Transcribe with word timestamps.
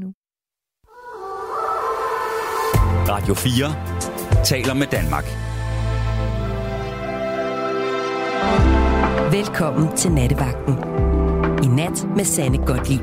nu. 0.00 0.14
Radio 3.08 3.34
4 3.34 4.44
taler 4.44 4.74
med 4.74 4.86
Danmark. 4.86 5.24
Velkommen 9.32 9.96
til 9.96 10.12
Nattevagten. 10.12 10.74
I 11.64 11.66
nat 11.66 12.06
med 12.16 12.24
Sanne 12.24 12.66
Godtlip. 12.66 13.00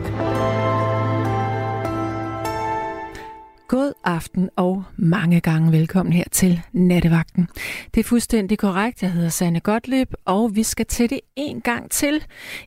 God 3.68 3.94
aften 4.04 4.50
og 4.55 4.84
mange 4.96 5.42
gange 5.42 5.71
velkommen 5.71 6.14
her 6.14 6.26
til 6.32 6.62
Nattevagten. 6.73 7.48
Det 7.94 8.00
er 8.00 8.04
fuldstændig 8.04 8.60
korrekt. 8.60 9.04
Jeg 9.04 9.12
hedder 9.12 9.30
Sanne 9.30 9.60
Gottlieb, 9.60 10.14
og 10.26 10.55
vi 10.55 10.64
skal 10.64 10.86
til 10.86 11.10
det 11.10 11.20
en 11.36 11.62
gang 11.62 11.92
til. 11.92 12.23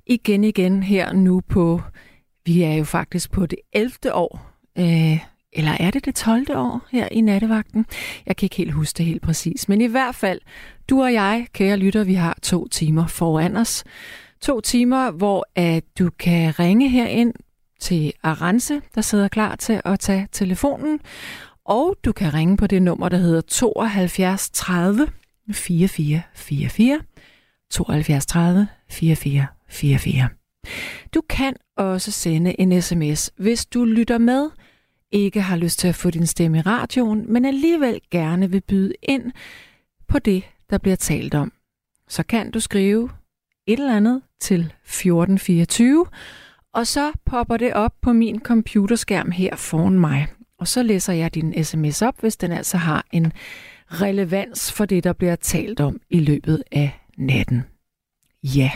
Igen 0.07 0.45
igen 0.45 0.83
her 0.83 1.13
nu 1.13 1.41
på, 1.49 1.81
vi 2.47 2.63
er 2.63 2.75
jo 2.75 2.85
faktisk 2.85 3.31
på 3.31 3.47
det 3.47 3.59
11. 3.73 4.15
år, 4.15 4.51
øh, 4.79 5.19
eller 5.53 5.73
er 5.81 5.91
det 5.91 6.05
det 6.05 6.15
12. 6.15 6.47
år 6.57 6.87
her 6.91 7.09
i 7.11 7.21
Nattevagten? 7.21 7.87
Jeg 8.27 8.37
kan 8.37 8.47
ikke 8.47 8.57
helt 8.57 8.73
huske 8.73 8.99
det 8.99 9.07
helt 9.07 9.23
præcis, 9.23 9.69
men 9.69 9.81
i 9.81 9.87
hvert 9.87 10.15
fald, 10.15 10.41
du 10.91 11.03
og 11.03 11.13
jeg, 11.13 11.47
kære 11.53 11.77
lytter, 11.77 12.05
vi 12.05 12.15
har 12.15 12.39
to 12.43 12.69
timer 12.69 13.07
foran 13.07 13.57
os. 13.57 13.85
To 14.41 14.61
timer, 14.61 15.11
hvor 15.11 15.47
at 15.57 15.85
du 15.99 16.11
kan 16.19 16.59
ringe 16.59 16.89
herind 16.89 17.35
til 17.81 18.13
Arance, 18.23 18.81
der 18.95 19.01
sidder 19.01 19.29
klar 19.29 19.57
til 19.57 19.81
at 19.85 20.01
tage 20.01 20.29
telefonen. 20.33 21.01
Og 21.65 21.97
du 22.05 22.13
kan 22.13 22.35
ringe 22.35 22.57
på 22.57 22.67
det 22.67 22.83
nummer, 22.83 23.09
der 23.09 23.17
hedder 23.17 23.41
72 23.41 24.51
30 24.51 25.09
4444. 25.53 27.01
72 27.71 28.27
30 28.27 28.69
4444. 28.91 30.29
Du 31.15 31.23
kan 31.29 31.55
også 31.77 32.11
sende 32.11 32.61
en 32.61 32.83
sms, 32.83 33.31
hvis 33.37 33.67
du 33.67 33.85
lytter 33.85 34.19
med, 34.19 34.51
ikke 35.13 35.41
har 35.41 35.57
lyst 35.57 35.79
til 35.79 35.89
at 35.89 35.95
få 35.95 36.11
din 36.11 36.27
stemme 36.27 36.59
i 36.59 36.61
radioen, 36.61 37.33
men 37.33 37.45
alligevel 37.45 38.01
gerne 38.11 38.51
vil 38.51 38.61
byde 38.61 38.93
ind 39.03 39.33
på 40.09 40.19
det, 40.19 40.43
der 40.71 40.79
bliver 40.79 40.97
talt 40.97 41.35
om. 41.35 41.53
Så 42.09 42.23
kan 42.23 42.51
du 42.51 42.61
skrive 42.61 43.11
et 43.67 43.79
eller 43.79 43.97
andet 43.97 44.23
til 44.41 44.61
1424, 44.61 46.07
og 46.73 46.87
så 46.87 47.13
popper 47.27 47.57
det 47.57 47.73
op 47.75 47.93
på 48.03 48.13
min 48.13 48.41
computerskærm 48.41 49.31
her 49.31 49.57
foran 49.57 49.99
mig. 49.99 50.27
Og 50.59 50.69
så 50.69 50.83
læser 50.83 51.13
jeg 51.13 51.35
din 51.35 51.65
sms 51.65 52.03
op, 52.03 52.21
hvis 52.21 52.37
den 52.37 52.53
altså 52.53 52.77
har 52.77 53.07
en 53.13 53.33
relevans 53.87 54.73
for 54.73 54.85
det, 54.85 55.05
der 55.05 55.13
bliver 55.13 55.37
talt 55.37 55.81
om 55.81 56.01
i 56.11 56.21
løbet 56.21 56.63
af 56.73 57.01
natten. 57.17 57.65
Ja. 58.43 58.71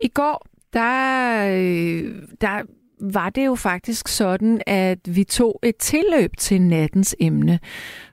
I 0.00 0.08
går, 0.08 0.46
der, 0.72 1.46
øh, 1.46 2.22
der 2.40 2.62
var 3.00 3.30
det 3.30 3.46
jo 3.46 3.54
faktisk 3.54 4.08
sådan, 4.08 4.60
at 4.66 4.98
vi 5.04 5.24
tog 5.24 5.60
et 5.62 5.76
tilløb 5.76 6.36
til 6.38 6.62
nattens 6.62 7.16
emne. 7.20 7.60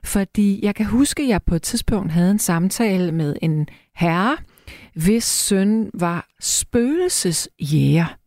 Fordi 0.04 0.64
jeg 0.64 0.74
kan 0.74 0.86
huske, 0.86 1.22
at 1.22 1.28
jeg 1.28 1.42
på 1.42 1.54
et 1.54 1.62
tidspunkt 1.62 2.12
havde 2.12 2.30
en 2.30 2.38
samtale 2.38 3.12
med 3.12 3.36
en 3.42 3.68
herre, 3.94 4.36
hvis 4.94 5.24
søn 5.24 5.90
var 5.94 6.28
spøgelsesjæger. 6.40 8.18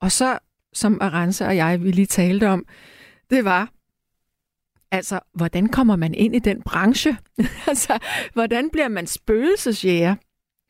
Og 0.00 0.12
så, 0.12 0.38
som 0.72 0.98
Arance 1.00 1.46
og 1.46 1.56
jeg, 1.56 1.82
vi 1.82 1.90
lige 1.90 2.06
talte 2.06 2.48
om, 2.48 2.66
det 3.30 3.44
var, 3.44 3.72
altså, 4.90 5.20
hvordan 5.34 5.68
kommer 5.68 5.96
man 5.96 6.14
ind 6.14 6.36
i 6.36 6.38
den 6.38 6.62
branche? 6.62 7.16
altså, 7.68 7.98
hvordan 8.32 8.70
bliver 8.70 8.88
man 8.88 9.06
spøgelsesjæger? 9.06 10.14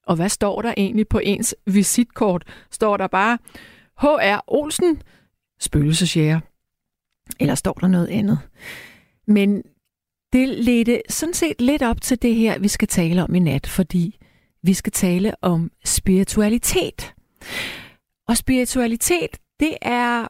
Og 0.07 0.17
hvad 0.17 0.29
står 0.29 0.63
der 0.63 0.75
egentlig 0.77 1.09
på 1.09 1.19
ens 1.19 1.55
visitkort? 1.67 2.45
Står 2.71 2.97
der 2.97 3.07
bare 3.07 3.39
H.R. 4.01 4.45
Olsen, 4.47 5.03
spøgelsesjæger? 5.61 6.41
Eller 7.41 7.55
står 7.55 7.73
der 7.73 7.89
noget 7.89 8.07
andet? 8.09 8.39
Men 9.27 9.63
det 10.33 10.49
ledte 10.49 11.03
sådan 11.09 11.35
set 11.35 11.61
lidt 11.61 11.83
op 11.83 12.01
til 12.01 12.23
det 12.23 12.35
her, 12.35 12.59
vi 12.59 12.69
skal 12.69 12.89
tale 12.89 13.23
om 13.23 13.35
i 13.35 13.39
nat, 13.39 13.67
fordi 13.67 14.19
vi 14.63 14.75
skal 14.75 14.93
tale 14.93 15.35
om 15.43 15.71
spiritualitet. 15.85 17.15
Og 18.29 18.37
spiritualitet, 18.37 19.37
det 19.61 19.75
er 19.83 20.27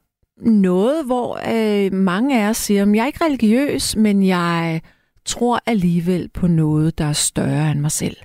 noget, 0.46 1.06
hvor 1.06 1.40
øh, 1.54 1.92
mange 1.92 2.42
af 2.42 2.48
os 2.48 2.56
siger, 2.56 2.82
at 2.82 2.94
jeg 2.94 3.02
er 3.02 3.06
ikke 3.06 3.24
religiøs, 3.24 3.96
men 3.96 4.26
jeg 4.26 4.80
tror 5.24 5.60
alligevel 5.66 6.28
på 6.28 6.46
noget, 6.46 6.98
der 6.98 7.04
er 7.04 7.12
større 7.12 7.70
end 7.70 7.80
mig 7.80 7.90
selv. 7.90 8.16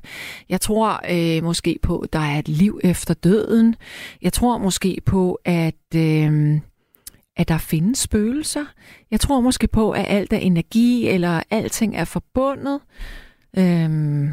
Jeg 0.50 0.62
tror 0.62 1.02
øh, 1.09 1.44
måske 1.44 1.80
på, 1.81 2.00
at 2.00 2.13
der 2.13 2.19
er 2.19 2.40
et 2.40 2.47
liv 2.47 2.80
efter 2.84 3.13
døden. 3.13 3.75
Jeg 4.22 4.34
tror 4.34 4.58
måske 4.58 5.02
på, 5.06 5.40
at, 5.46 5.96
øh, 5.96 6.59
at 7.38 7.47
der 7.47 7.57
findes 7.57 8.00
spøgelser. 8.00 8.66
Jeg 9.12 9.19
tror 9.19 9.41
måske 9.41 9.68
på, 9.68 9.91
at 9.91 10.06
alt 10.07 10.34
er 10.34 10.38
energi, 10.38 11.07
eller 11.07 11.41
alting 11.50 11.96
er 11.96 12.06
forbundet. 12.06 12.80
Øh, 13.57 14.30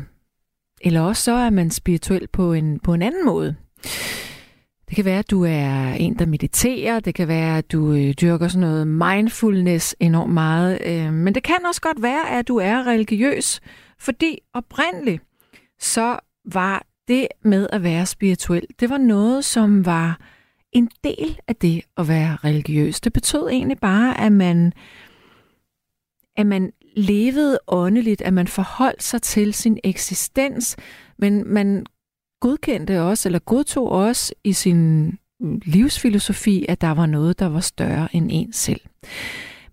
eller 0.81 1.01
også 1.01 1.23
så 1.23 1.33
er 1.33 1.51
man 1.51 1.71
spirituel 1.71 2.27
på 2.33 2.53
en, 2.53 2.79
på 2.79 2.95
en 2.95 3.03
anden 3.03 3.27
måde. 3.27 3.57
Det 4.95 4.97
kan 4.97 5.05
være, 5.05 5.19
at 5.19 5.31
du 5.31 5.45
er 5.45 5.93
en, 5.93 6.19
der 6.19 6.27
mediterer. 6.27 7.01
Det 7.01 7.15
kan 7.15 7.29
være, 7.29 7.59
at 7.59 7.73
du 7.73 7.93
øh, 7.93 8.15
dyrker 8.21 8.49
sådan 8.49 8.61
noget 8.61 8.87
mindfulness 8.87 9.97
enormt 10.01 10.33
meget. 10.33 10.79
Øh, 10.87 11.13
men 11.13 11.35
det 11.35 11.43
kan 11.43 11.67
også 11.67 11.81
godt 11.81 12.03
være, 12.03 12.31
at 12.31 12.49
du 12.49 12.57
er 12.57 12.87
religiøs. 12.87 13.61
Fordi 13.99 14.39
oprindeligt, 14.53 15.23
så 15.81 16.19
var 16.53 16.87
det 17.09 17.29
med 17.45 17.67
at 17.73 17.83
være 17.83 18.07
spirituel, 18.07 18.67
det 18.81 18.91
var 18.91 18.99
noget, 18.99 19.45
som 19.45 19.87
var 19.87 20.21
en 20.73 20.91
del 21.05 21.39
af 21.49 21.57
det 21.57 21.83
at 21.97 22.09
være 22.09 22.37
religiøs. 22.45 23.01
Det 23.01 23.13
betød 23.13 23.49
egentlig 23.49 23.79
bare, 23.79 24.21
at 24.21 24.33
man, 24.33 24.73
at 26.37 26.47
man 26.47 26.73
levede 26.97 27.59
åndeligt, 27.69 28.23
at 28.23 28.33
man 28.33 28.49
forholdt 28.49 29.03
sig 29.03 29.23
til 29.23 29.55
sin 29.55 29.79
eksistens, 29.85 30.77
men 31.19 31.53
man 31.53 31.87
godkendte 32.45 33.03
også, 33.03 33.29
eller 33.29 33.39
godtog 33.39 33.91
også 33.91 34.35
i 34.45 34.53
sin 34.53 35.13
livsfilosofi, 35.41 36.67
at 36.69 36.81
der 36.81 36.91
var 36.91 37.07
noget, 37.07 37.39
der 37.39 37.47
var 37.47 37.61
større 37.61 38.09
end 38.13 38.29
en 38.33 38.53
selv. 38.53 38.81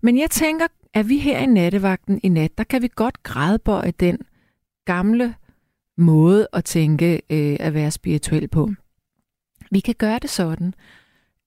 Men 0.00 0.18
jeg 0.18 0.30
tænker, 0.30 0.66
at 0.94 1.08
vi 1.08 1.18
her 1.18 1.38
i 1.38 1.46
nattevagten 1.46 2.20
i 2.22 2.28
nat, 2.28 2.58
der 2.58 2.64
kan 2.64 2.82
vi 2.82 2.88
godt 2.94 3.22
grædbøje 3.22 3.90
den 3.90 4.18
gamle 4.84 5.34
måde 5.96 6.48
at 6.52 6.64
tænke 6.64 7.22
øh, 7.30 7.56
at 7.60 7.74
være 7.74 7.90
spirituel 7.90 8.48
på. 8.48 8.70
Vi 9.70 9.80
kan 9.80 9.94
gøre 9.98 10.18
det 10.18 10.30
sådan, 10.30 10.74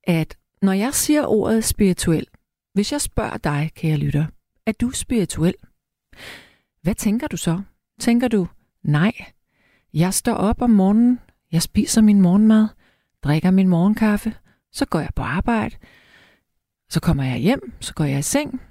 at 0.03 0.37
når 0.61 0.73
jeg 0.73 0.93
siger 0.93 1.25
ordet 1.25 1.63
spirituel, 1.63 2.27
hvis 2.73 2.91
jeg 2.91 3.01
spørger 3.01 3.37
dig, 3.37 3.71
kære 3.75 3.97
lytter, 3.97 4.25
er 4.65 4.71
du 4.71 4.91
spirituel? 4.91 5.55
Hvad 6.81 6.95
tænker 6.95 7.27
du 7.27 7.37
så? 7.37 7.61
Tænker 7.99 8.27
du, 8.27 8.47
nej, 8.83 9.11
jeg 9.95 10.13
står 10.13 10.33
op 10.33 10.61
om 10.61 10.69
morgenen, 10.69 11.19
jeg 11.51 11.61
spiser 11.61 12.01
min 12.01 12.21
morgenmad, 12.21 12.67
drikker 13.23 13.51
min 13.51 13.67
morgenkaffe, 13.67 14.33
så 14.71 14.85
går 14.85 14.99
jeg 14.99 15.09
på 15.15 15.21
arbejde, 15.21 15.75
så 16.89 16.99
kommer 16.99 17.23
jeg 17.23 17.37
hjem, 17.37 17.73
så 17.79 17.93
går 17.93 18.03
jeg 18.03 18.19
i 18.19 18.21
seng, 18.21 18.61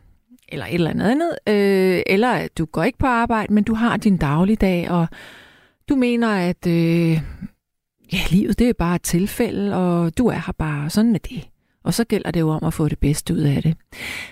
eller 0.49 0.67
et 0.67 0.75
eller 0.75 0.91
andet 0.91 1.11
andet, 1.11 1.39
øh, 1.49 2.03
eller 2.07 2.49
du 2.59 2.65
går 2.65 2.83
ikke 2.83 2.99
på 2.99 3.07
arbejde, 3.07 3.55
men 3.55 3.65
du 3.65 3.75
har 3.75 3.97
din 3.97 4.17
dagligdag, 4.17 4.91
og 4.91 5.07
du 5.89 5.97
mener, 5.97 6.29
at 6.29 6.67
øh, 6.67 7.21
ja, 8.13 8.19
livet 8.31 8.59
det 8.59 8.69
er 8.69 8.73
bare 8.73 8.95
et 8.95 9.03
tilfælde, 9.03 9.77
og 9.77 10.19
du 10.19 10.27
er 10.27 10.43
her 10.47 10.53
bare, 10.59 10.91
sådan 10.91 11.15
er 11.15 11.19
det. 11.19 11.49
Og 11.85 11.95
så 11.95 12.05
gælder 12.05 12.31
det 12.31 12.41
jo 12.41 12.49
om 12.49 12.65
at 12.65 12.75
få 12.75 12.89
det 12.89 12.99
bedste 12.99 13.35
ud 13.35 13.41
af 13.41 13.63
det. 13.63 13.77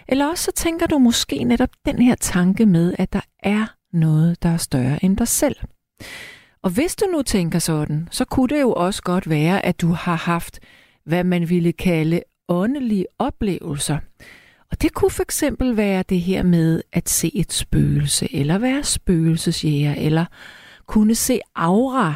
Eller 0.08 0.26
også 0.26 0.44
så 0.44 0.52
tænker 0.52 0.86
du 0.86 0.98
måske 0.98 1.44
netop 1.44 1.70
den 1.86 1.98
her 1.98 2.14
tanke 2.14 2.66
med, 2.66 2.94
at 2.98 3.12
der 3.12 3.20
er 3.38 3.66
noget, 3.92 4.42
der 4.42 4.48
er 4.48 4.56
større 4.56 5.04
end 5.04 5.16
dig 5.16 5.28
selv. 5.28 5.56
Og 6.62 6.70
hvis 6.70 6.96
du 6.96 7.06
nu 7.06 7.22
tænker 7.22 7.58
sådan, 7.58 8.08
så 8.10 8.24
kunne 8.24 8.48
det 8.48 8.60
jo 8.60 8.72
også 8.72 9.02
godt 9.02 9.30
være, 9.30 9.66
at 9.66 9.80
du 9.80 9.92
har 9.92 10.14
haft, 10.14 10.60
hvad 11.04 11.24
man 11.24 11.48
ville 11.48 11.72
kalde 11.72 12.22
åndelige 12.48 13.06
oplevelser. 13.18 13.98
Og 14.70 14.82
det 14.82 14.94
kunne 14.94 15.10
for 15.10 15.22
eksempel 15.22 15.76
være 15.76 16.04
det 16.08 16.20
her 16.20 16.42
med 16.42 16.82
at 16.92 17.08
se 17.08 17.30
et 17.36 17.52
spøgelse, 17.52 18.34
eller 18.34 18.58
være 18.58 18.84
spøgelsesjæger, 18.84 19.94
eller 19.94 20.24
kunne 20.86 21.14
se 21.14 21.40
aura. 21.54 22.14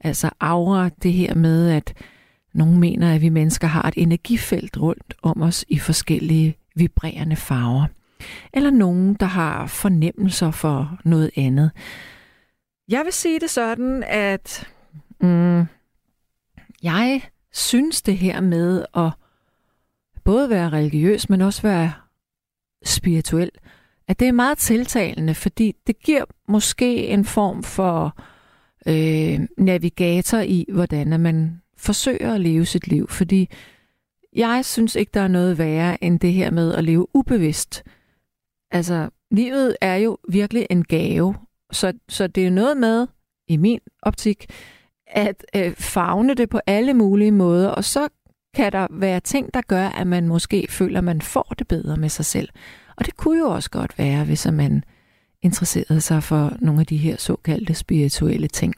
Altså 0.00 0.30
aura, 0.40 0.88
det 1.02 1.12
her 1.12 1.34
med, 1.34 1.70
at 1.70 1.94
nogle 2.54 2.78
mener, 2.78 3.14
at 3.14 3.20
vi 3.20 3.28
mennesker 3.28 3.66
har 3.66 3.88
et 3.88 3.94
energifelt 3.96 4.76
rundt 4.76 5.14
om 5.22 5.42
os 5.42 5.64
i 5.68 5.78
forskellige 5.78 6.56
vibrerende 6.76 7.36
farver. 7.36 7.86
Eller 8.52 8.70
nogen, 8.70 9.14
der 9.14 9.26
har 9.26 9.66
fornemmelser 9.66 10.50
for 10.50 10.98
noget 11.04 11.30
andet. 11.36 11.70
Jeg 12.90 13.04
vil 13.04 13.12
sige 13.12 13.40
det 13.40 13.50
sådan, 13.50 14.04
at 14.06 14.68
mm, 15.20 15.64
jeg 16.82 17.22
synes 17.52 18.02
det 18.02 18.18
her 18.18 18.40
med 18.40 18.84
at 18.94 19.10
både 20.24 20.50
være 20.50 20.70
religiøs, 20.70 21.28
men 21.28 21.40
også 21.40 21.62
være 21.62 21.92
spirituel, 22.84 23.50
at 24.08 24.20
det 24.20 24.28
er 24.28 24.32
meget 24.32 24.58
tiltalende, 24.58 25.34
fordi 25.34 25.74
det 25.86 25.98
giver 25.98 26.24
måske 26.48 27.06
en 27.06 27.24
form 27.24 27.62
for 27.62 28.16
øh, 28.86 29.40
navigator 29.58 30.38
i, 30.38 30.66
hvordan 30.72 31.20
man 31.20 31.62
forsøger 31.76 32.34
at 32.34 32.40
leve 32.40 32.66
sit 32.66 32.88
liv. 32.88 33.08
Fordi 33.08 33.48
jeg 34.36 34.64
synes 34.64 34.94
ikke, 34.94 35.10
der 35.14 35.20
er 35.20 35.28
noget 35.28 35.58
værre 35.58 36.04
end 36.04 36.20
det 36.20 36.32
her 36.32 36.50
med 36.50 36.74
at 36.74 36.84
leve 36.84 37.06
ubevidst. 37.16 37.82
Altså, 38.70 39.10
livet 39.30 39.76
er 39.80 39.96
jo 39.96 40.18
virkelig 40.28 40.66
en 40.70 40.84
gave. 40.84 41.34
Så, 41.72 41.92
så 42.08 42.26
det 42.26 42.46
er 42.46 42.50
noget 42.50 42.76
med, 42.76 43.06
i 43.48 43.56
min 43.56 43.80
optik, 44.02 44.46
at 45.06 45.44
øh, 45.56 45.74
fagne 45.74 46.34
det 46.34 46.48
på 46.48 46.60
alle 46.66 46.94
mulige 46.94 47.32
måder, 47.32 47.68
og 47.68 47.84
så 47.84 48.08
kan 48.54 48.72
der 48.72 48.86
være 48.90 49.20
ting, 49.20 49.54
der 49.54 49.60
gør, 49.68 49.88
at 49.88 50.06
man 50.06 50.28
måske 50.28 50.66
føler, 50.70 50.98
at 50.98 51.04
man 51.04 51.22
får 51.22 51.54
det 51.58 51.68
bedre 51.68 51.96
med 51.96 52.08
sig 52.08 52.24
selv. 52.24 52.48
Og 52.96 53.06
det 53.06 53.16
kunne 53.16 53.38
jo 53.38 53.50
også 53.50 53.70
godt 53.70 53.98
være, 53.98 54.24
hvis 54.24 54.46
man 54.52 54.84
interesserede 55.42 56.00
sig 56.00 56.22
for 56.22 56.56
nogle 56.60 56.80
af 56.80 56.86
de 56.86 56.96
her 56.96 57.16
såkaldte 57.16 57.74
spirituelle 57.74 58.48
ting. 58.48 58.74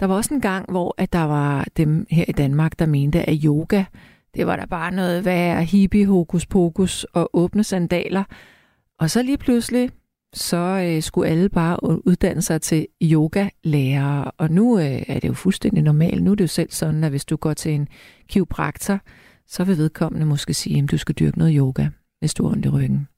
Der 0.00 0.06
var 0.06 0.14
også 0.14 0.34
en 0.34 0.40
gang, 0.40 0.70
hvor 0.70 0.94
at 0.98 1.12
der 1.12 1.22
var 1.22 1.66
dem 1.76 2.06
her 2.10 2.24
i 2.28 2.32
Danmark, 2.32 2.78
der 2.78 2.86
mente, 2.86 3.22
at 3.22 3.38
yoga, 3.44 3.84
det 4.34 4.46
var 4.46 4.56
der 4.56 4.66
bare 4.66 4.90
noget 4.90 5.24
værre 5.24 5.64
hippie, 5.64 6.06
hokus 6.06 6.46
pokus 6.46 7.04
og 7.04 7.30
åbne 7.32 7.64
sandaler. 7.64 8.24
Og 8.98 9.10
så 9.10 9.22
lige 9.22 9.38
pludselig, 9.38 9.90
så 10.32 10.56
øh, 10.56 11.02
skulle 11.02 11.28
alle 11.28 11.48
bare 11.48 12.06
uddanne 12.06 12.42
sig 12.42 12.62
til 12.62 12.86
yogalærere. 13.02 14.30
Og 14.30 14.50
nu 14.50 14.78
øh, 14.78 15.02
er 15.08 15.20
det 15.20 15.28
jo 15.28 15.32
fuldstændig 15.32 15.82
normalt. 15.82 16.22
Nu 16.22 16.30
er 16.30 16.34
det 16.34 16.44
jo 16.44 16.48
selv 16.48 16.70
sådan, 16.70 17.04
at 17.04 17.10
hvis 17.10 17.24
du 17.24 17.36
går 17.36 17.54
til 17.54 17.72
en 17.72 17.88
kiropraktor, 18.28 19.00
så 19.46 19.64
vil 19.64 19.78
vedkommende 19.78 20.26
måske 20.26 20.54
sige, 20.54 20.82
at 20.82 20.90
du 20.90 20.98
skal 20.98 21.14
dyrke 21.14 21.38
noget 21.38 21.54
yoga, 21.56 21.88
hvis 22.18 22.34
du 22.34 22.44
har 22.44 22.50
ondt 22.50 22.66
i 22.66 22.68
ryggen. 22.68 23.08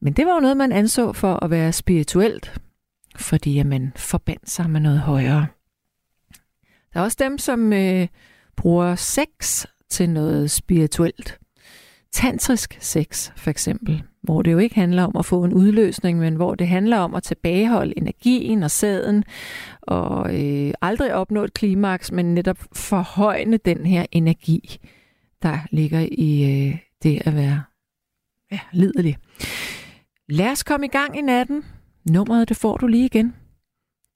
Men 0.00 0.12
det 0.12 0.26
var 0.26 0.34
jo 0.34 0.40
noget, 0.40 0.56
man 0.56 0.72
anså 0.72 1.12
for 1.12 1.44
at 1.44 1.50
være 1.50 1.72
spirituelt, 1.72 2.60
fordi 3.16 3.58
at 3.58 3.66
man 3.66 3.92
forbandt 3.96 4.50
sig 4.50 4.70
med 4.70 4.80
noget 4.80 5.00
højere. 5.00 5.46
Der 6.94 7.00
er 7.00 7.04
også 7.04 7.16
dem, 7.20 7.38
som 7.38 7.72
øh, 7.72 8.08
bruger 8.56 8.94
sex 8.94 9.64
til 9.90 10.10
noget 10.10 10.50
spirituelt. 10.50 11.38
Tantrisk 12.12 12.78
sex, 12.80 13.30
for 13.36 13.50
eksempel, 13.50 14.02
hvor 14.22 14.42
det 14.42 14.52
jo 14.52 14.58
ikke 14.58 14.74
handler 14.74 15.04
om 15.04 15.16
at 15.18 15.24
få 15.24 15.44
en 15.44 15.52
udløsning, 15.52 16.18
men 16.18 16.36
hvor 16.36 16.54
det 16.54 16.68
handler 16.68 16.98
om 16.98 17.14
at 17.14 17.22
tilbageholde 17.22 17.98
energien 17.98 18.62
og 18.62 18.70
sæden, 18.70 19.24
og 19.82 20.40
øh, 20.40 20.74
aldrig 20.82 21.14
opnå 21.14 21.44
et 21.44 21.54
klimaks, 21.54 22.12
men 22.12 22.34
netop 22.34 22.58
forhøjne 22.72 23.56
den 23.56 23.86
her 23.86 24.06
energi, 24.12 24.78
der 25.42 25.58
ligger 25.70 26.06
i 26.12 26.42
øh, 26.42 26.78
det 27.02 27.22
at 27.24 27.34
være 27.34 27.62
ja, 28.52 28.58
lidelig. 28.72 29.16
Lad 30.28 30.50
os 30.50 30.62
komme 30.62 30.86
i 30.86 30.88
gang 30.88 31.18
i 31.18 31.20
natten. 31.20 31.64
Nummeret, 32.10 32.48
det 32.48 32.56
får 32.56 32.76
du 32.76 32.86
lige 32.86 33.06
igen. 33.06 33.34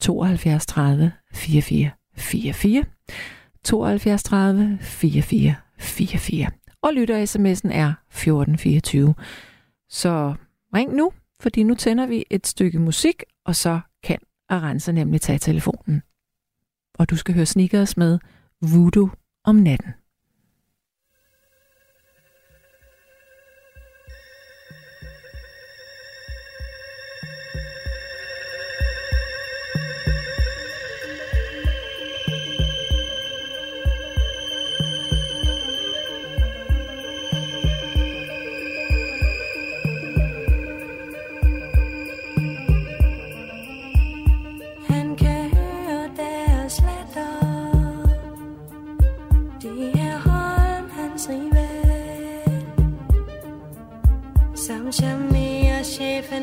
72 0.01 0.67
30 0.67 1.13
44 1.35 1.91
44. 2.17 2.85
72 3.65 4.23
30 4.23 4.79
44 4.81 5.55
44. 5.79 6.51
Og 6.83 6.93
lytter 6.93 7.25
sms'en 7.25 7.73
er 7.73 7.93
1424. 8.11 9.15
Så 9.89 10.35
ring 10.75 10.95
nu, 10.95 11.13
fordi 11.41 11.63
nu 11.63 11.75
tænder 11.75 12.07
vi 12.07 12.25
et 12.31 12.47
stykke 12.47 12.79
musik, 12.79 13.23
og 13.45 13.57
så 13.57 13.81
kan 14.03 14.19
Aranza 14.49 14.93
nemlig 14.93 15.21
tage 15.21 15.39
telefonen. 15.39 16.03
Og 16.99 17.11
du 17.11 17.17
skal 17.17 17.35
høre 17.35 17.47
Sneakers 17.47 17.97
med 17.97 18.19
Voodoo 18.61 19.09
om 19.45 19.57
natten. 19.57 19.93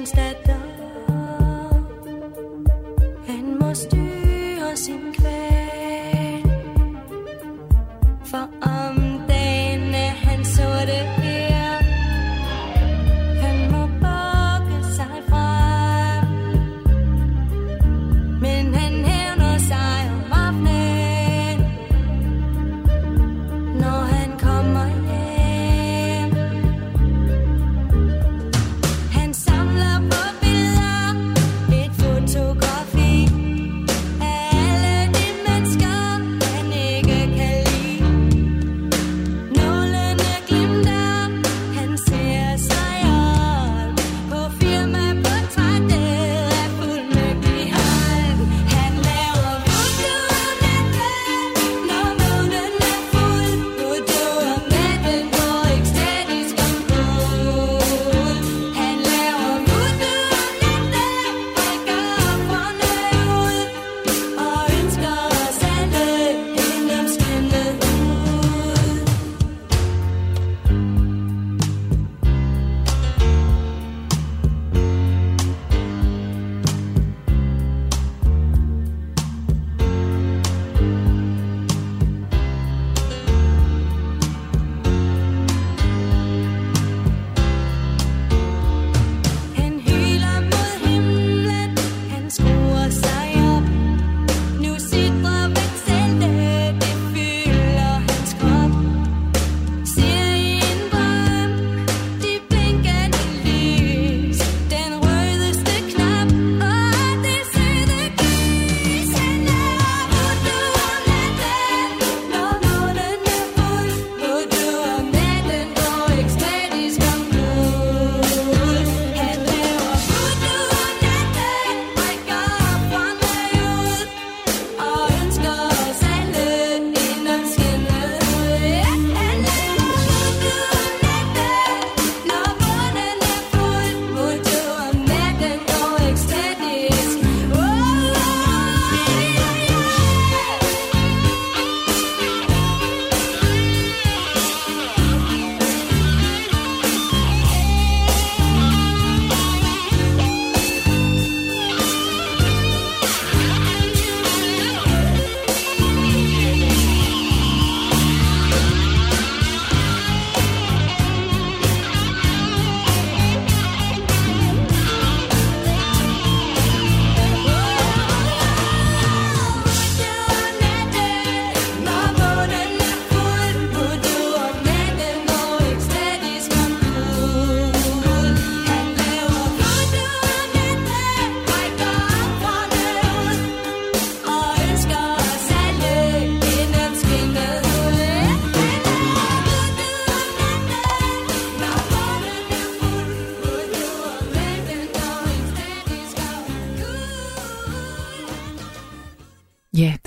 Instead. 0.03 0.33
that 0.33 0.42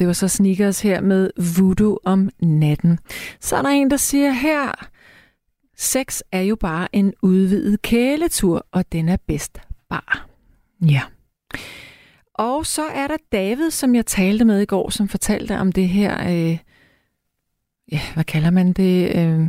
det 0.07 0.09
var 0.09 0.29
så 0.29 0.29
sneakers 0.29 0.81
her 0.81 1.01
med 1.01 1.31
voodoo 1.57 1.99
om 2.05 2.31
natten. 2.43 2.99
Så 3.41 3.57
er 3.57 3.63
der 3.63 3.69
en, 3.69 3.91
der 3.91 3.97
siger 3.97 4.31
her, 4.31 4.89
sex 5.77 6.21
er 6.33 6.41
jo 6.41 6.57
bare 6.57 6.89
en 6.93 7.15
udvidet 7.23 7.83
kæletur, 7.83 8.67
og 8.73 8.93
den 8.93 9.09
er 9.09 9.17
bedst 9.27 9.59
bar. 9.89 10.29
Ja. 10.89 11.03
Og 12.35 12.67
så 12.67 12.83
er 12.83 13.07
der 13.07 13.17
David, 13.33 13.71
som 13.71 13.95
jeg 13.95 14.07
talte 14.07 14.45
med 14.45 14.61
i 14.61 14.65
går, 14.65 14.91
som 14.91 15.09
fortalte 15.09 15.59
om 15.59 15.73
det 15.73 15.89
her, 15.89 16.29
øh, 16.29 16.59
ja, 17.93 18.01
hvad 18.15 18.25
kalder 18.25 18.51
man 18.51 18.73
det? 18.73 19.17
Øh, 19.17 19.47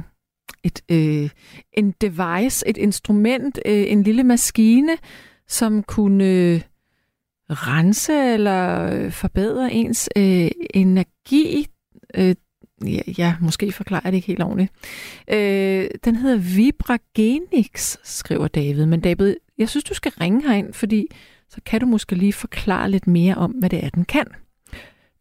et, 0.63 0.81
øh, 0.89 1.29
en 1.73 1.91
device, 2.01 2.67
et 2.67 2.77
instrument, 2.77 3.59
øh, 3.65 3.91
en 3.91 4.03
lille 4.03 4.23
maskine, 4.23 4.97
som 5.47 5.83
kunne 5.83 6.25
øh, 6.25 6.61
rense 7.49 8.13
eller 8.33 8.91
øh, 8.93 9.11
forbedre 9.11 9.73
ens 9.73 10.09
øh, 10.15 10.49
energi. 10.73 11.67
Øh, 12.15 12.35
ja, 12.85 12.99
ja, 13.17 13.35
måske 13.41 13.71
forklarer 13.71 14.01
jeg 14.03 14.11
det 14.11 14.17
ikke 14.17 14.27
helt 14.27 14.43
ordentligt. 14.43 14.71
Øh, 15.31 15.89
den 16.05 16.15
hedder 16.15 16.37
Vibragenix, 16.37 17.97
skriver 18.03 18.47
David. 18.47 18.85
Men 18.85 19.01
David, 19.01 19.35
jeg 19.57 19.69
synes, 19.69 19.83
du 19.83 19.93
skal 19.93 20.11
ringe 20.21 20.47
herind, 20.47 20.73
fordi 20.73 21.07
så 21.49 21.61
kan 21.65 21.79
du 21.79 21.85
måske 21.85 22.15
lige 22.15 22.33
forklare 22.33 22.91
lidt 22.91 23.07
mere 23.07 23.35
om, 23.35 23.51
hvad 23.51 23.69
det 23.69 23.83
er, 23.83 23.89
den 23.89 24.05
kan. 24.05 24.25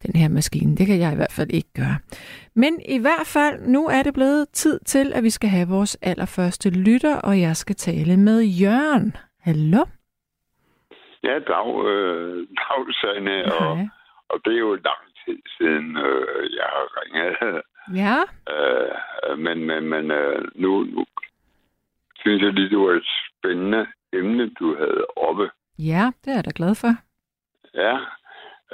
Den 0.05 0.15
her 0.15 0.27
maskine. 0.27 0.77
Det 0.77 0.87
kan 0.87 0.99
jeg 0.99 1.11
i 1.11 1.15
hvert 1.15 1.31
fald 1.31 1.49
ikke 1.49 1.69
gøre. 1.73 1.97
Men 2.55 2.79
i 2.89 2.97
hvert 2.97 3.27
fald, 3.27 3.67
nu 3.67 3.87
er 3.87 4.03
det 4.03 4.13
blevet 4.13 4.45
tid 4.53 4.79
til, 4.85 5.13
at 5.13 5.23
vi 5.23 5.29
skal 5.29 5.49
have 5.49 5.67
vores 5.67 5.97
allerførste 6.01 6.69
lytter, 6.69 7.15
og 7.15 7.41
jeg 7.41 7.57
skal 7.57 7.75
tale 7.75 8.17
med 8.17 8.41
Jørgen. 8.41 9.15
Hallo? 9.39 9.83
Ja, 11.27 11.39
dag, 11.39 11.69
øh, 11.91 12.47
dag 12.57 12.83
Sanne, 13.01 13.37
og, 13.59 13.71
og 14.29 14.37
det 14.45 14.53
er 14.53 14.59
jo 14.59 14.73
lang 14.75 15.03
tid 15.25 15.37
siden, 15.57 15.97
øh, 15.97 16.55
jeg 16.55 16.67
har 16.75 16.87
ringet. 16.99 17.61
Ja. 18.03 18.17
Øh, 18.53 19.39
men 19.39 19.57
men, 19.67 19.89
men 19.89 20.11
øh, 20.11 20.41
nu, 20.55 20.83
nu 20.83 21.05
synes 22.19 22.41
jeg 22.43 22.53
lige, 22.53 22.69
det 22.69 22.77
var 22.77 22.91
et 22.91 23.07
spændende 23.29 23.87
emne, 24.13 24.49
du 24.49 24.75
havde 24.77 25.05
oppe. 25.15 25.49
Ja, 25.79 26.11
det 26.25 26.31
er 26.31 26.35
jeg 26.35 26.45
da 26.45 26.51
glad 26.55 26.75
for. 26.75 26.93
Ja. 27.73 27.97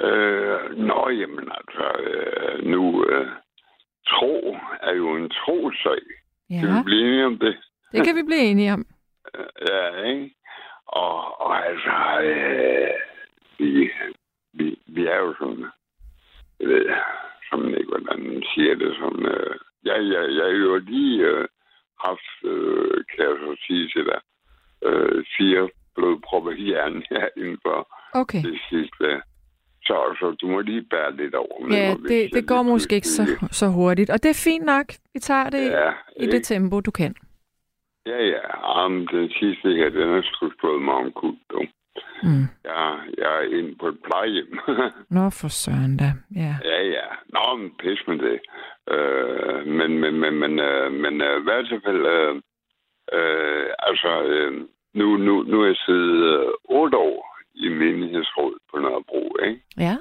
Øh, 0.06 0.78
nå, 0.78 1.08
jamen 1.10 1.48
altså, 1.58 1.86
øh, 2.02 2.64
nu... 2.64 3.04
Øh, 3.06 3.28
tro 4.06 4.56
er 4.82 4.94
jo 4.94 5.16
en 5.16 5.30
trosag. 5.30 6.02
Ja, 6.50 6.60
Kan 6.60 6.68
vi 6.78 6.82
blive 6.84 7.00
enige 7.08 7.26
om 7.26 7.38
det? 7.38 7.56
det 7.92 8.06
kan 8.06 8.16
vi 8.16 8.22
blive 8.22 8.40
enige 8.50 8.72
om. 8.72 8.86
Ja, 9.68 10.02
ikke? 10.02 10.34
Og, 10.86 11.40
og 11.40 11.66
altså, 11.68 11.94
øh, 12.30 12.90
vi, 13.58 13.90
vi, 14.52 14.78
vi 14.86 15.06
er 15.06 15.16
jo 15.18 15.34
sådan, 15.38 15.64
jeg 16.60 16.68
ved, 16.68 16.86
som 17.50 17.68
ikke, 17.68 17.88
hvordan 17.92 18.22
man 18.26 18.42
siger 18.54 18.74
det, 18.74 18.96
som, 18.98 19.26
øh, 19.26 19.54
jeg, 19.84 19.96
jeg, 20.14 20.22
jeg 20.36 20.44
har 20.44 20.50
jo 20.68 20.76
lige 20.78 21.22
øh, 21.24 21.48
haft, 22.06 22.30
øh, 22.44 23.04
kan 23.10 23.24
jeg 23.28 23.36
så 23.40 23.56
sige 23.66 23.88
til 23.88 24.04
dig, 24.04 24.20
øh, 24.88 25.24
fire 25.38 25.68
blodpropper 25.94 26.50
i 26.50 26.62
hjernen 26.62 27.02
her 27.10 27.28
inden 27.36 27.58
for 27.62 27.78
Okay. 28.14 28.42
det 28.42 28.60
sidste. 28.70 29.22
Så, 29.86 30.16
så 30.20 30.36
du 30.40 30.46
må 30.48 30.60
lige 30.60 30.82
bære 30.82 31.16
lidt 31.16 31.34
over. 31.34 31.66
med 31.66 31.76
Ja, 31.76 31.94
mig, 31.96 32.08
det, 32.08 32.30
det 32.32 32.48
går 32.48 32.62
måske 32.62 32.94
ikke 32.94 33.08
så, 33.08 33.26
så 33.50 33.66
hurtigt. 33.68 34.10
Og 34.10 34.22
det 34.22 34.30
er 34.30 34.42
fint 34.44 34.64
nok. 34.64 34.86
Vi 35.14 35.20
tager 35.20 35.50
det 35.50 35.70
Ja, 35.70 35.92
i 36.20 36.26
det 36.26 36.44
tempo, 36.44 36.80
du 36.80 36.90
kan. 36.90 37.14
Ja, 38.06 38.18
ja. 38.34 38.84
Um, 38.84 39.06
den 39.06 39.30
sidste 39.30 39.68
her, 39.78 39.88
den 39.90 40.08
har 40.08 40.22
sgu 40.22 40.50
slået 40.60 40.82
mig 40.82 40.94
om 40.94 41.12
kul, 41.12 41.36
du. 41.50 41.60
Mm. 42.22 42.46
Jeg, 42.64 43.00
jeg 43.18 43.32
er 43.40 43.58
inde 43.58 43.74
på 43.80 43.88
et 43.88 43.98
plejehjem. 44.04 44.58
Nå, 45.16 45.30
for 45.30 45.48
søren 45.48 45.96
da. 45.96 46.10
Ja. 46.34 46.54
ja, 46.64 46.82
ja. 46.82 47.06
Nå, 47.34 47.56
men 47.56 47.70
pis 47.80 48.00
med 48.08 48.18
det. 48.18 48.38
Øh, 48.94 49.66
men, 49.66 49.98
men, 49.98 50.14
men, 50.20 50.34
men, 50.34 50.58
øh, 50.58 50.92
men 50.92 51.20
øh, 51.20 51.40
i 51.40 51.42
hvert 51.42 51.82
fald, 51.84 52.06
øh, 52.16 52.34
øh, 53.12 53.66
altså, 53.78 54.22
øh, 54.22 54.52
nu, 54.94 55.16
nu, 55.16 55.42
nu 55.42 55.62
er 55.62 55.66
jeg 55.66 55.76
siddet 55.76 56.14
øh, 56.34 56.48
år 56.94 57.38
i 57.54 57.68
menighedsråd 57.68 58.54
på 58.70 58.78
Nørrebro, 58.78 59.36
ikke? 59.46 59.62
ja. 59.78 59.96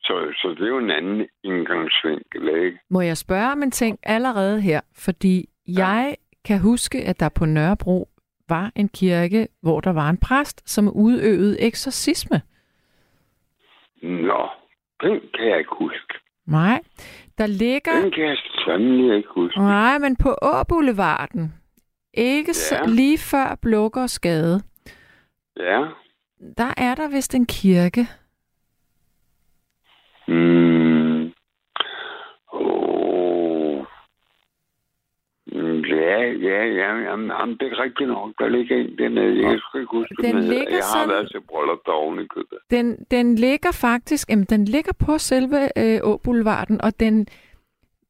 Så, 0.00 0.34
så 0.36 0.48
det 0.48 0.62
er 0.62 0.68
jo 0.68 0.78
en 0.78 0.90
anden 0.90 1.28
indgangsvinkel, 1.44 2.48
ikke? 2.64 2.78
Må 2.90 3.00
jeg 3.00 3.16
spørge 3.16 3.52
om 3.52 3.62
en 3.62 3.70
ting 3.70 3.98
allerede 4.02 4.60
her? 4.60 4.80
Fordi 4.96 5.48
jeg 5.66 6.16
kan 6.44 6.60
huske, 6.60 6.98
at 7.04 7.20
der 7.20 7.28
på 7.28 7.44
Nørrebro 7.44 8.08
var 8.48 8.72
en 8.76 8.88
kirke, 8.88 9.48
hvor 9.60 9.80
der 9.80 9.92
var 9.92 10.10
en 10.10 10.16
præst, 10.16 10.70
som 10.70 10.88
udøvede 10.88 11.60
eksorcisme. 11.60 12.42
Nå, 14.02 14.48
den 15.02 15.20
kan 15.34 15.48
jeg 15.48 15.58
ikke 15.58 15.74
huske. 15.78 16.14
Nej, 16.46 16.80
der 17.38 17.46
ligger... 17.46 18.00
Den 18.02 18.10
kan 18.10 18.24
jeg 18.24 18.36
sandelig 18.66 19.16
ikke 19.16 19.28
huske. 19.34 19.58
Nej, 19.60 19.98
men 19.98 20.16
på 20.16 20.36
Åboulevarden. 20.42 21.54
Ikke 22.14 22.54
Ja. 22.72 22.86
lige 22.86 23.18
før 23.18 23.58
Blukkers 23.62 24.18
Gade. 24.18 24.60
Ja. 25.56 25.84
Der 26.58 26.74
er 26.76 26.94
der 26.94 27.08
vist 27.10 27.34
en 27.34 27.46
kirke. 27.46 28.06
Mm. 30.28 31.32
Oh. 32.52 33.84
Mm, 35.46 35.82
Ja, 36.00 36.18
ja, 36.48 36.64
ja. 36.80 36.90
Jamen, 37.08 37.26
jamen, 37.40 37.56
det 37.60 37.66
er 37.72 37.82
rigtigt 37.84 38.08
nok. 38.08 38.30
Der 38.38 38.48
ligger 38.48 38.76
en 38.76 38.98
dernede. 38.98 39.48
Jeg 39.48 39.58
skal 39.68 39.80
ikke 39.80 39.90
huske 39.96 40.14
Den 40.22 40.40
ligger 40.40 40.68
Jeg 40.68 40.76
har 40.76 40.92
sådan- 40.98 41.08
været 41.08 41.30
til 41.30 41.40
bryllup 41.40 41.78
der 41.86 41.92
oven 41.92 42.18
i 42.20 42.26
købet. 42.34 42.58
Den, 42.70 42.96
den 43.10 43.34
ligger 43.34 43.72
faktisk, 43.72 44.30
jamen, 44.30 44.44
den 44.44 44.64
ligger 44.64 44.92
på 44.92 45.18
selve 45.18 45.78
øh, 45.78 46.00
Åboulevarden, 46.02 46.80
og 46.80 47.00
den, 47.00 47.26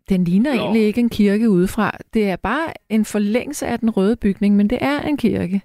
den 0.08 0.24
ligner 0.24 0.54
Nå. 0.54 0.60
egentlig 0.60 0.82
ikke 0.82 1.00
en 1.00 1.08
kirke 1.08 1.50
udefra. 1.50 1.90
Det 2.14 2.30
er 2.30 2.36
bare 2.36 2.68
en 2.88 3.04
forlængelse 3.04 3.66
af 3.66 3.78
den 3.78 3.90
røde 3.90 4.16
bygning, 4.16 4.56
men 4.56 4.70
det 4.70 4.78
er 4.80 5.00
en 5.00 5.16
kirke. 5.16 5.62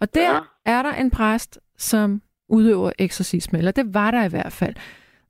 Og 0.00 0.14
der 0.14 0.32
Ja. 0.34 0.38
er 0.64 0.82
der 0.82 0.92
en 0.92 1.10
præst, 1.10 1.60
som 1.78 2.22
udøver 2.48 2.90
eksorcisme, 2.98 3.58
eller 3.58 3.72
det 3.72 3.94
var 3.94 4.10
der 4.10 4.24
i 4.24 4.28
hvert 4.28 4.52
fald. 4.52 4.74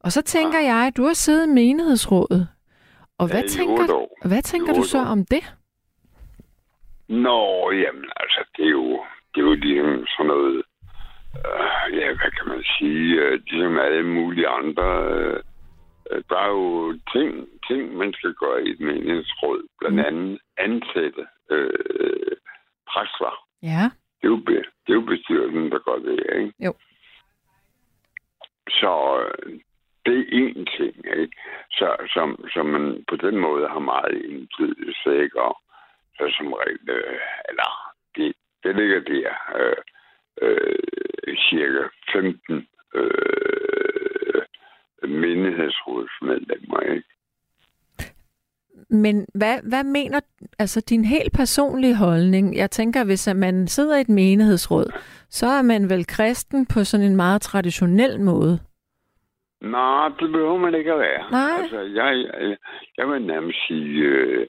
Og 0.00 0.12
så 0.12 0.22
tænker 0.22 0.58
Ja. 0.60 0.74
jeg, 0.74 0.92
du 0.96 1.04
har 1.04 1.12
siddet 1.14 1.46
i 1.46 1.50
menighedsrådet, 1.50 2.48
og 3.18 3.26
hvad 3.26 3.40
Ja, 3.42 3.46
tænker, 3.48 4.06
hvad 4.28 4.42
tænker 4.42 4.72
du 4.72 4.82
så 4.82 4.98
om 4.98 5.24
det? 5.24 5.54
Nå, 7.08 7.70
jamen, 7.70 8.10
altså, 8.16 8.44
det 8.56 8.64
er 8.66 8.70
jo, 8.70 9.04
det 9.34 9.40
er 9.40 9.44
jo 9.44 9.52
ligesom 9.54 10.06
sådan 10.06 10.26
noget, 10.26 10.62
øh, 11.46 11.98
ja, 11.98 12.06
hvad 12.06 12.30
kan 12.38 12.48
man 12.48 12.64
sige, 12.78 13.20
øh, 13.22 13.40
ligesom 13.46 13.78
alle 13.78 14.02
mulige 14.06 14.48
andre, 14.48 14.88
øh, 15.12 15.40
øh, 16.10 16.22
der 16.28 16.38
er 16.38 16.48
jo 16.48 16.98
ting, 17.12 17.48
ting, 17.68 17.96
man 17.96 18.12
skal 18.12 18.34
gøre 18.34 18.64
i 18.64 18.70
et 18.70 18.80
menighedsråd, 18.80 19.62
blandt 19.78 19.96
Mm. 19.96 20.04
andet 20.06 20.38
ansætte 20.56 21.26
øh, 21.50 22.36
præster. 22.90 23.34
Ja, 23.62 23.84
Det 24.22 24.28
er 24.28 24.34
jo, 24.34 24.36
det 24.86 24.88
er 24.88 24.94
jo 24.94 25.00
bestyrelsen, 25.00 25.70
der 25.70 25.78
gør 25.78 25.98
det, 26.08 26.18
ikke? 26.38 26.52
Jo. 26.64 26.74
Så 28.68 29.24
øh, 29.26 29.60
det 30.06 30.18
er 30.18 30.24
én 30.40 30.76
ting, 30.76 30.96
ikke? 31.20 31.36
Så, 31.70 31.96
som, 32.14 32.44
som 32.54 32.66
man 32.66 33.04
på 33.08 33.16
den 33.16 33.36
måde 33.38 33.68
har 33.68 33.78
meget 33.78 34.22
indflydelse, 34.24 35.22
ikke? 35.22 35.42
Og 35.42 35.56
så 36.16 36.34
som 36.36 36.52
regel, 36.52 36.88
øh, 36.88 37.20
eller 37.48 37.68
det, 38.16 38.32
det 38.62 38.76
ligger 38.76 39.00
der, 39.00 39.30
øh, 39.60 39.76
øh, 40.42 41.36
cirka 41.36 41.82
15 42.12 42.68
øh, 42.94 44.42
menighedsrådsmedlemmer, 45.08 46.80
ikke? 46.80 47.04
Men 48.90 49.26
hvad, 49.34 49.58
hvad 49.68 49.84
mener, 49.84 50.20
altså 50.58 50.80
din 50.80 51.04
helt 51.04 51.32
personlige 51.32 51.96
holdning? 51.96 52.56
Jeg 52.56 52.70
tænker, 52.70 53.04
hvis 53.04 53.28
man 53.36 53.68
sidder 53.68 53.96
i 53.96 54.00
et 54.00 54.08
menighedsråd, 54.08 54.86
så 55.28 55.46
er 55.46 55.62
man 55.62 55.90
vel 55.90 56.06
kristen 56.06 56.66
på 56.66 56.84
sådan 56.84 57.06
en 57.06 57.16
meget 57.16 57.42
traditionel 57.42 58.20
måde. 58.20 58.58
Nej, 59.60 60.08
det 60.20 60.32
behøver 60.32 60.58
man 60.58 60.74
ikke 60.74 60.92
at 60.92 60.98
være. 60.98 61.30
Nej. 61.30 61.62
Altså, 61.62 61.80
jeg, 61.80 62.24
jeg, 62.40 62.56
jeg 62.98 63.08
vil 63.08 63.22
nærmest 63.22 63.58
sige, 63.68 63.98
øh, 63.98 64.46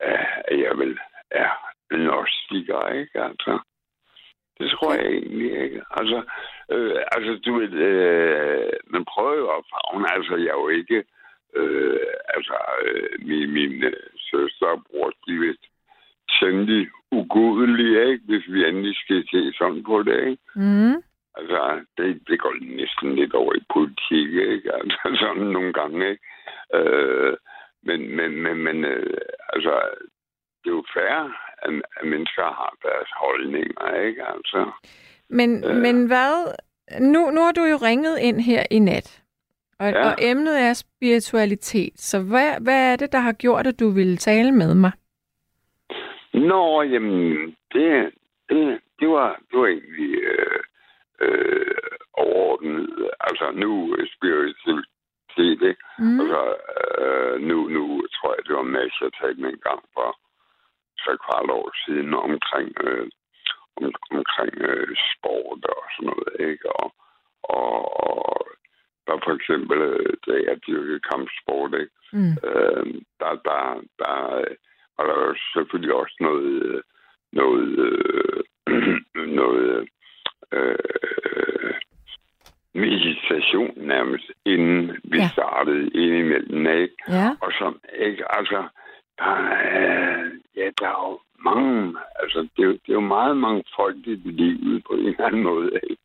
at 0.00 0.60
jeg 0.60 0.78
vil 0.78 0.98
er 1.30 1.50
gnostiker, 1.90 2.88
ikke? 2.88 3.22
Altså, 3.22 3.58
det 4.58 4.70
tror 4.70 4.94
jeg 4.94 5.06
egentlig 5.06 5.62
ikke. 5.64 5.82
Altså, 5.90 6.22
øh, 6.72 6.96
altså 7.12 7.40
du 7.44 7.58
ved, 7.58 7.72
øh, 7.72 8.72
man 8.86 9.04
prøver 9.04 9.34
jo 9.36 9.48
at 9.56 9.64
fagne. 9.72 10.14
Altså, 10.16 10.36
jeg 10.36 10.52
er 10.56 10.60
jo 10.64 10.68
ikke... 10.68 11.04
Øh, 11.56 12.06
altså, 12.36 12.56
øh, 12.84 13.26
min, 13.28 13.50
min 13.52 13.84
øh, 13.84 14.10
søster 14.30 14.66
og 14.66 14.82
bror, 14.86 15.12
de 15.26 15.38
vist 15.38 15.64
temmelig 16.40 16.88
ugudelige, 17.12 18.10
ikke? 18.10 18.24
Hvis 18.28 18.44
vi 18.48 18.68
endelig 18.68 18.96
skal 18.96 19.24
se 19.30 19.52
sådan 19.58 19.84
på 19.84 20.02
det, 20.02 20.20
ikke? 20.30 20.42
Mm. 20.54 20.96
Altså, 21.38 21.80
det, 21.96 22.28
det 22.28 22.40
går 22.40 22.54
næsten 22.80 23.14
lidt 23.14 23.34
over 23.34 23.54
i 23.54 23.64
politik, 23.74 24.28
ikke? 24.52 24.74
Altså, 24.74 24.98
sådan 25.20 25.48
nogle 25.56 25.72
gange, 25.72 26.10
ikke? 26.10 26.22
Øh, 26.74 27.36
men, 27.82 28.16
men, 28.16 28.42
men, 28.42 28.56
men 28.56 28.84
øh, 28.84 29.18
altså, 29.52 29.80
det 30.64 30.70
er 30.70 30.74
jo 30.76 30.84
fair, 30.94 31.34
at, 31.62 31.70
at 32.00 32.06
mennesker 32.06 32.42
har 32.42 32.76
deres 32.82 33.10
holdninger, 33.16 34.00
ikke? 34.06 34.22
Altså, 34.26 34.70
Men, 35.30 35.64
Øh. 35.64 35.76
men 35.76 36.06
hvad? 36.06 36.54
Nu, 37.00 37.30
nu 37.30 37.40
har 37.40 37.52
du 37.52 37.64
jo 37.64 37.76
ringet 37.76 38.18
ind 38.18 38.40
her 38.40 38.62
i 38.70 38.78
nat. 38.78 39.22
Og, 39.78 39.90
Ja. 39.90 40.08
og 40.08 40.14
emnet 40.20 40.60
er 40.62 40.72
spiritualitet. 40.72 41.92
Så 42.00 42.22
hvad, 42.22 42.60
hvad 42.60 42.92
er 42.92 42.96
det, 42.96 43.12
der 43.12 43.18
har 43.18 43.32
gjort, 43.32 43.66
at 43.66 43.80
du 43.80 43.90
ville 43.90 44.16
tale 44.16 44.52
med 44.52 44.74
mig? 44.74 44.92
Nå, 46.34 46.82
jamen, 46.82 47.46
det, 47.72 48.10
det, 48.48 48.80
det, 49.00 49.08
var, 49.08 49.40
det 49.50 49.58
var 49.60 49.66
egentlig 49.66 50.14
øh, 50.22 50.60
øh, 51.20 51.76
overordnet. 52.12 53.10
Altså, 53.20 53.50
nu 53.54 53.92
er 53.92 54.06
spiritualitet, 55.38 55.68
ikke? 55.70 55.82
Mm. 55.98 56.20
Altså, 56.20 56.42
øh, 57.02 57.40
nu, 57.48 57.68
nu 57.68 57.84
tror 58.14 58.34
jeg, 58.34 58.44
det 58.46 58.56
var 58.56 58.62
Mads, 58.62 59.00
jeg 59.00 59.10
talte 59.20 59.40
med 59.40 59.50
en 59.50 59.62
gang 59.68 59.82
for 59.94 60.08
så 60.98 61.10
kvart 61.24 61.50
år 61.50 61.70
siden 61.84 62.14
omkring, 62.14 62.70
øh, 62.86 63.06
om, 63.76 63.92
omkring 64.10 64.54
øh, 64.70 64.96
sport 65.12 65.62
og 65.74 65.82
sådan 65.94 66.10
noget, 66.10 66.50
ikke? 66.50 66.66
Og, 66.80 66.88
og, 67.42 67.76
og 68.08 68.46
der 69.06 69.24
for 69.24 69.34
eksempel, 69.38 69.78
øh, 69.80 70.12
da 70.26 70.32
jeg 70.48 70.56
dyrkede 70.66 71.00
kampsport, 71.10 71.72
ikke? 71.82 71.94
Mm. 72.12 72.34
Øh, 72.48 72.84
der, 73.20 73.32
der, 73.48 73.62
der 74.02 74.16
øh, 74.42 74.54
var 74.96 75.04
der 75.08 75.16
jo 75.26 75.34
selvfølgelig 75.54 75.94
også 75.94 76.16
noget, 76.20 76.62
øh, 76.66 76.82
noget, 77.32 77.68
øh, 77.86 78.40
noget 79.40 79.88
øh, 80.52 81.67
meditation 82.74 83.72
nærmest, 83.76 84.30
inden 84.44 84.96
vi 85.04 85.18
Ja. 85.18 85.28
startede 85.32 85.90
indimellem, 85.90 86.66
ikke? 86.66 86.94
Ja. 87.08 87.28
Og 87.40 87.52
som 87.58 87.80
ikke, 87.98 88.36
altså, 88.38 88.68
der 89.18 89.24
er, 89.24 90.30
ja, 90.56 90.70
der 90.80 90.86
er 90.86 91.08
jo 91.10 91.20
mange, 91.38 91.96
altså, 92.22 92.38
det 92.56 92.62
er, 92.62 92.66
jo- 92.66 92.72
det 92.72 92.88
er 92.88 92.92
jo 92.92 93.00
meget 93.00 93.36
mangfoldigt 93.36 94.26
i 94.26 94.30
livet 94.30 94.84
på 94.86 94.92
en 94.94 95.06
eller 95.06 95.26
anden 95.26 95.42
måde, 95.42 95.70
ikke? 95.90 96.02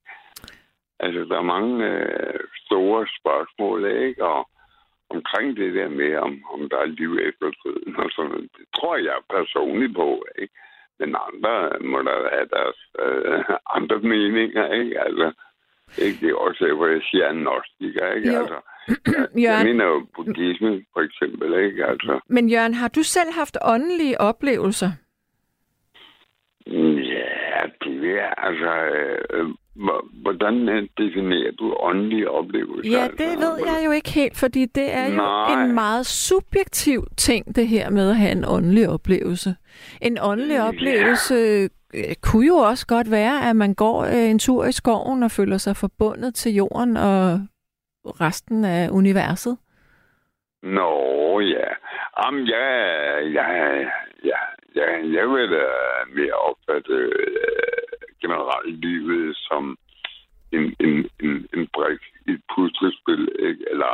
Altså, 1.00 1.20
der 1.25 1.38
er 1.38 1.41
mange 1.41 1.86
øh, 1.89 2.39
store 2.65 3.08
spørgsmål, 3.20 3.86
ikke? 3.86 4.25
Og 4.25 4.50
omkring 5.10 5.58
det 5.58 5.74
der 5.74 5.89
med, 5.89 6.15
om, 6.17 6.43
om 6.53 6.70
der 6.70 6.77
er 6.77 6.86
liv 6.86 7.17
efter 7.27 7.51
døden 7.63 7.96
og 7.96 8.10
sådan 8.12 8.32
noget, 8.32 8.50
det 8.58 8.65
tror 8.75 8.96
jeg 8.96 9.17
personligt 9.29 9.96
på, 9.96 10.25
ikke? 10.41 10.53
Men 11.00 11.15
andre 11.27 11.53
må 11.82 11.98
der 12.01 12.29
have 12.36 12.48
deres 12.58 12.79
øh, 13.00 13.43
andre 13.77 14.00
meninger, 14.00 14.74
ikke? 14.74 15.00
Altså, 15.01 15.32
ikke? 15.98 16.18
Det 16.22 16.30
er 16.30 16.36
også 16.36 16.66
derfor, 16.66 16.88
jeg 16.88 17.02
siger 17.12 17.28
agnostiker, 17.30 18.12
ikke? 18.16 18.34
Jo. 18.34 18.40
Altså, 18.40 18.56
jeg, 19.36 19.42
jeg 19.44 19.66
mener 19.66 19.86
jo 19.86 20.06
buddhisme, 20.16 20.86
for 20.94 21.02
eksempel, 21.02 21.54
ikke? 21.66 21.86
Altså, 21.86 22.20
men 22.30 22.50
Jørgen, 22.50 22.74
har 22.74 22.88
du 22.88 23.04
selv 23.04 23.32
haft 23.34 23.58
åndelige 23.62 24.22
oplevelser? 24.22 24.92
ja, 26.68 27.62
det 27.84 28.08
jeg, 28.16 28.34
altså, 28.38 28.72
øh, 29.34 29.46
hvor- 29.76 30.06
hvordan 30.22 30.54
definerer 30.98 31.52
du 31.52 31.76
åndelige 31.80 32.30
oplevelser? 32.32 32.91
Ja, 32.91 33.08
det 33.08 33.22
altså? 33.32 33.39
ved 33.39 33.58
jeg 33.65 33.82
jo 33.86 33.91
ikke 33.91 34.10
helt, 34.10 34.38
fordi 34.38 34.65
det 34.65 34.94
er 34.94 35.10
jo 35.10 35.15
Nej. 35.15 35.63
en 35.63 35.72
meget 35.76 36.06
subjektiv 36.06 37.04
ting, 37.17 37.56
det 37.56 37.67
her 37.67 37.89
med 37.89 38.10
at 38.10 38.15
have 38.15 38.32
en 38.32 38.46
åndelig 38.48 38.89
oplevelse. 38.89 39.56
En 40.02 40.17
åndelig 40.22 40.56
Ja. 40.56 40.67
oplevelse 40.67 41.70
øh, 41.95 42.15
kunne 42.21 42.47
jo 42.47 42.56
også 42.56 42.88
godt 42.88 43.12
være, 43.12 43.49
at 43.49 43.56
man 43.56 43.73
går 43.73 44.03
øh, 44.03 44.29
en 44.29 44.39
tur 44.39 44.65
i 44.65 44.71
skoven 44.71 45.23
og 45.23 45.32
føler 45.32 45.58
sig 45.58 45.75
forbundet 45.75 46.36
til 46.36 46.51
jorden 46.53 46.97
og 46.97 47.39
resten 48.21 48.65
af 48.65 48.89
universet. 48.89 49.58
Nå, 50.63 51.39
ja. 51.39 51.69
Jamen, 52.17 52.43
ja, 52.45 52.65
ja, 53.38 53.45
ja, 54.23 54.39
ja, 54.75 54.88
jeg 55.17 55.29
vil 55.29 55.51
da 55.51 55.65
mere 56.15 56.34
opfatte 56.34 56.93
øh, 56.93 57.84
generelt 58.21 58.79
livet 58.79 59.38
som 59.38 59.77
en, 60.51 60.75
en, 60.79 61.10
en, 61.23 61.47
en 61.53 61.67
brik 61.73 62.01
i 62.27 62.32
et 62.32 62.41
puslespil, 62.56 63.23
ikke? 63.39 63.63
Eller, 63.71 63.93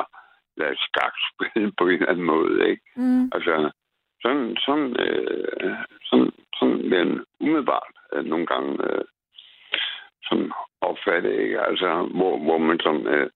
eller 0.53 0.69
et 0.71 0.79
skakspil 0.88 1.71
på 1.77 1.83
en 1.88 1.93
eller 1.93 2.09
anden 2.09 2.25
måde, 2.25 2.69
ikke? 2.69 2.83
Mm. 2.95 3.31
Altså, 3.35 3.71
sådan, 4.21 4.55
sådan, 4.65 4.89
øh, 5.05 5.73
sådan, 6.10 6.32
sådan 6.60 6.91
den 6.91 7.10
umiddelbart 7.39 7.93
øh, 8.13 8.25
nogle 8.25 8.45
gange 8.45 8.71
øh, 8.88 9.05
sådan 10.27 10.51
opfatte, 10.82 11.32
ikke? 11.43 11.60
Altså, 11.62 11.89
hvor, 12.17 12.38
hvor 12.45 12.58
man 12.58 12.79
sådan 12.79 13.08
øh, 13.08 13.29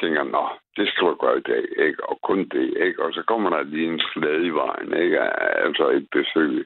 tænker, 0.00 0.22
nå, 0.24 0.44
det 0.76 0.88
skal 0.88 1.06
du 1.08 1.14
gøre 1.14 1.38
i 1.38 1.46
dag, 1.52 1.64
ikke? 1.86 2.08
Og 2.10 2.18
kun 2.22 2.38
det, 2.54 2.74
ikke? 2.86 3.02
Og 3.04 3.12
så 3.12 3.22
kommer 3.26 3.50
der 3.50 3.62
lige 3.62 3.92
en 3.92 4.00
slæde 4.12 4.46
i 4.46 4.50
vejen, 4.62 4.92
ikke? 5.02 5.18
Altså 5.66 5.88
et 5.88 6.06
besøg 6.12 6.64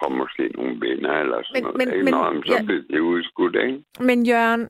fra 0.00 0.08
måske 0.08 0.44
nogle 0.54 0.74
venner 0.86 1.12
eller 1.22 1.38
sådan 1.42 1.54
Men- 1.54 1.62
noget, 1.62 1.76
men- 1.78 1.88
ikke? 1.92 2.04
men- 2.04 2.14
Nå, 2.14 2.24
jamen, 2.24 2.42
så 2.46 2.52
ja. 2.54 2.62
bliver 2.66 2.82
det 2.90 2.98
udskudt, 3.00 3.56
ikke? 3.56 3.84
Men 4.00 4.26
Jørgen, 4.26 4.68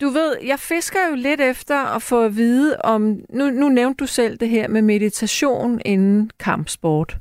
du 0.00 0.06
ved, 0.18 0.30
jeg 0.46 0.58
fisker 0.58 0.98
jo 1.10 1.14
lidt 1.16 1.40
efter 1.40 1.78
at 1.96 2.02
få 2.10 2.24
at 2.24 2.32
vide 2.36 2.76
om... 2.84 3.02
Nu, 3.38 3.44
nu 3.60 3.68
nævnte 3.68 4.00
du 4.02 4.06
selv 4.06 4.36
det 4.38 4.48
her 4.48 4.68
med 4.68 4.82
meditation 4.82 5.80
inden 5.84 6.30
kampsport. 6.40 7.14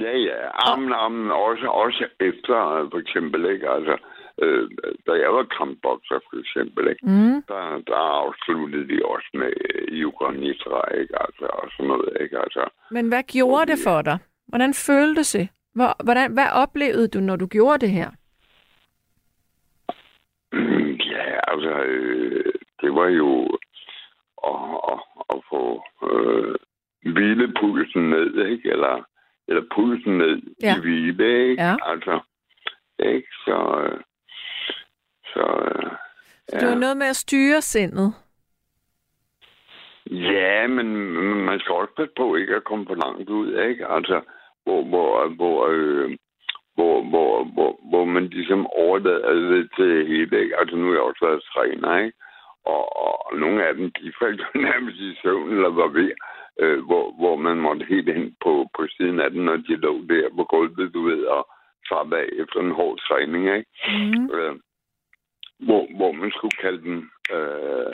Ja, 0.00 0.16
ja. 0.16 0.38
Amen, 0.54 0.92
amen, 0.92 1.30
også, 1.30 1.66
også 1.66 2.08
efter, 2.20 2.56
øh, 2.74 2.90
for 2.90 2.98
eksempel, 2.98 3.50
ikke? 3.50 3.70
Altså, 3.70 3.96
øh, 4.42 4.70
da 5.06 5.12
jeg 5.12 5.30
var 5.34 5.44
kampbokser, 5.58 6.18
for 6.28 6.36
eksempel, 6.40 6.88
ikke? 6.90 7.06
Mm. 7.06 7.42
Der, 7.48 7.62
der 7.86 8.02
afsluttede 8.22 8.86
vi 8.86 9.00
også 9.04 9.30
med 9.34 9.52
øh, 9.70 9.88
yoga 10.00 10.30
nidra, 10.30 10.80
ikke? 11.00 11.14
Altså, 11.24 11.46
og 11.46 11.68
sådan 11.70 11.86
noget, 11.86 12.16
ikke? 12.20 12.38
Altså, 12.38 12.68
Men 12.90 13.08
hvad 13.08 13.22
gjorde 13.22 13.70
det 13.72 13.78
for 13.84 14.02
dig? 14.02 14.18
Hvordan 14.46 14.74
føltes 14.74 15.32
det? 15.32 15.48
Hvor, 15.74 16.04
hvordan, 16.04 16.32
hvad 16.32 16.48
oplevede 16.52 17.08
du, 17.08 17.20
når 17.20 17.36
du 17.36 17.46
gjorde 17.46 17.78
det 17.78 17.90
her? 17.90 18.10
ja, 21.14 21.26
altså, 21.52 21.74
øh, 21.86 22.52
det 22.80 22.94
var 22.94 23.08
jo 23.08 23.58
at, 24.50 24.80
at, 24.92 25.00
at 25.32 25.38
få 25.50 25.82
øh, 26.10 26.54
hvilepulsen 27.12 28.10
ned, 28.10 28.46
ikke? 28.46 28.70
Eller, 28.70 29.04
eller 29.48 29.62
pulsen 29.74 30.18
ned 30.18 30.42
Ja. 30.62 30.76
i 30.76 30.80
hvile, 30.80 31.48
ikke? 31.50 31.62
Ja. 31.62 31.76
Altså, 31.86 32.20
ikke? 32.98 33.28
Så, 33.44 33.56
øh, 33.84 34.00
så, 35.32 35.44
øh, 35.64 35.90
Så 36.48 36.56
det 36.60 36.68
var 36.68 36.74
noget 36.74 36.96
med 36.96 37.06
at 37.06 37.16
styre 37.16 37.60
sindet. 37.62 38.14
Ja, 40.10 40.66
men 40.66 40.86
man 41.44 41.60
skal 41.60 41.72
også 41.74 41.94
passe 41.96 42.12
på 42.16 42.36
ikke 42.36 42.56
at 42.56 42.64
komme 42.64 42.86
for 42.86 42.94
langt 42.94 43.30
ud, 43.30 43.48
ikke? 43.68 43.86
Altså, 43.88 44.20
hvor, 44.64 44.82
hvor, 44.84 45.28
hvor, 45.28 45.66
øh, 45.70 46.10
hvor, 46.74 47.02
hvor, 47.10 47.44
hvor, 47.44 47.80
hvor 47.90 48.04
man 48.04 48.26
ligesom 48.26 48.66
overlader 48.66 49.32
det 49.34 49.70
til 49.76 50.06
hele, 50.06 50.40
ikke? 50.42 50.58
Altså, 50.60 50.76
nu 50.76 50.86
har 50.86 50.92
jeg 50.92 51.02
også 51.02 51.26
været 51.26 51.42
træner, 51.54 51.98
ikke? 52.04 52.18
Og, 52.64 52.96
og, 53.06 53.26
og 53.26 53.38
nogle 53.38 53.66
af 53.66 53.74
dem, 53.74 53.90
de 53.90 54.12
faldt 54.22 54.40
jo 54.40 54.60
nærmest 54.68 54.96
i 54.98 55.18
søvn, 55.22 55.50
eller 55.52 55.68
var 55.70 55.86
ved, 55.88 56.10
øh, 56.60 56.84
hvor, 56.84 57.04
hvor 57.18 57.36
man 57.36 57.56
måtte 57.56 57.86
helt 57.88 58.14
hen 58.14 58.36
på, 58.44 58.68
på 58.76 58.86
siden 58.96 59.20
af 59.20 59.30
den, 59.30 59.44
når 59.44 59.56
de 59.56 59.76
lå 59.76 60.02
der 60.08 60.28
på 60.36 60.44
gulvet, 60.44 60.94
du 60.94 61.02
ved, 61.02 61.24
og 61.24 61.48
slappe 61.86 62.18
af 62.18 62.28
efter 62.32 62.60
en 62.60 62.70
hård 62.70 62.98
træning, 62.98 63.42
ikke? 63.56 63.70
Mm. 63.88 64.30
øh, 64.34 64.54
hvor, 65.58 65.96
hvor 65.96 66.12
man 66.12 66.30
skulle 66.30 66.56
kalde 66.60 66.82
dem 66.82 67.10
øh, 67.32 67.92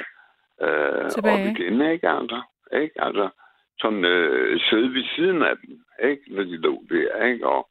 øh, 0.67 1.11
Tilbage. 1.11 1.51
op 1.51 1.57
igen, 1.57 1.81
ikke 1.93 2.09
altså? 2.09 2.41
Ikke? 2.73 3.05
Altså, 3.05 3.29
sådan 3.79 4.05
øh, 4.05 4.61
sidde 4.61 4.95
ved 4.95 5.05
siden 5.17 5.43
af 5.43 5.55
dem, 5.57 5.85
ikke? 6.11 6.23
Når 6.29 6.43
de 6.43 6.57
lå 6.57 6.83
der, 6.91 7.25
ikke? 7.25 7.47
Og 7.47 7.69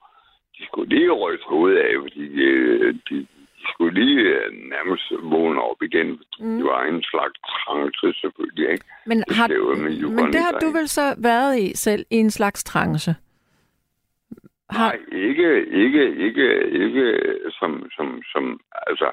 de 0.58 0.66
skulle 0.66 0.96
lige 0.96 1.12
ryste 1.12 1.46
hovedet 1.46 1.78
af, 1.78 1.94
fordi 2.02 2.26
øh, 2.42 2.94
de, 3.10 3.18
de 3.20 3.41
skulle 3.74 3.94
lige 4.06 4.20
øh, 4.20 4.54
nærmest 4.74 5.06
vågne 5.32 5.62
op 5.62 5.82
igen. 5.82 6.08
Mm. 6.40 6.58
Det 6.58 6.66
var 6.66 6.84
en 6.84 7.04
slags 7.04 7.40
trance 7.40 8.20
selvfølgelig, 8.22 8.72
ikke? 8.72 8.86
Men, 9.06 9.18
Det 9.18 9.36
har, 9.36 9.48
men 10.10 10.34
det 10.34 10.42
har 10.42 10.60
du 10.62 10.70
vel 10.70 10.88
så 10.88 11.16
været 11.18 11.60
i 11.60 11.76
selv, 11.76 12.06
i 12.10 12.16
en 12.16 12.32
slags 12.32 12.64
trance? 12.64 13.16
Har, 14.70 14.92
Nej, 14.92 15.00
ikke, 15.12 15.66
ikke, 15.66 16.04
ikke, 16.26 16.48
ikke 16.84 17.06
som, 17.60 17.90
som, 17.96 18.22
som, 18.32 18.60
altså, 18.88 19.12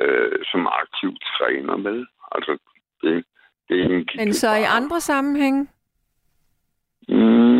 øh, 0.00 0.38
som 0.44 0.66
aktiv 0.66 1.12
træner 1.38 1.76
med. 1.76 2.06
Altså, 2.32 2.58
det, 3.02 3.24
det 3.68 3.80
er 3.80 3.84
en 3.84 4.06
men 4.16 4.32
så 4.32 4.54
i 4.54 4.62
andre 4.78 5.00
sammenhænge? 5.00 5.68
Mm. 7.08 7.58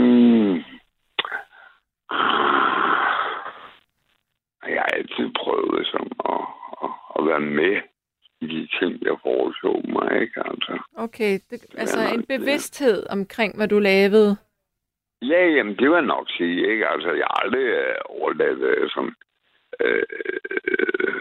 Jeg 4.68 4.80
har 4.84 4.92
altid 4.98 5.26
prøvet 5.42 5.86
som 5.86 6.06
at, 6.34 6.42
at, 6.84 6.90
at 7.16 7.26
være 7.30 7.40
med 7.40 7.74
i 8.40 8.46
de 8.46 8.68
ting, 8.78 8.92
jeg 9.02 9.16
foreslog 9.22 9.80
mig, 9.96 10.20
ikke? 10.22 10.40
Altså. 10.50 10.72
Okay, 10.96 11.32
det, 11.50 11.58
altså 11.78 12.00
Ja, 12.00 12.14
en 12.14 12.24
ja. 12.28 12.36
bevidsthed 12.36 13.06
omkring, 13.10 13.56
hvad 13.56 13.68
du 13.68 13.78
lavede. 13.78 14.36
Ja, 15.22 15.46
jamen, 15.56 15.76
det 15.76 15.90
jeg 15.90 16.02
nok 16.02 16.26
sige, 16.30 16.70
ikke? 16.70 16.88
Altså, 16.88 17.08
jeg 17.12 17.26
har 17.30 17.44
aldrig 17.44 17.66
øh, 17.82 17.94
overladt 18.04 18.58
øh, 18.58 18.90
som 18.90 19.16
øh, 19.80 20.02
øh, 20.24 21.20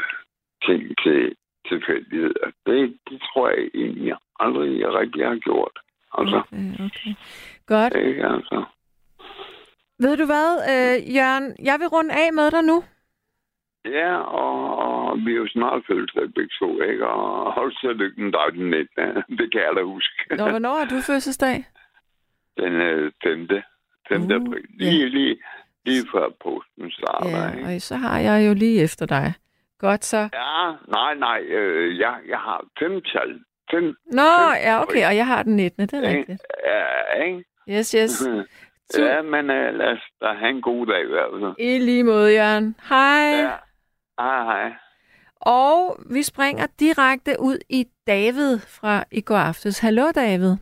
ting 0.65 0.81
til 1.03 1.35
tilfældigheder. 1.69 2.45
Det, 2.65 2.97
det 3.09 3.21
tror 3.21 3.49
jeg 3.49 3.69
egentlig 3.73 4.13
aldrig, 4.39 4.79
jeg 4.79 4.93
rigtig 4.93 5.25
har 5.27 5.35
gjort. 5.35 5.79
Altså, 6.17 6.41
Okay, 6.51 6.85
okay. 6.85 7.13
Godt. 7.65 7.95
ikke? 7.95 8.23
Altså. 8.35 8.63
Ved 9.99 10.17
du 10.17 10.25
hvad, 10.25 10.49
øh, 10.73 11.15
Jørgen? 11.15 11.55
Jeg 11.63 11.79
vil 11.79 11.87
runde 11.87 12.13
af 12.13 12.33
med 12.33 12.51
dig 12.51 12.63
nu. 12.63 12.83
Ja, 13.91 14.15
og, 14.17 14.77
og, 14.77 15.17
vi 15.25 15.31
er 15.31 15.37
jo 15.37 15.47
snart 15.47 15.83
fødselsdag 15.87 16.33
begge 16.35 16.53
to, 16.59 16.81
ikke? 16.81 17.07
Og 17.07 17.53
hold 17.53 17.71
så 17.73 17.93
lykken, 17.93 18.27
er 18.33 18.49
den 18.53 18.69
19. 18.69 18.87
Det 19.39 19.51
kan 19.51 19.61
jeg 19.61 19.73
da 19.75 19.81
huske. 19.81 20.35
Nå, 20.37 20.49
hvornår 20.49 20.73
har 20.77 20.85
du 20.85 21.01
fødselsdag? 21.01 21.65
Den 22.57 22.73
øh, 22.73 23.11
5. 23.23 23.47
5. 24.09 24.21
Uh, 24.21 24.35
april. 24.35 24.65
Lige, 24.69 25.09
lige, 25.09 25.37
lige 25.85 26.05
før 26.13 26.27
posten 26.43 26.91
starter, 26.91 27.29
Ja, 27.29 27.51
ikke? 27.51 27.75
og 27.75 27.81
så 27.81 27.95
har 27.95 28.19
jeg 28.19 28.47
jo 28.49 28.53
lige 28.53 28.83
efter 28.83 29.05
dig. 29.05 29.33
Godt 29.79 30.05
så. 30.05 30.17
Ja, 30.17 30.71
nej, 30.87 31.15
nej. 31.15 31.39
Øh, 31.39 31.99
jeg, 31.99 32.15
jeg 32.29 32.37
har 32.37 32.65
fem 32.79 33.01
tal. 33.01 33.39
Fem, 33.71 33.95
Nå, 34.11 34.31
ja, 34.63 34.81
okay, 34.81 35.05
og 35.07 35.15
jeg 35.15 35.27
har 35.27 35.43
den 35.43 35.55
19. 35.55 35.81
Det 35.87 35.93
er 35.93 36.09
ikke? 36.09 36.19
rigtigt. 36.19 36.41
Ja, 36.65 37.23
ikke? 37.23 37.43
Yes, 37.69 37.91
yes. 37.91 38.23
Ja, 38.97 39.21
men 39.21 39.49
uh, 39.49 39.75
lad 39.79 39.87
os 39.91 39.99
da 40.21 40.27
have 40.33 40.49
en 40.49 40.61
god 40.61 40.85
dag 40.87 41.03
i 41.03 41.07
hvert 41.07 41.29
fald. 41.33 41.55
I 41.59 41.79
lige 41.79 42.03
måde, 42.03 42.33
Jørgen. 42.33 42.75
Hej. 42.89 43.29
Ja. 43.29 43.51
Hej, 44.19 44.43
hej. 44.43 44.73
Og 45.41 45.97
vi 46.15 46.23
springer 46.23 46.67
direkte 46.79 47.35
ud 47.39 47.57
i 47.69 47.85
David 48.07 48.59
fra 48.59 49.03
i 49.11 49.21
går 49.21 49.37
aftes. 49.37 49.79
Hallo, 49.79 50.11
David. 50.15 50.55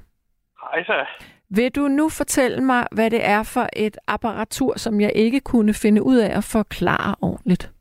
Hej 0.62 0.84
så. 0.84 1.06
Vil 1.50 1.76
du 1.76 1.82
nu 1.88 2.10
fortælle 2.10 2.62
mig, 2.64 2.88
hvad 2.92 3.10
det 3.12 3.26
er 3.26 3.44
for 3.54 3.68
et 3.74 3.98
apparatur, 4.08 4.74
som 4.78 5.02
jeg 5.02 5.12
ikke 5.16 5.40
kunne 5.40 5.74
finde 5.74 6.04
ud 6.04 6.18
af 6.18 6.38
at 6.38 6.44
forklare 6.58 7.16
ordentligt? 7.22 7.72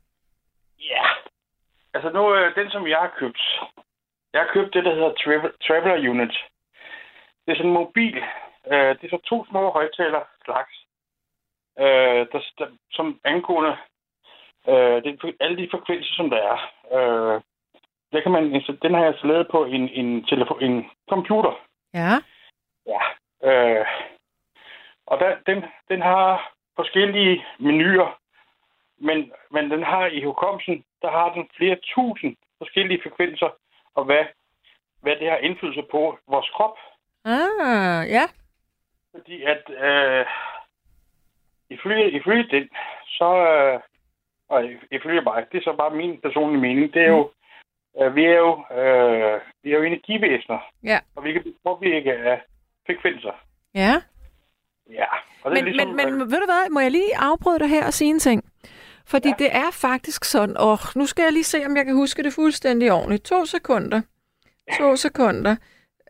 Ja. 0.79 1.05
Altså 1.93 2.09
nu, 2.09 2.35
øh, 2.35 2.55
den 2.55 2.69
som 2.71 2.87
jeg 2.87 2.97
har 2.97 3.13
købt. 3.19 3.41
Jeg 4.33 4.41
har 4.41 4.49
købt 4.53 4.73
det, 4.73 4.85
der 4.85 4.93
hedder 4.95 5.13
Travel, 5.13 5.51
Traveler 5.67 6.09
Unit. 6.09 6.35
Det 7.45 7.51
er 7.51 7.55
sådan 7.55 7.69
en 7.69 7.73
mobil. 7.83 8.17
Øh, 8.71 8.91
det 8.97 9.03
er 9.03 9.09
så 9.09 9.21
to 9.25 9.45
små 9.45 9.71
højtaler 9.71 10.21
slags. 10.45 10.73
Øh, 11.79 12.21
der, 12.31 12.41
der, 12.57 12.67
som 12.91 13.19
angående 13.23 13.77
øh, 14.67 15.03
det, 15.03 15.35
alle 15.39 15.57
de 15.57 15.69
frekvenser, 15.71 16.13
som 16.15 16.29
der 16.29 16.37
er. 16.37 16.57
Øh, 16.95 17.41
der 18.11 18.21
kan 18.21 18.31
man, 18.31 18.55
altså, 18.55 18.77
den 18.81 18.93
har 18.93 19.01
jeg 19.01 19.11
installeret 19.13 19.47
på 19.51 19.65
en, 19.65 19.89
en, 19.89 20.25
telefon, 20.25 20.63
en 20.63 20.85
computer. 21.09 21.53
Ja. 21.93 22.11
Ja. 22.93 23.01
Øh, 23.49 23.85
og 25.05 25.19
der, 25.19 25.35
den, 25.47 25.63
den 25.89 26.01
har 26.01 26.53
forskellige 26.75 27.45
menuer, 27.59 28.19
men, 28.97 29.31
men 29.51 29.71
den 29.71 29.83
har 29.83 30.05
i 30.05 30.23
hukommelsen, 30.23 30.83
der 31.01 31.11
har 31.11 31.33
den 31.33 31.49
flere 31.57 31.77
tusind 31.95 32.35
forskellige 32.57 33.01
frekvenser, 33.03 33.49
og 33.95 34.05
hvad, 34.05 34.25
hvad 35.01 35.15
det 35.15 35.29
har 35.29 35.37
indflydelse 35.37 35.83
på 35.91 36.17
vores 36.27 36.49
krop. 36.49 36.77
Ah, 37.25 38.09
ja. 38.09 38.25
Fordi 39.11 39.43
at 39.43 39.63
øh, 39.69 40.25
ifølge, 41.69 42.11
ifølge 42.11 42.47
den, 42.51 42.69
så, 43.07 43.29
øh, 43.47 43.79
og 44.49 44.63
ifølge 44.91 45.21
mig, 45.21 45.45
det 45.51 45.57
er 45.57 45.61
så 45.63 45.75
bare 45.77 45.95
min 45.95 46.19
personlige 46.21 46.61
mening, 46.61 46.93
det 46.93 47.01
er 47.01 47.07
jo, 47.07 47.31
øh, 48.01 48.15
vi 48.15 48.25
er 48.25 48.37
jo, 48.45 48.51
øh, 48.79 49.41
vi 49.63 49.71
er 49.71 49.77
jo 49.77 49.83
energivæsener, 49.83 50.59
Ja. 50.83 50.99
og 51.15 51.23
vi 51.23 51.33
kan 51.33 51.41
blive 51.41 51.55
påvirke 51.63 52.13
af 52.13 52.41
frekvenser. 52.85 53.35
Ja. 53.75 53.93
Ja, 54.89 55.05
og 55.43 55.51
det 55.51 55.59
er 55.59 55.63
Men, 55.63 55.73
ligesom, 55.73 55.95
men, 55.95 56.05
men 56.05 56.19
ved 56.31 56.39
du 56.39 56.45
hvad, 56.45 56.69
må 56.71 56.79
jeg 56.79 56.91
lige 56.91 57.17
afbryde 57.17 57.59
dig 57.59 57.69
her 57.69 57.85
og 57.85 57.93
sige 57.93 58.09
en 58.09 58.19
ting? 58.19 58.43
Fordi 59.07 59.27
ja. 59.27 59.35
det 59.39 59.55
er 59.55 59.71
faktisk 59.73 60.23
sådan, 60.23 60.57
og 60.57 60.77
nu 60.95 61.05
skal 61.05 61.23
jeg 61.23 61.31
lige 61.33 61.43
se, 61.43 61.65
om 61.65 61.77
jeg 61.77 61.85
kan 61.85 61.95
huske 61.95 62.23
det 62.23 62.33
fuldstændig 62.33 62.91
ordentligt. 62.91 63.23
To 63.23 63.45
sekunder. 63.45 64.01
To 64.77 64.95
sekunder. 65.05 65.55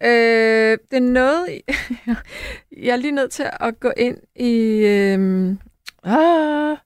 Øh, 0.04 0.78
det 0.92 0.98
er 0.98 1.00
noget, 1.00 1.62
jeg 2.86 2.92
er 2.94 2.96
lige 2.96 3.12
nødt 3.16 3.32
til 3.32 3.46
at 3.60 3.80
gå 3.80 3.92
ind 3.98 4.18
i... 4.36 4.52
Øh, 4.86 5.50
ah, 6.04 6.78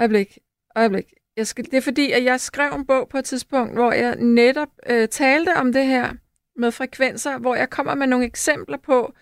øjeblik, 0.00 0.38
øjeblik. 0.76 1.04
Jeg 1.36 1.46
skal, 1.46 1.64
det 1.64 1.74
er 1.74 1.80
fordi, 1.80 2.10
at 2.10 2.24
jeg 2.24 2.40
skrev 2.40 2.72
en 2.72 2.86
bog 2.86 3.08
på 3.08 3.18
et 3.18 3.24
tidspunkt, 3.24 3.72
hvor 3.74 3.92
jeg 3.92 4.16
netop 4.16 4.68
øh, 4.90 5.08
talte 5.08 5.56
om 5.56 5.72
det 5.72 5.86
her 5.86 6.12
med 6.56 6.72
frekvenser, 6.72 7.38
hvor 7.38 7.54
jeg 7.54 7.70
kommer 7.70 7.94
med 7.94 8.06
nogle 8.06 8.26
eksempler 8.26 8.78
på, 8.78 9.12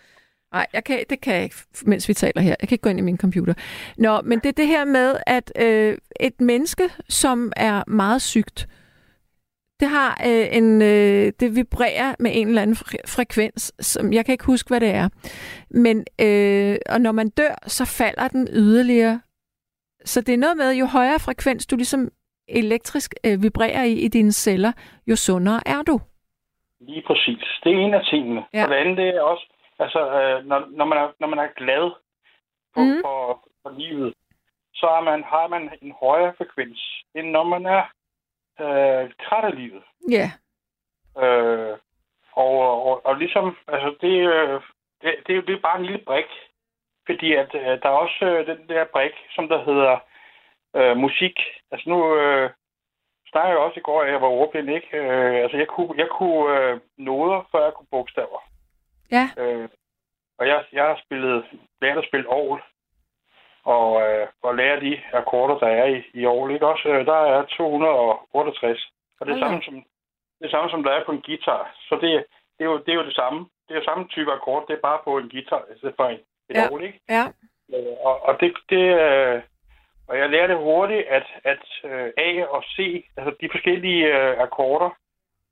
Nej, 0.52 0.66
jeg 0.72 0.84
kan, 0.84 1.04
det 1.10 1.20
kan 1.20 1.34
jeg 1.34 1.44
ikke, 1.44 1.56
mens 1.82 2.08
vi 2.08 2.14
taler 2.14 2.40
her. 2.40 2.56
Jeg 2.60 2.68
kan 2.68 2.74
ikke 2.74 2.82
gå 2.82 2.88
ind 2.88 2.98
i 2.98 3.02
min 3.02 3.18
computer. 3.18 3.54
Nå, 3.98 4.20
men 4.20 4.38
det 4.38 4.48
er 4.48 4.52
det 4.52 4.66
her 4.66 4.84
med, 4.84 5.16
at 5.26 5.52
øh, 5.58 5.98
et 6.20 6.40
menneske, 6.40 6.90
som 7.08 7.52
er 7.56 7.82
meget 7.86 8.22
sygt, 8.22 8.68
det 9.80 9.88
har 9.88 10.20
øh, 10.26 10.46
en, 10.50 10.82
øh, 10.82 11.32
det 11.40 11.56
vibrerer 11.56 12.14
med 12.18 12.30
en 12.34 12.48
eller 12.48 12.62
anden 12.62 12.76
fre- 12.76 13.06
frekvens, 13.06 13.72
som 13.80 14.12
jeg 14.12 14.24
kan 14.24 14.32
ikke 14.32 14.44
huske, 14.44 14.68
hvad 14.68 14.80
det 14.80 14.88
er. 14.88 15.08
Men 15.70 16.04
øh, 16.20 16.78
og 16.86 17.00
når 17.00 17.12
man 17.12 17.28
dør, 17.28 17.54
så 17.66 17.84
falder 17.84 18.28
den 18.28 18.48
yderligere. 18.52 19.20
Så 20.12 20.20
det 20.20 20.34
er 20.34 20.44
noget 20.44 20.56
med, 20.56 20.70
jo 20.74 20.86
højere 20.86 21.20
frekvens 21.26 21.66
du 21.66 21.76
ligesom 21.76 22.02
elektrisk 22.48 23.14
øh, 23.26 23.42
vibrerer 23.42 23.84
i 23.84 23.94
i 24.06 24.08
dine 24.08 24.32
celler, 24.32 24.72
jo 25.06 25.16
sundere 25.16 25.60
er 25.66 25.82
du. 25.82 26.00
Lige 26.80 27.02
præcis. 27.06 27.44
Det 27.62 27.72
er 27.72 27.78
en 27.78 27.94
af 27.94 28.04
tingene. 28.04 28.44
Ja. 28.54 28.62
Og 28.62 28.68
det 28.70 28.76
andet 28.76 28.96
det 28.96 29.08
er 29.08 29.22
også, 29.22 29.44
altså, 29.78 30.00
øh, 30.18 30.46
når, 30.46 30.66
når, 30.70 30.84
man 30.84 30.98
er, 30.98 31.08
når 31.20 31.28
man 31.28 31.38
er 31.38 31.48
glad 31.56 31.90
på, 32.74 32.80
mm. 32.80 33.00
for, 33.02 33.48
for 33.62 33.70
livet, 33.70 34.14
så 34.74 34.86
er 34.86 35.00
man, 35.00 35.24
har 35.24 35.46
man 35.48 35.70
en 35.82 35.92
højere 36.00 36.34
frekvens, 36.38 36.80
end 37.14 37.30
når 37.30 37.44
man 37.44 37.66
er 37.66 37.82
øh, 38.60 39.10
træt 39.24 39.44
af 39.44 39.54
livet. 39.56 39.82
Ja. 40.10 40.30
Øh, 41.22 41.76
og, 42.32 42.86
og, 42.86 43.06
og 43.06 43.16
ligesom, 43.16 43.56
altså 43.68 43.94
det, 44.00 44.16
øh, 44.34 44.60
det, 45.02 45.10
det, 45.26 45.36
er 45.36 45.40
det 45.40 45.54
er 45.54 45.60
bare 45.68 45.78
en 45.78 45.86
lille 45.86 46.04
brik. 46.06 46.30
Fordi 47.08 47.34
at 47.34 47.50
øh, 47.54 47.74
der 47.82 47.88
er 47.88 48.02
også 48.04 48.24
øh, 48.24 48.46
den 48.46 48.68
der 48.68 48.84
brik, 48.84 49.14
som 49.34 49.48
der 49.48 49.64
hedder 49.64 49.94
øh, 50.76 50.96
musik. 50.96 51.36
Altså 51.72 51.88
nu 51.90 52.16
øh, 52.16 52.50
snakker 53.30 53.50
jeg 53.50 53.58
også 53.58 53.78
i 53.80 53.86
går, 53.88 54.02
at 54.02 54.12
jeg 54.12 54.20
var 54.20 54.28
ordblind, 54.28 54.70
ikke? 54.70 54.88
Øh, 54.98 55.42
altså 55.44 55.56
jeg 55.56 55.68
kunne, 55.68 55.94
jeg 55.96 56.08
kunne 56.18 56.44
øh, 56.58 56.80
noder, 56.96 57.48
før 57.52 57.64
jeg 57.64 57.74
kunne 57.74 57.92
bogstaver. 57.94 58.40
Ja. 59.10 59.24
Øh, 59.38 59.68
og 60.38 60.46
jeg, 60.46 60.64
jeg 60.72 60.84
har 60.84 61.00
spillet, 61.04 61.44
lært 61.82 61.98
at 61.98 62.08
spille 62.08 62.28
orgel. 62.28 62.62
Og, 63.64 64.02
øh, 64.02 64.26
og 64.42 64.54
lære 64.54 64.80
de 64.80 65.00
akkorder, 65.12 65.58
der 65.58 65.66
er 65.66 65.86
i, 65.86 66.02
i 66.14 66.26
orgel, 66.26 66.54
ikke 66.54 66.66
også? 66.66 66.88
Øh, 66.88 67.06
der 67.06 67.20
er 67.34 67.44
268. 67.44 68.88
Og 69.20 69.26
det 69.26 69.32
er 69.32 69.38
da. 69.38 69.46
samme 69.46 69.62
som, 69.62 69.84
det 70.42 70.50
samme 70.50 70.70
som 70.70 70.82
der 70.82 70.90
er 70.90 71.04
på 71.04 71.12
en 71.12 71.22
guitar. 71.22 71.74
Så 71.88 71.94
det, 71.94 72.24
det, 72.58 72.64
er, 72.64 72.70
jo, 72.72 72.78
det 72.78 72.88
er 72.88 72.94
jo 73.00 73.04
det 73.04 73.14
samme. 73.14 73.40
Det 73.68 73.74
er 73.74 73.78
jo 73.78 73.84
samme 73.84 74.08
type 74.08 74.32
akkord, 74.32 74.66
det 74.68 74.74
er 74.76 74.86
bare 74.88 75.00
på 75.04 75.18
en 75.18 75.30
guitar, 75.30 75.64
i 75.74 75.78
stedet 75.78 75.96
for 75.96 76.04
en, 76.04 76.20
et 76.50 76.56
Ja. 76.56 76.66
orgel, 76.70 76.84
ikke? 76.86 77.00
Ja. 77.08 77.24
Øh, 77.74 77.96
Og, 78.00 78.22
og 78.28 78.40
det, 78.40 78.56
det 78.70 78.84
øh, 79.00 79.42
og 80.08 80.18
jeg 80.18 80.28
lærte 80.30 80.56
hurtigt, 80.56 81.06
at, 81.08 81.26
at 81.44 81.64
øh, 81.84 82.10
A 82.16 82.44
og 82.46 82.62
C, 82.64 83.04
altså 83.16 83.34
de 83.40 83.48
forskellige 83.52 84.04
øh, 84.18 84.40
akkorder 84.40 84.90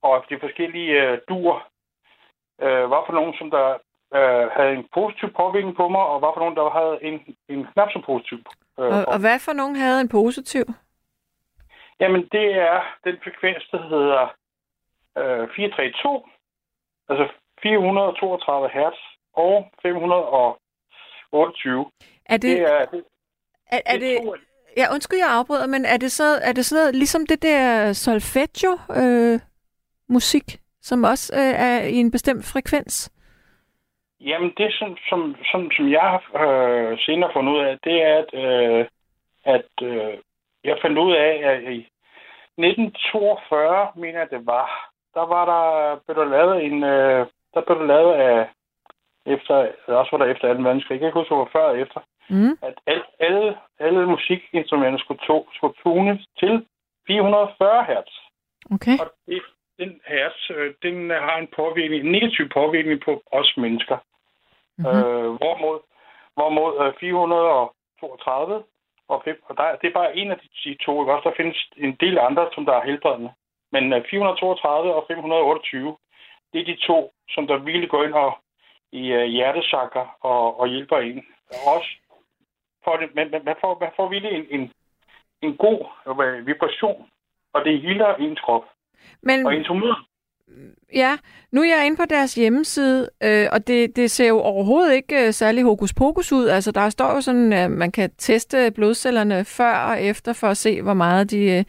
og 0.03 0.25
de 0.31 0.39
forskellige 0.41 1.03
øh, 1.03 1.19
duer, 1.29 1.69
øh, 2.63 2.91
var 2.91 3.03
for 3.07 3.13
nogen, 3.13 3.35
som 3.39 3.51
der 3.51 3.67
øh, 4.15 4.51
havde 4.57 4.73
en 4.73 4.89
positiv 4.95 5.29
påvirkning 5.33 5.77
på 5.77 5.89
mig, 5.89 6.01
og 6.01 6.23
var 6.23 6.33
for 6.33 6.41
nogen, 6.41 6.57
der 6.57 6.71
havde 6.71 6.99
en, 7.03 7.37
en 7.49 7.67
knap 7.73 7.89
så 7.93 8.03
positiv. 8.07 8.39
Øh, 8.79 8.85
Og, 8.87 9.05
og 9.13 9.19
hvad 9.21 9.39
for 9.39 9.53
nogen 9.53 9.77
havde 9.77 10.01
en 10.01 10.09
positiv? 10.09 10.65
Jamen, 12.01 12.29
det 12.33 12.47
er 12.55 12.97
den 13.05 13.17
frekvens, 13.25 13.69
der 13.73 13.83
hedder 13.89 14.23
øh, 15.19 15.49
432, 15.57 16.23
altså 17.09 17.29
432 17.63 18.69
hertz 18.69 18.97
og 19.33 19.69
528. 21.31 21.91
Er 22.27 22.37
det, 22.37 22.43
Det 22.43 22.61
er, 22.61 22.85
det, 22.85 23.05
er, 23.67 23.81
er 23.87 23.99
det, 23.99 24.19
ja, 24.77 24.93
undskyld, 24.93 25.19
jeg 25.19 25.29
afbryder, 25.31 25.67
men 25.67 25.85
er 25.85 25.97
det 25.97 26.13
så, 26.13 26.39
er 26.43 26.53
det 26.53 26.65
sådan 26.67 26.83
noget, 26.83 26.95
ligesom 26.95 27.27
det 27.27 27.43
der 27.43 27.93
solfeggio 27.93 28.73
øh, 29.01 29.41
musik, 30.09 30.61
som 30.81 31.05
også 31.05 31.35
øh, 31.35 31.55
er 31.69 31.81
i 31.81 31.95
en 31.95 32.11
bestemt 32.11 32.45
frekvens? 32.53 33.13
Jamen, 34.21 34.53
det 34.57 34.73
som, 34.79 34.97
som, 35.09 35.37
som, 35.51 35.71
som 35.77 35.91
jeg 35.91 36.01
har 36.01 36.47
øh, 36.47 36.99
senere 36.99 37.31
fundet 37.33 37.53
ud 37.53 37.61
af, 37.61 37.79
det 37.85 38.03
er, 38.03 38.19
at, 38.19 38.31
øh, 38.45 38.87
at 39.45 39.71
øh, 39.83 40.19
jeg 40.65 40.77
fandt 40.83 40.99
ud 40.99 41.13
af, 41.13 41.33
at 41.51 41.63
i 41.63 41.79
1942, 42.59 43.93
mener 43.97 44.19
jeg 44.19 44.31
det 44.31 44.47
var, 44.47 44.91
der 45.15 45.27
var 45.27 45.45
der, 45.53 45.97
blev 46.05 46.17
der 46.17 46.31
lavet 46.37 46.65
en, 46.65 46.85
øh, 46.85 47.27
der 47.55 47.61
blev 47.61 47.79
der 47.79 47.87
lavet 47.87 48.15
af, 48.15 48.49
efter, 49.27 49.55
også 49.87 50.11
var 50.13 50.19
der 50.19 50.33
efter 50.33 50.55
2. 50.55 50.63
verdenskrig, 50.63 50.95
jeg 50.95 51.01
kan 51.01 51.09
ikke 51.09 51.19
huske, 51.19 51.35
det 51.35 51.39
var 51.39 51.51
før 51.53 51.69
og 51.73 51.79
efter, 51.79 52.01
Mm. 52.29 52.59
at 52.63 52.75
al, 52.87 53.03
alle, 53.19 53.57
alle 53.79 54.07
musikinstrumenter 54.07 54.99
skulle, 54.99 55.21
to, 55.27 55.49
skulle 55.55 55.75
tunes 55.83 56.27
til 56.39 56.67
440 57.07 57.85
hertz. 57.85 58.13
Okay. 58.75 58.99
Og 59.01 59.13
det, 59.27 59.43
den 59.79 60.01
hertz, 60.07 60.51
øh, 60.51 60.75
den 60.83 61.11
har 61.11 61.37
en 61.39 61.49
påvirkning, 61.57 62.05
en 62.05 62.13
negativ 62.13 62.49
påvirkning 62.49 63.01
på 63.05 63.23
os 63.33 63.55
mennesker. 63.57 63.99
Mm-hmm. 64.79 64.99
Øh, 64.99 65.31
hvorimod 65.41 65.79
hvorimod 66.35 66.73
øh, 66.87 66.93
432 67.01 68.63
og, 69.09 69.23
fem, 69.25 69.43
og 69.49 69.57
der, 69.57 69.77
det 69.81 69.87
er 69.89 69.99
bare 70.01 70.17
en 70.17 70.31
af 70.31 70.39
de, 70.39 70.49
de 70.65 70.77
to. 70.85 71.03
Ikke? 71.03 71.13
Også 71.15 71.29
der 71.29 71.37
findes 71.37 71.59
en 71.77 71.97
del 72.01 72.19
andre, 72.19 72.49
som 72.55 72.65
der 72.65 72.73
er 72.73 72.85
helbredende. 72.85 73.33
Men 73.73 73.93
øh, 73.93 74.05
432 74.11 74.95
og 74.95 75.05
528, 75.09 75.97
det 76.53 76.61
er 76.61 76.65
de 76.65 76.77
to, 76.89 77.13
som 77.35 77.47
der 77.47 77.57
virkelig 77.57 77.91
går 77.91 78.05
ind 78.05 78.15
og 78.15 78.39
i 78.93 79.13
øh, 79.13 79.25
hjertesakker 79.25 80.17
og, 80.21 80.61
og 80.61 80.69
hjælper 80.69 80.97
en. 80.97 81.25
Og 81.51 81.75
også 81.75 81.91
for 82.85 82.97
det, 82.97 83.09
men, 83.15 83.31
man, 83.45 83.57
får, 83.61 83.79
man 83.81 83.91
får 83.97 84.09
virkelig 84.09 84.33
en, 84.39 84.61
en, 84.61 84.73
en 85.43 85.57
god 85.57 85.81
øh, 86.09 86.47
vibration. 86.47 87.07
og 87.53 87.65
det 87.65 87.81
healer 87.83 88.15
ens 88.15 88.41
krop 88.41 88.65
Men 89.23 89.47
og 89.47 89.55
ens 89.55 89.69
humør. 89.69 90.07
ja, 90.95 91.19
nu 91.53 91.61
er 91.61 91.77
jeg 91.77 91.87
inde 91.87 91.97
på 91.97 92.05
deres 92.11 92.35
hjemmeside, 92.35 93.11
øh, 93.23 93.47
og 93.53 93.67
det, 93.67 93.97
det 93.97 94.11
ser 94.11 94.29
jo 94.29 94.39
overhovedet 94.39 94.95
ikke 94.95 95.27
øh, 95.27 95.33
særlig 95.33 95.65
hokus 95.65 95.95
pokus 95.95 96.33
ud. 96.33 96.47
Altså, 96.47 96.73
der 96.73 96.89
står 96.89 97.15
jo 97.15 97.21
sådan, 97.21 97.53
at 97.53 97.71
man 97.71 97.93
kan 97.93 98.11
teste 98.19 98.71
blodcellerne 98.71 99.45
før 99.45 99.75
og 99.91 100.03
efter 100.03 100.33
for 100.33 100.47
at 100.47 100.57
se, 100.57 100.83
hvor 100.83 100.95
meget 100.95 101.31
de... 101.31 101.59
Øh, 101.59 101.65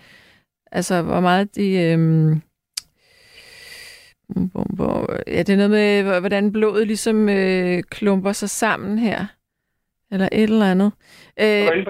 altså, 0.71 1.01
hvor 1.01 1.19
meget 1.19 1.55
de... 1.55 1.67
Øh, 1.71 2.37
hvor, 4.29 4.65
hvor, 4.75 5.09
ja, 5.27 5.39
det 5.39 5.49
er 5.49 5.55
noget 5.63 5.71
med, 5.71 6.03
hvor- 6.03 6.19
hvordan 6.19 6.51
blodet 6.53 6.87
ligesom 6.87 7.29
øh, 7.29 7.83
klumper 7.89 8.31
sig 8.31 8.49
sammen 8.49 8.97
her. 8.97 9.19
Eller 10.11 10.29
et 10.31 10.43
eller 10.43 10.71
andet. 10.71 10.91
Øh, 11.43 11.87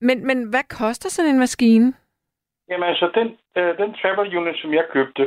men, 0.00 0.26
men 0.26 0.38
hvad 0.50 0.64
koster 0.80 1.08
sådan 1.10 1.30
en 1.30 1.38
maskine? 1.38 1.92
Jamen 2.70 2.88
altså, 2.88 3.10
den, 3.14 3.28
øh, 3.58 3.78
den 3.78 3.94
travel 3.94 4.36
unit, 4.36 4.56
som 4.62 4.74
jeg 4.74 4.84
købte, 4.92 5.24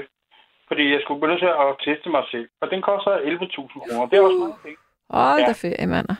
fordi 0.67 0.91
jeg 0.93 0.99
skulle 1.03 1.27
nødt 1.27 1.39
til 1.39 1.51
at 1.65 1.75
teste 1.85 2.09
mig 2.09 2.23
selv, 2.31 2.47
og 2.61 2.67
den 2.71 2.81
koster 2.81 3.11
11.000 3.17 3.79
kroner. 3.79 4.07
Det 4.09 4.17
er 4.17 4.21
også 4.23 4.39
mange 4.45 4.59
penge. 4.63 4.77
Hold 5.09 5.41
Ja. 5.41 5.47
da 5.47 5.53
ferie, 5.63 5.87
mander. 5.87 6.15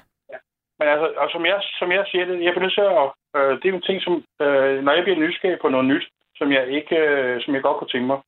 Men 0.80 0.88
altså, 0.94 1.08
og 1.24 1.28
som 1.34 1.46
jeg, 1.46 1.58
som 1.80 1.92
jeg 1.92 2.04
siger 2.12 2.26
det, 2.26 2.44
jeg 2.46 2.52
bliver 2.54 2.66
nødt 2.68 2.78
til 2.80 2.88
at... 3.02 3.08
Øh, 3.38 3.52
det 3.62 3.66
er 3.70 3.74
en 3.74 3.88
ting, 3.90 4.02
som... 4.06 4.14
Øh, 4.46 4.84
når 4.86 4.92
jeg 4.94 5.04
bliver 5.04 5.20
nysgerrig 5.20 5.60
på 5.62 5.70
noget 5.70 5.86
nyt, 5.92 6.06
som 6.40 6.48
jeg 6.52 6.64
ikke... 6.78 6.96
Øh, 6.98 7.42
som 7.44 7.54
jeg 7.54 7.62
godt 7.62 7.78
kunne 7.78 7.94
tænke 7.94 8.08
mig. 8.08 8.20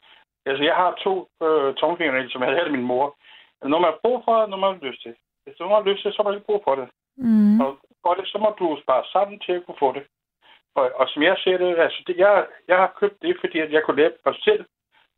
Altså, 0.46 0.64
jeg 0.70 0.76
har 0.82 0.92
to 1.06 1.14
øh, 1.46 1.74
tommelfingernæl, 1.80 2.32
som 2.32 2.42
jeg 2.42 2.50
havde 2.50 2.70
af 2.70 2.76
min 2.78 2.90
mor. 2.92 3.06
Når 3.72 3.80
man 3.80 3.92
har 3.92 4.00
brug 4.04 4.18
for 4.26 4.36
det, 4.42 4.50
når 4.50 4.58
man 4.58 4.70
har 4.74 4.88
lyst 4.88 5.02
til. 5.02 5.14
Hvis 5.44 5.56
du 5.58 5.64
har 5.68 5.84
lyst 5.90 6.02
til, 6.02 6.12
så 6.12 6.18
har 6.20 6.28
man 6.28 6.38
ikke 6.38 6.50
brug 6.50 6.62
for 6.68 6.76
det. 6.76 6.88
Mm. 7.18 7.62
Og 7.62 7.70
for 8.04 8.14
det, 8.14 8.26
så 8.28 8.38
må 8.44 8.50
du 8.60 8.68
spare 8.84 9.04
sammen 9.14 9.40
til 9.46 9.54
at 9.58 9.66
kunne 9.66 9.82
få 9.86 9.92
det. 9.98 10.04
Og, 10.76 10.92
og 11.00 11.06
som 11.10 11.24
jeg 11.24 11.36
ser 11.44 11.58
det, 11.58 11.80
altså, 11.86 12.04
det, 12.08 12.18
jeg, 12.18 12.46
jeg 12.68 12.78
har 12.78 12.98
købt 13.00 13.22
det, 13.22 13.38
fordi 13.40 13.60
at 13.60 13.72
jeg 13.72 13.82
kunne 13.84 14.02
lære 14.02 14.12
mig 14.26 14.36
selv 14.48 14.66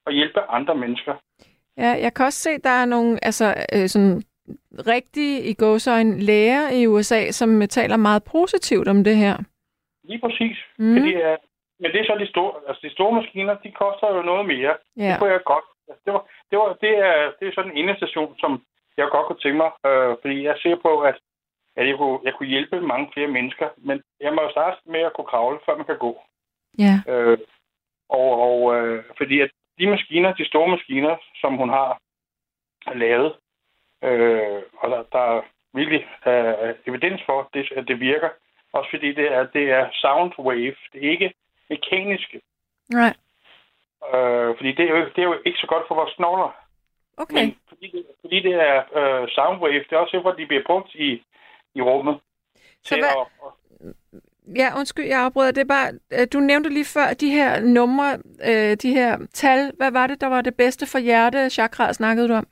og 0.06 0.12
hjælpe 0.14 0.42
andre 0.42 0.76
mennesker. 0.76 1.14
Ja, 1.78 1.92
jeg 2.06 2.14
kan 2.14 2.26
også 2.26 2.40
se, 2.40 2.58
der 2.58 2.70
er 2.70 2.86
nogle 2.86 3.20
altså, 3.26 3.48
øh, 3.74 3.88
sådan 3.88 4.24
rigtige 4.88 5.44
i 5.44 5.54
gåsøjne 5.54 6.20
læger 6.20 6.70
i 6.70 6.88
USA, 6.88 7.32
som 7.32 7.62
taler 7.68 7.98
meget 7.98 8.24
positivt 8.24 8.88
om 8.88 9.04
det 9.04 9.16
her. 9.16 9.38
Lige 10.04 10.20
præcis. 10.20 10.58
Mm. 10.80 10.94
Fordi, 10.98 11.16
uh, 11.16 11.38
men 11.80 11.92
det 11.92 12.00
er 12.00 12.06
så 12.06 12.16
de 12.20 12.28
store, 12.28 12.54
altså 12.68 12.82
de 12.88 12.92
store 12.92 13.14
maskiner, 13.20 13.56
de 13.64 13.72
koster 13.72 14.16
jo 14.16 14.22
noget 14.22 14.46
mere. 14.46 14.74
Ja. 14.98 15.04
Det 15.04 15.20
kunne 15.20 15.32
jeg 15.32 15.44
godt. 15.54 15.68
Altså, 15.90 16.02
det, 16.06 16.14
var, 16.14 16.24
det, 16.50 16.58
var, 16.60 16.70
det, 16.84 16.94
er, 17.10 17.32
det 17.40 17.48
er 17.48 17.54
sådan 17.56 17.72
en 17.72 17.78
ene 17.78 17.96
station, 17.98 18.36
som 18.40 18.52
jeg 18.98 19.08
godt 19.12 19.28
kunne 19.28 19.44
tænke 19.44 19.58
mig. 19.58 19.72
Øh, 19.88 20.16
fordi 20.22 20.44
jeg 20.44 20.56
ser 20.64 20.76
på, 20.76 21.02
at, 21.02 21.18
at 21.76 21.88
jeg, 21.88 21.98
kunne, 21.98 22.20
jeg 22.24 22.34
kunne 22.34 22.50
hjælpe 22.50 22.82
mange 22.82 23.10
flere 23.14 23.28
mennesker. 23.28 23.68
Men 23.78 24.04
jeg 24.20 24.34
må 24.34 24.42
jo 24.42 24.52
starte 24.52 24.78
med 24.86 25.00
at 25.00 25.14
kunne 25.14 25.32
kravle, 25.34 25.60
før 25.66 25.78
man 25.78 25.86
kan 25.86 25.98
gå. 25.98 26.22
ja. 26.80 26.96
Øh, 27.08 27.38
og 28.10 28.30
og 28.48 28.76
øh, 28.76 29.04
fordi 29.18 29.40
at 29.42 29.52
de 29.80 29.88
maskiner, 29.88 30.34
de 30.34 30.48
store 30.48 30.68
maskiner, 30.68 31.16
som 31.42 31.58
hun 31.58 31.70
har 31.70 32.00
lavet, 32.94 33.36
øh, 34.04 34.62
og 34.78 34.90
der, 34.90 35.04
der 35.12 35.20
er 35.20 35.42
virkelig 35.74 36.08
øh, 36.28 36.76
evidens 36.88 37.22
for, 37.26 37.50
det, 37.54 37.72
at 37.76 37.88
det 37.88 38.00
virker. 38.00 38.30
Også 38.74 38.90
fordi 38.90 39.14
det 39.14 39.32
er, 39.32 39.44
det 39.46 39.72
er 39.72 39.90
sound 39.94 40.32
wave, 40.40 40.76
det 40.94 41.06
er 41.06 41.12
ikke 41.12 41.34
mekaniske. 41.74 42.38
Nej. 43.00 43.14
Øh, 44.14 44.50
fordi 44.58 44.72
det 44.78 44.86
er, 44.90 44.94
jo, 44.98 45.06
det 45.16 45.20
er 45.22 45.30
jo 45.32 45.36
ikke 45.46 45.60
så 45.64 45.68
godt 45.68 45.86
for 45.88 45.96
vores 45.96 46.14
knogler. 46.16 46.52
Okay. 47.18 47.36
Men 47.36 47.58
fordi 47.70 47.88
det, 47.96 48.06
fordi 48.22 48.38
det 48.48 48.54
er 48.54 48.78
øh, 49.00 49.28
soundwave, 49.36 49.84
det 49.88 49.92
er 49.96 49.98
også 50.04 50.18
derfor, 50.18 50.32
de 50.32 50.46
bliver 50.46 50.64
brugt 50.70 50.96
i, 50.96 51.10
i 51.76 51.82
rummet. 51.82 52.16
Så 52.84 52.96
hvad- 52.96 53.10
at, 53.22 53.28
at, 53.46 53.52
Ja, 54.62 54.68
undskyld, 54.80 55.06
jeg 55.06 55.20
afbryder. 55.26 55.52
Det 55.52 55.62
er 55.62 55.74
bare, 55.78 55.90
øh, 56.16 56.28
du 56.34 56.40
nævnte 56.40 56.70
lige 56.70 56.86
før 56.98 57.08
de 57.24 57.30
her 57.38 57.60
numre, 57.78 58.10
øh, 58.50 58.74
de 58.84 58.94
her 59.00 59.12
tal. 59.34 59.72
Hvad 59.78 59.92
var 59.92 60.08
det, 60.08 60.22
der 60.22 60.28
var 60.28 60.42
det 60.42 60.56
bedste 60.58 60.86
for 60.92 61.00
hjerte? 61.00 61.50
Chakra 61.50 61.94
snakkede 61.94 62.28
du 62.30 62.34
om. 62.34 62.48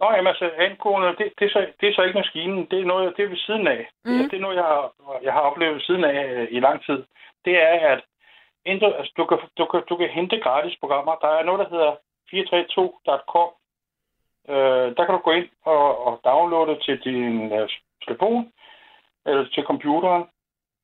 Nå, 0.00 0.06
jamen 0.12 0.26
altså, 0.26 0.50
angående, 0.58 1.08
det, 1.18 1.32
det, 1.38 1.44
er 1.44 1.50
så, 1.50 1.66
det 1.80 1.88
er 1.88 1.94
så 1.94 2.02
ikke 2.02 2.18
maskinen. 2.18 2.66
Det 2.70 2.80
er 2.80 2.84
noget, 2.84 3.16
det 3.16 3.24
er 3.24 3.28
ved 3.28 3.36
siden 3.46 3.66
af. 3.66 3.90
Mm. 4.04 4.12
Det, 4.18 4.30
det 4.30 4.36
er 4.36 4.40
noget, 4.40 4.56
jeg 4.56 4.64
har, 4.64 4.92
jeg 5.22 5.32
har 5.32 5.40
oplevet 5.40 5.74
ved 5.74 5.80
siden 5.80 6.04
af 6.04 6.24
øh, 6.34 6.48
i 6.50 6.60
lang 6.60 6.84
tid. 6.86 6.98
Det 7.44 7.54
er, 7.62 7.74
at 7.92 8.00
hente, 8.66 8.86
altså, 8.86 9.12
du, 9.16 9.24
kan, 9.26 9.38
du, 9.58 9.64
kan, 9.64 9.82
du 9.88 9.96
kan 9.96 10.08
hente 10.08 10.40
gratis 10.40 10.76
programmer. 10.80 11.14
Der 11.14 11.28
er 11.28 11.42
noget, 11.44 11.60
der 11.60 11.68
hedder 11.74 11.92
432.com. 12.30 13.50
Øh, 14.48 14.96
der 14.96 15.04
kan 15.04 15.14
du 15.14 15.20
gå 15.24 15.30
ind 15.30 15.48
og, 15.64 16.06
og 16.06 16.20
downloade 16.24 16.80
til 16.80 17.00
din 17.04 17.52
øh, 17.52 17.68
telefon 18.04 18.52
eller 19.26 19.44
til 19.54 19.64
computeren. 19.64 20.24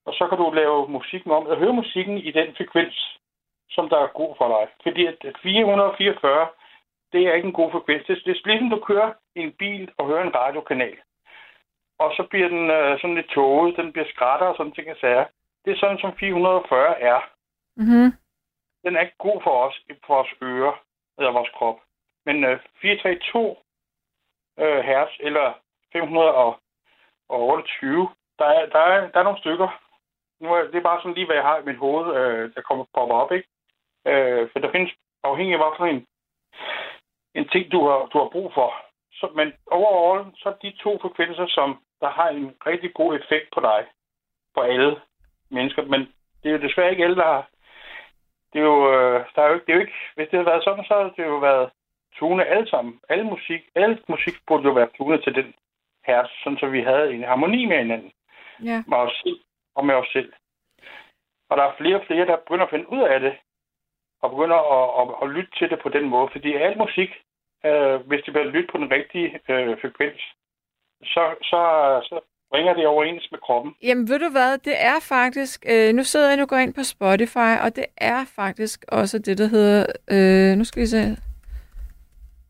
Og 0.06 0.12
så 0.14 0.26
kan 0.28 0.38
du 0.38 0.50
lave 0.50 0.88
musikken 0.88 1.30
om, 1.30 1.46
og 1.46 1.56
høre 1.56 1.72
musikken 1.72 2.18
i 2.18 2.30
den 2.30 2.54
frekvens, 2.56 3.18
som 3.70 3.88
der 3.88 3.98
er 3.98 4.16
god 4.20 4.34
for 4.38 4.48
dig. 4.48 4.68
Fordi 4.82 5.06
at 5.06 5.36
444, 5.42 6.48
det 7.12 7.26
er 7.26 7.34
ikke 7.34 7.46
en 7.46 7.60
god 7.60 7.70
frekvens. 7.70 8.06
Det, 8.06 8.22
det 8.24 8.30
er 8.30 8.48
ligesom, 8.48 8.70
du 8.70 8.80
kører 8.80 9.12
i 9.36 9.40
en 9.40 9.52
bil 9.52 9.90
og 9.98 10.06
hører 10.06 10.22
en 10.22 10.34
radiokanal. 10.34 10.96
Og 11.98 12.12
så 12.16 12.22
bliver 12.30 12.48
den 12.48 12.70
øh, 12.70 13.00
sådan 13.00 13.14
lidt 13.14 13.30
tåget, 13.30 13.76
den 13.76 13.92
bliver 13.92 14.08
skrætter 14.08 14.46
og 14.46 14.56
sådan 14.56 14.72
ting, 14.72 14.86
jeg 14.88 14.96
sagde. 15.00 15.24
Det 15.64 15.72
er 15.72 15.78
sådan, 15.78 15.98
som 15.98 16.12
440 16.16 17.00
er. 17.00 17.20
Mm-hmm. 17.78 18.12
Den 18.84 18.96
er 18.96 19.00
ikke 19.00 19.18
god 19.18 19.42
for 19.42 19.66
os, 19.66 19.82
for 20.06 20.14
vores 20.14 20.34
ører 20.42 20.84
eller 21.18 21.32
vores 21.32 21.50
krop. 21.56 21.78
Men 22.26 22.44
øh, 22.44 22.58
432 22.80 23.56
øh, 24.58 24.84
hertz 24.84 25.12
eller 25.20 25.52
528, 25.92 28.08
der 28.38 28.44
er, 28.44 28.66
der, 28.66 28.78
er, 28.78 29.10
der 29.10 29.18
er 29.18 29.22
nogle 29.22 29.38
stykker. 29.38 29.82
Nu 30.40 30.54
er, 30.54 30.62
det 30.62 30.74
er 30.74 30.88
bare 30.90 31.00
sådan 31.00 31.14
lige, 31.14 31.26
hvad 31.26 31.36
jeg 31.36 31.44
har 31.44 31.58
i 31.58 31.64
mit 31.64 31.76
hoved, 31.76 32.16
øh, 32.16 32.54
der 32.54 32.60
kommer 32.60 32.84
popper 32.94 33.14
op, 33.14 33.32
ikke? 33.32 33.48
Øh, 34.06 34.48
for 34.52 34.58
der 34.58 34.72
findes 34.72 34.92
afhængig 35.22 35.54
af, 35.54 35.60
hvad 35.60 35.88
en, 35.88 36.06
en 37.34 37.48
ting, 37.48 37.72
du 37.72 37.88
har, 37.88 37.98
du 38.12 38.18
har 38.18 38.28
brug 38.28 38.52
for. 38.54 38.74
Så, 39.12 39.30
men 39.34 39.52
overall, 39.66 40.32
så 40.36 40.48
er 40.48 40.54
de 40.62 40.72
to 40.82 40.98
frekvenser, 41.02 41.46
som 41.46 41.82
der 42.00 42.10
har 42.10 42.28
en 42.28 42.54
rigtig 42.66 42.94
god 42.94 43.18
effekt 43.20 43.48
på 43.54 43.60
dig, 43.60 43.86
på 44.54 44.60
alle 44.60 45.00
mennesker. 45.50 45.82
Men 45.82 46.00
det 46.42 46.48
er 46.48 46.52
jo 46.52 46.68
desværre 46.68 46.90
ikke 46.90 47.04
alle, 47.04 47.16
der 47.16 47.24
har... 47.24 47.48
Det 48.52 48.58
er 48.58 48.64
jo, 48.64 48.92
øh, 48.94 49.24
der 49.34 49.42
er 49.42 49.48
jo 49.48 49.54
ikke, 49.54 49.66
det 49.66 49.72
er 49.72 49.76
jo 49.76 49.80
ikke... 49.80 49.98
Hvis 50.14 50.28
det 50.28 50.36
havde 50.38 50.46
været 50.52 50.64
sådan, 50.64 50.84
så 50.84 50.94
havde 50.94 51.12
det 51.16 51.24
jo 51.32 51.38
været 51.38 51.70
tune 52.14 52.44
alle 52.44 52.68
sammen. 52.68 53.00
Alle 53.08 53.24
musik, 53.24 53.62
alle 53.74 53.98
musik 54.08 54.34
burde 54.46 54.64
jo 54.64 54.72
være 54.72 54.88
tunet 54.96 55.22
til 55.24 55.34
den 55.34 55.54
hertz, 56.06 56.30
sådan 56.42 56.58
så 56.58 56.66
vi 56.66 56.80
havde 56.82 57.14
en 57.14 57.24
harmoni 57.24 57.64
med 57.66 57.78
hinanden 57.78 58.12
Ja. 58.64 58.82
med 58.86 58.98
os 58.98 59.20
selv 59.24 59.40
og 59.74 59.86
med 59.86 59.94
os 59.94 60.08
selv. 60.12 60.32
Og 61.50 61.56
der 61.56 61.62
er 61.64 61.76
flere 61.78 61.96
og 62.00 62.06
flere, 62.06 62.26
der 62.26 62.36
begynder 62.36 62.64
at 62.64 62.70
finde 62.70 62.92
ud 62.92 63.02
af 63.02 63.20
det, 63.20 63.36
og 64.22 64.30
begynder 64.30 64.60
at, 64.76 64.84
at, 65.00 65.14
at 65.22 65.34
lytte 65.36 65.50
til 65.58 65.70
det 65.70 65.78
på 65.82 65.88
den 65.88 66.08
måde. 66.08 66.28
Fordi 66.32 66.54
al 66.54 66.78
musik, 66.78 67.10
øh, 67.64 67.96
hvis 68.08 68.22
det 68.24 68.32
bliver 68.32 68.50
lyttet 68.50 68.70
på 68.70 68.78
den 68.78 68.90
rigtige 68.90 69.40
øh, 69.48 69.80
frekvens, 69.80 70.22
så, 71.04 71.34
så, 71.42 71.60
så 72.08 72.20
bringer 72.50 72.74
det 72.74 72.86
overens 72.86 73.28
med 73.30 73.38
kroppen. 73.38 73.74
Jamen 73.82 74.08
ved 74.08 74.18
du 74.18 74.28
hvad, 74.28 74.58
det 74.58 74.74
er 74.76 75.00
faktisk, 75.00 75.64
øh, 75.68 75.94
nu 75.94 76.04
sidder 76.04 76.28
jeg 76.28 76.36
nu 76.36 76.46
går 76.46 76.56
ind 76.56 76.74
på 76.74 76.82
Spotify, 76.82 77.54
og 77.64 77.76
det 77.76 77.86
er 77.96 78.24
faktisk 78.24 78.84
også 78.88 79.18
det, 79.18 79.38
der 79.38 79.46
hedder, 79.46 79.86
øh, 80.10 80.56
nu 80.56 80.64
skal 80.64 80.82
vi 80.82 80.86
se, 80.86 81.16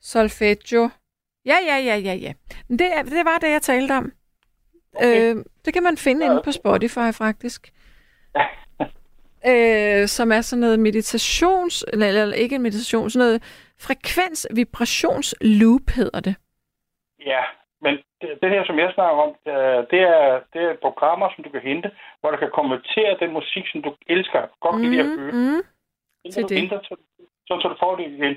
solfeggio. 0.00 0.90
Ja, 1.46 1.56
ja, 1.66 1.76
ja, 1.76 1.96
ja, 1.96 2.14
ja. 2.14 2.32
Det, 2.68 2.94
er, 2.96 3.02
det 3.02 3.24
var 3.24 3.38
det, 3.38 3.50
jeg 3.50 3.62
talte 3.62 3.92
om. 3.92 4.12
Okay. 4.96 5.34
Øh, 5.34 5.44
det 5.64 5.74
kan 5.74 5.82
man 5.82 5.96
finde 5.96 6.24
Ja, 6.24 6.30
inde 6.30 6.42
på 6.44 6.52
Spotify 6.52 7.12
faktisk. 7.12 7.72
øh, 9.50 10.08
som 10.08 10.32
er 10.32 10.40
sådan 10.40 10.60
noget 10.60 10.80
meditations, 10.80 11.84
eller, 11.92 12.06
eller 12.06 12.34
ikke 12.34 12.54
en 12.54 12.62
meditation, 12.62 13.10
sådan 13.10 13.26
noget 13.26 13.42
frekvens 13.80 14.46
vibrationsloop 14.54 15.90
hedder 15.90 16.20
det. 16.20 16.34
Ja, 17.26 17.42
men 17.82 17.98
det, 18.42 18.50
her, 18.54 18.64
som 18.66 18.78
jeg 18.78 18.90
snakker 18.94 19.22
om, 19.26 19.32
øh, 19.52 19.80
det, 19.92 20.00
er, 20.16 20.40
det 20.52 20.62
er 20.62 20.82
programmer, 20.86 21.28
som 21.34 21.44
du 21.44 21.50
kan 21.50 21.60
hente, 21.60 21.90
hvor 22.20 22.30
du 22.30 22.36
kan 22.36 22.50
konvertere 22.60 23.20
den 23.20 23.32
musik, 23.32 23.64
som 23.72 23.82
du 23.82 23.90
elsker, 24.06 24.42
godt 24.60 24.76
kan 24.80 24.90
lide 24.90 25.00
at 25.00 25.18
høre. 25.18 25.32
mm. 25.32 25.62
Til 26.32 26.48
det. 26.48 26.56
ændre, 26.62 26.80
så, 26.88 26.94
så, 27.46 27.52
så 27.62 27.68
du 27.68 27.76
får 27.82 27.96
din, 27.96 28.36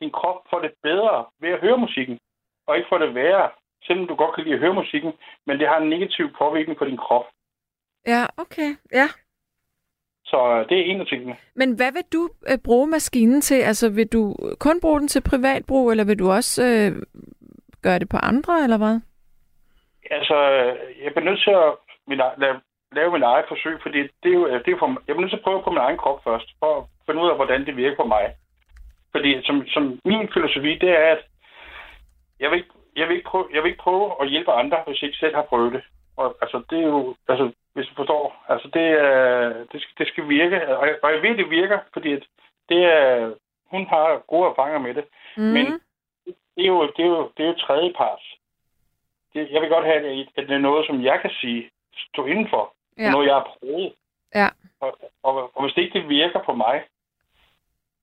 din 0.00 0.10
krop 0.18 0.38
får 0.50 0.60
det 0.60 0.72
bedre 0.82 1.24
ved 1.40 1.50
at 1.50 1.60
høre 1.60 1.78
musikken, 1.78 2.18
og 2.66 2.76
ikke 2.76 2.88
får 2.88 2.98
det 2.98 3.14
værre, 3.14 3.50
selvom 3.86 4.06
du 4.06 4.14
godt 4.14 4.34
kan 4.34 4.44
lide 4.44 4.54
at 4.54 4.60
høre 4.60 4.74
musikken, 4.74 5.12
men 5.46 5.58
det 5.58 5.68
har 5.68 5.78
en 5.80 5.90
negativ 5.90 6.26
påvirkning 6.38 6.78
på 6.78 6.84
din 6.84 6.96
krop. 6.96 7.26
Ja, 8.06 8.26
okay. 8.36 8.70
Ja. 8.92 9.08
Så 10.24 10.38
øh, 10.52 10.68
det 10.68 10.78
er 10.78 10.84
en 10.84 11.00
af 11.00 11.06
tingene. 11.06 11.36
Men 11.54 11.76
hvad 11.76 11.92
vil 11.92 12.04
du 12.12 12.28
øh, 12.50 12.58
bruge 12.64 12.86
maskinen 12.86 13.40
til? 13.40 13.54
Altså, 13.54 13.88
vil 13.88 14.12
du 14.12 14.36
kun 14.60 14.80
bruge 14.80 15.00
den 15.00 15.08
til 15.08 15.22
privatbrug, 15.30 15.90
eller 15.90 16.04
vil 16.04 16.18
du 16.18 16.30
også 16.30 16.62
øh, 16.64 17.02
gøre 17.82 17.98
det 17.98 18.08
på 18.08 18.16
andre, 18.16 18.62
eller 18.64 18.78
hvad? 18.78 19.00
Altså, 20.10 20.36
jeg 21.02 21.10
bliver 21.12 21.28
nødt 21.30 21.42
til 21.44 21.50
at 21.50 21.72
min, 22.06 22.20
ej- 22.20 22.38
lave, 22.38 22.60
lave 22.92 23.12
min 23.12 23.22
eget 23.22 23.44
forsøg, 23.48 23.78
fordi 23.82 23.98
det 24.22 24.30
er 24.32 24.38
jo, 24.40 24.44
det 24.64 24.68
er 24.72 24.78
for, 24.78 24.88
jeg 25.06 25.14
bliver 25.14 25.20
nødt 25.20 25.30
til 25.30 25.42
at 25.42 25.46
prøve 25.46 25.62
på 25.62 25.70
min 25.70 25.84
egen 25.86 25.98
krop 25.98 26.24
først, 26.24 26.48
for 26.58 26.70
at 26.78 26.84
finde 27.06 27.22
ud 27.22 27.30
af, 27.30 27.36
hvordan 27.36 27.66
det 27.66 27.76
virker 27.76 27.96
på 27.96 28.04
mig. 28.04 28.24
Fordi 29.12 29.46
som, 29.46 29.66
som 29.66 30.00
min 30.04 30.28
filosofi, 30.34 30.78
det 30.78 30.90
er, 30.90 31.06
at 31.16 31.22
jeg 32.40 32.50
vil, 32.50 32.56
ikke, 32.58 32.70
jeg, 32.96 33.08
vil 33.08 33.16
ikke 33.16 33.28
prøve, 33.28 33.48
jeg 33.54 33.62
vil 33.62 33.70
ikke 33.70 33.82
prøve 33.82 34.12
at 34.20 34.28
hjælpe 34.28 34.52
andre, 34.52 34.78
hvis 34.86 35.02
jeg 35.02 35.08
ikke 35.08 35.18
selv 35.18 35.34
har 35.34 35.42
prøvet 35.42 35.72
det. 35.72 35.82
Og, 36.16 36.36
altså, 36.42 36.62
det 36.70 36.78
er 36.78 36.86
jo, 36.86 37.14
altså, 37.28 37.50
hvis 37.74 37.86
du 37.86 37.94
forstår. 37.94 38.44
Altså, 38.48 38.68
det, 38.76 38.86
øh, 39.04 39.54
det, 39.72 39.78
skal, 39.82 39.94
det 39.98 40.08
skal 40.08 40.28
virke, 40.28 40.78
og 40.78 40.86
jeg, 40.86 40.96
og 41.02 41.12
jeg 41.12 41.22
ved, 41.22 41.36
det 41.36 41.50
virker, 41.50 41.78
fordi 41.92 42.12
at 42.12 42.24
det 42.68 42.84
er, 42.84 43.34
hun 43.70 43.86
har 43.86 44.22
gode 44.26 44.48
erfaringer 44.50 44.80
med 44.80 44.94
det. 44.94 45.04
Mm. 45.36 45.42
Men 45.42 45.66
det 46.26 46.62
er 46.64 46.66
jo, 46.66 46.82
det 46.96 47.04
er 47.04 47.08
jo, 47.08 47.30
det 47.36 47.42
er 47.44 47.48
jo 47.48 47.54
tredjepart. 47.54 48.22
Det, 49.36 49.50
jeg 49.50 49.60
vil 49.62 49.68
godt 49.68 49.84
have, 49.84 50.26
at 50.36 50.48
det 50.48 50.54
er 50.54 50.68
noget, 50.68 50.86
som 50.86 51.04
jeg 51.04 51.18
kan 51.22 51.30
sige, 51.40 51.70
stå 52.08 52.26
indenfor. 52.26 52.74
Ja. 52.98 53.10
Noget, 53.10 53.26
jeg 53.26 53.34
har 53.34 53.56
prøvet. 53.58 53.92
Ja. 54.34 54.48
Og, 54.80 54.98
og, 55.22 55.56
og 55.56 55.62
hvis 55.62 55.74
det 55.74 55.82
ikke 55.82 55.98
det 55.98 56.08
virker 56.08 56.40
på 56.44 56.54
mig, 56.54 56.84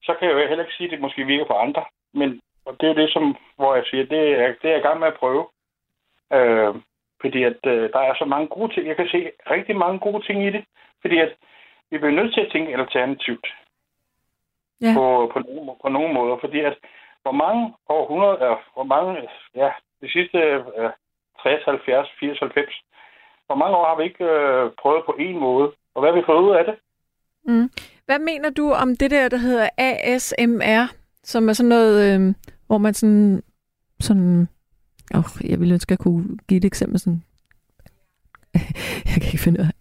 så 0.04 0.16
kan 0.20 0.28
jeg 0.28 0.34
jo 0.34 0.48
heller 0.48 0.64
ikke 0.64 0.78
sige, 0.78 0.88
at 0.88 0.92
det 0.92 1.02
måske 1.02 1.26
virker 1.26 1.46
på 1.46 1.54
andre. 1.54 1.84
Men 2.14 2.42
og 2.66 2.74
det 2.80 2.90
er 2.90 2.94
jo 2.94 3.02
det, 3.02 3.14
som, 3.14 3.38
hvor 3.56 3.76
jeg 3.76 3.84
siger, 3.86 4.06
det 4.06 4.22
er, 4.42 4.48
det 4.62 4.66
er 4.66 4.70
jeg 4.70 4.80
i 4.80 4.88
gang 4.88 5.00
med 5.00 5.08
at 5.08 5.20
prøve. 5.20 5.48
Øh, 6.34 6.76
fordi 7.22 7.44
at 7.44 7.66
øh, 7.66 7.90
der 7.94 8.00
er 8.00 8.16
så 8.16 8.26
mange 8.26 8.48
gode 8.48 8.74
ting. 8.74 8.88
Jeg 8.88 8.96
kan 8.96 9.08
se 9.08 9.32
rigtig 9.52 9.76
mange 9.76 10.00
gode 10.00 10.26
ting 10.26 10.46
i 10.48 10.50
det. 10.50 10.66
Fordi 11.02 11.18
at 11.20 11.34
vi 11.90 11.98
bliver 11.98 12.12
nødt 12.12 12.34
til 12.34 12.42
at 12.42 12.52
tænke 12.52 12.74
alternativt 12.74 13.48
Ja. 14.82 14.94
på, 14.96 15.32
på, 15.34 15.40
nogle, 15.40 15.72
på 15.82 15.90
nogle 15.90 16.14
måder. 16.14 16.38
Fordi 16.38 16.60
at 16.60 16.78
hvor 17.22 17.32
mange 17.32 17.74
århundreder, 17.90 18.56
hvor 18.74 18.84
mange, 18.84 19.30
ja, 19.56 19.72
de 20.02 20.12
sidste 20.12 20.38
øh, 20.78 20.90
60, 21.42 21.64
70, 21.66 22.08
80, 22.20 22.40
90, 22.40 22.84
hvor 23.46 23.56
mange 23.56 23.76
år 23.78 23.86
har 23.88 23.98
vi 23.98 24.04
ikke 24.04 24.26
øh, 24.26 24.72
prøvet 24.82 25.04
på 25.06 25.16
en 25.20 25.40
måde? 25.40 25.68
Og 25.94 26.02
hvad 26.02 26.10
har 26.10 26.18
vi 26.18 26.26
fået 26.26 26.44
ud 26.48 26.56
af 26.60 26.66
det? 26.66 26.76
Mm. 27.48 27.70
Hvad 28.06 28.20
mener 28.20 28.50
du 28.50 28.72
om 28.72 28.96
det 28.96 29.12
der, 29.12 29.30
der 29.30 29.38
hedder 29.38 29.70
ASMR, 29.78 30.94
som 31.24 31.50
er 31.50 31.54
sådan 31.54 31.70
noget, 31.70 31.96
øh, 32.20 32.34
hvor 32.68 32.78
man 32.78 32.94
sådan, 32.94 33.44
sådan, 34.00 34.48
oh, 35.16 35.50
jeg 35.50 35.60
ville 35.60 35.74
ønske, 35.74 35.88
at 35.88 35.92
jeg 35.92 36.00
kunne 36.00 36.38
give 36.48 36.58
et 36.58 36.66
eksempel 36.66 37.00
sådan, 37.00 37.24
jeg 39.10 39.14
kan 39.22 39.26
ikke 39.26 39.38
finde 39.38 39.60
ud 39.60 39.66
af 39.66 39.72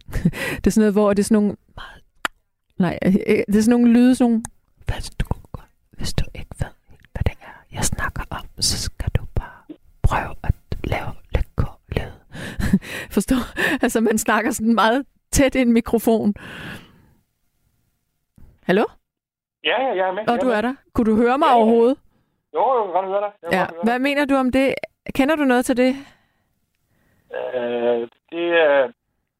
det. 0.61 0.67
er 0.67 0.71
sådan 0.71 0.81
noget, 0.81 0.93
hvor 0.93 1.09
det 1.13 1.19
er 1.19 1.23
sådan 1.23 1.43
nogle, 1.43 1.55
nej, 2.77 2.99
øh, 3.05 3.15
øh, 3.27 3.43
det 3.47 3.55
er 3.55 3.61
sådan 3.61 3.79
nogle 3.79 3.93
lyde, 3.93 4.15
sådan 4.15 4.31
nogle, 4.31 4.43
hvis 4.85 5.09
du, 5.09 5.25
hvis 5.91 6.13
du 6.13 6.25
ikke 6.35 6.55
ved, 6.59 6.73
hvad 7.11 7.23
det 7.25 7.37
er, 7.41 7.65
jeg 7.71 7.83
snakker 7.83 8.23
om, 8.29 8.45
så 8.59 8.77
skal 8.77 9.09
du 9.17 9.25
bare 9.35 9.75
prøve 10.03 10.35
at 10.43 10.53
lave. 10.83 11.22
Forstår? 13.15 13.41
Altså, 13.83 14.01
man 14.01 14.17
snakker 14.17 14.51
sådan 14.51 14.75
meget 14.75 15.05
tæt 15.31 15.55
i 15.55 15.61
en 15.61 15.73
mikrofon. 15.73 16.33
Hallo? 18.63 18.83
Ja, 19.63 19.81
ja, 19.81 19.95
jeg 19.95 20.07
er 20.07 20.11
med. 20.11 20.29
Og 20.29 20.41
du 20.41 20.47
er 20.49 20.61
der. 20.61 20.73
Kunne 20.93 21.11
du 21.11 21.15
høre 21.17 21.37
mig 21.37 21.45
Ja, 21.45 21.51
ja. 21.51 21.57
overhovedet? 21.57 21.97
Jo, 22.53 22.63
jeg 22.77 22.83
kan 22.85 22.93
godt 22.93 23.05
høre 23.05 23.21
dig. 23.21 23.31
Jeg 23.41 23.51
Ja. 23.51 23.57
høre 23.73 23.83
Hvad 23.83 23.99
mener 23.99 24.25
du 24.25 24.35
om 24.35 24.51
det? 24.51 24.75
Kender 25.15 25.35
du 25.35 25.43
noget 25.43 25.65
til 25.65 25.77
det? 25.77 25.95
Øh, 27.37 28.01
det, 28.31 28.45
øh, 28.63 28.85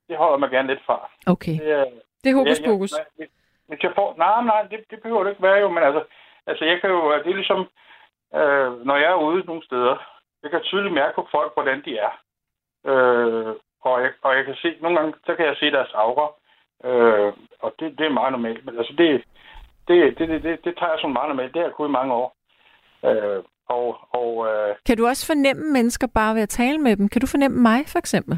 det 0.08 0.18
holder 0.18 0.38
mig 0.38 0.50
gerne 0.50 0.68
lidt 0.68 0.86
fra. 0.86 1.10
Okay. 1.28 1.52
Det, 1.60 1.72
er, 1.72 1.86
Det 2.24 2.30
er 2.32 2.36
hokus 2.36 2.60
Ja, 2.60 2.64
ja, 2.66 2.70
pokus. 2.70 2.92
hvis- 3.18 3.30
Hvis 3.68 3.84
jeg 3.84 3.92
får... 3.96 4.16
Nej, 4.18 4.44
nej, 4.44 4.62
det, 4.72 4.80
det 4.92 5.02
behøver 5.02 5.24
det 5.24 5.30
ikke 5.32 5.44
være 5.44 5.60
jo, 5.60 5.70
men 5.70 5.84
altså, 5.84 6.04
altså 6.48 6.66
jeg 6.66 6.82
kan 6.82 6.90
jo... 6.90 7.00
Det 7.24 7.32
er 7.32 7.36
ligesom, 7.42 7.60
øh, 8.40 8.86
når 8.88 8.96
jeg 9.04 9.12
er 9.12 9.24
ude 9.28 9.44
nogle 9.46 9.66
steder, 9.66 9.96
jeg 10.44 10.52
kan 10.52 10.62
tydeligt 10.64 10.94
mærke 10.94 11.16
på 11.16 11.28
folk, 11.32 11.54
hvordan 11.54 11.82
de 11.86 11.98
er. 11.98 12.12
Øh, 12.92 13.54
og, 13.82 14.02
jeg, 14.02 14.12
og 14.22 14.36
jeg 14.36 14.46
kan 14.46 14.56
se, 14.56 14.76
nogle 14.82 14.98
gange, 14.98 15.14
så 15.26 15.36
kan 15.36 15.46
jeg 15.46 15.56
se 15.60 15.72
deres 15.72 15.94
aura, 15.94 16.28
øh, 16.90 17.34
og 17.60 17.76
det, 17.80 17.98
det 17.98 18.06
er 18.06 18.20
meget 18.20 18.32
normalt. 18.32 18.66
Men 18.66 18.78
altså, 18.78 18.94
det, 18.98 19.24
det, 19.88 20.18
det, 20.18 20.30
det, 20.30 20.44
det, 20.44 20.66
det 20.66 20.78
tager 20.78 20.92
jeg 20.92 21.00
som 21.02 21.12
meget 21.12 21.30
normalt. 21.30 21.54
Det 21.54 21.62
har 21.62 21.68
jeg 21.68 21.76
kunnet 21.76 21.90
i 21.90 22.00
mange 22.00 22.14
år. 22.14 22.36
Øh, 23.08 23.44
og, 23.68 23.98
og 24.20 24.48
øh, 24.48 24.76
Kan 24.86 24.98
du 24.98 25.08
også 25.08 25.26
fornemme 25.26 25.72
mennesker 25.72 26.08
bare 26.08 26.36
ved 26.36 26.42
at 26.42 26.50
tale 26.50 26.78
med 26.78 26.96
dem? 26.98 27.10
Kan 27.10 27.22
du 27.22 27.28
fornemme 27.28 27.62
mig, 27.62 27.80
for 27.88 28.00
eksempel? 28.00 28.36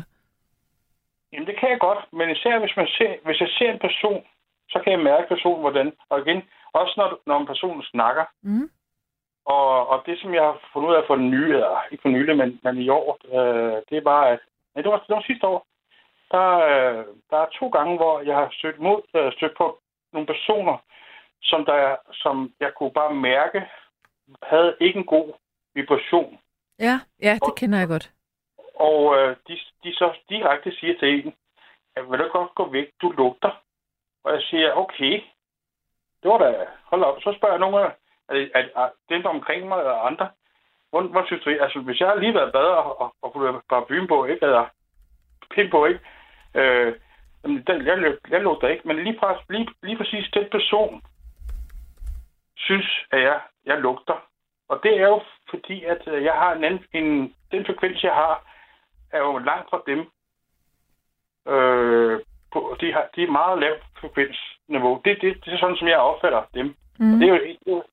Jamen, 1.33 1.47
det 1.47 1.59
kan 1.59 1.69
jeg 1.69 1.79
godt, 1.79 2.01
men 2.13 2.29
især 2.29 2.59
hvis, 2.59 2.77
man 2.77 2.87
ser, 2.87 3.11
hvis 3.25 3.39
jeg 3.39 3.49
ser 3.57 3.71
en 3.71 3.79
person, 3.79 4.23
så 4.69 4.79
kan 4.83 4.91
jeg 4.91 4.99
mærke 4.99 5.27
personen, 5.27 5.61
hvordan. 5.61 5.93
Og 6.09 6.19
igen, 6.19 6.43
også 6.73 6.93
når, 6.97 7.19
når 7.27 7.39
en 7.39 7.45
person 7.45 7.83
snakker. 7.83 8.25
Mm. 8.43 8.69
Og, 9.45 9.87
og 9.87 10.03
det, 10.05 10.19
som 10.19 10.33
jeg 10.33 10.43
har 10.43 10.69
fundet 10.73 10.89
ud 10.89 10.95
af 10.95 11.03
for 11.07 11.15
den 11.15 11.29
nye, 11.29 11.53
eller 11.53 11.83
ikke 11.91 12.01
for 12.01 12.09
nylig, 12.09 12.37
men, 12.37 12.59
men 12.63 12.77
i 12.77 12.89
år, 12.89 13.17
øh, 13.25 13.81
det 13.89 13.97
er 13.97 14.01
bare, 14.01 14.29
at 14.29 14.39
nej, 14.75 14.81
det, 14.81 14.91
var, 14.91 14.97
det 15.07 15.15
var 15.15 15.23
sidste 15.27 15.47
år. 15.47 15.65
Der, 16.31 16.49
øh, 16.71 17.05
der 17.29 17.37
er 17.37 17.55
to 17.59 17.67
gange, 17.69 17.97
hvor 17.97 18.21
jeg 18.21 18.35
har 18.35 18.49
stødt, 18.51 18.79
mod, 18.79 19.01
øh, 19.15 19.31
stødt 19.33 19.57
på 19.57 19.79
nogle 20.13 20.27
personer, 20.27 20.77
som, 21.41 21.65
der, 21.65 21.95
som 22.11 22.53
jeg 22.59 22.71
kunne 22.73 22.91
bare 22.91 23.13
mærke, 23.13 23.65
havde 24.43 24.75
ikke 24.79 24.99
en 24.99 25.05
god 25.05 25.33
vibration. 25.73 26.39
Ja, 26.79 26.99
ja, 27.21 27.33
det 27.45 27.55
kender 27.57 27.79
jeg 27.79 27.87
godt. 27.87 28.11
Og 28.75 29.17
øh, 29.17 29.35
de, 29.47 29.59
de 29.83 29.93
så 29.93 30.17
direkte 30.29 30.75
siger 30.79 30.99
til 30.99 31.09
en, 31.25 31.33
at 31.95 32.11
vil 32.11 32.19
du 32.19 32.27
godt 32.31 32.55
gå 32.55 32.69
væk, 32.69 32.87
du 33.01 33.09
lugter. 33.09 33.61
Og 34.23 34.33
jeg 34.33 34.41
siger, 34.41 34.71
okay, 34.73 35.21
det 36.23 36.31
var 36.31 36.37
da, 36.37 36.67
hold 36.83 37.03
op. 37.03 37.21
Så 37.21 37.33
spørger 37.37 37.53
jeg 37.53 37.59
nogen 37.59 37.85
af 37.85 37.91
det- 38.29 38.51
er, 38.55 38.63
er, 38.75 38.89
dem 39.09 39.21
der 39.21 39.29
omkring 39.29 39.67
mig 39.67 39.79
eller 39.79 39.93
andre, 39.93 40.29
hvor, 40.89 41.01
hvor 41.01 41.25
synes 41.25 41.43
du, 41.43 41.49
altså 41.49 41.79
hvis 41.79 41.99
jeg 41.99 42.07
har 42.07 42.15
lige 42.15 42.33
været 42.33 42.51
bedre 42.51 42.77
og, 42.77 43.01
og, 43.01 43.35
og 43.35 43.63
bare 43.69 43.85
byen 43.85 44.07
på, 44.07 44.25
ikke, 44.25 44.45
eller 44.45 44.65
pind 45.55 45.71
på, 45.71 45.85
ikke, 45.85 45.99
øh, 46.53 46.93
den, 47.43 47.85
jeg, 47.85 48.15
jeg 48.29 48.41
lugter 48.41 48.67
ikke, 48.67 48.87
men 48.87 49.03
lige, 49.03 49.19
præcis, 49.19 49.49
lige, 49.49 49.67
lige 49.83 49.97
præcis 49.97 50.29
den 50.33 50.47
person, 50.51 51.01
synes, 52.57 53.05
at 53.11 53.21
jeg, 53.21 53.39
jeg 53.65 53.77
lugter. 53.79 54.25
Og 54.69 54.79
det 54.83 54.97
er 54.99 55.07
jo 55.07 55.21
fordi, 55.49 55.83
at 55.83 56.07
øh, 56.07 56.23
jeg 56.23 56.33
har 56.33 56.53
en 56.53 56.63
anden, 56.63 56.85
en, 56.93 57.35
den 57.51 57.65
frekvens, 57.65 58.03
jeg 58.03 58.13
har, 58.13 58.43
er 59.11 59.19
jo 59.19 59.37
langt 59.37 59.69
fra 59.69 59.81
dem. 59.87 59.99
Øh, 61.53 62.19
på, 62.53 62.77
de, 62.81 62.93
har, 62.93 63.07
de 63.15 63.23
er 63.23 63.31
meget 63.31 63.59
lavt 63.59 63.83
frekvensniveau. 64.01 65.01
Det, 65.05 65.21
det, 65.21 65.45
det 65.45 65.53
er 65.53 65.57
sådan, 65.57 65.75
som 65.77 65.87
jeg 65.87 65.97
opfatter 65.97 66.43
dem. 66.53 66.75
Mm. 66.99 67.19
Det 67.19 67.29
er 67.29 67.33
jo, 67.33 67.39
det 67.65 67.83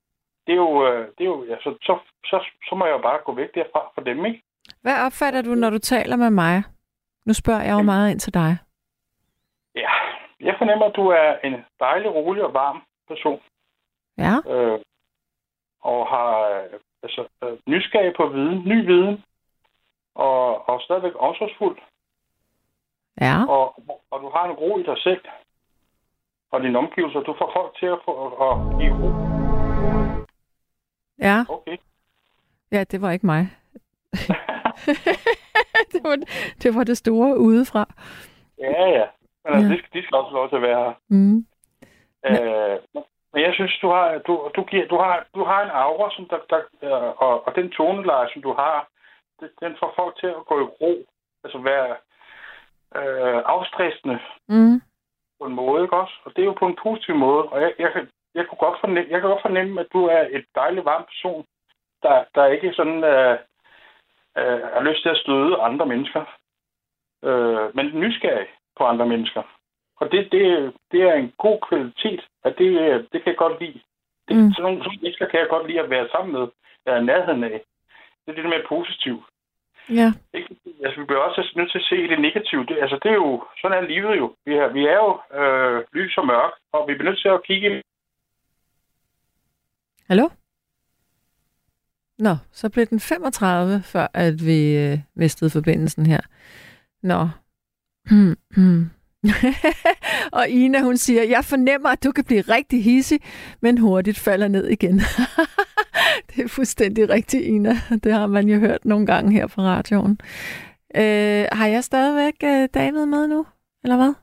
det 0.52 0.58
er 0.58 0.64
jo, 0.68 0.86
øh, 0.86 1.08
det 1.16 1.24
er 1.24 1.30
jo 1.34 1.44
ja, 1.44 1.56
så, 1.64 1.70
så, 1.82 1.98
så, 2.24 2.36
så 2.68 2.74
må 2.74 2.84
jeg 2.86 2.92
jo 2.92 3.02
bare 3.08 3.18
gå 3.24 3.34
væk 3.34 3.54
derfra 3.54 3.90
for 3.94 4.00
dem, 4.00 4.26
ikke? 4.26 4.42
Hvad 4.82 5.06
opfatter 5.06 5.42
du, 5.42 5.54
når 5.54 5.70
du 5.70 5.78
taler 5.78 6.16
med 6.16 6.30
mig? 6.30 6.62
Nu 7.26 7.32
spørger 7.34 7.62
jeg 7.62 7.72
jo 7.72 7.82
meget 7.82 8.10
ind 8.10 8.20
til 8.20 8.34
dig. 8.34 8.58
Ja, 9.74 9.90
jeg 10.40 10.54
fornemmer, 10.58 10.86
at 10.86 10.96
du 10.96 11.08
er 11.08 11.38
en 11.44 11.64
dejlig, 11.80 12.14
rolig 12.14 12.44
og 12.44 12.54
varm 12.54 12.82
person. 13.08 13.40
Ja? 14.18 14.34
Øh, 14.52 14.80
og 15.82 16.06
har 16.06 16.30
øh, 16.48 16.80
altså, 17.02 17.28
øh, 17.44 17.58
nysgerrig 17.66 18.14
på 18.16 18.26
viden, 18.26 18.62
ny 18.64 18.86
viden, 18.86 19.24
og, 20.14 20.68
og 20.68 20.80
stadigvæk 20.80 21.12
omsorgsfuld. 21.18 21.78
Ja? 23.20 23.36
og, 23.48 23.74
og 24.10 24.20
du 24.22 24.28
har 24.34 24.44
en 24.44 24.52
ro 24.52 24.78
i 24.78 24.82
dig 24.82 24.98
selv 24.98 25.24
og 26.52 26.62
dine 26.62 26.78
omgivelser. 26.78 27.20
Du 27.20 27.34
får 27.38 27.50
folk 27.56 27.78
til 27.78 27.86
at, 27.86 27.98
få, 28.04 28.12
at 28.46 28.80
give 28.80 28.94
ro. 29.02 29.31
Ja? 31.22 31.44
Okay. 31.48 31.76
Ja, 32.72 32.84
det 32.84 33.02
var 33.02 33.10
ikke 33.10 33.26
mig. 33.26 33.42
det, 35.92 36.00
var, 36.04 36.16
det 36.62 36.74
var 36.74 36.84
det 36.84 36.96
store 36.98 37.38
udefra. 37.38 37.84
Ja, 38.58 38.88
ja. 38.98 39.06
Men 39.44 39.54
altså, 39.54 39.68
Ja. 39.68 39.74
de, 39.74 39.78
skal, 39.78 39.90
de 40.00 40.06
skal 40.06 40.16
også 40.18 40.32
lov 40.32 40.48
til 40.48 40.56
at 40.56 40.62
være 40.62 40.84
her. 40.84 40.92
Mm. 41.08 41.36
Øh, 42.26 42.78
men 43.32 43.42
jeg 43.46 43.52
synes, 43.54 43.78
du 43.82 43.88
har, 43.88 44.18
du, 44.26 44.50
du, 44.56 44.62
giver, 44.64 44.86
du, 44.88 44.96
har, 44.98 45.26
du 45.34 45.44
har 45.44 45.62
en 45.64 45.70
aura, 45.70 46.10
som 46.16 46.24
der, 46.28 46.38
der, 46.50 46.60
øh, 46.82 47.12
og, 47.24 47.46
og 47.46 47.54
den 47.54 47.70
toneleje, 47.70 48.28
som 48.32 48.42
du 48.42 48.52
har, 48.52 48.88
det, 49.40 49.50
den 49.60 49.76
får 49.80 49.92
folk 49.96 50.16
til 50.20 50.26
at 50.26 50.46
gå 50.46 50.60
i 50.60 50.68
ro. 50.80 51.04
Altså 51.44 51.58
være 51.58 51.90
øh, 52.98 53.42
afstressende 53.46 54.18
Mm. 54.48 54.80
på 55.40 55.46
en 55.46 55.54
måde, 55.54 55.82
ikke 55.82 55.96
også? 55.96 56.14
Og 56.24 56.30
det 56.36 56.42
er 56.42 56.46
jo 56.46 56.56
på 56.58 56.66
en 56.66 56.78
positiv 56.82 57.14
måde. 57.14 57.42
Og 57.52 57.60
jeg, 57.62 57.72
jeg, 57.78 57.90
kan, 57.92 58.08
jeg, 58.34 58.46
kunne 58.46 58.58
godt 58.66 58.80
fornemme, 58.80 59.10
jeg 59.10 59.20
kan 59.20 59.30
godt 59.30 59.42
fornemme, 59.42 59.80
at 59.80 59.86
du 59.92 60.04
er 60.04 60.22
et 60.30 60.44
dejligt 60.54 60.84
varm 60.84 61.04
person, 61.04 61.44
der, 62.02 62.24
der 62.34 62.46
ikke 62.46 62.72
sådan 62.72 63.04
øh, 63.04 63.38
øh, 64.38 64.62
har 64.74 64.82
lyst 64.82 65.02
til 65.02 65.08
at 65.08 65.22
støde 65.24 65.56
andre 65.56 65.86
mennesker. 65.86 66.24
Øh, 67.24 67.76
men 67.76 67.86
nysgerrig 67.94 68.46
på 68.78 68.84
andre 68.84 69.06
mennesker. 69.06 69.42
Og 70.00 70.12
det, 70.12 70.32
det, 70.32 70.72
det 70.92 71.02
er 71.02 71.14
en 71.14 71.32
god 71.38 71.58
kvalitet, 71.68 72.20
og 72.44 72.58
det, 72.58 72.68
det 73.12 73.22
kan 73.22 73.30
jeg 73.32 73.36
godt 73.36 73.60
lide. 73.60 73.80
Det, 74.28 74.36
Mm. 74.36 74.52
Sådan 74.52 74.62
nogle 74.62 74.98
mennesker 75.02 75.26
kan 75.26 75.40
jeg 75.40 75.48
godt 75.48 75.66
lide 75.66 75.80
at 75.80 75.90
være 75.90 76.08
sammen 76.08 76.32
med, 76.32 76.48
eller 76.86 77.00
i 77.00 77.04
nærheden 77.04 77.44
af. 77.44 77.60
Det 78.22 78.30
er 78.30 78.42
det 78.42 78.44
med 78.44 78.68
positivt. 78.68 79.24
Ja. 79.98 80.08
Ikke? 80.34 80.56
Altså, 80.84 81.00
vi 81.00 81.06
bliver 81.06 81.20
også 81.20 81.52
nødt 81.56 81.70
til 81.70 81.78
at 81.78 81.84
se 81.84 82.08
det 82.08 82.20
negative. 82.20 82.66
Det, 82.66 82.76
altså, 82.84 82.98
det 83.02 83.10
er 83.10 83.14
jo, 83.14 83.44
sådan 83.60 83.78
er 83.84 83.88
livet 83.88 84.18
jo. 84.18 84.34
Vi 84.46 84.54
er, 84.54 84.68
vi 84.68 84.86
er 84.86 84.98
jo 85.04 85.38
øh, 85.40 85.84
lys 85.92 86.18
og 86.18 86.26
mørk, 86.26 86.52
og 86.72 86.88
vi 86.88 86.94
bliver 86.94 87.10
nødt 87.10 87.22
til 87.22 87.28
at 87.28 87.44
kigge 87.44 87.82
Hallo? 90.08 90.28
Nå, 92.18 92.36
så 92.52 92.68
blev 92.68 92.86
den 92.86 93.00
35, 93.00 93.82
før 93.82 94.06
at 94.14 94.46
vi 94.46 94.76
øh, 94.76 94.98
mistede 95.16 95.50
forbindelsen 95.50 96.06
her. 96.06 96.20
Nå. 97.02 97.28
Og 100.38 100.48
Ina, 100.48 100.80
hun 100.80 100.96
siger, 100.96 101.22
jeg 101.22 101.44
fornemmer, 101.44 101.88
at 101.88 102.04
du 102.04 102.12
kan 102.12 102.24
blive 102.24 102.40
rigtig 102.40 102.84
hissig, 102.84 103.20
men 103.60 103.78
hurtigt 103.78 104.18
falder 104.18 104.48
ned 104.48 104.66
igen. 104.66 104.94
det 106.30 106.44
er 106.44 106.48
fuldstændig 106.48 107.08
rigtigt, 107.08 107.44
Ina. 107.44 107.80
Det 108.04 108.12
har 108.12 108.26
man 108.26 108.48
jo 108.48 108.58
hørt 108.58 108.84
nogle 108.84 109.06
gange 109.06 109.32
her 109.32 109.46
på 109.46 109.60
radioen. 109.60 110.20
Øh, 110.96 111.46
har 111.52 111.66
jeg 111.66 111.84
stadigvæk 111.84 112.34
øh, 112.44 112.68
David 112.74 113.06
med 113.06 113.28
nu? 113.28 113.46
Eller 113.84 113.96
hvad? 113.96 114.14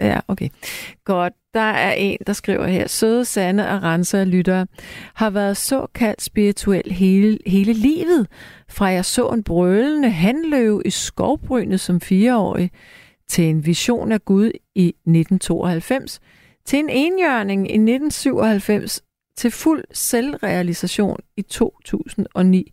Ja, 0.00 0.20
okay. 0.28 0.48
Godt. 1.04 1.32
Der 1.54 1.60
er 1.60 1.92
en, 1.92 2.18
der 2.26 2.32
skriver 2.32 2.66
her, 2.66 2.86
søde, 2.88 3.24
sande 3.24 3.68
og 3.68 3.82
renser 3.82 4.24
lyttere, 4.24 4.66
har 5.14 5.30
været 5.30 5.56
såkaldt 5.56 6.22
spirituel 6.22 6.92
hele, 6.92 7.38
hele 7.46 7.72
livet, 7.72 8.26
fra 8.68 8.86
jeg 8.86 9.04
så 9.04 9.28
en 9.28 9.42
brølende 9.42 10.10
handløve 10.10 10.82
i 10.84 10.90
skovbrynet 10.90 11.80
som 11.80 12.00
fireårig, 12.00 12.70
til 13.28 13.44
en 13.44 13.66
vision 13.66 14.12
af 14.12 14.24
Gud 14.24 14.50
i 14.74 14.88
1992, 14.88 16.20
til 16.64 16.78
en 16.78 16.88
enhjørning 16.88 17.60
i 17.60 17.74
1997, 17.74 19.02
til 19.36 19.50
fuld 19.50 19.84
selvrealisation 19.92 21.20
i 21.36 21.42
2009. 21.42 22.72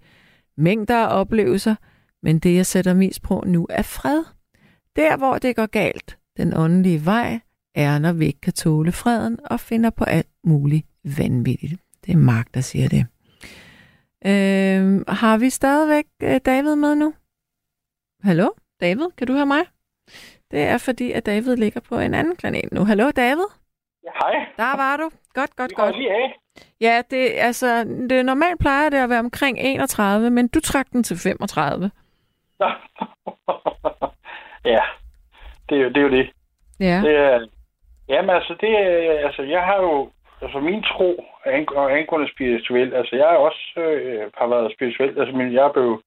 Mængder 0.58 0.96
af 0.96 1.20
oplevelser, 1.20 1.76
men 2.24 2.40
det 2.40 2.56
jeg 2.56 2.66
sætter 2.66 2.94
mest 2.94 3.22
på 3.22 3.44
nu 3.48 3.68
er 3.70 3.82
fred. 3.82 4.24
Der 4.96 5.18
hvor 5.18 5.38
det 5.38 5.56
går 5.56 5.66
galt, 5.66 6.17
den 6.38 6.58
åndelige 6.58 7.06
vej, 7.06 7.40
er 7.76 8.00
når 8.00 8.14
vi 8.14 8.26
ikke 8.26 8.42
kan 8.42 8.54
tåle 8.54 8.92
freden 8.92 9.40
og 9.46 9.60
finder 9.60 9.90
på 9.90 10.04
alt 10.04 10.30
muligt 10.44 10.88
vanvittigt. 11.18 11.82
Det 12.06 12.14
er 12.14 12.18
Mark, 12.18 12.54
der 12.54 12.62
siger 12.62 12.90
det. 12.90 13.06
Øh, 14.26 15.06
har 15.08 15.38
vi 15.38 15.50
stadigvæk 15.50 16.06
øh, 16.24 16.40
David 16.46 16.76
med 16.76 16.96
nu? 16.96 17.14
Hallo? 18.24 18.50
David, 18.82 19.08
kan 19.18 19.28
du 19.28 19.34
høre 19.34 19.46
mig? 19.46 19.64
Det 20.52 20.62
er 20.64 20.78
fordi, 20.78 21.12
at 21.12 21.26
David 21.26 21.56
ligger 21.56 21.82
på 21.82 22.00
en 22.00 22.14
anden 22.14 22.36
planet 22.36 22.72
nu. 22.72 22.84
Hallo, 22.84 23.12
David? 23.12 23.46
Ja, 24.04 24.10
hej. 24.22 24.46
Der 24.58 24.78
var 24.78 24.98
du. 24.98 25.10
Godt, 25.34 25.56
godt, 25.56 25.76
godt. 25.76 25.98
lige 25.98 26.12
af. 26.12 26.40
Ja, 26.82 27.02
det, 27.12 27.32
altså, 27.36 27.84
det 28.10 28.26
normalt 28.26 28.60
plejer 28.60 28.90
det 28.90 28.98
at 28.98 29.10
være 29.10 29.20
omkring 29.20 29.58
31, 29.60 30.30
men 30.30 30.48
du 30.48 30.60
trak 30.60 30.92
den 30.92 31.04
til 31.04 31.18
35. 31.18 31.92
Nå. 32.60 32.66
ja, 34.76 34.84
det 35.70 35.78
er, 35.78 35.84
jo, 35.84 35.90
det 35.90 35.98
er 35.98 36.02
jo 36.02 36.12
det. 36.20 36.30
Ja. 36.80 37.02
det 37.06 37.16
er, 37.16 37.48
jamen, 38.10 38.30
altså, 38.30 38.56
det 38.62 38.70
er, 38.70 39.28
altså, 39.28 39.42
jeg 39.42 39.62
har 39.64 39.82
jo, 39.82 40.10
altså 40.42 40.60
min 40.60 40.84
tro 40.84 41.26
og 41.76 41.92
angående 41.98 42.32
spirituel, 42.34 42.94
altså, 42.94 43.16
jeg 43.16 43.34
er 43.34 43.38
også 43.48 43.64
øh, 43.78 44.32
har 44.38 44.48
været 44.48 44.74
spirituel, 44.76 45.20
altså, 45.20 45.36
men 45.38 45.54
jeg 45.54 45.64
er 45.66 45.74
blevet 45.74 46.00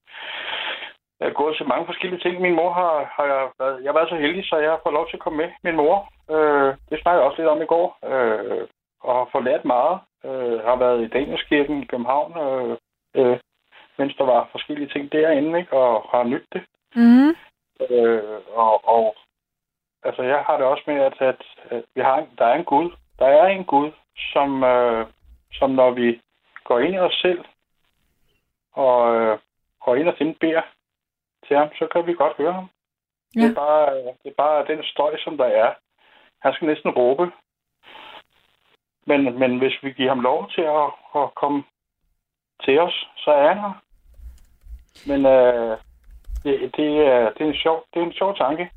jeg 1.21 1.29
har 1.29 1.33
gået 1.41 1.57
til 1.57 1.67
mange 1.67 1.85
forskellige 1.85 2.21
ting. 2.21 2.41
Min 2.41 2.55
mor 2.55 2.71
har, 2.73 2.93
har 3.15 3.25
jeg, 3.25 3.49
været, 3.59 3.83
jeg 3.83 3.89
har 3.89 3.97
været 3.99 4.09
så 4.09 4.15
heldig, 4.15 4.45
så 4.45 4.55
jeg 4.57 4.71
har 4.71 4.79
fået 4.83 4.93
lov 4.93 5.07
til 5.07 5.17
at 5.17 5.23
komme 5.23 5.37
med 5.37 5.49
min 5.63 5.75
mor. 5.75 5.95
Øh, 6.33 6.69
det 6.89 7.01
snakkede 7.01 7.21
jeg 7.21 7.29
også 7.29 7.39
lidt 7.41 7.53
om 7.53 7.61
i 7.61 7.71
går. 7.73 7.87
Øh, 8.11 8.67
og 9.03 9.13
har 9.15 9.27
fået 9.31 9.43
lært 9.43 9.65
meget. 9.65 9.99
Øh, 10.25 10.59
har 10.67 10.75
været 10.75 11.03
i 11.03 11.07
Danielskirken 11.07 11.83
i 11.83 11.85
København, 11.85 12.31
øh, 12.45 12.77
øh, 13.19 13.37
mens 13.97 14.13
der 14.15 14.25
var 14.25 14.49
forskellige 14.51 14.89
ting 14.89 15.11
derinde, 15.11 15.59
ikke? 15.59 15.73
og 15.73 16.05
har 16.11 16.23
nydt 16.23 16.47
det. 16.53 16.63
Mm. 16.95 17.31
Øh, 17.89 18.39
og, 18.53 18.73
og 18.95 19.15
altså, 20.03 20.23
jeg 20.23 20.43
har 20.45 20.57
det 20.57 20.65
også 20.65 20.83
med, 20.87 20.95
at, 20.95 21.21
at, 21.21 21.41
at 21.69 21.83
vi 21.95 22.01
har 22.01 22.17
en, 22.17 22.27
der 22.37 22.45
er 22.45 22.53
en 22.53 22.65
Gud. 22.65 22.91
Der 23.19 23.25
er 23.25 23.47
en 23.47 23.65
Gud, 23.65 23.91
som, 24.33 24.63
øh, 24.63 25.05
som 25.53 25.69
når 25.69 25.91
vi 25.91 26.21
går 26.63 26.79
ind 26.79 26.95
i 26.95 26.97
os 26.97 27.19
selv 27.21 27.45
og 28.73 29.15
øh, 29.15 29.39
går 29.85 29.95
ind 29.95 30.07
og 30.07 30.15
beder 30.41 30.61
til 31.47 31.57
ham, 31.57 31.69
så 31.79 31.87
kan 31.91 32.07
vi 32.07 32.13
godt 32.13 32.37
høre 32.37 32.53
ham. 32.53 32.69
Ja. 33.35 33.41
Det, 33.41 33.49
er 33.49 33.53
bare, 33.53 33.95
det 34.23 34.29
er 34.29 34.37
bare 34.37 34.67
den 34.67 34.83
støj, 34.83 35.17
som 35.23 35.37
der 35.37 35.45
er. 35.45 35.73
Han 36.41 36.53
skal 36.53 36.67
næsten 36.67 36.91
råbe. 36.91 37.31
Men, 39.05 39.39
men 39.39 39.57
hvis 39.57 39.83
vi 39.83 39.91
giver 39.91 40.09
ham 40.09 40.19
lov 40.19 40.49
til 40.49 40.61
at, 40.61 40.87
at 41.15 41.35
komme 41.35 41.63
til 42.63 42.79
os, 42.79 43.07
så 43.17 43.31
er 43.31 43.47
han 43.47 43.57
her. 43.57 43.73
Men 45.07 45.25
øh, 45.25 45.77
det, 46.43 46.75
det, 46.77 47.07
er, 47.07 47.31
det, 47.33 47.41
er 47.41 47.49
en 47.49 47.55
sjov, 47.55 47.85
det 47.93 48.01
er 48.01 48.05
en 48.05 48.13
sjov 48.13 48.37
tanke. 48.37 48.71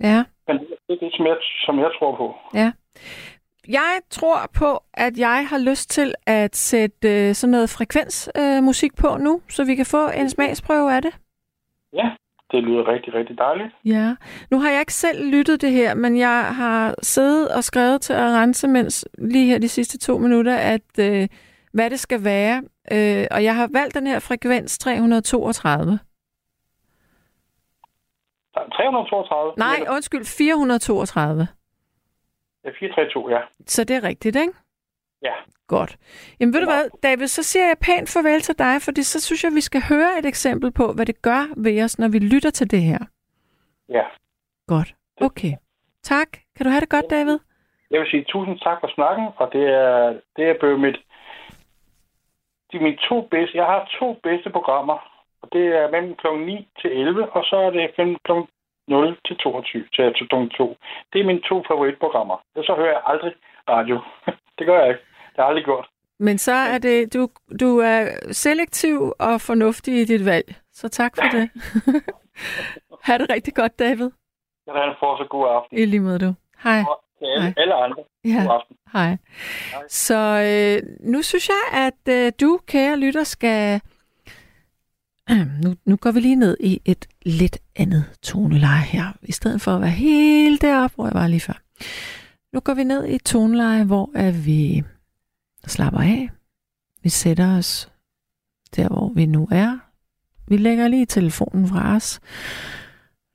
Ja. 0.00 0.24
Men 0.48 0.58
det 0.58 0.92
er 0.94 1.00
det, 1.04 1.12
som 1.16 1.26
jeg, 1.26 1.36
som 1.66 1.78
jeg 1.78 1.90
tror 1.98 2.16
på. 2.16 2.34
Ja. 2.54 2.72
Jeg 3.68 4.00
tror 4.10 4.50
på, 4.58 4.82
at 4.94 5.18
jeg 5.18 5.46
har 5.48 5.58
lyst 5.58 5.90
til 5.90 6.14
at 6.26 6.56
sætte 6.56 7.28
øh, 7.28 7.34
sådan 7.34 7.50
noget 7.50 7.70
frekvensmusik 7.70 8.92
øh, 8.92 8.96
på 9.02 9.16
nu, 9.16 9.40
så 9.48 9.64
vi 9.64 9.74
kan 9.74 9.86
få 9.86 10.08
en 10.08 10.30
smagsprøve 10.30 10.92
af 10.92 11.02
det. 11.02 11.14
Ja, 11.92 12.10
det 12.50 12.62
lyder 12.62 12.88
rigtig, 12.88 13.14
rigtig 13.14 13.38
dejligt. 13.38 13.74
Ja. 13.84 14.14
Nu 14.50 14.58
har 14.58 14.70
jeg 14.70 14.80
ikke 14.80 14.94
selv 14.94 15.30
lyttet 15.30 15.60
det 15.60 15.72
her, 15.72 15.94
men 15.94 16.18
jeg 16.18 16.44
har 16.44 16.94
siddet 17.02 17.48
og 17.48 17.64
skrevet 17.64 18.00
til 18.00 18.12
at 18.12 18.20
rense, 18.20 18.68
mens 18.68 19.08
lige 19.18 19.46
her 19.46 19.58
de 19.58 19.68
sidste 19.68 19.98
to 19.98 20.18
minutter, 20.18 20.56
at 20.56 20.98
øh, 20.98 21.28
hvad 21.72 21.90
det 21.90 22.00
skal 22.00 22.24
være. 22.24 22.62
Øh, 22.92 23.26
og 23.30 23.44
jeg 23.44 23.56
har 23.56 23.68
valgt 23.72 23.94
den 23.94 24.06
her 24.06 24.18
frekvens 24.18 24.78
332. 24.78 25.98
Der 28.56 28.62
er 28.62 28.68
332. 28.68 29.52
Nej, 29.56 29.86
undskyld, 29.90 30.24
432. 30.24 31.48
Ja, 32.64 32.70
432, 32.70 33.34
ja. 33.34 33.40
Så 33.66 33.84
det 33.84 33.96
er 33.96 34.02
rigtigt, 34.02 34.36
ikke? 34.36 34.52
Ja. 35.22 35.32
Godt. 35.66 35.96
Jamen 36.40 36.54
ved 36.54 36.60
du 36.60 36.66
hvad, 36.66 36.90
David, 37.02 37.26
så 37.26 37.42
siger 37.42 37.66
jeg 37.66 37.76
pænt 37.80 38.08
farvel 38.12 38.40
til 38.40 38.58
dig, 38.58 38.82
fordi 38.82 39.02
så 39.02 39.20
synes 39.20 39.44
jeg, 39.44 39.52
vi 39.54 39.60
skal 39.60 39.82
høre 39.88 40.18
et 40.18 40.26
eksempel 40.26 40.72
på, 40.72 40.92
hvad 40.92 41.06
det 41.06 41.22
gør 41.22 41.42
ved 41.56 41.84
os, 41.84 41.98
når 41.98 42.08
vi 42.08 42.18
lytter 42.18 42.50
til 42.50 42.70
det 42.70 42.82
her. 42.82 42.98
Ja. 43.88 44.04
Godt. 44.66 44.94
Okay. 45.20 45.52
Tak. 46.02 46.28
Kan 46.56 46.64
du 46.66 46.70
have 46.70 46.80
det 46.80 46.88
godt, 46.88 47.10
David? 47.10 47.38
Jeg 47.90 48.00
vil 48.00 48.10
sige 48.10 48.24
tusind 48.28 48.58
tak 48.58 48.78
for 48.80 48.90
snakken, 48.94 49.26
og 49.36 49.52
det 49.52 49.64
er, 49.64 50.20
det 50.36 50.44
er 50.50 50.58
blevet 50.60 50.80
mit... 50.80 50.96
De 52.72 52.78
mine 52.78 52.98
to 53.08 53.20
bedste. 53.20 53.56
Jeg 53.58 53.66
har 53.66 53.90
to 54.00 54.20
bedste 54.22 54.50
programmer, 54.50 55.15
og 55.46 55.52
det 55.52 55.66
er 55.80 55.90
mellem 55.90 56.14
kl. 56.14 56.26
9 56.26 56.68
til 56.80 56.90
11, 57.00 57.32
og 57.36 57.44
så 57.44 57.56
er 57.56 57.70
det 57.70 57.90
mellem 57.98 58.16
kl. 58.24 58.32
0 58.88 59.16
til 59.26 59.36
22 59.36 59.84
til 59.94 60.14
til 60.14 60.28
kl. 60.28 60.34
2. 60.56 60.76
Det 61.12 61.20
er 61.20 61.26
mine 61.26 61.42
to 61.48 61.56
favoritprogrammer. 61.68 62.36
Og 62.56 62.64
så 62.64 62.74
hører 62.76 62.92
jeg 62.96 63.02
aldrig 63.04 63.32
radio. 63.68 63.96
det 64.58 64.66
gør 64.66 64.78
jeg 64.80 64.88
ikke. 64.88 65.04
Det 65.30 65.36
har 65.36 65.42
jeg 65.42 65.48
aldrig 65.48 65.64
gjort. 65.64 65.88
Men 66.18 66.38
så 66.38 66.52
er 66.52 66.78
det, 66.78 67.14
du, 67.14 67.28
du 67.60 67.78
er 67.78 68.00
selektiv 68.30 69.12
og 69.18 69.40
fornuftig 69.40 69.94
i 70.00 70.04
dit 70.04 70.24
valg. 70.26 70.54
Så 70.72 70.88
tak 70.88 71.12
for 71.16 71.28
det. 71.36 71.50
ha' 73.06 73.18
det 73.18 73.30
rigtig 73.30 73.54
godt, 73.54 73.78
David. 73.78 74.10
Jeg 74.66 74.74
have 74.74 74.88
en 74.88 74.94
så 75.00 75.26
god 75.30 75.46
aften. 75.48 75.78
I 75.78 75.84
lige 75.84 76.00
måde 76.00 76.18
du. 76.18 76.34
Hej. 76.64 76.80
Og 76.88 77.00
til 77.18 77.26
alle, 77.26 77.42
Hej. 77.42 77.54
alle 77.56 77.74
andre. 77.74 78.02
Ja. 78.24 78.42
God 78.42 78.54
aften. 78.54 78.76
Hej. 78.92 79.16
Så 79.88 80.20
øh, 80.48 80.96
nu 81.12 81.22
synes 81.22 81.48
jeg, 81.48 81.64
at 81.86 82.02
øh, 82.16 82.32
du, 82.40 82.60
kære 82.66 82.96
lytter, 82.96 83.24
skal... 83.24 83.80
Nu, 85.62 85.74
nu 85.84 85.96
går 85.96 86.10
vi 86.10 86.20
lige 86.20 86.36
ned 86.36 86.56
i 86.60 86.80
et 86.84 87.06
lidt 87.22 87.58
andet 87.76 88.04
toneleje 88.22 88.82
her, 88.82 89.12
i 89.22 89.32
stedet 89.32 89.60
for 89.60 89.74
at 89.74 89.80
være 89.80 89.90
helt 89.90 90.62
deroppe, 90.62 90.94
hvor 90.94 91.06
jeg 91.06 91.14
var 91.14 91.26
lige 91.26 91.40
før. 91.40 91.62
Nu 92.52 92.60
går 92.60 92.74
vi 92.74 92.84
ned 92.84 93.04
i 93.04 93.14
et 93.14 93.24
toneleje, 93.24 93.84
hvor 93.84 94.10
at 94.14 94.46
vi 94.46 94.84
slapper 95.66 96.00
af. 96.00 96.30
Vi 97.02 97.08
sætter 97.08 97.56
os 97.56 97.90
der, 98.76 98.88
hvor 98.88 99.12
vi 99.14 99.26
nu 99.26 99.48
er. 99.50 99.78
Vi 100.48 100.56
lægger 100.56 100.88
lige 100.88 101.06
telefonen 101.06 101.68
fra 101.68 101.96
os. 101.96 102.20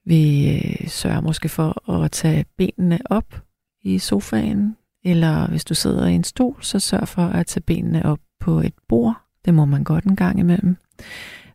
Vi 0.05 0.49
øh, 0.55 0.87
sørger 0.87 1.21
måske 1.21 1.49
for 1.49 1.89
at 1.91 2.11
tage 2.11 2.45
benene 2.57 2.99
op 3.05 3.43
i 3.83 3.99
sofaen, 3.99 4.77
eller 5.03 5.47
hvis 5.47 5.65
du 5.65 5.73
sidder 5.73 6.07
i 6.07 6.13
en 6.13 6.23
stol, 6.23 6.57
så 6.61 6.79
sørg 6.79 7.07
for 7.07 7.27
at 7.27 7.47
tage 7.47 7.63
benene 7.63 8.05
op 8.05 8.19
på 8.39 8.59
et 8.59 8.73
bord. 8.87 9.21
Det 9.45 9.53
må 9.53 9.65
man 9.65 9.83
godt 9.83 10.03
en 10.05 10.15
gang 10.15 10.39
imellem. 10.39 10.77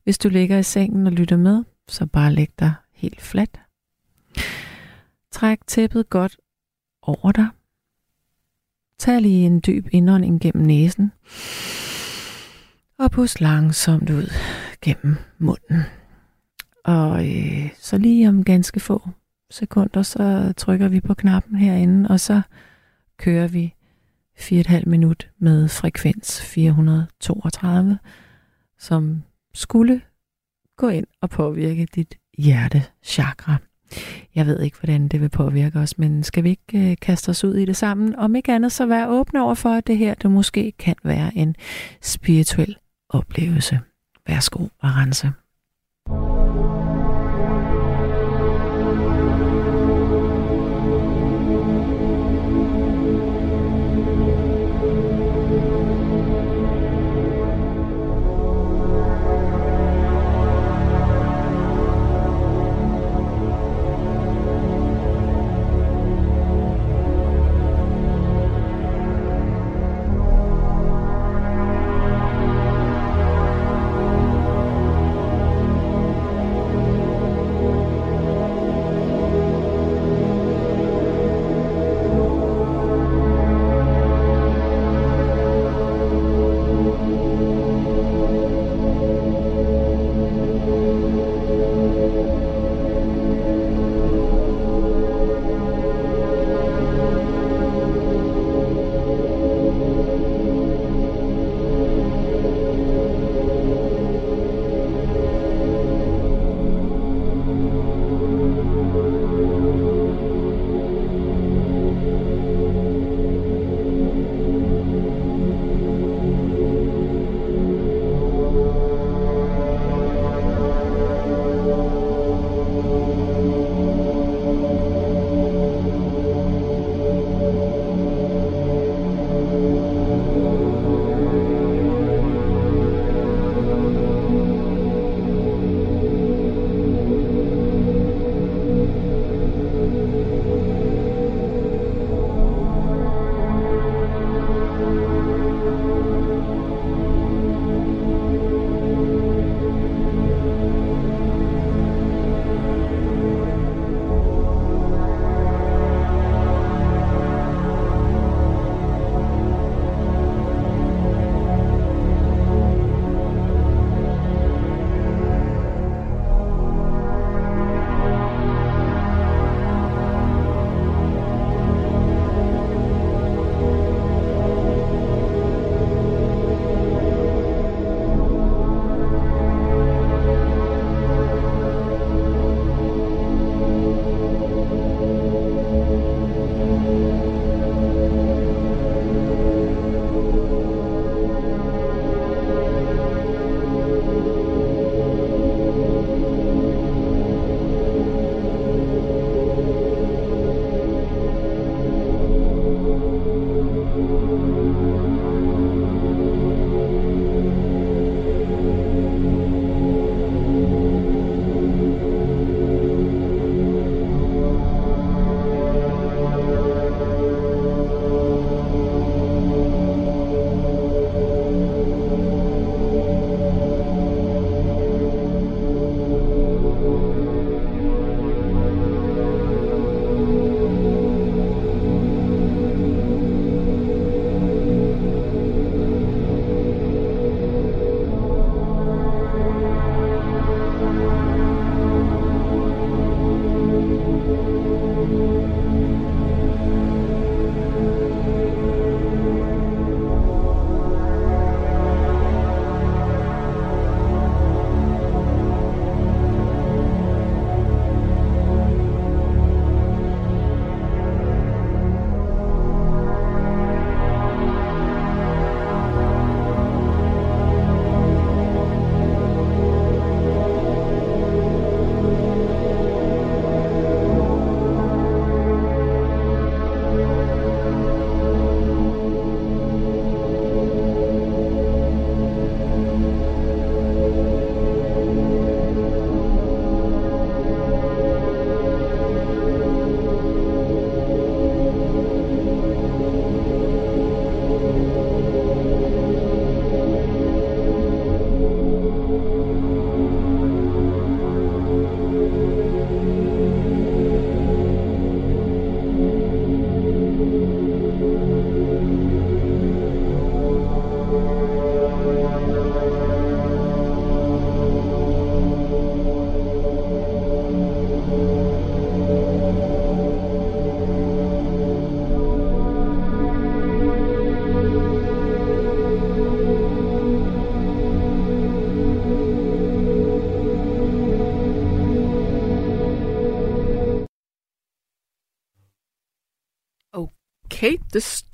Hvis 0.06 0.18
du 0.18 0.28
ligger 0.28 0.58
i 0.58 0.62
sengen 0.62 1.06
og 1.06 1.12
lytter 1.12 1.36
med, 1.36 1.64
så 1.88 2.06
bare 2.06 2.32
læg 2.32 2.50
dig 2.58 2.74
helt 2.92 3.20
fladt. 3.20 3.60
Træk 5.32 5.58
tæppet 5.66 6.10
godt 6.10 6.36
over 7.02 7.32
dig. 7.32 7.48
Tag 8.98 9.22
lige 9.22 9.46
en 9.46 9.62
dyb 9.66 9.86
indånding 9.92 10.40
gennem 10.40 10.66
næsen. 10.66 11.12
Og 12.98 13.10
pust 13.10 13.40
langsomt 13.40 14.10
ud 14.10 14.30
gennem 14.82 15.16
munden. 15.38 15.82
Og 16.84 17.28
øh, 17.28 17.70
så 17.78 17.98
lige 17.98 18.28
om 18.28 18.44
ganske 18.44 18.80
få 18.80 19.08
sekunder, 19.50 20.02
så 20.02 20.52
trykker 20.56 20.88
vi 20.88 21.00
på 21.00 21.14
knappen 21.14 21.56
herinde, 21.58 22.08
og 22.08 22.20
så 22.20 22.42
kører 23.16 23.48
vi 23.48 23.74
4,5 24.38 24.82
minut 24.86 25.30
med 25.38 25.68
frekvens 25.68 26.42
432, 26.42 27.98
som 28.78 29.22
skulle 29.56 30.00
gå 30.76 30.88
ind 30.88 31.06
og 31.20 31.30
påvirke 31.30 31.86
dit 31.94 32.14
hjertechakra. 32.38 33.56
Jeg 34.34 34.46
ved 34.46 34.60
ikke, 34.60 34.78
hvordan 34.80 35.08
det 35.08 35.20
vil 35.20 35.28
påvirke 35.28 35.78
os, 35.78 35.98
men 35.98 36.22
skal 36.22 36.44
vi 36.44 36.48
ikke 36.50 36.90
øh, 36.90 36.96
kaste 37.02 37.30
os 37.30 37.44
ud 37.44 37.54
i 37.54 37.64
det 37.64 37.76
sammen? 37.76 38.14
Om 38.16 38.36
ikke 38.36 38.52
andet, 38.52 38.72
så 38.72 38.86
vær 38.86 39.06
åbne 39.06 39.42
over 39.42 39.54
for, 39.54 39.70
at 39.70 39.86
det 39.86 39.98
her 39.98 40.14
det 40.14 40.30
måske 40.30 40.72
kan 40.72 40.96
være 41.04 41.36
en 41.36 41.56
spirituel 42.02 42.76
oplevelse. 43.08 43.80
Værsgo, 44.26 44.66
Arance. 44.80 45.32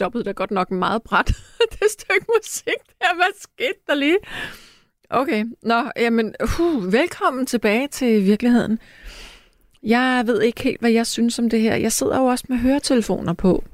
Stoppede 0.02 0.24
da 0.24 0.32
godt 0.32 0.50
nok 0.50 0.70
meget 0.70 1.02
bræt. 1.02 1.26
det 1.72 1.90
stykke 1.90 2.26
musik 2.36 2.80
der. 3.00 3.14
Hvad 3.14 3.40
skete 3.40 3.80
der 3.86 3.94
lige? 3.94 4.18
Okay, 5.10 5.44
nå, 5.62 5.90
jamen, 5.96 6.34
uh, 6.60 6.92
velkommen 6.92 7.46
tilbage 7.46 7.88
til 7.88 8.24
virkeligheden. 8.24 8.78
Jeg 9.82 10.22
ved 10.26 10.42
ikke 10.42 10.62
helt, 10.62 10.80
hvad 10.80 10.90
jeg 10.90 11.06
synes 11.06 11.38
om 11.38 11.50
det 11.50 11.60
her. 11.60 11.76
Jeg 11.76 11.92
sidder 11.92 12.18
jo 12.18 12.24
også 12.24 12.44
med 12.48 12.56
høretelefoner 12.56 13.32
på. 13.32 13.64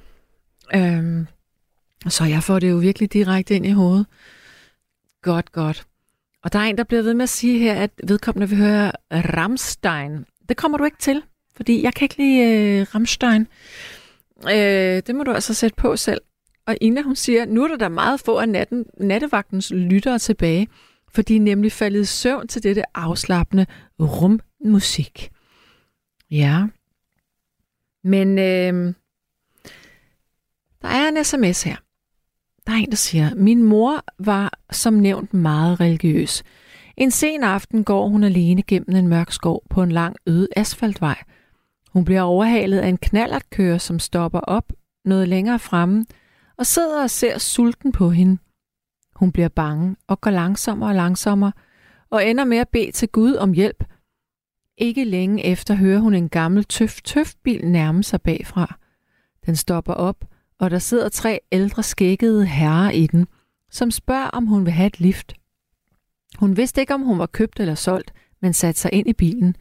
Øhm, 0.74 1.26
så 2.08 2.24
jeg 2.24 2.42
får 2.42 2.58
det 2.58 2.70
jo 2.70 2.76
virkelig 2.76 3.12
direkte 3.12 3.54
ind 3.54 3.66
i 3.66 3.70
hovedet. 3.70 4.06
Godt, 5.22 5.52
godt. 5.52 5.86
Og 6.44 6.52
der 6.52 6.58
er 6.58 6.64
en, 6.64 6.78
der 6.78 6.84
bliver 6.84 7.02
ved 7.02 7.14
med 7.14 7.22
at 7.22 7.28
sige 7.28 7.58
her, 7.58 7.74
at 7.74 7.90
vedkommende 8.04 8.48
vil 8.48 8.58
høre 8.58 8.92
Ramstein. 9.12 10.24
Det 10.48 10.56
kommer 10.56 10.78
du 10.78 10.84
ikke 10.84 10.98
til, 10.98 11.22
fordi 11.56 11.82
jeg 11.82 11.94
kan 11.94 12.04
ikke 12.04 12.16
lide 12.18 12.42
øh, 12.42 12.82
uh, 12.82 12.94
Ramstein. 12.94 13.46
Øh, 14.44 15.02
det 15.06 15.14
må 15.14 15.22
du 15.22 15.32
altså 15.32 15.54
sætte 15.54 15.76
på 15.76 15.96
selv. 15.96 16.20
Og 16.66 16.76
Ina, 16.80 17.02
hun 17.02 17.16
siger, 17.16 17.44
nu 17.46 17.64
er 17.64 17.68
der 17.68 17.76
da 17.76 17.88
meget 17.88 18.20
få 18.20 18.38
af 18.38 18.48
natten, 18.48 18.86
nattevagtens 19.00 19.70
lyttere 19.70 20.18
tilbage, 20.18 20.68
for 21.12 21.22
de 21.22 21.36
er 21.36 21.40
nemlig 21.40 21.72
faldet 21.72 22.00
i 22.00 22.04
søvn 22.04 22.48
til 22.48 22.62
dette 22.62 22.96
afslappende 22.96 23.66
rummusik. 24.00 25.30
Ja. 26.30 26.66
Men 28.04 28.38
øh, 28.38 28.94
der 30.82 30.88
er 30.88 31.08
en 31.08 31.24
sms 31.24 31.62
her. 31.62 31.76
Der 32.66 32.72
er 32.72 32.76
en, 32.76 32.90
der 32.90 32.96
siger, 32.96 33.34
min 33.34 33.62
mor 33.62 34.04
var 34.18 34.58
som 34.70 34.94
nævnt 34.94 35.34
meget 35.34 35.80
religiøs. 35.80 36.42
En 36.96 37.10
sen 37.10 37.42
aften 37.42 37.84
går 37.84 38.08
hun 38.08 38.24
alene 38.24 38.62
gennem 38.62 38.96
en 38.96 39.08
mørk 39.08 39.32
skov 39.32 39.62
på 39.70 39.82
en 39.82 39.92
lang 39.92 40.16
øde 40.26 40.48
asfaltvej. 40.56 41.22
Hun 41.98 42.04
bliver 42.04 42.22
overhalet 42.22 42.78
af 42.78 42.88
en 42.88 42.96
knallertkører, 42.96 43.78
som 43.78 43.98
stopper 43.98 44.40
op 44.40 44.72
noget 45.04 45.28
længere 45.28 45.58
fremme 45.58 46.06
og 46.58 46.66
sidder 46.66 47.02
og 47.02 47.10
ser 47.10 47.38
sulten 47.38 47.92
på 47.92 48.10
hende. 48.10 48.38
Hun 49.14 49.32
bliver 49.32 49.48
bange 49.48 49.96
og 50.06 50.20
går 50.20 50.30
langsommere 50.30 50.90
og 50.90 50.94
langsommere 50.94 51.52
og 52.10 52.26
ender 52.26 52.44
med 52.44 52.58
at 52.58 52.68
bede 52.68 52.92
til 52.92 53.08
Gud 53.08 53.34
om 53.34 53.52
hjælp. 53.52 53.84
Ikke 54.76 55.04
længe 55.04 55.44
efter 55.44 55.74
hører 55.74 55.98
hun 56.00 56.14
en 56.14 56.28
gammel 56.28 56.64
tøf-tøf-bil 56.64 57.68
nærme 57.68 58.02
sig 58.02 58.22
bagfra. 58.22 58.78
Den 59.46 59.56
stopper 59.56 59.94
op, 59.94 60.24
og 60.58 60.70
der 60.70 60.78
sidder 60.78 61.08
tre 61.08 61.40
ældre 61.52 61.82
skækkede 61.82 62.46
herrer 62.46 62.90
i 62.90 63.06
den, 63.06 63.26
som 63.70 63.90
spørger, 63.90 64.28
om 64.28 64.46
hun 64.46 64.64
vil 64.64 64.72
have 64.72 64.86
et 64.86 65.00
lift. 65.00 65.34
Hun 66.38 66.56
vidste 66.56 66.80
ikke, 66.80 66.94
om 66.94 67.02
hun 67.02 67.18
var 67.18 67.26
købt 67.26 67.60
eller 67.60 67.74
solgt, 67.74 68.12
men 68.42 68.52
satte 68.52 68.80
sig 68.80 68.92
ind 68.92 69.08
i 69.08 69.12
bilen. 69.12 69.56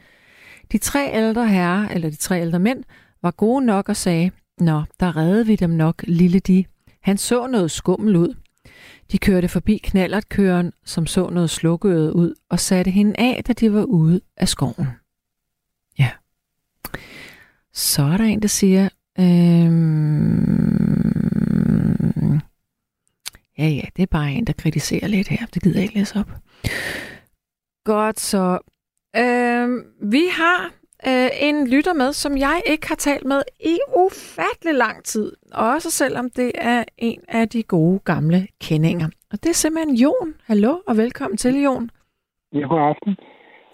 De 0.72 0.78
tre 0.78 1.12
ældre 1.14 1.48
herrer, 1.48 1.88
eller 1.90 2.10
de 2.10 2.16
tre 2.16 2.42
ældre 2.42 2.60
mænd, 2.60 2.84
var 3.22 3.32
gode 3.32 3.66
nok 3.66 3.90
og 3.90 3.96
sagde, 3.96 4.32
Nå, 4.58 4.84
der 5.00 5.18
redde 5.18 5.46
vi 5.46 5.56
dem 5.56 5.70
nok, 5.70 6.04
lille 6.08 6.40
de. 6.40 6.66
Han 7.02 7.18
så 7.18 7.48
noget 7.48 7.72
skummel 7.72 8.16
ud. 8.16 8.36
De 9.12 9.18
kørte 9.18 9.48
forbi 9.48 9.78
knallertkøren, 9.78 10.74
som 10.86 11.06
så 11.08 11.30
noget 11.30 11.50
slukket 11.50 12.12
ud, 12.12 12.34
og 12.50 12.60
satte 12.60 12.92
hende 12.92 13.14
af, 13.18 13.44
da 13.48 13.54
de 13.54 13.74
var 13.74 13.84
ude 13.84 14.22
af 14.38 14.48
skoven. 14.48 14.88
Ja. 16.00 16.12
Så 17.74 18.04
er 18.04 18.18
der 18.18 18.24
en, 18.24 18.42
der 18.42 18.48
siger, 18.48 18.90
øhm, 19.20 19.26
ja 23.58 23.68
ja, 23.68 23.84
det 23.96 24.04
er 24.04 24.08
bare 24.12 24.32
en, 24.32 24.46
der 24.46 24.54
kritiserer 24.54 25.08
lidt 25.08 25.28
her. 25.28 25.46
Det 25.54 25.64
gider 25.64 25.76
jeg 25.76 25.84
ikke 25.84 26.00
læse 26.00 26.20
op. 26.20 26.32
Godt, 27.84 28.20
så 28.20 28.60
øhm, 29.22 29.78
vi 30.02 30.24
har 30.32 30.60
øh, 31.10 31.30
en 31.42 31.68
lytter 31.68 31.94
med, 31.94 32.14
som 32.14 32.38
jeg 32.38 32.62
ikke 32.66 32.88
har 32.88 32.96
talt 32.96 33.26
med 33.26 33.42
i 33.60 33.78
ufattelig 33.98 34.76
lang 34.76 35.04
tid. 35.04 35.32
Også 35.54 35.92
selvom 35.92 36.30
det 36.30 36.52
er 36.56 36.84
en 36.98 37.22
af 37.28 37.50
de 37.50 37.64
gode 37.64 38.00
gamle 38.00 38.48
kendinger. 38.62 39.08
Og 39.32 39.44
det 39.44 39.50
er 39.50 39.54
simpelthen 39.54 39.96
Jon. 39.96 40.34
Hallo 40.48 40.80
og 40.88 40.98
velkommen 40.98 41.38
til, 41.38 41.64
Jon. 41.64 41.90
Ja, 42.54 42.60
god 42.60 42.80
aften. 42.80 43.16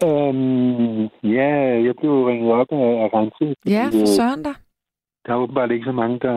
Øhm, 0.06 1.02
ja, 1.38 1.52
jeg 1.86 1.94
blev 2.00 2.14
ringet 2.30 2.52
op 2.52 2.68
af, 2.72 2.90
af 3.04 3.10
Rense. 3.14 3.56
Ja, 3.66 3.86
for 3.86 4.06
søren 4.06 4.44
da. 4.44 4.54
Der 5.26 5.34
er 5.34 5.38
åbenbart 5.38 5.72
ikke 5.72 5.86
så 5.86 5.92
mange, 5.92 6.20
der, 6.20 6.36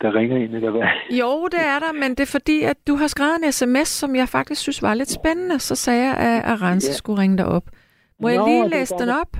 der 0.00 0.14
ringer 0.14 0.36
ind, 0.36 0.54
eller 0.54 0.70
hvad? 0.70 0.82
Jo, 1.20 1.48
det 1.52 1.60
er 1.74 1.78
der, 1.78 1.92
men 1.92 2.10
det 2.10 2.20
er 2.20 2.32
fordi, 2.38 2.62
at 2.62 2.76
du 2.88 2.94
har 2.96 3.06
skrevet 3.06 3.36
en 3.44 3.52
sms, 3.52 3.88
som 3.88 4.16
jeg 4.16 4.28
faktisk 4.28 4.60
synes 4.60 4.82
var 4.82 4.94
lidt 4.94 5.10
spændende. 5.10 5.58
Så 5.58 5.74
sagde 5.74 6.04
jeg, 6.04 6.16
at 6.16 6.44
Arance 6.44 6.88
ja. 6.90 6.92
skulle 6.92 7.22
ringe 7.22 7.38
dig 7.38 7.46
op. 7.46 7.64
Må 8.20 8.28
Nå, 8.28 8.34
jeg 8.34 8.44
lige 8.46 8.68
læse 8.68 8.94
den 8.98 9.08
op? 9.08 9.36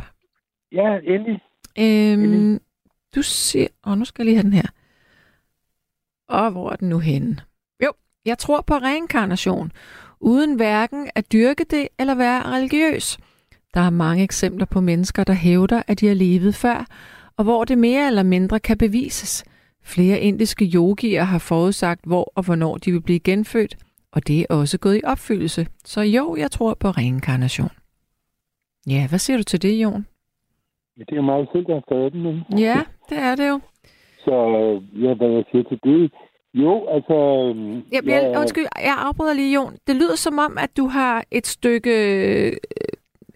Ja, 0.72 0.98
endelig. 1.04 1.40
Øhm, 1.78 2.24
endelig. 2.24 2.60
Du 3.14 3.22
siger... 3.22 3.68
Åh, 3.86 3.92
oh, 3.92 3.98
nu 3.98 4.04
skal 4.04 4.22
jeg 4.22 4.26
lige 4.26 4.36
have 4.36 4.44
den 4.44 4.52
her. 4.52 4.66
Og 6.28 6.50
hvor 6.50 6.70
er 6.70 6.76
den 6.76 6.88
nu 6.88 6.98
henne? 6.98 7.36
Jo, 7.84 7.92
jeg 8.24 8.38
tror 8.38 8.60
på 8.60 8.74
reinkarnation, 8.74 9.72
uden 10.20 10.54
hverken 10.54 11.10
at 11.14 11.32
dyrke 11.32 11.64
det 11.70 11.88
eller 11.98 12.14
være 12.14 12.42
religiøs. 12.42 13.18
Der 13.74 13.80
er 13.80 13.90
mange 13.90 14.24
eksempler 14.24 14.66
på 14.66 14.80
mennesker, 14.80 15.24
der 15.24 15.32
hævder, 15.32 15.82
at 15.86 16.00
de 16.00 16.06
har 16.06 16.14
levet 16.14 16.54
før, 16.54 16.86
og 17.36 17.44
hvor 17.44 17.64
det 17.64 17.78
mere 17.78 18.06
eller 18.06 18.22
mindre 18.22 18.60
kan 18.60 18.78
bevises. 18.78 19.44
Flere 19.82 20.20
indiske 20.20 20.70
yogier 20.74 21.24
har 21.24 21.38
forudsagt, 21.38 22.04
hvor 22.04 22.32
og 22.34 22.44
hvornår 22.44 22.76
de 22.76 22.92
vil 22.92 23.00
blive 23.00 23.20
genfødt, 23.20 23.76
og 24.12 24.26
det 24.26 24.40
er 24.40 24.46
også 24.48 24.78
gået 24.78 24.96
i 24.96 25.00
opfyldelse. 25.04 25.66
Så 25.84 26.00
jo, 26.00 26.36
jeg 26.36 26.50
tror 26.50 26.74
på 26.74 26.90
reinkarnation. 26.90 27.70
Ja, 28.86 29.08
hvad 29.08 29.18
siger 29.18 29.36
du 29.36 29.42
til 29.42 29.62
det, 29.62 29.82
Jon? 29.82 30.06
Ja, 30.98 31.02
det 31.08 31.18
er 31.18 31.22
meget 31.22 31.48
selv, 31.52 31.66
der 31.66 31.74
har 31.74 31.80
skrevet 31.80 32.12
den. 32.12 32.22
Men... 32.22 32.44
Ja, 32.58 32.78
det 33.08 33.18
er 33.18 33.34
det 33.34 33.48
jo. 33.48 33.60
Så 34.24 34.34
ja, 35.04 35.14
hvad 35.14 35.28
jeg 35.28 35.44
siger 35.50 35.64
til 35.64 35.80
det, 35.84 36.10
jo, 36.54 36.86
altså... 36.88 37.16
Jeg 37.92 38.02
bliver, 38.02 38.26
ja, 38.26 38.40
undskyld, 38.40 38.66
jeg 38.76 38.96
afbryder 38.98 39.34
lige, 39.34 39.54
Jon. 39.54 39.76
Det 39.86 39.96
lyder 39.96 40.16
som 40.16 40.38
om, 40.38 40.58
at 40.58 40.76
du 40.76 40.86
har 40.86 41.24
et 41.30 41.46
stykke, 41.46 41.94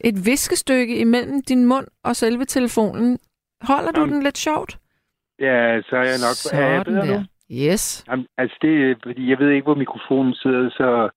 et 0.00 0.16
viskestykke 0.26 0.98
imellem 0.98 1.42
din 1.42 1.64
mund 1.64 1.86
og 2.04 2.16
selve 2.16 2.44
telefonen. 2.44 3.18
Holder 3.62 3.92
du 3.92 4.00
Jamen, 4.00 4.14
den 4.14 4.22
lidt 4.22 4.38
sjovt? 4.38 4.78
Ja, 5.40 5.80
så 5.88 5.96
er 5.96 6.06
jeg 6.12 6.20
nok... 6.26 6.36
Sådan 6.42 6.62
er 6.64 6.72
jeg 6.72 6.84
bedre 6.84 7.06
der. 7.06 7.18
nu? 7.18 7.24
Yes. 7.52 8.04
Jamen, 8.08 8.26
altså, 8.38 8.56
det 8.62 8.96
fordi 9.02 9.30
jeg 9.30 9.38
ved 9.38 9.50
ikke, 9.50 9.64
hvor 9.64 9.74
mikrofonen 9.74 10.34
sidder, 10.34 10.70
så... 10.70 11.10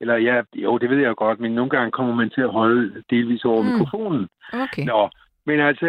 Eller 0.00 0.16
ja, 0.16 0.42
jo, 0.54 0.78
det 0.78 0.90
ved 0.90 0.98
jeg 0.98 1.14
godt, 1.16 1.40
men 1.40 1.52
nogle 1.52 1.70
gange 1.70 1.90
kommer 1.90 2.14
man 2.14 2.30
til 2.30 2.40
at 2.40 2.50
holde 2.50 3.02
delvis 3.10 3.44
over 3.44 3.62
mm. 3.62 3.68
mikrofonen. 3.68 4.28
Okay. 4.52 4.84
Nå, 4.84 5.08
men 5.46 5.60
altså, 5.60 5.86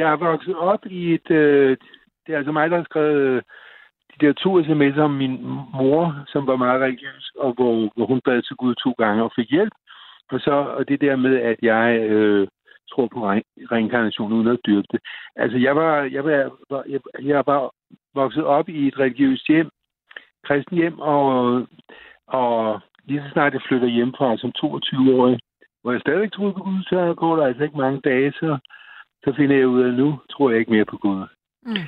jeg 0.00 0.08
har 0.08 0.16
vokset 0.16 0.56
op 0.56 0.86
i 0.86 1.14
et... 1.14 1.30
Øh, 1.30 1.76
det 2.26 2.32
er 2.32 2.36
altså 2.36 2.52
mig, 2.52 2.70
der 2.70 2.76
har 2.76 2.84
skrevet 2.84 3.20
øh, 3.20 3.42
de 4.12 4.26
der 4.26 4.32
to 4.32 4.60
sms'er 4.60 5.00
om 5.00 5.10
min 5.10 5.42
mor, 5.74 6.24
som 6.28 6.46
var 6.46 6.56
meget 6.56 6.82
religiøs, 6.82 7.32
og 7.38 7.52
hvor, 7.52 7.92
hvor 7.96 8.06
hun 8.06 8.20
bad 8.24 8.42
til 8.42 8.56
Gud 8.56 8.74
to 8.74 8.90
gange 8.98 9.22
og 9.22 9.32
fik 9.36 9.50
hjælp. 9.50 9.72
Og 10.30 10.40
så 10.40 10.50
og 10.50 10.88
det 10.88 11.00
der 11.00 11.16
med, 11.16 11.40
at 11.40 11.56
jeg 11.62 12.00
øh, 12.00 12.48
tror 12.90 13.08
på 13.12 13.32
re- 13.32 13.66
reinkarnation 13.72 14.32
uden 14.32 14.46
at 14.46 14.58
dyrke 14.66 14.88
det. 14.92 15.00
Altså, 15.36 15.58
jeg 15.58 15.76
var, 15.76 16.02
jeg 16.02 16.24
var, 16.24 16.84
jeg, 16.88 17.00
jeg 17.22 17.42
var 17.46 17.70
vokset 18.14 18.44
op 18.44 18.68
i 18.68 18.88
et 18.88 18.98
religiøst 18.98 19.46
hjem, 19.48 19.70
kristen 20.44 20.76
hjem, 20.76 20.98
og, 20.98 21.66
og 22.26 22.80
lige 23.06 23.22
så 23.22 23.28
snart 23.32 23.52
jeg 23.52 23.62
flytter 23.68 23.88
hjemmefra 23.88 24.36
som 24.36 24.52
22-årig, 24.58 25.38
hvor 25.82 25.92
jeg 25.92 26.00
stadig 26.00 26.32
troede 26.32 26.52
på 26.52 26.60
Gud, 26.60 26.82
så 26.82 27.14
går 27.16 27.36
der 27.36 27.46
altså 27.46 27.62
ikke 27.64 27.76
mange 27.76 28.00
dage, 28.00 28.32
så 28.32 28.58
så 29.24 29.32
finder 29.36 29.56
jeg 29.56 29.68
ud 29.68 29.82
af, 29.82 29.88
at 29.88 29.94
nu 29.94 30.20
tror 30.30 30.50
jeg 30.50 30.58
ikke 30.58 30.72
mere 30.72 30.84
på 30.84 30.96
Gud. 30.96 31.26
Mm. 31.62 31.86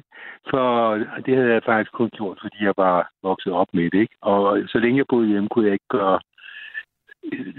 For 0.50 0.94
det 1.26 1.36
havde 1.36 1.52
jeg 1.52 1.62
faktisk 1.64 1.92
kun 1.92 2.10
gjort, 2.10 2.38
fordi 2.40 2.56
jeg 2.60 2.74
bare 2.76 3.04
voksede 3.22 3.54
op 3.54 3.66
med 3.72 3.90
det. 3.90 3.98
Ikke? 3.98 4.16
Og 4.22 4.58
så 4.68 4.78
længe 4.78 4.98
jeg 4.98 5.06
boede 5.08 5.28
hjemme, 5.28 5.48
kunne 5.48 5.64
jeg 5.64 5.72
ikke 5.72 5.88
gøre, 5.90 6.20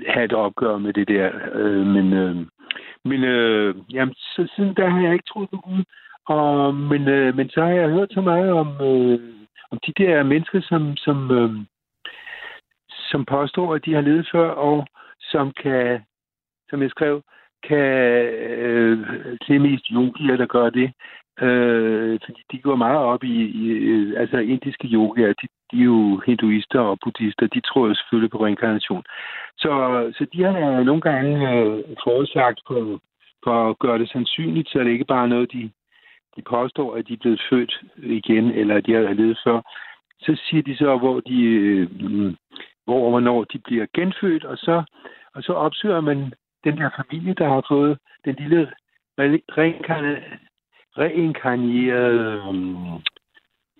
have 0.07 0.26
et 0.26 0.34
opgør 0.34 0.78
med 0.78 0.93
det 0.93 1.07
der. 1.07 1.32
Øh, 1.53 1.86
men 1.86 2.14
øh, 2.14 2.36
men 3.05 3.24
øh, 3.24 3.76
jamen, 3.93 4.14
så 4.14 4.47
siden 4.55 4.74
der 4.76 4.89
har 4.89 5.01
jeg 5.01 5.14
ikke 5.14 5.30
troet 5.30 5.49
på 5.49 5.57
Gud. 5.57 5.84
Og, 6.26 6.76
men, 6.76 7.07
øh, 7.07 7.36
men 7.36 7.49
så 7.49 7.62
har 7.62 7.70
jeg 7.70 7.89
hørt 7.89 8.10
så 8.12 8.22
meget 8.22 8.51
om, 8.51 8.68
øh, 8.82 9.20
om 9.72 9.80
de 9.88 9.93
der 9.97 10.24
mennesker, 10.24 10.62
som, 10.62 10.97
som, 10.97 11.32
øh, 11.32 11.51
som 13.12 13.26
påstår, 13.26 13.76
at 13.76 13.86
de 13.86 13.93
har 13.93 14.01
levet 14.01 14.30
før, 14.32 14.49
og 14.49 14.88
som 15.20 15.51
kan, 15.64 16.01
som 16.70 16.82
jeg 16.82 16.89
skrev, 16.89 17.22
kan 17.64 17.88
øh, 18.68 18.97
det 19.47 19.55
er 19.55 19.60
mest 19.60 19.86
yogier, 19.91 20.38
der 20.38 20.45
gør 20.45 20.70
det. 20.70 20.93
Øh, 21.41 22.20
fordi 22.26 22.41
de 22.51 22.57
går 22.62 22.76
meget 22.76 22.97
op 22.97 23.24
i, 23.24 23.38
i 23.62 23.68
øh, 23.70 24.22
altså 24.22 24.38
indiske 24.38 24.88
yogier, 24.88 25.28
de, 25.28 25.47
de 25.72 25.80
er 25.80 25.84
jo 25.84 26.22
hinduister 26.26 26.80
og 26.80 26.97
buddhister, 27.03 27.47
de 27.47 27.60
tror 27.62 27.88
jo 27.88 27.93
selvfølgelig 27.93 28.32
på 28.32 28.45
reinkarnation. 28.45 29.03
Så, 29.57 29.72
så 30.18 30.26
de 30.34 30.43
har 30.43 30.80
øh, 30.80 30.86
nogle 30.86 31.01
gange 31.01 31.53
øh, 31.53 31.84
forudsagt 32.03 32.60
på, 32.68 32.99
for 33.43 33.70
at 33.70 33.80
gøre 33.80 33.99
det 33.99 34.10
sandsynligt, 34.10 34.70
så 34.70 34.80
det 34.80 34.91
ikke 34.91 35.05
bare 35.14 35.24
er 35.24 35.34
noget, 35.36 35.51
de, 35.51 35.72
de 36.36 36.41
påstår, 36.49 36.95
at 36.95 37.07
de 37.07 37.14
er 37.14 37.22
blevet 37.22 37.41
født 37.49 37.82
igen, 37.97 38.51
eller 38.51 38.76
at 38.76 38.86
de 38.86 38.93
har 38.93 39.14
levet 39.14 39.39
før. 39.43 39.62
Så 40.22 40.41
siger 40.45 40.64
de 40.64 40.78
så, 40.78 40.97
hvor 40.97 41.20
de, 41.20 41.41
øh, 41.43 41.88
hvor 42.90 43.04
og 43.06 43.10
hvornår 43.10 43.44
de 43.44 43.60
bliver 43.60 43.86
genfødt, 43.94 44.46
og 44.46 44.58
så, 44.58 44.84
og 45.36 45.44
så 45.44 45.54
opsøger 45.54 46.02
man 46.02 46.34
den 46.64 46.78
der 46.78 46.90
familie, 47.00 47.34
der 47.34 47.48
har 47.50 47.64
fået 47.68 47.98
den 48.26 48.36
lille 48.40 48.72
reinkarnerede 50.98 52.42
um, 52.50 53.02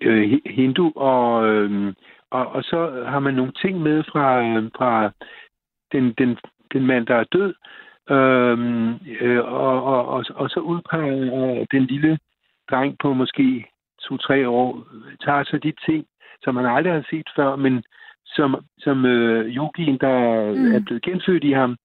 øh, 0.00 0.40
hindu, 0.46 0.92
og, 0.96 1.46
øh, 1.48 1.94
og, 2.30 2.46
og 2.46 2.62
så 2.64 3.04
har 3.08 3.18
man 3.18 3.34
nogle 3.34 3.52
ting 3.62 3.80
med 3.80 4.04
fra, 4.12 4.42
øh, 4.42 4.70
fra 4.76 5.10
den, 5.92 6.12
den, 6.18 6.38
den 6.72 6.86
mand, 6.86 7.06
der 7.06 7.14
er 7.14 7.24
død, 7.24 7.54
øhm, 8.10 8.94
øh, 9.20 9.44
og, 9.44 9.84
og, 9.84 10.08
og, 10.08 10.24
og 10.34 10.50
så 10.50 10.60
udpeger 10.60 11.60
øh, 11.60 11.66
den 11.72 11.84
lille 11.84 12.18
dreng 12.70 12.98
på 12.98 13.12
måske 13.12 13.66
to-tre 14.00 14.48
år, 14.48 14.84
tager 15.24 15.44
så 15.44 15.58
de 15.58 15.72
ting, 15.86 16.06
som 16.42 16.54
man 16.54 16.66
aldrig 16.66 16.92
har 16.92 17.06
set 17.10 17.28
før, 17.36 17.56
men 17.56 17.82
som, 18.36 18.64
som 18.78 19.06
øh, 19.06 19.56
yogien, 19.56 19.98
der 20.00 20.16
mm. 20.52 20.74
er 20.74 20.80
blevet 20.86 21.02
genfødt 21.02 21.44
i 21.44 21.52
ham, 21.52 21.76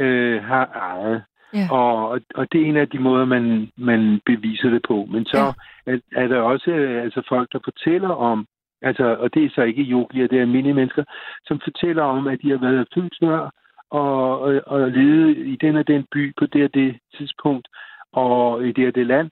øh, 0.00 0.42
har 0.42 0.66
ejet. 0.74 1.22
Ja. 1.54 1.66
Og, 1.70 2.20
og 2.34 2.52
det 2.52 2.60
er 2.60 2.66
en 2.66 2.76
af 2.76 2.88
de 2.88 2.98
måder, 2.98 3.24
man, 3.24 3.70
man 3.76 4.20
beviser 4.26 4.70
det 4.70 4.82
på. 4.88 5.06
Men 5.10 5.24
så 5.24 5.38
ja. 5.86 5.92
er, 5.92 5.98
er 6.16 6.28
der 6.28 6.40
også 6.40 6.70
øh, 6.70 7.02
altså 7.02 7.22
folk, 7.28 7.48
der 7.52 7.58
fortæller 7.64 8.08
om, 8.08 8.46
altså, 8.82 9.16
og 9.20 9.34
det 9.34 9.44
er 9.44 9.50
så 9.54 9.62
ikke 9.62 9.82
yogier, 9.82 10.26
det 10.26 10.36
er 10.38 10.42
almindelige 10.42 10.74
mennesker, 10.74 11.04
som 11.46 11.60
fortæller 11.64 12.02
om, 12.02 12.26
at 12.26 12.38
de 12.42 12.50
har 12.50 12.58
været 12.58 12.88
født 12.94 13.14
før, 13.22 13.50
og, 13.90 14.40
og, 14.40 14.60
og 14.66 14.90
levet 14.90 15.36
i 15.36 15.56
den 15.60 15.76
og 15.76 15.88
den 15.88 16.04
by 16.12 16.32
på 16.38 16.46
det 16.46 16.64
og 16.64 16.74
det 16.74 16.98
tidspunkt, 17.18 17.68
og 18.12 18.66
i 18.66 18.72
det 18.72 18.86
og 18.88 18.94
det 18.94 19.06
land. 19.06 19.30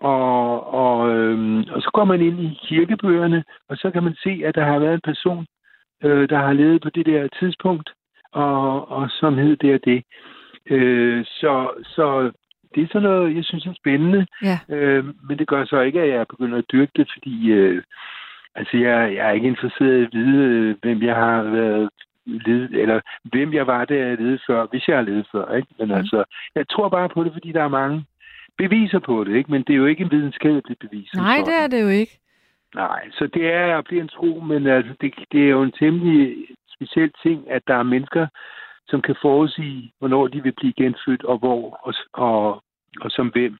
Og, 0.00 0.74
og, 0.74 1.10
øhm, 1.10 1.58
og 1.58 1.82
så 1.82 1.90
går 1.92 2.04
man 2.04 2.20
ind 2.20 2.40
i 2.40 2.58
kirkebøgerne, 2.62 3.44
og 3.68 3.76
så 3.76 3.90
kan 3.90 4.02
man 4.02 4.14
se, 4.14 4.42
at 4.44 4.54
der 4.54 4.64
har 4.64 4.78
været 4.78 4.94
en 4.94 5.10
person, 5.12 5.46
øh, 6.04 6.28
der 6.28 6.38
har 6.38 6.52
levet 6.52 6.82
på 6.82 6.90
det 6.90 7.06
der 7.06 7.28
tidspunkt, 7.40 7.90
og, 8.32 8.90
og 8.90 9.10
som 9.10 9.38
hed 9.38 9.56
det 9.56 9.74
og 9.74 9.80
det. 9.84 10.02
Øh, 10.70 11.24
så, 11.24 11.70
så 11.84 12.30
det 12.74 12.82
er 12.82 12.86
sådan 12.92 13.08
noget, 13.08 13.36
jeg 13.36 13.44
synes 13.44 13.66
er 13.66 13.74
spændende. 13.76 14.26
Ja. 14.42 14.58
Øh, 14.68 15.04
men 15.28 15.38
det 15.38 15.46
gør 15.48 15.64
så 15.64 15.80
ikke, 15.80 16.00
at 16.00 16.08
jeg 16.08 16.26
begynder 16.28 16.58
at 16.58 16.70
dyrke 16.72 16.92
det, 16.96 17.10
fordi 17.14 17.50
øh, 17.52 17.82
altså 18.54 18.76
jeg, 18.76 19.14
jeg 19.14 19.28
er 19.28 19.32
ikke 19.32 19.46
interesseret 19.48 19.98
i 19.98 20.02
at 20.02 20.08
vide, 20.12 20.36
øh, 20.44 20.76
hvem 20.82 21.02
jeg 21.02 21.14
har 21.14 21.42
været 21.42 21.88
ledet, 22.26 22.74
eller 22.82 23.00
hvem 23.24 23.52
jeg 23.54 23.66
var, 23.66 23.84
da 23.84 23.94
jeg 23.94 24.16
levede 24.18 24.38
før, 24.46 24.66
hvis 24.70 24.88
jeg 24.88 24.96
har 24.96 25.02
levet 25.04 25.26
før. 25.32 25.54
Ikke? 25.54 25.68
Men 25.78 25.88
Mm. 25.88 25.94
altså, 25.94 26.24
jeg 26.54 26.68
tror 26.68 26.88
bare 26.88 27.08
på 27.08 27.24
det, 27.24 27.32
fordi 27.32 27.52
der 27.52 27.62
er 27.64 27.68
mange 27.68 28.04
beviser 28.58 28.98
på 28.98 29.24
det, 29.24 29.36
ikke? 29.36 29.50
men 29.50 29.62
det 29.62 29.72
er 29.72 29.76
jo 29.76 29.86
ikke 29.86 30.04
en 30.04 30.10
videnskabelig 30.10 30.76
bevis. 30.80 31.14
Nej, 31.14 31.36
det 31.46 31.54
er 31.62 31.66
det 31.66 31.82
jo 31.82 31.88
ikke. 31.88 32.18
Nej, 32.74 33.10
så 33.12 33.26
det 33.34 33.46
er 33.52 33.78
at 33.78 33.84
blive 33.84 34.00
en 34.00 34.08
tro, 34.08 34.40
men 34.40 34.66
altså, 34.66 34.94
det, 35.00 35.14
det 35.32 35.44
er 35.44 35.48
jo 35.48 35.62
en 35.62 35.72
temmelig 35.72 36.46
speciel 36.74 37.12
ting, 37.22 37.50
at 37.50 37.62
der 37.66 37.74
er 37.74 37.82
mennesker, 37.82 38.26
som 38.88 39.02
kan 39.02 39.16
forudsige, 39.22 39.92
hvornår 39.98 40.26
de 40.26 40.42
vil 40.42 40.52
blive 40.52 40.72
genfødt, 40.72 41.24
og 41.24 41.38
hvor, 41.38 41.80
og, 41.82 41.94
og, 42.12 42.62
og 43.00 43.10
som 43.10 43.28
hvem. 43.28 43.58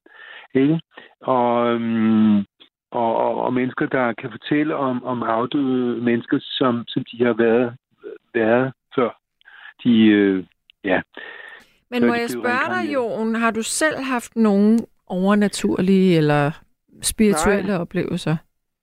Ikke? 0.53 0.79
Og, 1.21 1.73
øhm, 1.73 2.37
og, 2.91 3.15
og, 3.15 3.41
og 3.45 3.53
mennesker, 3.53 3.85
der 3.85 4.13
kan 4.13 4.31
fortælle 4.31 4.75
om, 4.75 5.03
om 5.03 5.23
afdøde 5.23 6.01
mennesker, 6.01 6.37
som, 6.41 6.83
som 6.87 7.03
de 7.11 7.25
har 7.25 7.33
været, 7.33 7.75
været 8.33 8.73
før. 8.95 9.09
De, 9.83 10.05
øh, 10.07 10.43
ja. 10.83 11.01
Men 11.91 12.07
må 12.07 12.13
jeg 12.13 12.29
spørge 12.29 12.67
dig. 12.75 12.93
Jon, 12.93 13.35
har 13.35 13.51
du 13.51 13.61
selv 13.61 13.97
haft 13.97 14.35
nogle 14.35 14.79
overnaturlige 15.07 16.17
eller 16.17 16.51
spirituelle 17.01 17.71
Nej. 17.71 17.81
oplevelser? 17.81 18.35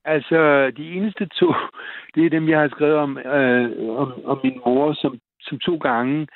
Altså, 0.05 0.71
de 0.77 0.91
eneste 0.91 1.25
to, 1.25 1.53
det 2.15 2.25
er 2.25 2.29
dem, 2.29 2.49
jeg 2.49 2.59
har 2.59 2.67
skrevet 2.67 2.95
om, 2.95 3.17
øh, 3.17 3.89
om, 4.01 4.25
om 4.25 4.39
min 4.43 4.61
mor, 4.65 4.93
som, 4.93 5.19
som 5.41 5.59
to 5.59 5.77
gange 5.77 6.27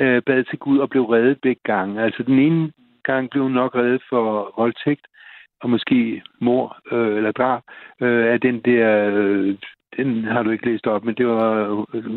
øh, 0.00 0.22
bad 0.22 0.44
til 0.44 0.58
Gud 0.58 0.78
og 0.78 0.90
blev 0.90 1.04
reddet 1.04 1.38
begge 1.42 1.60
gange. 1.64 2.02
Altså, 2.02 2.22
den 2.22 2.38
ene 2.38 2.72
gang 3.04 3.30
blev 3.30 3.42
hun 3.42 3.52
nok 3.52 3.74
reddet 3.74 4.02
for 4.10 4.52
voldtægt, 4.56 5.06
og 5.62 5.70
måske 5.70 6.22
mor 6.40 6.78
øh, 6.92 7.16
eller 7.16 7.32
drab 7.32 7.62
øh, 8.00 8.32
af 8.32 8.40
den 8.40 8.60
der... 8.60 9.10
Øh, 9.14 9.56
den 9.96 10.24
har 10.24 10.42
du 10.42 10.50
ikke 10.50 10.70
læst 10.70 10.86
op, 10.86 11.04
men 11.04 11.14
det 11.14 11.26
var, 11.26 11.46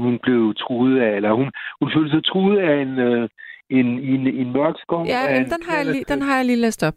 hun 0.06 0.20
blev 0.24 0.54
truet 0.56 1.00
af, 1.00 1.16
eller 1.16 1.32
hun, 1.32 1.52
hun 1.80 1.92
følte 1.96 2.12
sig 2.12 2.24
truet 2.26 2.58
af 2.58 2.82
en, 2.82 3.00
øh, 3.00 3.30
en, 3.70 3.86
en, 3.86 4.28
en 4.28 4.54
mørk 4.54 4.76
skov. 4.82 5.06
Ja, 5.06 5.38
en 5.38 5.44
den, 5.44 5.64
har 5.68 5.78
jeg 5.78 5.86
lige, 5.86 6.06
den 6.08 6.22
har 6.22 6.36
jeg 6.36 6.46
lige 6.46 6.62
læst 6.66 6.84
op. 6.84 6.94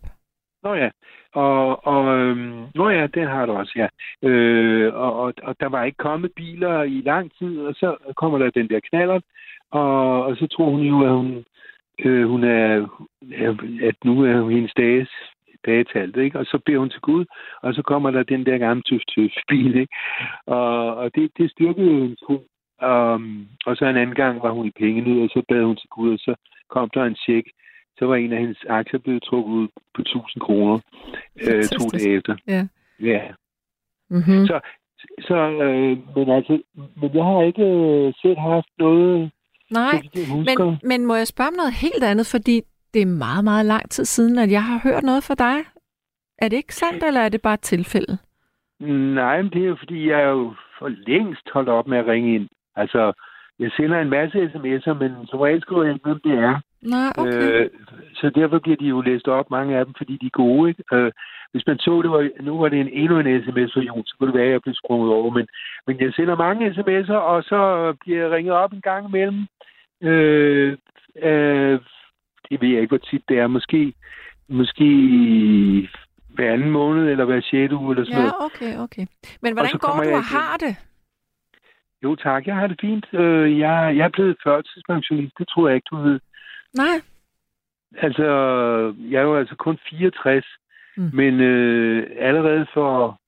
Nå 0.65 0.75
ja, 0.75 0.91
og, 1.33 1.87
og 1.87 2.19
øhm, 2.19 2.67
nå 2.75 2.89
ja, 2.89 3.07
det 3.07 3.29
har 3.29 3.47
du 3.47 3.53
også, 3.53 3.73
ja. 3.77 3.89
Øh, 4.29 4.95
og, 4.95 5.21
og, 5.23 5.33
og 5.43 5.57
der 5.61 5.69
var 5.69 5.85
ikke 5.85 5.97
kommet 5.97 6.33
biler 6.37 6.83
i 6.83 7.03
lang 7.05 7.33
tid, 7.39 7.61
og 7.61 7.75
så 7.75 7.97
kommer 8.17 8.39
der 8.39 8.51
den 8.51 8.69
der 8.69 8.81
knaller, 8.91 9.21
og, 9.71 10.25
og 10.25 10.37
så 10.37 10.47
tror 10.47 10.71
hun 10.71 10.81
jo, 10.81 11.05
at 11.05 11.11
hun, 11.11 11.45
øh, 11.99 12.29
hun 12.29 12.45
er, 12.45 12.87
at 13.83 13.95
nu 14.05 14.23
er 14.25 14.41
hun 14.41 14.53
hendes 14.53 14.73
dages 14.77 15.11
dagetalt, 15.67 16.17
ikke? 16.17 16.39
Og 16.39 16.45
så 16.45 16.59
beder 16.67 16.79
hun 16.79 16.91
til 16.91 17.01
Gud, 17.01 17.25
og 17.63 17.75
så 17.75 17.83
kommer 17.83 18.11
der 18.11 18.23
den 18.23 18.47
der 18.47 18.59
gamle 18.59 18.83
tøf 18.83 19.01
tøf 19.15 19.31
bil, 19.49 19.77
ikke? 19.77 19.95
Og, 20.47 20.97
og 20.97 21.15
det, 21.15 21.31
det 21.39 21.51
styrkede 21.51 21.87
jo 21.87 22.03
hendes 22.03 22.21
tro. 22.21 22.47
Um, 22.83 23.47
og 23.67 23.77
så 23.77 23.87
en 23.87 23.97
anden 23.97 24.15
gang 24.15 24.43
var 24.43 24.51
hun 24.51 24.67
i 24.67 24.79
pengenød, 24.79 25.23
og 25.23 25.29
så 25.29 25.43
bad 25.49 25.63
hun 25.65 25.77
til 25.77 25.89
Gud, 25.89 26.13
og 26.13 26.19
så 26.19 26.35
kom 26.71 26.91
der 26.95 27.05
en 27.05 27.15
tjek. 27.27 27.45
Så 27.99 28.07
var 28.07 28.17
en 28.17 28.33
af 28.33 28.39
hendes 28.39 28.65
aktier 28.69 29.01
blevet 29.01 29.23
trukket 29.23 29.53
ud 29.53 29.69
på 29.95 30.01
1000 30.01 30.41
kroner 30.41 30.79
øh, 31.43 31.65
to 31.65 31.89
dage 31.93 32.17
efter. 32.17 32.37
Ja. 32.47 32.67
Ja. 33.01 33.21
Mm-hmm. 34.11 34.47
Så, 34.47 34.61
så 35.21 35.37
øh, 35.37 35.99
men 36.17 36.31
altså, 36.31 36.63
men 37.01 37.15
jeg 37.15 37.25
har 37.25 37.43
ikke 37.43 37.63
øh, 37.63 38.13
selv 38.23 38.39
haft 38.39 38.69
noget, 38.79 39.31
Nej, 39.71 40.03
så 40.15 40.35
men, 40.59 40.79
men 40.83 41.07
må 41.07 41.15
jeg 41.15 41.27
spørge 41.27 41.49
om 41.49 41.55
noget 41.57 41.73
helt 41.73 42.05
andet, 42.05 42.27
fordi 42.27 42.63
det 42.95 43.03
er 43.03 43.07
meget, 43.07 43.45
meget 43.45 43.67
lang 43.67 43.91
tid 43.91 44.05
siden, 44.05 44.39
at 44.39 44.51
jeg 44.51 44.65
har 44.65 44.81
hørt 44.85 45.03
noget 45.03 45.25
fra 45.25 45.35
dig. 45.35 45.57
Er 46.39 46.49
det 46.49 46.57
ikke 46.57 46.75
sandt, 46.75 47.05
eller 47.05 47.21
er 47.21 47.29
det 47.29 47.43
bare 47.43 47.55
et 47.55 47.61
tilfælde? 47.61 48.19
Nej, 49.15 49.43
men 49.43 49.51
det 49.51 49.63
er 49.63 49.67
jo 49.67 49.77
fordi, 49.79 50.09
jeg 50.11 50.21
er 50.21 50.29
jo 50.29 50.55
for 50.79 50.89
længst 50.89 51.51
holdt 51.53 51.69
op 51.69 51.87
med 51.87 51.99
at 51.99 52.07
ringe 52.07 52.35
ind. 52.35 52.49
Altså, 52.77 53.13
jeg 53.59 53.71
sender 53.77 54.01
en 54.01 54.11
masse 54.11 54.39
sms'er, 54.45 54.93
men 54.93 55.27
som 55.27 55.41
regel 55.41 55.63
skriver 55.63 55.85
jeg 55.85 55.95
ikke, 55.95 56.07
hvem 56.07 56.21
det 56.25 56.33
er. 56.33 56.61
Nej, 56.85 57.13
okay. 57.19 57.65
Øh, 57.65 57.71
så 58.15 58.31
derfor 58.31 58.59
bliver 58.59 58.77
de 58.77 58.87
jo 58.87 59.01
læst 59.01 59.29
op, 59.29 59.51
mange 59.51 59.77
af 59.79 59.85
dem, 59.85 59.95
fordi 59.99 60.19
de 60.21 60.27
er 60.27 60.31
gode. 60.45 60.69
Ikke? 60.71 60.85
Øh, 60.93 61.13
hvis 61.53 61.67
man 61.67 61.79
så, 61.79 62.03
det 62.03 62.11
var, 62.11 62.29
nu 62.41 62.59
var 62.59 62.69
det 62.69 62.81
en 62.81 62.89
endnu 62.93 63.19
en 63.19 63.43
sms 63.45 63.73
for 63.75 63.81
Jon, 63.81 64.05
så 64.07 64.15
kunne 64.19 64.27
det 64.33 64.39
være, 64.39 64.47
at 64.47 64.53
jeg 64.53 64.63
blev 64.63 64.75
sprunget 64.75 65.11
over. 65.11 65.31
Men, 65.31 65.47
men 65.87 66.01
jeg 66.01 66.13
sender 66.13 66.37
mange 66.37 66.71
sms'er, 66.71 67.21
og 67.33 67.43
så 67.43 67.93
bliver 68.01 68.21
jeg 68.23 68.31
ringet 68.31 68.55
op 68.55 68.73
en 68.73 68.81
gang 68.81 69.09
imellem. 69.09 69.47
Øh, 70.03 70.77
øh, 71.23 71.81
det 72.49 72.61
ved 72.61 72.69
jeg 72.69 72.81
ikke, 72.81 72.97
hvor 72.97 73.07
tit 73.11 73.23
det 73.29 73.39
er. 73.39 73.47
Måske, 73.47 73.93
måske 74.49 74.89
hver 76.35 76.53
anden 76.53 76.71
måned, 76.71 77.09
eller 77.09 77.25
hver 77.25 77.41
sjette 77.41 77.77
uge, 77.77 77.91
eller 77.93 78.05
sådan 78.05 78.19
Ja, 78.19 78.29
noget. 78.29 78.35
okay, 78.49 78.79
okay. 78.85 79.07
Men 79.43 79.53
hvordan 79.53 79.79
går 79.79 79.93
du 80.05 80.11
og 80.17 80.25
har 80.25 80.57
det? 80.57 80.77
Jo 82.03 82.15
tak, 82.15 82.47
jeg 82.47 82.55
har 82.57 82.67
det 82.67 82.79
fint. 82.81 83.07
Øh, 83.13 83.59
jeg, 83.59 83.97
jeg 83.97 84.05
er 84.05 84.09
blevet 84.17 84.37
førtidspensionist, 84.45 85.39
det 85.39 85.49
tror 85.49 85.69
jeg 85.69 85.75
ikke, 85.77 85.89
du 85.91 85.97
ved. 85.97 86.21
Nej. 86.75 86.97
Altså, 87.97 88.25
jeg 89.11 89.19
er 89.19 89.23
jo 89.23 89.37
altså 89.37 89.57
kun 89.57 89.79
64, 89.91 90.45
Mm. 90.97 91.11
men 91.13 91.41
øh, 91.41 92.07
allerede 92.19 92.67
for, 92.75 93.21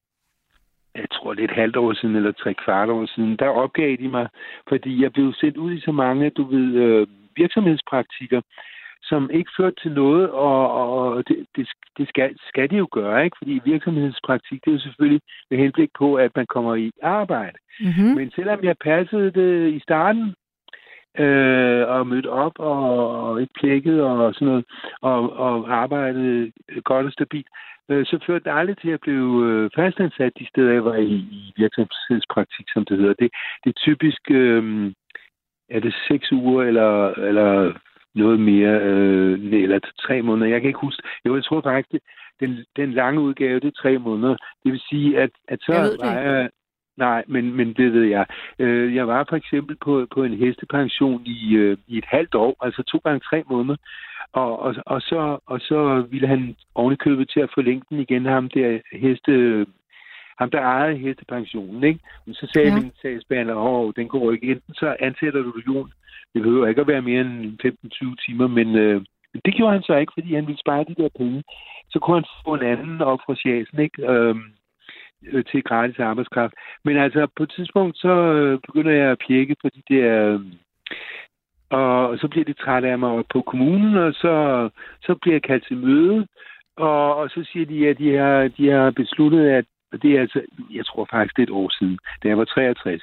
jeg 0.95 1.07
tror 1.13 1.35
det 1.35 1.45
er 1.45 1.49
et 1.49 1.61
halvt 1.63 1.77
år 1.77 1.93
siden, 1.93 2.17
eller 2.17 2.33
tre 2.33 2.55
kvart 2.55 2.89
år 2.89 3.07
siden, 3.07 3.37
der 3.37 3.49
opgav 3.49 3.97
de 3.97 4.09
mig, 4.09 4.29
fordi 4.69 5.03
jeg 5.03 5.13
blev 5.13 5.33
sendt 5.35 5.57
ud 5.57 5.73
i 5.73 5.81
så 5.81 5.93
mange, 5.93 6.31
du 6.31 6.45
ved, 6.45 6.75
øh, 6.75 7.07
virksomhedspraktikker, 7.37 8.41
som 9.03 9.31
ikke 9.31 9.51
førte 9.57 9.77
til 9.83 9.93
noget, 9.93 10.31
og, 10.31 10.71
og 10.99 11.29
det, 11.29 11.47
det, 11.57 11.69
det 11.99 12.09
skal, 12.09 12.37
skal 12.49 12.71
de 12.71 12.77
jo 12.77 12.89
gøre, 12.93 13.25
ikke? 13.25 13.37
Fordi 13.39 13.61
virksomhedspraktik, 13.65 14.65
det 14.65 14.71
er 14.71 14.75
jo 14.75 14.81
selvfølgelig 14.81 15.21
med 15.51 15.59
henblik 15.59 15.91
på, 15.99 16.15
at 16.15 16.31
man 16.37 16.47
kommer 16.47 16.75
i 16.75 16.91
arbejde. 17.03 17.59
Mm-hmm. 17.81 18.15
Men 18.17 18.31
selvom 18.31 18.65
jeg 18.65 18.77
passede 18.79 19.31
det 19.31 19.73
i 19.73 19.81
starten, 19.81 20.35
øh, 21.19 21.89
og 21.89 22.07
mødte 22.07 22.31
op 22.31 22.53
og, 22.59 23.11
og 23.29 23.41
ikke 23.41 23.53
plækket 23.61 24.03
og 24.03 24.35
sådan 24.35 24.49
noget, 24.49 24.65
og, 25.01 25.37
og 25.37 25.71
arbejdede 25.71 26.53
godt 26.85 27.07
og 27.07 27.13
stabilt, 27.13 27.49
øh, 27.89 28.07
så 28.07 28.19
førte 28.27 28.45
det 28.45 28.59
aldrig 28.59 28.79
til 28.79 28.91
at 28.91 29.01
blive 29.01 29.47
øh, 29.47 29.71
fastansat 29.75 30.33
de 30.39 30.49
steder, 30.49 30.73
jeg 30.73 30.85
var 30.85 30.95
i, 30.95 31.15
i 31.39 31.53
virksomhedspraktik, 31.57 32.67
som 32.69 32.85
det 32.85 32.99
hedder. 32.99 33.15
Det, 33.15 33.31
det 33.65 33.71
er 33.71 33.81
typisk, 33.87 34.21
øh, 34.31 34.93
er 35.71 35.81
det 35.81 35.95
seks 36.09 36.33
uger 36.33 36.63
eller, 36.63 37.11
eller 37.11 37.73
noget 38.15 38.41
mere, 38.41 38.81
øh, 38.81 39.53
eller 39.53 39.79
tre 40.01 40.23
måneder. 40.23 40.51
Jeg 40.51 40.61
kan 40.61 40.69
ikke 40.69 40.87
huske. 40.87 41.03
Jo, 41.27 41.35
jeg 41.35 41.45
tror 41.45 41.61
faktisk, 41.61 42.03
den, 42.41 42.65
den 42.77 42.93
lange 42.93 43.21
udgave, 43.21 43.61
det 43.61 43.69
er 43.69 43.83
tre 43.83 43.99
måneder. 43.99 44.37
Det 44.65 44.73
vil 44.73 44.83
sige, 44.91 45.19
at, 45.21 45.31
at 45.49 45.59
så 45.63 45.73
Jeg 45.73 45.91
var 46.01 46.21
jeg... 46.21 46.51
Nej, 46.97 47.25
men, 47.27 47.57
men 47.57 47.73
det 47.73 47.93
ved 47.93 48.03
jeg. 48.05 48.27
Øh, 48.59 48.95
jeg 48.95 49.09
var 49.09 49.27
for 49.29 49.37
eksempel 49.37 49.77
på, 49.77 50.07
på 50.15 50.23
en 50.23 50.35
hestepension 50.35 51.23
i, 51.27 51.55
øh, 51.55 51.77
i 51.87 51.99
et 51.99 52.05
halvt 52.09 52.35
år, 52.35 52.57
altså 52.61 52.83
to 52.83 52.99
gange 53.05 53.21
tre 53.21 53.43
måneder. 53.51 53.77
Og, 54.33 54.59
og, 54.59 54.75
og, 54.87 55.01
så, 55.01 55.39
og 55.47 55.61
så 55.61 56.07
ville 56.11 56.29
han 56.29 56.57
ovenikøbet 56.75 57.29
til 57.31 57.41
at 57.41 57.51
forlænge 57.55 57.83
den 57.91 57.99
igen, 58.01 58.25
ham 58.25 58.49
der 58.49 58.79
heste, 58.93 59.67
ham 60.39 60.51
der 60.51 60.61
ejede 60.61 60.99
hestepensionen, 60.99 61.85
ikke? 61.85 62.01
Men 62.27 62.35
så 62.35 62.51
sagde 62.55 62.69
Ja. 62.69 62.81
min 62.81 62.93
sagsbehandler, 63.03 63.55
åh, 63.55 63.93
den 63.97 64.09
går 64.09 64.33
ikke. 64.33 64.47
Enten 64.47 64.75
så 64.75 64.97
ansætter 65.01 65.43
du 65.43 65.53
Jon. 65.67 65.93
Det 66.35 66.43
behøver 66.43 66.67
ikke 66.67 66.81
at 66.81 66.87
være 66.89 67.03
mere 67.03 67.21
end 67.21 67.59
15-20 67.65 68.27
timer, 68.27 68.47
men 68.47 68.77
øh, 68.77 69.01
men 69.33 69.41
det 69.45 69.55
gjorde 69.55 69.73
han 69.73 69.83
så 69.83 69.95
ikke, 69.97 70.13
fordi 70.17 70.35
han 70.35 70.47
ville 70.47 70.61
spare 70.65 70.85
de 70.89 70.95
der 71.03 71.09
penge. 71.19 71.43
Så 71.91 71.99
kunne 71.99 72.17
han 72.17 72.25
få 72.47 72.55
en 72.55 72.67
anden 72.73 73.01
op 73.01 73.19
fra 73.27 73.35
chasen, 73.35 73.79
ikke? 73.81 74.11
Øhm, 74.11 74.43
øh, 75.33 75.45
til 75.45 75.63
gratis 75.63 75.99
arbejdskraft. 75.99 76.55
Men 76.85 76.97
altså, 76.97 77.27
på 77.37 77.43
et 77.43 77.53
tidspunkt, 77.57 77.97
så 77.99 78.09
øh, 78.09 78.59
begynder 78.67 78.93
jeg 78.93 79.11
at 79.11 79.23
pjekke 79.29 79.57
på 79.63 79.69
de 79.69 79.83
der... 79.95 80.33
Øh, 80.33 80.41
og 81.71 82.19
så 82.19 82.29
bliver 82.29 82.45
de 82.45 82.53
trætte 82.53 82.89
af 82.89 82.99
mig 82.99 83.25
på 83.33 83.41
kommunen, 83.41 83.97
og 83.97 84.13
så, 84.13 84.69
så 85.03 85.15
bliver 85.15 85.35
jeg 85.35 85.43
kaldt 85.43 85.67
til 85.67 85.77
møde, 85.77 86.27
og, 86.77 87.17
og 87.17 87.31
så 87.31 87.45
siger 87.53 87.67
de, 87.67 87.89
at 87.89 87.99
de 87.99 88.17
har, 88.17 88.49
de 88.49 88.69
har 88.69 88.91
besluttet, 88.91 89.49
at 89.49 89.65
det 90.03 90.17
er 90.17 90.21
altså, 90.21 90.41
jeg 90.71 90.87
tror 90.87 91.09
faktisk, 91.11 91.37
det 91.37 91.43
er 91.43 91.47
et 91.47 91.61
år 91.63 91.71
siden, 91.79 91.99
da 92.23 92.29
jeg 92.29 92.39
var 92.39 92.45
63, 92.45 93.03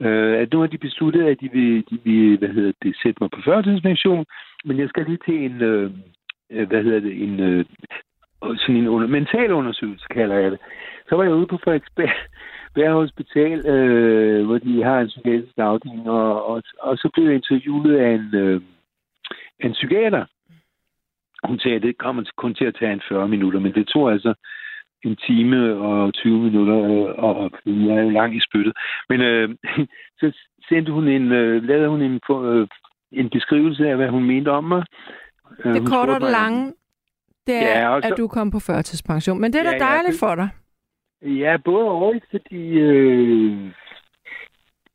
øh, 0.00 0.38
at 0.40 0.52
nu 0.52 0.60
har 0.60 0.66
de 0.66 0.78
besluttet, 0.78 1.22
at 1.26 1.40
de 1.40 1.48
vil, 1.52 1.84
de 1.90 1.98
vil 2.04 2.38
hvad 2.38 2.48
hedder 2.48 2.72
det, 2.82 2.96
sætte 3.02 3.18
mig 3.20 3.30
på 3.30 3.40
førtidspension, 3.44 4.24
men 4.64 4.78
jeg 4.78 4.88
skal 4.88 5.04
lige 5.04 5.18
til 5.26 5.44
en, 5.44 5.60
øh, 5.60 5.90
øh 6.50 6.68
hvad 6.68 6.82
hedder 6.82 7.00
det, 7.00 7.22
en, 7.22 7.40
øh, 7.40 7.64
sådan 8.42 8.76
en 8.76 8.88
under, 8.88 9.08
mental 9.08 9.52
undersøgelse, 9.52 10.06
kalder 10.10 10.36
jeg 10.36 10.50
det. 10.50 10.60
Så 11.08 11.16
var 11.16 11.24
jeg 11.24 11.34
ude 11.34 11.46
på 11.46 11.58
Frederiksberg, 11.64 12.10
hver 12.74 12.92
hospital, 12.92 13.66
øh, 13.66 14.46
hvor 14.46 14.58
de 14.58 14.84
har 14.84 15.00
en 15.00 15.06
psykiatrisk 15.06 15.58
afdeling, 15.58 16.10
og, 16.10 16.46
og, 16.46 16.62
og 16.78 16.96
så 16.96 17.10
blev 17.14 17.24
jeg 17.24 17.34
interviewet 17.34 17.96
af 17.96 18.10
en, 18.10 18.34
øh, 18.34 18.60
en 19.60 19.72
psykiater. 19.72 20.24
Hun 21.44 21.58
sagde, 21.58 21.76
at 21.76 21.82
det 21.82 21.98
kommer 21.98 22.22
kun 22.36 22.54
til 22.54 22.64
at 22.64 22.76
tage 22.78 22.92
en 22.92 23.02
40 23.08 23.28
minutter, 23.28 23.60
men 23.60 23.74
det 23.74 23.86
tog 23.86 24.12
altså 24.12 24.34
en 25.04 25.16
time 25.16 25.76
og 25.76 26.14
20 26.14 26.38
minutter, 26.38 26.78
øh, 26.84 27.24
og 27.24 27.50
jeg 27.66 27.96
er 27.96 28.02
jo 28.02 28.10
lang 28.10 28.36
i 28.36 28.40
spyttet. 28.40 28.72
Men 29.08 29.20
øh, 29.20 29.48
så 30.20 30.32
sendte 30.68 30.92
hun 30.92 31.08
en, 31.08 31.32
øh, 31.32 31.62
lavede 31.62 31.88
hun 31.88 32.02
en, 32.02 32.20
øh, 32.30 32.68
en 33.12 33.30
beskrivelse 33.30 33.88
af, 33.88 33.96
hvad 33.96 34.08
hun 34.08 34.24
mente 34.24 34.48
om 34.48 34.64
mig. 34.64 34.84
Øh, 35.64 35.74
det 35.74 35.88
korte 35.88 36.10
og 36.10 36.20
det 36.20 36.30
lange, 36.30 36.72
det 37.50 37.76
er, 37.76 37.90
ja, 37.90 38.00
så, 38.00 38.08
at 38.08 38.18
du 38.18 38.28
kom 38.28 38.50
på 38.50 38.58
førtidspension. 38.58 39.40
Men 39.40 39.52
det 39.52 39.58
er 39.60 39.64
da 39.64 39.70
ja, 39.70 39.78
dejligt 39.78 40.22
ja, 40.22 40.26
for 40.26 40.34
dig. 40.34 40.48
Ja, 41.22 41.56
både 41.64 41.86
og 41.86 42.14
fordi... 42.30 42.62
Øh, 42.68 43.70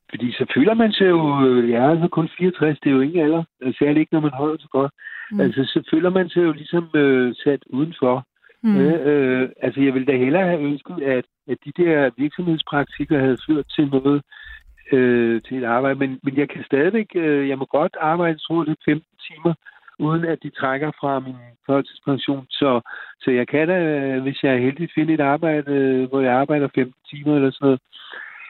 fordi 0.09 0.31
så 0.31 0.45
føler 0.55 0.73
man 0.73 0.91
sig 0.91 1.09
jo... 1.09 1.45
Øh, 1.45 1.69
jeg 1.69 1.83
er 1.83 1.89
altså 1.89 2.07
kun 2.07 2.29
64, 2.37 2.79
det 2.79 2.89
er 2.89 2.93
jo 2.93 3.01
ingen 3.01 3.19
alder. 3.25 3.43
Særligt 3.79 3.97
ikke, 3.97 4.13
når 4.13 4.19
man 4.19 4.31
holder 4.41 4.57
så 4.59 4.67
godt. 4.71 4.91
Mm. 5.31 5.39
Altså, 5.39 5.63
så 5.63 5.89
føler 5.91 6.09
man 6.09 6.29
sig 6.29 6.43
jo 6.43 6.51
ligesom 6.51 6.89
øh, 6.95 7.35
sat 7.43 7.63
udenfor. 7.69 8.25
Mm. 8.63 8.77
Øh, 8.77 8.99
øh, 9.09 9.49
altså, 9.61 9.81
jeg 9.81 9.93
ville 9.93 10.05
da 10.05 10.17
hellere 10.17 10.47
have 10.47 10.61
ønsket, 10.61 11.03
at, 11.03 11.25
at 11.47 11.57
de 11.65 11.71
der 11.83 12.09
virksomhedspraktikker 12.17 13.19
havde 13.19 13.37
ført 13.47 13.65
til 13.75 13.87
noget, 13.87 14.21
øh, 14.91 15.41
til 15.41 15.57
et 15.57 15.63
arbejde. 15.63 15.99
Men, 15.99 16.19
men 16.23 16.37
jeg 16.37 16.49
kan 16.49 16.63
stadigvæk, 16.63 17.07
øh, 17.15 17.49
jeg 17.49 17.57
må 17.57 17.65
godt 17.65 17.95
arbejde, 18.01 18.37
tror 18.37 18.65
jeg, 18.67 18.75
15 18.85 19.17
timer, 19.27 19.53
uden 19.99 20.25
at 20.25 20.43
de 20.43 20.49
trækker 20.49 20.91
fra 20.99 21.19
min 21.19 21.35
førtidspension. 21.65 22.45
Så, 22.49 22.81
så 23.19 23.31
jeg 23.31 23.47
kan 23.47 23.67
da, 23.67 23.77
hvis 24.19 24.43
jeg 24.43 24.53
er 24.53 24.65
heldig, 24.65 24.89
finde 24.95 25.13
et 25.13 25.19
arbejde, 25.19 25.71
øh, 25.71 26.09
hvor 26.09 26.21
jeg 26.21 26.33
arbejder 26.33 26.67
15 26.75 26.93
timer 27.09 27.35
eller 27.35 27.51
sådan 27.51 27.65
noget. 27.65 27.81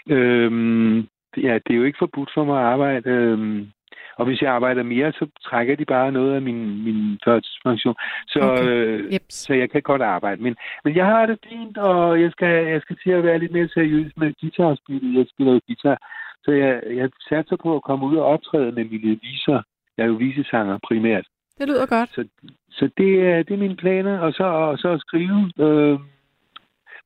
Øhm, 0.09 0.97
ja, 1.37 1.53
det 1.53 1.71
er 1.71 1.77
jo 1.77 1.83
ikke 1.83 2.01
forbudt 2.01 2.29
for 2.33 2.43
mig 2.43 2.59
at 2.59 2.65
arbejde. 2.65 3.09
Øhm, 3.09 3.71
og 4.17 4.25
hvis 4.25 4.41
jeg 4.41 4.51
arbejder 4.51 4.83
mere, 4.83 5.11
så 5.11 5.27
trækker 5.43 5.75
de 5.75 5.85
bare 5.85 6.11
noget 6.11 6.35
af 6.35 6.41
min, 6.41 6.83
min 6.83 7.19
førtidspension. 7.25 7.95
Så, 8.27 8.39
okay. 8.39 8.67
øh, 8.67 9.13
yep. 9.13 9.21
så 9.29 9.53
jeg 9.53 9.69
kan 9.69 9.81
godt 9.81 10.01
arbejde. 10.01 10.43
Men, 10.43 10.55
men 10.83 10.95
jeg 10.95 11.05
har 11.05 11.25
det 11.25 11.39
fint, 11.49 11.77
og 11.77 12.21
jeg 12.21 12.31
skal, 12.31 12.67
jeg 12.67 12.81
skal 12.81 12.97
til 13.03 13.11
at 13.11 13.23
være 13.23 13.39
lidt 13.39 13.51
mere 13.51 13.67
seriøs 13.67 14.11
med 14.17 14.33
guitarspillet. 14.41 15.17
Jeg 15.17 15.25
spiller 15.33 15.53
jo 15.53 15.59
guitar. 15.67 15.97
Så 16.43 16.51
jeg, 16.51 16.81
jeg 16.95 17.09
satser 17.29 17.55
på 17.63 17.75
at 17.75 17.83
komme 17.83 18.05
ud 18.05 18.15
og 18.15 18.25
optræde 18.25 18.71
med 18.71 18.85
mine 18.85 19.19
viser. 19.21 19.61
Jeg 19.97 20.03
er 20.03 20.07
jo 20.07 20.13
visesanger 20.13 20.77
primært. 20.87 21.25
Det 21.57 21.67
lyder 21.67 21.85
godt. 21.85 22.09
Så, 22.09 22.27
så 22.69 22.89
det, 22.97 23.11
er, 23.29 23.43
det 23.43 23.53
er 23.53 23.57
mine 23.57 23.75
planer. 23.75 24.19
Og 24.19 24.33
så, 24.33 24.43
og 24.43 24.77
så 24.77 24.89
at 24.89 25.01
skrive. 25.01 25.51
Øh, 25.59 25.99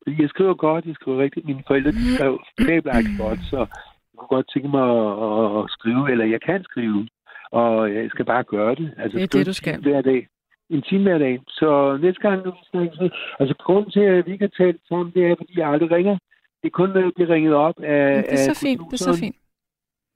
jeg 0.06 0.28
skriver 0.28 0.54
godt. 0.54 0.84
Jeg 0.86 0.94
skriver 0.94 1.22
rigtigt. 1.22 1.46
Mine 1.46 1.62
forældre 1.66 1.90
de 1.90 2.14
skrev 2.14 2.40
fabelagtigt 2.60 3.18
godt, 3.18 3.40
så 3.50 3.66
kunne 4.16 4.28
godt 4.36 4.50
tænke 4.52 4.68
mig 4.68 4.86
at, 5.00 5.12
at, 5.28 5.58
at 5.58 5.64
skrive, 5.76 6.10
eller 6.12 6.24
jeg 6.24 6.40
kan 6.40 6.64
skrive, 6.64 7.08
og 7.50 7.94
jeg 7.94 8.10
skal 8.10 8.24
bare 8.24 8.44
gøre 8.44 8.74
det. 8.74 8.94
Altså, 8.98 9.18
det 9.18 9.24
er 9.24 9.38
det, 9.38 9.46
du 9.46 9.52
skal. 9.52 9.80
Hver 9.80 10.02
dag. 10.02 10.26
En 10.70 10.82
time 10.82 11.02
hver 11.02 11.18
dag. 11.18 11.40
Så 11.48 11.98
næste 12.02 12.20
gang, 12.20 12.44
når 12.44 12.50
vi 12.50 12.58
snakker, 12.70 13.08
altså 13.40 13.54
grunden 13.64 13.90
til, 13.90 14.00
at 14.00 14.26
vi 14.26 14.32
ikke 14.32 14.44
har 14.44 14.64
talt 14.64 14.80
sammen, 14.88 15.12
det 15.14 15.26
er, 15.26 15.34
fordi 15.38 15.58
jeg 15.58 15.68
aldrig 15.68 15.90
ringer. 15.90 16.18
Det 16.62 16.66
er 16.66 16.70
kun, 16.70 16.88
når 16.88 17.00
jeg 17.00 17.12
bliver 17.14 17.30
ringet 17.34 17.54
op 17.54 17.74
af... 17.82 18.24
Det 18.24 18.32
er 18.32 18.54
så 18.54 18.60
fint, 18.66 18.80
det 18.90 19.00
er 19.00 19.12
så 19.12 19.18
fint. 19.20 19.36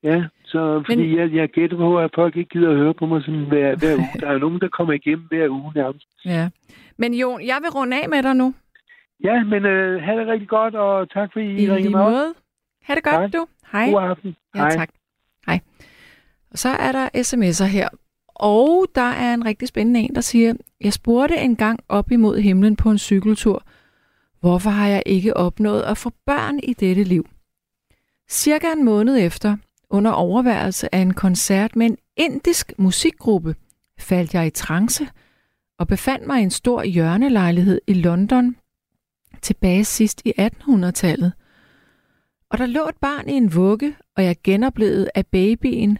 Ja, 0.04 0.24
så 0.44 0.82
fordi 0.86 1.06
Men... 1.06 1.18
jeg, 1.18 1.32
jeg 1.32 1.48
gætter 1.48 1.76
på, 1.76 1.98
at 1.98 2.10
folk 2.14 2.36
ikke 2.36 2.50
gider 2.50 2.70
at 2.70 2.76
høre 2.76 2.94
på 2.94 3.06
mig 3.06 3.22
sådan 3.22 3.44
hver, 3.44 3.76
hver 3.76 3.94
uge. 4.02 4.20
Der 4.20 4.28
er 4.28 4.38
nogen, 4.38 4.60
der 4.60 4.68
kommer 4.68 4.92
igennem 4.92 5.24
hver 5.28 5.48
uge 5.48 5.72
nærmest. 5.74 6.06
Ja. 6.24 6.48
Men 6.96 7.14
Jon, 7.14 7.40
jeg 7.46 7.58
vil 7.62 7.70
runde 7.70 8.02
af 8.02 8.08
med 8.08 8.22
dig 8.22 8.34
nu. 8.36 8.54
Ja, 9.24 9.44
men 9.44 9.64
øh, 9.64 10.02
have 10.02 10.20
det 10.20 10.26
rigtig 10.26 10.48
godt, 10.48 10.74
og 10.74 11.10
tak 11.10 11.32
fordi 11.32 11.46
I, 11.46 11.62
I 11.62 11.70
ringede 11.70 11.90
mig 11.90 12.04
måde. 12.10 12.34
Ha' 12.82 12.94
det 12.94 13.02
godt, 13.04 13.14
tak. 13.14 13.32
du. 13.32 13.46
Hej. 13.72 13.90
God 13.90 14.02
aften. 14.02 14.36
Ja, 14.54 14.60
Hej. 14.60 14.70
tak. 14.70 14.88
Hej. 15.46 15.60
Og 16.50 16.58
så 16.58 16.68
er 16.68 16.92
der 16.92 17.08
sms'er 17.08 17.64
her. 17.64 17.88
Og 18.34 18.86
der 18.94 19.10
er 19.10 19.34
en 19.34 19.44
rigtig 19.46 19.68
spændende 19.68 20.00
en, 20.00 20.14
der 20.14 20.20
siger, 20.20 20.54
jeg 20.80 20.92
spurgte 20.92 21.36
en 21.36 21.56
gang 21.56 21.80
op 21.88 22.10
imod 22.10 22.38
himlen 22.38 22.76
på 22.76 22.90
en 22.90 22.98
cykeltur, 22.98 23.62
hvorfor 24.40 24.70
har 24.70 24.88
jeg 24.88 25.02
ikke 25.06 25.36
opnået 25.36 25.82
at 25.82 25.98
få 25.98 26.10
børn 26.26 26.58
i 26.58 26.72
dette 26.72 27.02
liv? 27.02 27.26
Cirka 28.30 28.66
en 28.72 28.84
måned 28.84 29.26
efter, 29.26 29.56
under 29.90 30.10
overværelse 30.10 30.94
af 30.94 30.98
en 30.98 31.14
koncert 31.14 31.76
med 31.76 31.86
en 31.86 31.96
indisk 32.16 32.72
musikgruppe, 32.78 33.54
faldt 33.98 34.34
jeg 34.34 34.46
i 34.46 34.50
trance 34.50 35.08
og 35.78 35.88
befandt 35.88 36.26
mig 36.26 36.40
i 36.40 36.42
en 36.42 36.50
stor 36.50 36.82
hjørnelejlighed 36.82 37.80
i 37.86 37.94
London 37.94 38.56
tilbage 39.42 39.84
sidst 39.84 40.22
i 40.24 40.32
1800-tallet– 40.38 41.32
og 42.54 42.58
der 42.58 42.66
lå 42.66 42.88
et 42.88 42.96
barn 43.00 43.28
i 43.28 43.32
en 43.32 43.54
vugge, 43.54 43.96
og 44.16 44.24
jeg 44.24 44.36
genoplevede, 44.44 45.08
at 45.14 45.26
babyen 45.26 45.98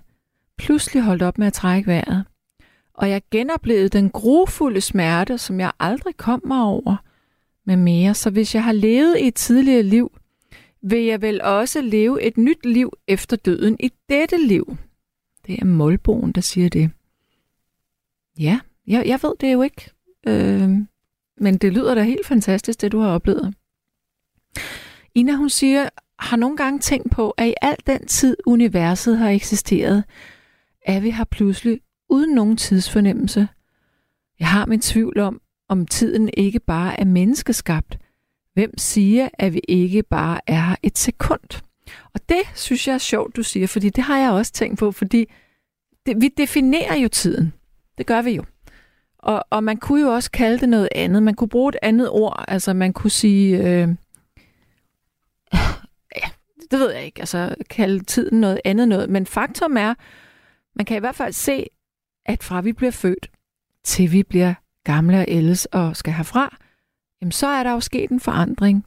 pludselig 0.58 1.02
holdt 1.02 1.22
op 1.22 1.38
med 1.38 1.46
at 1.46 1.52
trække 1.52 1.86
vejret. 1.86 2.24
Og 2.94 3.10
jeg 3.10 3.22
genoplevede 3.30 3.88
den 3.88 4.10
grufulde 4.10 4.80
smerte, 4.80 5.38
som 5.38 5.60
jeg 5.60 5.72
aldrig 5.80 6.16
kom 6.16 6.42
mig 6.46 6.62
over 6.62 6.96
med 7.66 7.76
mere. 7.76 8.14
Så 8.14 8.30
hvis 8.30 8.54
jeg 8.54 8.64
har 8.64 8.72
levet 8.72 9.18
i 9.18 9.26
et 9.26 9.34
tidligere 9.34 9.82
liv, 9.82 10.12
vil 10.84 11.04
jeg 11.04 11.22
vel 11.22 11.42
også 11.42 11.80
leve 11.80 12.22
et 12.22 12.36
nyt 12.36 12.66
liv 12.66 12.92
efter 13.08 13.36
døden 13.36 13.76
i 13.80 13.90
dette 14.08 14.46
liv. 14.46 14.76
Det 15.46 15.58
er 15.58 15.64
Målbogen, 15.64 16.32
der 16.32 16.40
siger 16.40 16.68
det. 16.68 16.90
Ja, 18.38 18.60
jeg, 18.86 19.06
jeg 19.06 19.18
ved 19.22 19.32
det 19.40 19.52
jo 19.52 19.62
ikke. 19.62 19.90
Øh, 20.26 20.70
men 21.36 21.58
det 21.58 21.72
lyder 21.72 21.94
da 21.94 22.02
helt 22.02 22.26
fantastisk, 22.26 22.80
det 22.80 22.92
du 22.92 22.98
har 22.98 23.10
oplevet. 23.10 23.54
Ina, 25.14 25.32
hun 25.32 25.50
siger, 25.50 25.88
har 26.18 26.36
nogle 26.36 26.56
gange 26.56 26.78
tænkt 26.78 27.10
på, 27.10 27.30
at 27.30 27.48
i 27.48 27.54
al 27.62 27.76
den 27.86 28.06
tid 28.06 28.36
universet 28.46 29.18
har 29.18 29.30
eksisteret, 29.30 30.04
er 30.82 31.00
vi 31.00 31.10
her 31.10 31.24
pludselig 31.24 31.80
uden 32.08 32.34
nogen 32.34 32.56
tidsfornemmelse. 32.56 33.48
Jeg 34.38 34.48
har 34.48 34.66
min 34.66 34.80
tvivl 34.80 35.18
om, 35.18 35.40
om 35.68 35.86
tiden 35.86 36.30
ikke 36.36 36.60
bare 36.60 37.00
er 37.00 37.04
menneskeskabt. 37.04 37.98
Hvem 38.54 38.78
siger, 38.78 39.28
at 39.34 39.52
vi 39.52 39.60
ikke 39.68 40.02
bare 40.02 40.40
er 40.46 40.60
her 40.60 40.76
et 40.82 40.98
sekund? 40.98 41.62
Og 42.14 42.20
det 42.28 42.42
synes 42.54 42.88
jeg 42.88 42.94
er 42.94 42.98
sjovt, 42.98 43.36
du 43.36 43.42
siger, 43.42 43.66
fordi 43.66 43.88
det 43.88 44.04
har 44.04 44.18
jeg 44.18 44.30
også 44.30 44.52
tænkt 44.52 44.78
på, 44.78 44.92
fordi 44.92 45.32
det, 46.06 46.20
vi 46.20 46.28
definerer 46.28 46.96
jo 46.96 47.08
tiden. 47.08 47.52
Det 47.98 48.06
gør 48.06 48.22
vi 48.22 48.30
jo. 48.30 48.44
Og, 49.18 49.44
og 49.50 49.64
man 49.64 49.76
kunne 49.76 50.00
jo 50.00 50.14
også 50.14 50.30
kalde 50.30 50.58
det 50.58 50.68
noget 50.68 50.88
andet. 50.94 51.22
Man 51.22 51.34
kunne 51.34 51.48
bruge 51.48 51.68
et 51.68 51.78
andet 51.82 52.10
ord. 52.10 52.44
Altså 52.48 52.72
man 52.72 52.92
kunne 52.92 53.10
sige... 53.10 53.58
Øh, 53.58 53.88
det 56.70 56.78
ved 56.78 56.92
jeg 56.92 57.04
ikke, 57.04 57.20
altså 57.20 57.54
kalde 57.70 58.04
tiden 58.04 58.40
noget 58.40 58.60
andet 58.64 58.88
noget. 58.88 59.10
Men 59.10 59.26
faktum 59.26 59.76
er, 59.76 59.94
man 60.76 60.86
kan 60.86 60.96
i 60.96 61.00
hvert 61.00 61.14
fald 61.14 61.32
se, 61.32 61.66
at 62.26 62.42
fra 62.42 62.60
vi 62.60 62.72
bliver 62.72 62.90
født, 62.92 63.30
til 63.84 64.12
vi 64.12 64.22
bliver 64.22 64.54
gamle 64.84 65.18
og 65.18 65.24
ældes 65.28 65.66
og 65.66 65.96
skal 65.96 66.12
herfra, 66.12 66.56
jamen 67.24 67.32
så 67.32 67.46
er 67.46 67.62
der 67.62 67.72
jo 67.72 67.80
sket 67.80 68.10
en 68.10 68.20
forandring. 68.20 68.86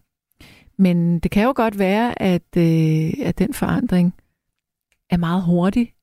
Men 0.78 1.20
det 1.20 1.32
kan 1.32 1.44
jo 1.44 1.54
godt 1.56 1.80
være, 1.80 2.22
at, 2.22 2.58
øh, 2.58 3.28
at 3.28 3.38
den 3.38 3.54
forandring 3.54 4.14
er 5.10 5.18
meget 5.18 5.44
hurtig, 5.44 5.94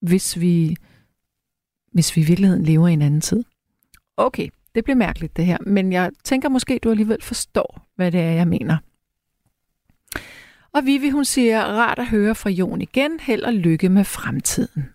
hvis 0.00 0.40
vi, 0.40 0.76
hvis 1.92 2.16
vi 2.16 2.20
i 2.20 2.24
virkeligheden 2.24 2.64
lever 2.64 2.88
i 2.88 2.92
en 2.92 3.02
anden 3.02 3.20
tid. 3.20 3.44
Okay, 4.16 4.48
det 4.74 4.84
bliver 4.84 4.96
mærkeligt 4.96 5.36
det 5.36 5.46
her, 5.46 5.58
men 5.66 5.92
jeg 5.92 6.10
tænker 6.24 6.48
måske, 6.48 6.78
du 6.78 6.90
alligevel 6.90 7.22
forstår, 7.22 7.86
hvad 7.96 8.12
det 8.12 8.20
er, 8.20 8.30
jeg 8.30 8.48
mener. 8.48 8.76
Og 10.72 10.86
Vivi, 10.86 11.10
hun 11.10 11.24
siger, 11.24 11.62
rart 11.62 11.98
at 11.98 12.06
høre 12.06 12.34
fra 12.34 12.50
Jon 12.50 12.82
igen. 12.82 13.20
Held 13.20 13.42
og 13.42 13.54
lykke 13.54 13.88
med 13.88 14.04
fremtiden. 14.04 14.88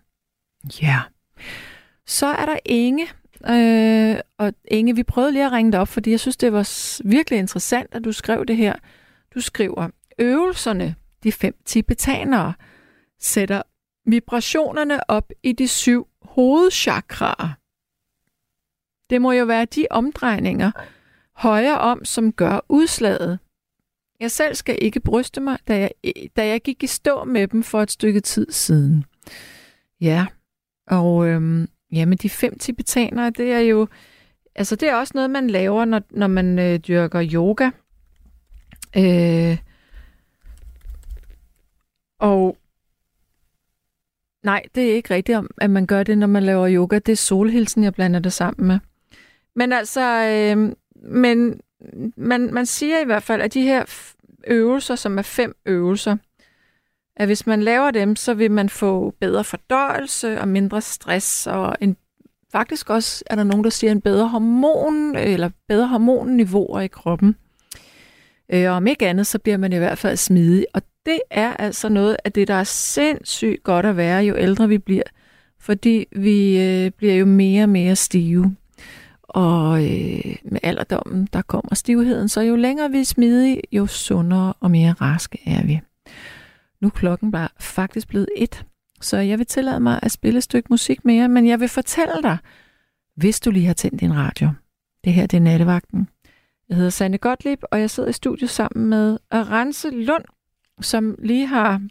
Ja. 0.82 1.00
Så 2.06 2.26
er 2.26 2.46
der 2.46 2.56
Inge. 2.64 3.06
Øh, 3.48 4.16
og 4.38 4.52
Inge, 4.64 4.96
vi 4.96 5.02
prøvede 5.02 5.32
lige 5.32 5.46
at 5.46 5.52
ringe 5.52 5.72
dig 5.72 5.80
op, 5.80 5.88
fordi 5.88 6.10
jeg 6.10 6.20
synes, 6.20 6.36
det 6.36 6.52
var 6.52 6.68
virkelig 7.08 7.38
interessant, 7.38 7.94
at 7.94 8.04
du 8.04 8.12
skrev 8.12 8.46
det 8.46 8.56
her. 8.56 8.74
Du 9.34 9.40
skriver, 9.40 9.88
øvelserne, 10.18 10.94
de 11.22 11.32
fem 11.32 11.54
tibetanere, 11.64 12.54
sætter 13.20 13.62
vibrationerne 14.06 15.10
op 15.10 15.30
i 15.42 15.52
de 15.52 15.68
syv 15.68 16.08
hovedchakraer. 16.22 17.58
Det 19.10 19.22
må 19.22 19.32
jo 19.32 19.44
være 19.44 19.64
de 19.64 19.86
omdrejninger 19.90 20.70
højere 21.36 21.78
om, 21.78 22.04
som 22.04 22.32
gør 22.32 22.60
udslaget. 22.68 23.38
Jeg 24.20 24.30
selv 24.30 24.54
skal 24.54 24.78
ikke 24.80 25.00
bryste 25.00 25.40
mig, 25.40 25.58
da 25.68 25.78
jeg, 25.78 25.90
da 26.36 26.46
jeg 26.46 26.60
gik 26.60 26.82
i 26.82 26.86
stå 26.86 27.24
med 27.24 27.48
dem 27.48 27.62
for 27.62 27.82
et 27.82 27.90
stykke 27.90 28.20
tid 28.20 28.52
siden. 28.52 29.04
Ja, 30.00 30.26
og 30.86 31.26
øhm, 31.26 31.68
jamen 31.92 32.18
de 32.18 32.30
fem 32.30 32.58
tibetanere, 32.58 33.30
det 33.30 33.52
er 33.52 33.58
jo, 33.58 33.88
altså 34.54 34.76
det 34.76 34.88
er 34.88 34.94
også 34.94 35.12
noget, 35.14 35.30
man 35.30 35.50
laver, 35.50 35.84
når, 35.84 36.02
når 36.10 36.26
man 36.26 36.58
øh, 36.58 36.78
dyrker 36.78 37.28
yoga. 37.32 37.70
Øh, 38.96 39.58
og 42.18 42.56
nej, 44.42 44.62
det 44.74 44.90
er 44.90 44.94
ikke 44.94 45.14
rigtigt, 45.14 45.38
at 45.58 45.70
man 45.70 45.86
gør 45.86 46.02
det, 46.02 46.18
når 46.18 46.26
man 46.26 46.42
laver 46.42 46.70
yoga. 46.70 46.98
Det 46.98 47.12
er 47.12 47.16
solhilsen, 47.16 47.84
jeg 47.84 47.94
blander 47.94 48.20
det 48.20 48.32
sammen 48.32 48.66
med. 48.68 48.78
Men 49.56 49.72
altså, 49.72 50.00
øh, 50.00 50.72
men 51.02 51.60
man, 52.16 52.54
man 52.54 52.66
siger 52.66 53.00
i 53.00 53.04
hvert 53.04 53.22
fald, 53.22 53.42
at 53.42 53.54
de 53.54 53.62
her 53.62 53.84
øvelser, 54.46 54.94
som 54.96 55.18
er 55.18 55.22
fem 55.22 55.56
øvelser, 55.66 56.16
at 57.16 57.26
hvis 57.28 57.46
man 57.46 57.62
laver 57.62 57.90
dem, 57.90 58.16
så 58.16 58.34
vil 58.34 58.50
man 58.50 58.68
få 58.68 59.14
bedre 59.20 59.44
fordøjelse 59.44 60.40
og 60.40 60.48
mindre 60.48 60.80
stress, 60.80 61.46
og 61.46 61.76
en, 61.80 61.96
faktisk 62.52 62.90
også 62.90 63.24
er 63.26 63.36
der 63.36 63.44
nogen, 63.44 63.64
der 63.64 63.70
siger 63.70 63.92
en 63.92 64.00
bedre 64.00 64.28
hormon, 64.28 65.16
eller 65.16 65.50
bedre 65.68 65.88
hormonniveauer 65.88 66.80
i 66.80 66.86
kroppen. 66.86 67.36
Øh, 68.52 68.70
og 68.70 68.76
om 68.76 68.86
ikke 68.86 69.08
andet, 69.08 69.26
så 69.26 69.38
bliver 69.38 69.56
man 69.56 69.72
i 69.72 69.76
hvert 69.76 69.98
fald 69.98 70.16
smidig. 70.16 70.66
Og 70.74 70.82
det 71.06 71.20
er 71.30 71.56
altså 71.56 71.88
noget 71.88 72.16
af 72.24 72.32
det, 72.32 72.48
der 72.48 72.54
er 72.54 72.64
sindssygt 72.64 73.62
godt 73.62 73.86
at 73.86 73.96
være, 73.96 74.24
jo 74.24 74.36
ældre 74.36 74.68
vi 74.68 74.78
bliver. 74.78 75.02
Fordi 75.60 76.06
vi 76.16 76.60
øh, 76.60 76.90
bliver 76.90 77.14
jo 77.14 77.26
mere 77.26 77.62
og 77.62 77.68
mere 77.68 77.96
stive. 77.96 78.56
Og 79.22 79.84
øh, 79.84 80.36
med 80.44 80.60
alderdommen, 80.62 81.28
der 81.32 81.42
kommer 81.42 81.74
stivheden. 81.74 82.28
Så 82.28 82.40
jo 82.40 82.56
længere 82.56 82.90
vi 82.90 83.00
er 83.00 83.04
smidige, 83.04 83.60
jo 83.72 83.86
sundere 83.86 84.52
og 84.60 84.70
mere 84.70 84.92
raske 84.92 85.38
er 85.46 85.66
vi. 85.66 85.80
Nu 86.82 86.88
er 86.88 86.90
klokken 86.90 87.32
bare 87.32 87.48
faktisk 87.60 88.08
blevet 88.08 88.28
et, 88.36 88.64
så 89.00 89.16
jeg 89.16 89.38
vil 89.38 89.46
tillade 89.46 89.80
mig 89.80 90.00
at 90.02 90.12
spille 90.12 90.38
et 90.38 90.44
stykke 90.44 90.66
musik 90.70 91.04
mere, 91.04 91.28
men 91.28 91.46
jeg 91.46 91.60
vil 91.60 91.68
fortælle 91.68 92.22
dig, 92.22 92.38
hvis 93.16 93.40
du 93.40 93.50
lige 93.50 93.66
har 93.66 93.74
tændt 93.74 94.00
din 94.00 94.16
radio. 94.16 94.50
Det 95.04 95.12
her 95.12 95.26
det 95.26 95.36
er 95.36 95.40
Nattevagten. 95.40 96.08
Jeg 96.68 96.76
hedder 96.76 96.90
Sanne 96.90 97.18
Gottlieb, 97.18 97.62
og 97.70 97.80
jeg 97.80 97.90
sidder 97.90 98.08
i 98.08 98.12
studiet 98.12 98.50
sammen 98.50 98.86
med 98.86 99.18
Arance 99.30 99.90
Lund, 99.90 100.24
som 100.80 101.16
lige 101.18 101.46
har 101.46 101.82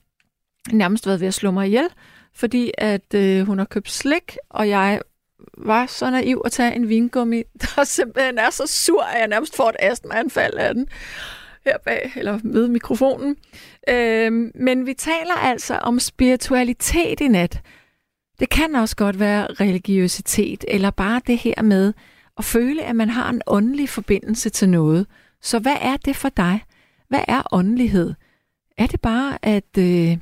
nærmest 0.71 1.07
været 1.07 1.19
ved 1.19 1.27
at 1.27 1.33
slå 1.33 1.51
mig 1.51 1.67
ihjel, 1.67 1.87
fordi 2.33 2.71
at 2.77 3.13
øh, 3.13 3.45
hun 3.45 3.57
har 3.57 3.65
købt 3.65 3.91
slik, 3.91 4.37
og 4.49 4.69
jeg 4.69 5.01
var 5.57 5.85
så 5.85 6.09
naiv 6.09 6.41
at 6.45 6.51
tage 6.51 6.75
en 6.75 6.89
vingummi, 6.89 7.43
der 7.61 7.83
simpelthen 7.83 8.37
er 8.37 8.49
så 8.49 8.67
sur, 8.67 9.03
at 9.03 9.19
jeg 9.19 9.27
nærmest 9.27 9.55
får 9.55 9.69
et 9.69 9.75
astmaanfald 9.79 10.53
af 10.53 10.73
den 10.73 10.87
her 11.65 11.77
bag, 11.85 12.11
eller 12.15 12.39
ved 12.43 12.67
mikrofonen. 12.67 13.35
Øh, 13.89 14.31
men 14.55 14.85
vi 14.85 14.93
taler 14.93 15.35
altså 15.41 15.77
om 15.77 15.99
spiritualitet 15.99 17.21
i 17.21 17.27
nat. 17.27 17.61
Det 18.39 18.49
kan 18.49 18.75
også 18.75 18.95
godt 18.95 19.19
være 19.19 19.47
religiøsitet, 19.47 20.65
eller 20.67 20.89
bare 20.89 21.21
det 21.27 21.37
her 21.37 21.61
med 21.61 21.93
at 22.37 22.45
føle, 22.45 22.83
at 22.83 22.95
man 22.95 23.09
har 23.09 23.29
en 23.29 23.41
åndelig 23.47 23.89
forbindelse 23.89 24.49
til 24.49 24.69
noget. 24.69 25.07
Så 25.41 25.59
hvad 25.59 25.77
er 25.81 25.97
det 25.97 26.15
for 26.15 26.29
dig? 26.29 26.63
Hvad 27.09 27.21
er 27.27 27.41
åndelighed? 27.51 28.13
Er 28.77 28.87
det 28.87 29.01
bare 29.01 29.37
at... 29.41 29.77
Øh, 29.77 30.17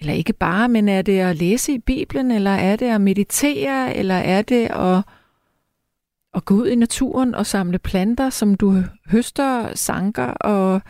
eller 0.00 0.12
ikke 0.12 0.32
bare, 0.32 0.68
men 0.68 0.88
er 0.88 1.02
det 1.02 1.18
at 1.18 1.36
læse 1.36 1.72
i 1.72 1.78
Bibelen, 1.78 2.30
eller 2.30 2.50
er 2.50 2.76
det 2.76 2.86
at 2.86 3.00
meditere, 3.00 3.96
eller 3.96 4.14
er 4.14 4.42
det 4.42 4.66
at, 4.70 5.02
at 6.34 6.44
gå 6.44 6.54
ud 6.54 6.66
i 6.66 6.74
naturen 6.74 7.34
og 7.34 7.46
samle 7.46 7.78
planter, 7.78 8.30
som 8.30 8.54
du 8.54 8.82
høster, 9.06 9.74
sanker 9.74 10.26
og 10.26 10.80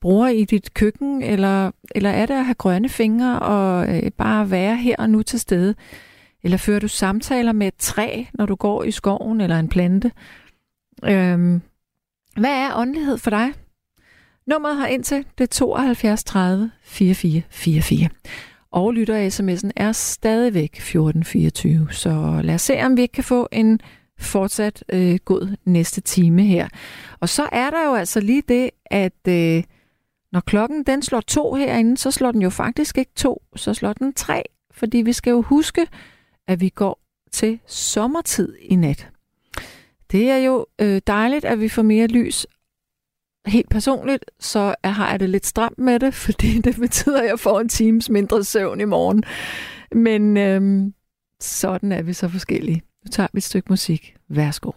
bruger 0.00 0.28
i 0.28 0.44
dit 0.44 0.74
køkken, 0.74 1.22
eller, 1.22 1.70
eller 1.94 2.10
er 2.10 2.26
det 2.26 2.34
at 2.34 2.44
have 2.44 2.54
grønne 2.54 2.88
fingre 2.88 3.38
og 3.38 3.96
øh, 3.96 4.10
bare 4.12 4.50
være 4.50 4.76
her 4.76 4.96
og 4.98 5.10
nu 5.10 5.22
til 5.22 5.40
stede? 5.40 5.74
Eller 6.42 6.56
fører 6.56 6.80
du 6.80 6.88
samtaler 6.88 7.52
med 7.52 7.66
et 7.66 7.74
træ, 7.78 8.24
når 8.34 8.46
du 8.46 8.54
går 8.54 8.84
i 8.84 8.90
skoven, 8.90 9.40
eller 9.40 9.58
en 9.58 9.68
plante? 9.68 10.12
Øhm, 11.04 11.62
hvad 12.36 12.50
er 12.50 12.76
åndelighed 12.76 13.18
for 13.18 13.30
dig? 13.30 13.52
Nummeret 14.46 14.76
har 14.76 14.86
ind 14.86 15.04
til 15.04 15.26
det 15.38 15.44
er 15.44 15.48
72 15.48 16.24
30 16.24 16.70
44 16.82 17.42
44. 17.50 18.08
Og 18.70 18.92
lytter 18.92 19.28
sms'en 19.28 19.70
er 19.76 19.92
stadigvæk 19.92 20.72
1424. 20.72 21.88
Så 21.90 22.40
lad 22.44 22.54
os 22.54 22.62
se, 22.62 22.82
om 22.82 22.96
vi 22.96 23.02
ikke 23.02 23.12
kan 23.12 23.24
få 23.24 23.48
en 23.52 23.80
fortsat 24.18 24.84
øh, 24.92 25.18
god 25.24 25.56
næste 25.64 26.00
time 26.00 26.42
her. 26.42 26.68
Og 27.20 27.28
så 27.28 27.48
er 27.52 27.70
der 27.70 27.84
jo 27.86 27.94
altså 27.94 28.20
lige 28.20 28.42
det, 28.48 28.70
at 28.86 29.28
øh, 29.28 29.62
når 30.32 30.40
klokken 30.40 30.82
den 30.82 31.02
slår 31.02 31.20
to 31.20 31.54
herinde, 31.54 31.96
så 31.96 32.10
slår 32.10 32.32
den 32.32 32.42
jo 32.42 32.50
faktisk 32.50 32.98
ikke 32.98 33.12
to, 33.16 33.42
så 33.56 33.74
slår 33.74 33.92
den 33.92 34.12
tre. 34.12 34.42
Fordi 34.70 34.98
vi 34.98 35.12
skal 35.12 35.30
jo 35.30 35.42
huske, 35.42 35.86
at 36.48 36.60
vi 36.60 36.68
går 36.68 37.00
til 37.32 37.60
sommertid 37.66 38.56
i 38.60 38.76
nat. 38.76 39.08
Det 40.12 40.30
er 40.30 40.36
jo 40.36 40.66
øh, 40.78 41.00
dejligt, 41.06 41.44
at 41.44 41.60
vi 41.60 41.68
får 41.68 41.82
mere 41.82 42.06
lys 42.06 42.46
helt 43.46 43.70
personligt, 43.70 44.24
så 44.40 44.74
har 44.84 45.10
jeg 45.10 45.20
det 45.20 45.30
lidt 45.30 45.46
stramt 45.46 45.78
med 45.78 46.00
det, 46.00 46.14
fordi 46.26 46.60
det 46.60 46.76
betyder, 46.76 47.20
at 47.20 47.28
jeg 47.28 47.40
får 47.40 47.60
en 47.60 47.68
times 47.68 48.10
mindre 48.10 48.44
søvn 48.44 48.80
i 48.80 48.84
morgen. 48.84 49.22
Men 49.92 50.36
øhm, 50.36 50.94
sådan 51.40 51.92
er 51.92 52.02
vi 52.02 52.12
så 52.12 52.28
forskellige. 52.28 52.82
Nu 53.08 53.10
tager 53.10 53.28
vi 53.32 53.38
et 53.38 53.42
stykke 53.42 53.66
musik. 53.68 54.16
Værsgo. 54.28 54.72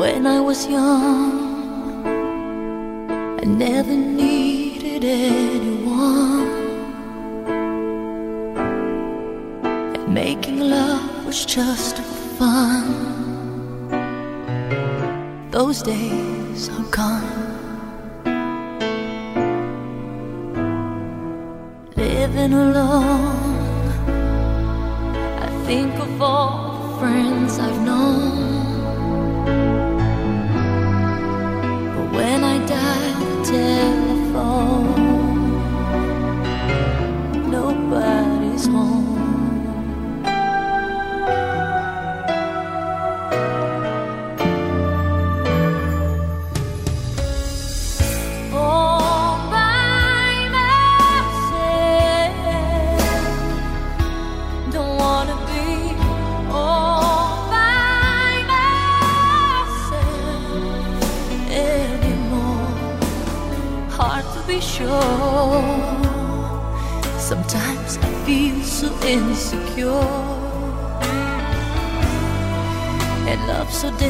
When 0.00 0.26
I 0.26 0.40
was 0.40 0.68
young, 0.70 2.06
I 3.42 3.44
never 3.46 3.96
needed 4.22 5.04
anyone. 5.04 6.48
And 9.94 10.14
making 10.14 10.58
love 10.58 11.26
was 11.26 11.46
just 11.46 11.96
fun. 12.38 12.84
Those 15.52 15.82
days 15.82 16.68
are 16.68 16.90
gone. 16.90 17.47
Living 22.28 22.52
alone, 22.52 23.88
I 25.40 25.48
think 25.64 25.94
of 25.94 26.20
all 26.20 26.82
the 26.82 26.98
friends 26.98 27.58
I've 27.58 27.80
known. 27.80 28.82
But 31.94 32.12
when 32.12 32.44
I 32.44 32.58
dial 32.66 33.44
the 33.44 33.87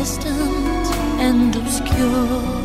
distant 0.08 0.86
and 1.20 1.54
obscure 1.54 2.57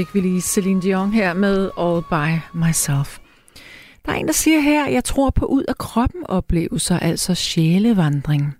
fik 0.00 0.14
vi 0.14 0.20
lige 0.20 0.40
Celine 0.40 0.82
Dion 0.82 1.12
her 1.12 1.34
med 1.34 1.70
All 1.78 2.02
By 2.02 2.58
Myself. 2.58 3.18
Der 4.04 4.12
er 4.12 4.16
en, 4.16 4.26
der 4.26 4.32
siger 4.32 4.60
her, 4.60 4.88
jeg 4.88 5.04
tror 5.04 5.30
på 5.30 5.46
ud 5.46 5.64
af 5.68 5.78
kroppen 5.78 6.26
oplevelser, 6.26 6.98
altså 6.98 7.34
sjælevandring. 7.34 8.54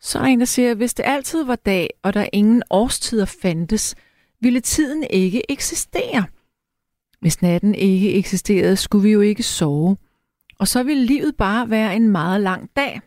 Så 0.00 0.18
er 0.18 0.22
en, 0.22 0.40
der 0.40 0.46
siger, 0.46 0.74
hvis 0.74 0.94
det 0.94 1.04
altid 1.06 1.44
var 1.44 1.56
dag, 1.56 1.90
og 2.02 2.14
der 2.14 2.28
ingen 2.32 2.62
årstider 2.70 3.24
fandtes, 3.24 3.94
ville 4.40 4.60
tiden 4.60 5.04
ikke 5.10 5.42
eksistere. 5.52 6.24
Hvis 7.20 7.42
natten 7.42 7.74
ikke 7.74 8.14
eksisterede, 8.14 8.76
skulle 8.76 9.02
vi 9.02 9.10
jo 9.10 9.20
ikke 9.20 9.42
sove. 9.42 9.96
Og 10.58 10.68
så 10.68 10.82
ville 10.82 11.04
livet 11.04 11.36
bare 11.36 11.70
være 11.70 11.96
en 11.96 12.08
meget 12.08 12.40
lang 12.40 12.70
dag. 12.76 13.00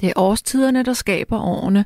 Det 0.00 0.08
er 0.08 0.12
årstiderne, 0.16 0.82
der 0.82 0.92
skaber 0.92 1.40
årene. 1.40 1.84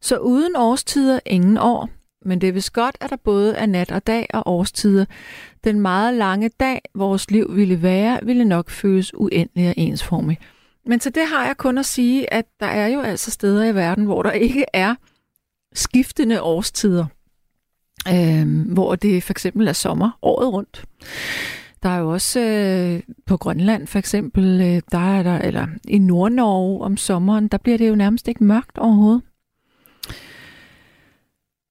Så 0.00 0.18
uden 0.18 0.56
årstider, 0.56 1.20
ingen 1.26 1.58
år. 1.58 1.99
Men 2.24 2.40
det 2.40 2.48
er 2.48 2.52
vist 2.52 2.72
godt, 2.72 2.96
at 3.00 3.10
der 3.10 3.16
både 3.16 3.54
er 3.54 3.66
nat 3.66 3.90
og 3.90 4.06
dag 4.06 4.26
og 4.34 4.42
årstider. 4.46 5.04
Den 5.64 5.80
meget 5.80 6.14
lange 6.14 6.48
dag, 6.48 6.80
vores 6.94 7.30
liv 7.30 7.56
ville 7.56 7.82
være, 7.82 8.18
ville 8.22 8.44
nok 8.44 8.70
føles 8.70 9.14
uendelig 9.14 9.68
og 9.68 9.74
ensformig. 9.76 10.38
Men 10.86 10.98
til 10.98 11.14
det 11.14 11.22
har 11.26 11.46
jeg 11.46 11.56
kun 11.56 11.78
at 11.78 11.86
sige, 11.86 12.34
at 12.34 12.44
der 12.60 12.66
er 12.66 12.86
jo 12.86 13.00
altså 13.00 13.30
steder 13.30 13.64
i 13.64 13.74
verden, 13.74 14.04
hvor 14.04 14.22
der 14.22 14.30
ikke 14.30 14.64
er 14.72 14.94
skiftende 15.74 16.42
årstider. 16.42 17.06
Øh, 18.08 18.72
hvor 18.72 18.94
det 18.94 19.22
for 19.22 19.32
eksempel 19.32 19.68
er 19.68 19.72
sommer 19.72 20.18
året 20.22 20.52
rundt. 20.52 20.84
Der 21.82 21.88
er 21.88 21.98
jo 21.98 22.12
også 22.12 22.40
øh, 22.40 23.14
på 23.26 23.36
Grønland 23.36 23.86
for 23.86 23.98
eksempel, 23.98 24.60
øh, 24.60 24.82
der 24.92 25.18
er 25.18 25.22
der, 25.22 25.38
eller 25.38 25.66
i 25.88 25.98
Nordnorge 25.98 26.84
om 26.84 26.96
sommeren, 26.96 27.48
der 27.48 27.58
bliver 27.58 27.78
det 27.78 27.88
jo 27.88 27.94
nærmest 27.94 28.28
ikke 28.28 28.44
mørkt 28.44 28.78
overhovedet. 28.78 29.22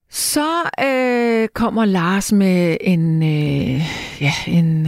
Så 0.09 0.69
øh, 0.83 1.47
kommer 1.47 1.85
Lars 1.85 2.31
med 2.31 2.77
en, 2.81 3.23
øh, 3.23 3.81
ja, 4.21 4.31
en, 4.47 4.87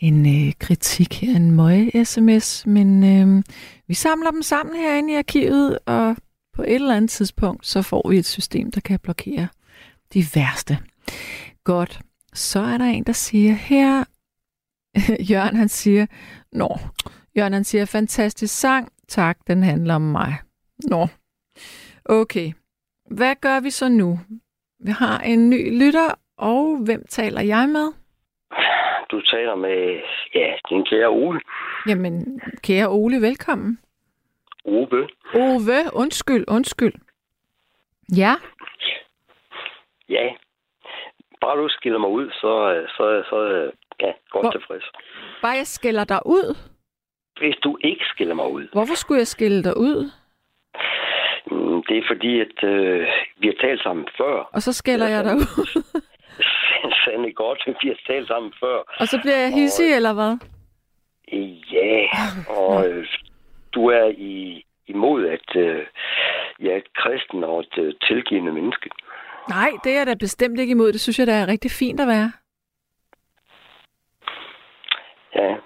en 0.00 0.46
øh, 0.46 0.52
kritik 0.58 1.20
her, 1.20 1.36
en 1.36 1.50
møge-sms, 1.50 2.66
men 2.66 3.04
øh, 3.04 3.42
vi 3.88 3.94
samler 3.94 4.30
dem 4.30 4.42
sammen 4.42 4.76
herinde 4.76 5.12
i 5.12 5.16
arkivet, 5.16 5.78
og 5.86 6.16
på 6.52 6.62
et 6.62 6.74
eller 6.74 6.96
andet 6.96 7.10
tidspunkt, 7.10 7.66
så 7.66 7.82
får 7.82 8.08
vi 8.08 8.18
et 8.18 8.26
system, 8.26 8.70
der 8.70 8.80
kan 8.80 8.98
blokere 8.98 9.48
de 10.14 10.24
værste. 10.34 10.78
Godt. 11.64 12.00
Så 12.34 12.60
er 12.60 12.78
der 12.78 12.84
en, 12.84 13.04
der 13.04 13.12
siger 13.12 13.52
her, 13.52 14.04
Jørgen 15.30 15.56
han 15.56 15.68
siger, 15.68 16.06
Nå, 16.52 16.78
Jørgen 17.36 17.52
han 17.52 17.64
siger, 17.64 17.84
fantastisk 17.84 18.54
sang, 18.54 18.88
tak, 19.08 19.38
den 19.46 19.62
handler 19.62 19.94
om 19.94 20.02
mig. 20.02 20.36
Nå, 20.84 21.08
okay. 22.04 22.52
Hvad 23.10 23.34
gør 23.40 23.60
vi 23.60 23.70
så 23.70 23.88
nu? 23.88 24.20
Vi 24.84 24.90
har 24.90 25.18
en 25.18 25.50
ny 25.50 25.84
lytter, 25.84 26.14
og 26.36 26.78
hvem 26.84 27.04
taler 27.08 27.40
jeg 27.40 27.68
med? 27.68 27.92
Du 29.10 29.20
taler 29.20 29.54
med, 29.54 30.00
ja, 30.34 30.54
din 30.70 30.84
kære 30.84 31.08
Ole. 31.08 31.40
Jamen, 31.88 32.40
kære 32.62 32.88
Ole, 32.88 33.20
velkommen. 33.20 33.78
Ove. 34.64 35.08
Ove, 35.34 35.78
undskyld, 35.92 36.44
undskyld. 36.48 36.94
Ja, 38.16 38.34
Ja. 40.08 40.28
Bare 41.40 41.56
du 41.56 41.68
skiller 41.68 41.98
mig 41.98 42.08
ud, 42.10 42.30
så, 42.30 42.84
så, 42.96 43.22
så 43.30 43.70
ja, 44.00 44.12
godt 44.30 44.44
Hvor- 44.44 44.50
tilfreds. 44.50 44.84
bare 45.42 45.56
jeg 45.56 45.66
skælder 45.66 46.04
dig 46.04 46.20
ud. 46.26 46.56
Hvis 47.38 47.54
du 47.64 47.78
ikke 47.84 48.04
skiller 48.04 48.34
mig 48.34 48.50
ud, 48.52 48.68
Hvorfor 48.72 48.94
skulle 48.94 49.18
jeg 49.18 49.26
skille 49.26 49.64
dig 49.64 49.76
ud? 49.76 50.10
Det 51.88 51.98
er 51.98 52.02
fordi, 52.06 52.40
at 52.40 52.64
øh, 52.64 53.06
vi 53.38 53.46
har 53.46 53.66
talt 53.66 53.82
sammen 53.82 54.06
før. 54.18 54.50
Og 54.52 54.62
så 54.62 54.72
skælder 54.72 55.08
jeg 55.08 55.24
dig 55.24 55.34
ud. 55.34 55.82
Sande 57.04 57.32
godt, 57.32 57.62
vi 57.82 57.88
har 57.88 58.00
talt 58.06 58.28
sammen 58.28 58.52
før. 58.60 58.78
og 59.00 59.06
så 59.08 59.20
bliver 59.22 59.36
jeg 59.36 59.52
hissig, 59.52 59.94
eller 59.94 60.12
hvad? 60.12 60.36
Ja, 61.72 62.06
og 62.48 62.88
øh, 62.88 63.06
du 63.74 63.86
er 63.86 64.08
i, 64.18 64.64
imod, 64.86 65.26
at 65.26 65.56
øh, 65.56 65.86
jeg 66.60 66.72
er 66.72 66.76
et 66.76 66.92
kristen 66.94 67.44
og 67.44 67.60
et 67.60 67.78
øh, 67.78 67.94
tilgivende 68.08 68.52
menneske. 68.52 68.90
Nej, 69.48 69.70
det 69.84 69.92
er 69.92 69.98
jeg 69.98 70.06
da 70.06 70.14
bestemt 70.14 70.60
ikke 70.60 70.70
imod. 70.70 70.92
Det 70.92 71.00
synes 71.00 71.18
jeg, 71.18 71.26
der 71.26 71.34
er 71.34 71.48
rigtig 71.48 71.70
fint 71.70 72.00
at 72.00 72.08
være. 72.08 72.32
Ja, 75.34 75.56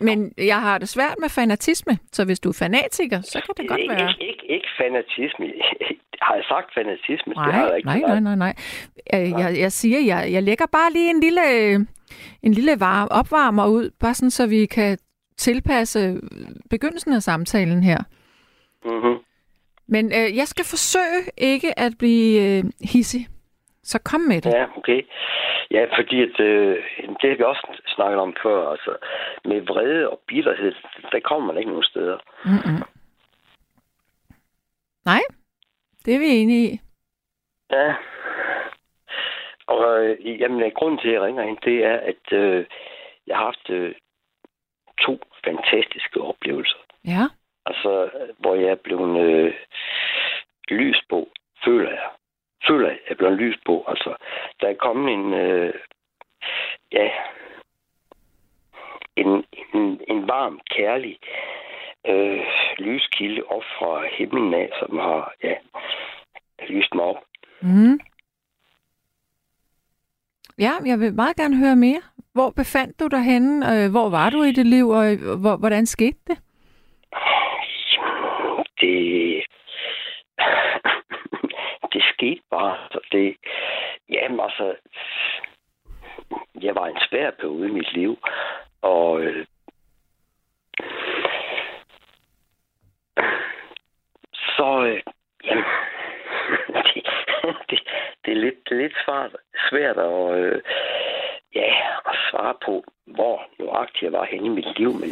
Men 0.00 0.32
jeg 0.38 0.60
har 0.60 0.78
det 0.78 0.88
svært 0.88 1.14
med 1.20 1.28
fanatisme, 1.28 1.98
så 2.12 2.24
hvis 2.24 2.40
du 2.40 2.48
er 2.48 2.56
fanatiker, 2.58 3.20
så 3.20 3.40
kan 3.46 3.54
det 3.56 3.68
godt 3.68 3.80
ikke, 3.80 3.94
være. 3.94 4.10
ikke, 4.10 4.26
ikke, 4.28 4.46
ikke 4.54 4.68
fanatisme. 4.78 5.46
Har 6.26 6.34
jeg 6.34 6.44
sagt 6.48 6.74
fanatisme? 6.74 7.34
det 7.34 7.52
har 7.52 7.52
jeg 7.52 7.80
Nej, 7.84 7.96
ikke 7.96 8.06
nej, 8.08 8.20
nej, 8.20 8.36
nej, 8.36 8.36
nej. 8.36 8.54
Øh, 9.14 9.30
Jeg, 9.40 9.58
jeg 9.58 9.72
siger, 9.72 10.00
jeg, 10.00 10.32
jeg 10.32 10.42
lægger 10.42 10.66
bare 10.72 10.92
lige 10.92 11.10
en 11.10 11.20
lille, 11.20 11.74
en 12.42 12.52
lille 12.54 12.80
varme, 12.80 13.12
opvarmer 13.12 13.66
ud, 13.66 13.90
bare 14.00 14.14
sådan, 14.14 14.30
så 14.30 14.46
vi 14.46 14.66
kan 14.66 14.98
tilpasse 15.36 16.20
begyndelsen 16.70 17.12
af 17.12 17.22
samtalen 17.22 17.82
her. 17.82 17.98
Mm-hmm. 18.84 19.16
Men 19.88 20.04
øh, 20.06 20.36
jeg 20.36 20.46
skal 20.48 20.64
forsøge 20.64 21.22
ikke 21.36 21.78
at 21.78 21.92
blive 21.98 22.58
øh, 22.58 22.64
hissig. 22.92 23.26
Så 23.82 23.98
kom 24.04 24.20
med 24.20 24.40
det. 24.40 24.50
Ja, 24.52 24.64
okay. 24.76 25.00
Ja, 25.70 25.84
fordi 25.98 26.22
at, 26.22 26.40
øh, 26.40 26.76
det 27.20 27.30
har 27.30 27.36
vi 27.36 27.42
også 27.42 27.66
snakket 27.98 28.20
om 28.26 28.34
før. 28.42 28.70
Altså, 28.74 28.92
med 29.44 29.60
vrede 29.70 30.10
og 30.10 30.20
bitterhed, 30.28 30.72
der 31.12 31.20
kommer 31.20 31.46
man 31.46 31.58
ikke 31.58 31.70
nogen 31.70 31.90
steder. 31.92 32.18
Mm-mm. 32.44 32.82
Nej, 35.10 35.22
det 36.04 36.14
er 36.14 36.18
vi 36.18 36.30
enige 36.42 36.64
i. 36.70 36.80
Ja. 37.70 37.94
Og 39.66 40.04
øh, 40.04 40.40
jamen, 40.40 40.72
grunden 40.74 40.98
til, 40.98 41.08
at 41.08 41.14
jeg 41.14 41.22
ringer 41.22 41.42
ind, 41.42 41.58
det 41.64 41.84
er, 41.84 41.96
at 42.12 42.24
øh, 42.32 42.66
jeg 43.26 43.36
har 43.36 43.44
haft 43.44 43.70
øh, 43.70 43.94
to 45.00 45.20
fantastiske 45.44 46.20
oplevelser. 46.20 46.78
Ja. 47.04 47.24
Altså, 47.66 48.10
hvor 48.38 48.54
jeg 48.54 48.70
er 48.70 48.82
blevet 48.84 49.20
øh, 49.20 49.54
lys 50.68 51.00
på, 51.10 51.28
føler 51.64 51.90
jeg. 51.90 52.08
Føler 52.68 52.88
jeg, 52.88 52.98
jeg 53.04 53.12
er 53.12 53.18
blevet 53.18 53.38
lys 53.38 53.56
på. 53.66 53.84
Altså, 53.88 54.16
der 54.60 54.68
er 54.68 54.74
kommet 54.74 55.14
en, 55.14 55.34
øh, 55.34 55.74
ja, 56.92 57.10
en, 59.18 59.44
en, 59.74 60.00
en 60.08 60.28
varm, 60.28 60.60
kærlig 60.70 61.18
øh, 62.06 62.40
lyskilde 62.78 63.42
op 63.48 63.62
fra 63.78 64.06
himlen 64.18 64.54
af, 64.54 64.68
som 64.80 64.98
har, 64.98 65.34
ja, 65.42 65.54
lyst 66.68 66.94
mig 66.94 67.04
op. 67.04 67.16
Mm. 67.60 68.00
Ja, 70.58 70.72
jeg 70.86 71.00
vil 71.00 71.14
meget 71.14 71.36
gerne 71.36 71.56
høre 71.56 71.76
mere. 71.76 72.02
Hvor 72.32 72.50
befandt 72.50 73.00
du 73.00 73.06
dig 73.06 73.22
henne? 73.22 73.84
Øh, 73.84 73.90
Hvor 73.90 74.08
var 74.10 74.30
du 74.30 74.42
i 74.42 74.52
dit 74.52 74.66
liv, 74.66 74.88
og 74.88 75.12
øh, 75.12 75.18
hvor, 75.40 75.56
hvordan 75.56 75.86
skete 75.86 76.18
det? 76.26 76.38
det 78.80 79.44
det 81.92 82.02
skete 82.14 82.40
bare. 82.50 82.76
Så 82.92 83.00
det, 83.12 83.36
jamen 84.10 84.40
altså, 84.40 84.74
jeg 86.62 86.74
var 86.74 86.86
en 86.86 86.98
svær 87.10 87.30
periode 87.30 87.68
i 87.68 87.72
mit 87.72 87.92
liv, 87.92 88.18
og 88.82 89.20
øh, 89.20 89.46
så, 94.34 94.84
øh, 94.86 95.02
jamen, 95.44 95.64
det, 96.94 97.02
det, 97.70 97.78
det, 98.24 98.32
er 98.32 98.36
lidt, 98.36 98.54
det 98.68 98.72
er 98.76 98.82
lidt 98.82 98.96
svært, 99.04 99.36
svært 99.70 99.96
at, 99.98 100.38
øh, 100.38 100.62
ja, 101.54 101.72
at 102.06 102.16
svare 102.30 102.54
på, 102.64 102.84
hvor 103.06 103.42
nøjagtigt 103.58 104.02
jeg 104.02 104.12
var 104.12 104.24
henne 104.24 104.46
i 104.46 104.48
mit 104.48 104.78
liv, 104.78 104.92
men 104.92 105.10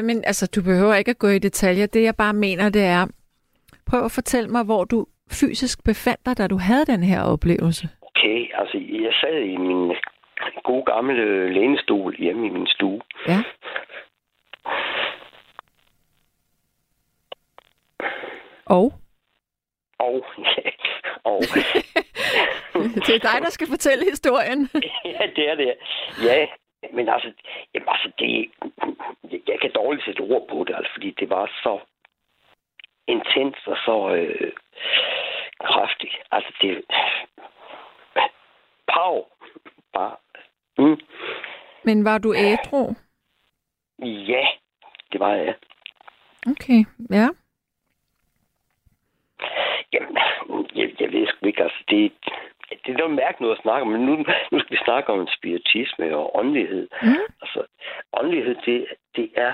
Jamen, 0.00 0.24
altså, 0.26 0.50
du 0.54 0.62
behøver 0.62 0.94
ikke 0.94 1.10
at 1.10 1.18
gå 1.18 1.28
i 1.28 1.38
detaljer. 1.38 1.86
Det, 1.86 2.02
jeg 2.02 2.16
bare 2.16 2.32
mener, 2.32 2.70
det 2.70 2.84
er, 2.84 3.06
prøv 3.90 4.04
at 4.04 4.12
fortælle 4.12 4.48
mig, 4.50 4.64
hvor 4.64 4.84
du 4.84 5.06
fysisk 5.30 5.84
befandt 5.84 6.26
dig, 6.26 6.38
da 6.38 6.46
du 6.46 6.58
havde 6.58 6.86
den 6.86 7.02
her 7.02 7.22
oplevelse. 7.22 7.88
Okay, 8.02 8.46
altså 8.54 8.76
jeg 9.04 9.12
sad 9.20 9.36
i 9.54 9.56
min 9.56 9.96
gode 10.64 10.84
gamle 10.84 11.52
lænestol 11.52 12.16
hjemme 12.18 12.46
i 12.46 12.50
min 12.50 12.66
stue. 12.66 13.00
Ja. 13.28 13.42
Og? 18.66 18.92
Og, 19.98 20.24
ja, 20.38 20.70
og 21.24 21.42
Det 23.06 23.14
er 23.14 23.18
dig, 23.30 23.38
der 23.44 23.50
skal 23.50 23.66
fortælle 23.66 24.04
historien. 24.10 24.68
ja, 25.14 25.26
det 25.36 25.50
er 25.50 25.54
det. 25.54 25.74
Ja, 26.24 26.46
men 26.92 27.08
altså, 27.08 27.32
jamen, 27.74 27.88
altså 27.88 28.10
det, 28.18 28.50
jeg 29.48 29.60
kan 29.60 29.72
dårligt 29.74 30.04
sætte 30.04 30.20
ord 30.20 30.48
på 30.48 30.64
det, 30.64 30.74
altså, 30.74 30.92
fordi 30.92 31.10
det 31.10 31.30
var 31.30 31.46
så 31.46 31.80
intens 33.06 33.56
og 33.66 33.76
så 33.76 34.14
øh, 34.14 34.52
kraftigt. 35.64 36.14
Altså 36.30 36.52
det... 36.60 36.84
Pau. 38.88 39.26
Bare. 39.92 40.16
Mm. 40.78 41.00
Men 41.84 42.04
var 42.04 42.18
du 42.18 42.34
ædru? 42.34 42.94
Ja, 44.02 44.46
det 45.12 45.20
var 45.20 45.34
jeg. 45.34 45.54
Okay, 46.46 46.84
ja. 47.10 47.28
Jamen, 49.92 50.16
jeg, 50.74 51.00
jeg 51.00 51.12
ved 51.12 51.26
sgu 51.26 51.46
ikke, 51.46 51.62
altså 51.62 51.84
det, 51.88 52.12
det 52.84 52.92
er 52.94 52.98
noget 52.98 53.14
mærkeligt 53.14 53.40
noget 53.40 53.56
at 53.56 53.62
snakke 53.62 53.82
om, 53.82 53.88
men 53.92 54.00
nu, 54.06 54.16
nu 54.52 54.58
skal 54.60 54.70
vi 54.76 54.84
snakke 54.84 55.12
om 55.12 55.28
spiritisme 55.38 56.16
og 56.16 56.36
åndelighed. 56.38 56.88
Mm. 57.02 57.24
Altså, 57.42 57.60
åndelighed, 58.12 58.54
det, 58.66 58.86
det 59.16 59.30
er 59.36 59.52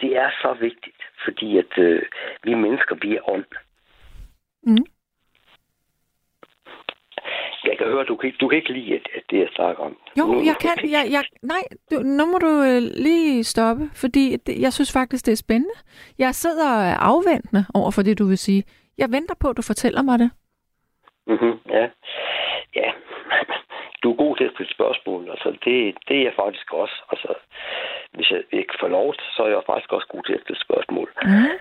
det 0.00 0.16
er 0.16 0.30
så 0.42 0.56
vigtigt, 0.60 1.02
fordi 1.24 1.58
at 1.58 1.78
øh, 1.78 2.02
vi 2.44 2.54
mennesker, 2.54 2.94
vi 3.02 3.16
er 3.16 3.28
ånd. 3.30 3.44
Mm. 4.62 4.84
Jeg 7.64 7.78
kan 7.78 7.86
høre, 7.86 8.04
du 8.04 8.16
kan, 8.16 8.32
du 8.40 8.48
kan 8.48 8.58
ikke 8.58 8.72
lide, 8.72 8.94
at, 8.94 9.08
at 9.16 9.22
det, 9.30 9.38
jeg 9.38 9.48
snakker 9.54 9.82
om. 9.82 9.96
Jo, 10.18 10.26
Nu- 10.26 10.44
jeg 10.44 10.56
kan. 10.60 10.90
Jeg, 10.90 11.06
jeg, 11.10 11.24
nej, 11.42 11.62
du, 11.90 11.96
nu 12.02 12.26
må 12.26 12.38
du 12.38 12.62
øh, 12.62 12.82
lige 13.06 13.44
stoppe, 13.44 13.90
fordi 13.94 14.36
det, 14.36 14.60
jeg 14.60 14.72
synes 14.72 14.92
faktisk, 14.92 15.26
det 15.26 15.32
er 15.32 15.36
spændende. 15.36 15.74
Jeg 16.18 16.34
sidder 16.34 16.94
afventende 16.94 17.64
over 17.74 17.90
for 17.90 18.02
det, 18.02 18.18
du 18.18 18.24
vil 18.26 18.38
sige. 18.38 18.64
Jeg 18.98 19.08
venter 19.12 19.34
på, 19.40 19.48
at 19.50 19.56
du 19.56 19.62
fortæller 19.62 20.02
mig 20.02 20.18
det. 20.18 20.30
Mm-hmm, 21.26 21.58
ja. 21.68 21.88
ja. 22.74 22.92
Du 24.02 24.12
er 24.12 24.16
god 24.16 24.36
til 24.36 24.44
at 24.44 24.52
stille 24.54 24.74
spørgsmål. 24.74 25.30
Altså, 25.30 25.48
det, 25.64 25.96
det 26.08 26.16
er 26.18 26.22
jeg 26.22 26.32
faktisk 26.36 26.72
også. 26.72 27.02
Altså, 27.12 27.34
hvis 28.12 28.30
jeg 28.30 28.42
ikke 28.52 28.74
får 28.80 28.88
lov, 28.88 29.14
så 29.14 29.42
er 29.42 29.48
jeg 29.48 29.62
faktisk 29.66 29.92
også 29.92 30.06
god 30.06 30.22
til 30.22 30.32
at 30.32 30.40
stille 30.40 30.60
spørgsmål. 30.60 31.12
Mm. 31.22 31.58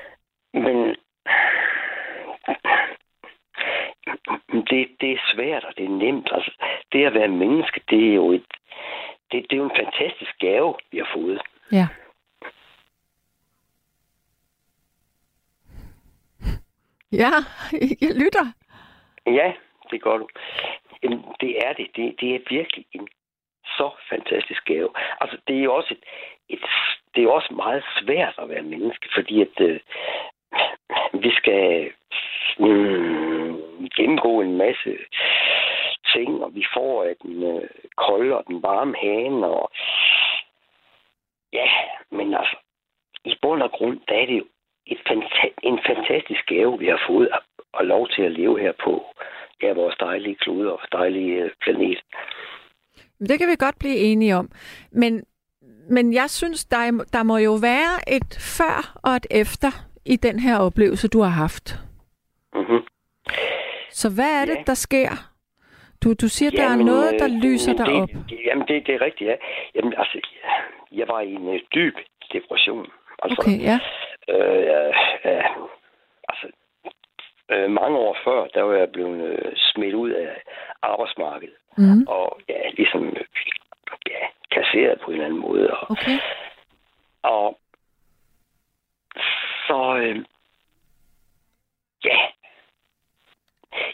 Men 0.63 0.95
det, 4.69 4.87
det 5.01 5.11
er 5.11 5.31
svært, 5.33 5.63
og 5.63 5.73
det 5.77 5.85
er 5.85 5.89
nemt. 5.89 6.29
Altså, 6.31 6.51
det 6.91 7.05
at 7.05 7.13
være 7.13 7.27
menneske, 7.27 7.81
det 7.89 8.09
er 8.09 8.13
jo 8.13 8.31
et, 8.31 8.53
det, 9.31 9.45
det 9.49 9.53
er 9.53 9.57
jo 9.57 9.69
en 9.69 9.81
fantastisk 9.83 10.31
gave, 10.39 10.75
vi 10.91 10.97
har 10.97 11.09
fået. 11.13 11.41
Ja. 11.71 11.87
Ja, 17.11 17.31
jeg 18.01 18.15
lytter. 18.15 18.45
Ja, 19.33 19.53
det 19.91 20.01
gør 20.01 20.17
du. 20.17 20.27
Jamen, 21.03 21.25
det 21.41 21.57
er 21.65 21.73
det. 21.73 21.87
det. 21.95 22.15
Det 22.21 22.35
er 22.35 22.39
virkelig 22.49 22.85
en 22.91 23.07
så 23.65 23.91
fantastisk 24.09 24.65
gave. 24.65 24.89
Altså, 25.21 25.37
det 25.47 25.59
er 25.59 25.63
jo 25.63 25.75
også 25.75 25.93
et, 25.93 26.03
et 26.49 26.65
det 27.15 27.23
er 27.23 27.29
også 27.29 27.53
meget 27.53 27.83
svært 27.99 28.35
at 28.37 28.49
være 28.49 28.61
menneske, 28.61 29.09
fordi 29.15 29.41
at 29.41 29.61
øh, 29.61 29.79
vi 31.13 31.31
skal 31.31 31.91
mm, 32.59 33.89
gennemgå 33.95 34.41
en 34.41 34.57
masse 34.57 34.97
ting, 36.13 36.43
og 36.43 36.55
vi 36.55 36.65
får 36.73 37.03
af 37.03 37.15
den 37.21 37.57
øh, 37.57 37.69
kolde 37.95 38.37
og 38.37 38.43
den 38.47 38.63
varme 38.63 38.95
hane, 38.97 39.47
og 39.47 39.71
ja, 41.53 41.67
men 42.11 42.33
altså, 42.33 42.55
i 43.25 43.35
bund 43.41 43.61
og 43.63 43.71
grund, 43.71 43.99
der 44.07 44.15
er 44.15 44.25
det 44.25 44.37
jo 44.37 44.45
et 44.85 44.97
fanta- 45.09 45.53
en 45.63 45.79
fantastisk 45.87 46.45
gave, 46.47 46.79
vi 46.79 46.85
har 46.87 47.01
fået 47.09 47.29
at, 47.33 47.39
at 47.79 47.85
lov 47.85 48.07
til 48.09 48.21
at 48.21 48.31
leve 48.31 48.59
her 48.59 48.71
på 48.83 49.05
ja, 49.61 49.73
vores 49.73 49.95
dejlige 49.99 50.35
klode 50.35 50.73
og 50.73 50.79
dejlige 50.91 51.43
øh, 51.43 51.51
planet. 51.61 51.99
Det 53.19 53.39
kan 53.39 53.47
vi 53.49 53.55
godt 53.59 53.79
blive 53.79 53.95
enige 53.97 54.35
om. 54.35 54.49
Men, 54.91 55.23
men 55.89 56.13
jeg 56.13 56.29
synes, 56.29 56.65
der, 56.65 56.77
er- 56.77 57.05
der 57.13 57.23
må 57.23 57.37
jo 57.37 57.53
være 57.61 58.15
et 58.15 58.57
før 58.57 58.99
og 59.03 59.11
et 59.15 59.27
efter 59.31 59.71
i 60.05 60.15
den 60.15 60.39
her 60.39 60.57
oplevelse, 60.59 61.07
du 61.07 61.21
har 61.21 61.29
haft. 61.45 61.75
Mm-hmm. 62.53 62.79
Så 63.91 64.09
hvad 64.15 64.41
er 64.41 64.45
det, 64.45 64.55
Ja. 64.55 64.63
der 64.67 64.73
sker? 64.73 65.09
Du, 66.03 66.13
du 66.13 66.27
siger, 66.27 66.51
der 66.51 66.69
er 66.69 66.75
noget, 66.75 67.19
der 67.19 67.27
lyser 67.27 67.73
dig 67.73 67.85
det, 67.85 68.01
op. 68.01 68.09
Det, 68.29 68.39
jamen, 68.45 68.67
det, 68.67 68.87
det 68.87 68.95
er 68.95 69.01
rigtigt, 69.01 69.29
ja. 69.29 69.35
Jamen, 69.75 69.93
altså, 69.97 70.19
jeg 70.91 71.07
var 71.07 71.21
i 71.21 71.33
en 71.33 71.47
øh, 71.55 71.59
dyb 71.75 71.95
depression. 72.33 72.85
Altså, 73.23 73.35
Okay, 73.41 73.59
ja. 73.61 73.79
Øh, 74.29 74.63
ja, 74.63 74.81
ja, 75.25 75.41
altså, 76.29 76.47
øh, 77.49 77.69
mange 77.71 77.97
år 77.97 78.17
før, 78.23 78.47
der 78.47 78.61
var 78.61 78.75
jeg 78.75 78.91
blevet 78.91 79.21
øh, 79.29 79.51
smidt 79.55 79.93
ud 79.93 80.09
af 80.09 80.41
arbejdsmarkedet. 80.81 81.55
Mm. 81.77 82.07
Og 82.07 82.39
ja, 82.49 82.69
ligesom 82.69 83.15
ja, 84.09 84.27
kasseret 84.51 85.01
på 85.01 85.11
en 85.11 85.13
eller 85.13 85.25
anden 85.25 85.39
måde. 85.39 85.77
Og, 85.77 85.91
Okay. 85.91 86.17
og 87.23 87.59
så, 89.67 89.97
øh, 89.97 90.25
ja, 92.05 92.17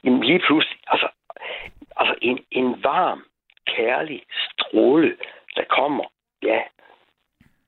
jamen 0.04 0.24
lige 0.24 0.40
pludselig, 0.40 0.80
altså, 0.88 1.08
altså 1.98 2.16
en, 2.22 2.46
en 2.52 2.84
varm, 2.84 3.26
kærlig 3.68 4.24
stråle, 4.30 5.18
der 5.56 5.64
kommer, 5.64 6.04
ja, 6.44 6.62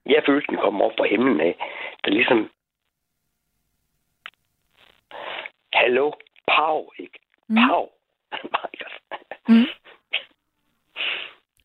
jeg 0.05 0.23
følte, 0.25 0.47
den 0.47 0.57
kom 0.57 0.81
op 0.81 0.91
fra 0.97 1.07
himlen 1.07 1.41
af, 1.41 1.55
der 2.03 2.11
ligesom, 2.11 2.49
hallo, 5.87 6.11
pau, 6.47 6.91
ikke? 6.99 7.19
Mm. 7.49 7.55
Pau. 7.55 7.83
Mm. 9.49 9.65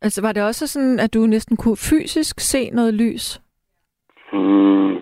Altså 0.03 0.23
var 0.23 0.33
det 0.33 0.43
også 0.43 0.67
sådan, 0.67 1.01
at 1.01 1.15
du 1.15 1.19
næsten 1.27 1.57
kunne 1.57 1.77
fysisk 1.77 2.41
se 2.41 2.71
noget 2.71 2.95
lys? 2.95 3.41
Mm, 4.33 4.93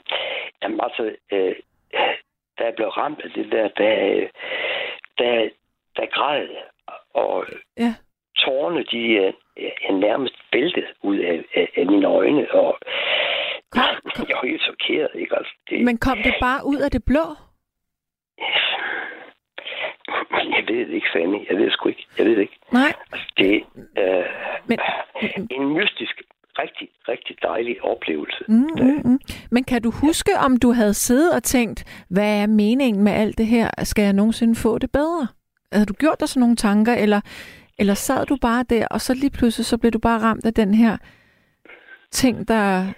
jamen 0.63 0.81
altså, 0.83 1.17
øh, 1.33 1.55
da 2.59 2.65
jeg 2.65 2.73
blev 2.77 2.89
ramt 2.89 3.21
af 3.25 3.31
det 3.31 3.53
der, 3.53 3.69
der, 3.69 4.27
der, 5.19 5.49
der 5.97 6.07
græd. 6.13 6.49
Og 7.15 7.47
Ja. 7.79 7.95
tårerne, 8.37 8.85
de 8.85 9.19
er, 9.27 9.33
er 9.89 9.93
nærmest 9.93 10.35
væltet 10.53 10.87
ud 11.03 11.19
af, 11.19 11.45
af, 11.55 11.69
af 11.77 11.87
mine 11.87 12.07
øjne, 12.07 12.51
og 12.55 12.79
Kom, 13.71 13.85
kom. 14.17 14.27
jeg 14.29 14.37
var 14.43 14.47
helt 14.47 14.63
chokeret, 14.63 15.11
ikke? 15.15 15.37
Altså, 15.37 15.53
det, 15.71 15.85
Men 15.85 15.99
kom 15.99 16.19
det 16.19 16.35
bare 16.41 16.61
ud 16.67 16.77
af 16.79 16.91
det 16.91 17.05
blå? 17.05 17.25
Jeg 20.57 20.65
ved 20.69 20.87
det 20.87 20.95
ikke, 20.95 21.07
Fanny. 21.13 21.49
Jeg 21.49 21.57
ved 21.57 21.65
det 21.65 21.73
sgu 21.73 21.89
ikke. 21.89 22.07
Jeg 22.19 22.27
ved 22.27 22.33
det 22.37 22.41
ikke. 22.41 22.59
Nej, 22.73 22.93
Altså, 23.13 23.27
det 23.39 23.63
er 23.97 24.25
men... 24.67 24.79
en 25.51 25.75
mystisk, 25.75 26.23
rigtig, 26.59 26.89
rigtig 27.09 27.37
dejlig 27.43 27.85
oplevelse. 27.85 28.45
Mm, 28.49 28.55
mm, 28.55 29.01
mm. 29.05 29.19
Men 29.51 29.65
kan 29.65 29.83
du 29.83 29.91
huske, 29.91 30.33
om 30.47 30.57
du 30.57 30.73
havde 30.73 30.95
siddet 30.95 31.35
og 31.35 31.43
tænkt, 31.43 32.05
hvad 32.11 32.43
er 32.43 32.47
meningen 32.47 33.05
med 33.05 33.13
alt 33.13 33.39
det 33.39 33.47
her? 33.47 33.71
Skal 33.85 34.03
jeg 34.03 34.13
nogensinde 34.13 34.55
få 34.55 34.79
det 34.79 34.93
bedre? 34.93 35.29
Havde 35.73 35.87
du 35.87 35.95
gjort 35.95 36.21
dig 36.21 36.29
sådan 36.29 36.41
nogle 36.41 36.57
tanker, 36.57 36.95
eller, 36.95 37.21
eller 37.79 37.95
sad 37.95 38.27
du 38.27 38.37
bare 38.43 38.65
der, 38.71 38.87
og 38.91 39.01
så 39.01 39.15
lige 39.15 39.31
pludselig 39.39 39.67
så 39.67 39.79
blev 39.79 39.93
du 39.93 39.99
bare 39.99 40.21
ramt 40.21 40.47
af 40.47 40.55
den 40.55 40.75
her 40.75 40.97
ting, 42.11 42.49
der 42.49 42.93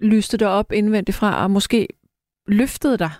lyste 0.00 0.38
dig 0.38 0.48
op 0.48 0.72
indvendigt 0.72 1.18
fra, 1.18 1.42
og 1.42 1.50
måske 1.50 1.86
løftede 2.46 2.98
dig 2.98 3.10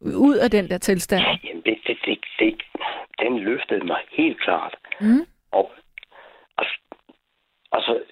ud 0.00 0.36
af 0.36 0.50
den 0.50 0.68
der 0.70 0.78
tilstand? 0.78 1.22
Jamen, 1.44 1.62
det, 1.64 1.76
det, 1.86 1.96
det, 2.06 2.18
det, 2.38 2.62
den 3.22 3.38
løftede 3.38 3.86
mig 3.86 4.00
helt 4.10 4.40
klart. 4.40 4.74
Mm. 5.00 5.26
Og 5.50 5.70
altså, 6.58 6.74
altså, 7.72 8.02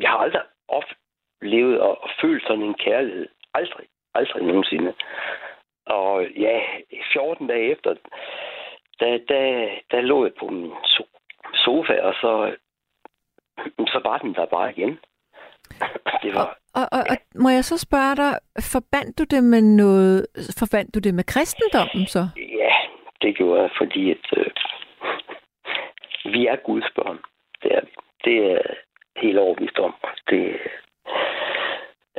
jeg 0.00 0.10
har 0.10 0.18
aldrig 0.18 0.42
oplevet 0.68 1.80
og, 1.80 2.02
og 2.02 2.10
følt 2.20 2.42
sådan 2.46 2.62
en 2.62 2.74
kærlighed. 2.74 3.28
Aldrig. 3.54 3.86
Aldrig 4.14 4.42
nogensinde. 4.42 4.94
Og 5.86 6.26
ja, 6.36 6.60
14 7.12 7.46
dage 7.46 7.70
efter, 7.72 7.94
der, 9.00 9.18
der, 9.28 9.68
der 9.90 10.00
lå 10.00 10.24
jeg 10.24 10.32
på 10.40 10.46
min 10.46 10.72
so- 10.72 11.18
sofa, 11.54 12.00
og 12.00 12.14
så, 12.14 12.56
så 13.86 14.00
var 14.04 14.18
den 14.18 14.34
der 14.34 14.46
bare 14.46 14.70
igen. 14.70 14.98
Det 16.22 16.34
var, 16.34 16.58
Og, 16.74 16.86
og, 16.92 17.02
og 17.10 17.16
må 17.34 17.48
jeg 17.48 17.64
så 17.64 17.78
spørge 17.78 18.16
dig, 18.16 18.32
forbandt 18.72 19.18
du 19.18 19.24
det 19.24 19.44
med 19.44 19.62
noget, 19.62 20.26
forbandt 20.58 20.94
du 20.94 20.98
det 20.98 21.14
med 21.14 21.24
kristendommen 21.24 22.06
så? 22.06 22.28
ja, 22.36 22.61
det 23.22 23.36
gjorde 23.36 23.62
jeg, 23.62 23.70
fordi 23.78 24.10
at, 24.10 24.26
øh, 24.36 24.50
vi 26.24 26.46
er 26.46 26.56
Guds 26.56 26.90
børn. 26.96 27.18
Det 27.62 27.74
er 27.74 27.80
vi. 27.80 27.92
Det 28.24 28.52
er 28.52 28.62
helt 29.16 29.38
overbevist 29.38 29.78
om. 29.78 29.94
Det 30.30 30.58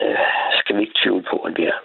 øh, 0.02 0.18
skal 0.60 0.76
vi 0.76 0.82
ikke 0.82 1.00
tvivle 1.04 1.24
på, 1.32 1.38
at 1.38 1.58
vi 1.58 1.64
er. 1.66 1.80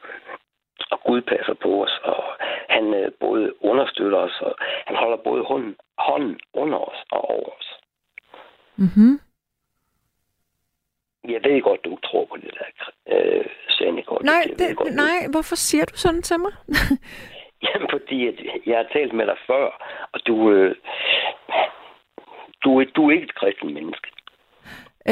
Og 0.91 1.01
Gud 1.01 1.21
passer 1.21 1.55
på 1.55 1.85
os, 1.85 2.01
og 2.03 2.25
han 2.69 2.95
øh, 2.95 3.13
både 3.21 3.65
understøtter 3.65 4.19
os, 4.19 4.41
og 4.41 4.55
han 4.87 4.97
holder 4.97 5.17
både 5.17 5.45
hånden, 5.45 5.77
hånden 5.99 6.41
under 6.55 6.79
os 6.79 6.99
og 7.11 7.31
over 7.31 7.51
os. 7.59 7.69
Mm-hmm. 8.77 9.21
Jeg 11.29 11.41
ved 11.45 11.63
godt, 11.63 11.85
du 11.85 11.91
ikke 11.91 12.07
tror 12.07 12.25
på 12.25 12.37
det 12.37 12.55
der, 12.59 12.91
øh, 13.15 13.47
Sannegård. 13.69 14.25
Nej, 14.25 14.43
det, 14.59 14.95
nej, 14.95 15.19
hvorfor 15.31 15.57
siger 15.57 15.85
du 15.85 15.97
sådan 15.97 16.23
til 16.23 16.41
mig? 16.41 16.53
Jamen, 17.63 17.89
fordi 17.91 18.29
at 18.29 18.35
jeg 18.67 18.77
har 18.77 18.87
talt 18.93 19.13
med 19.13 19.27
dig 19.27 19.37
før, 19.47 19.67
og 20.13 20.21
du, 20.27 20.51
øh, 20.51 20.75
du, 22.65 22.85
du 22.97 23.09
er 23.09 23.13
ikke 23.13 23.25
et 23.25 23.35
kristent 23.35 23.73
menneske. 23.75 24.09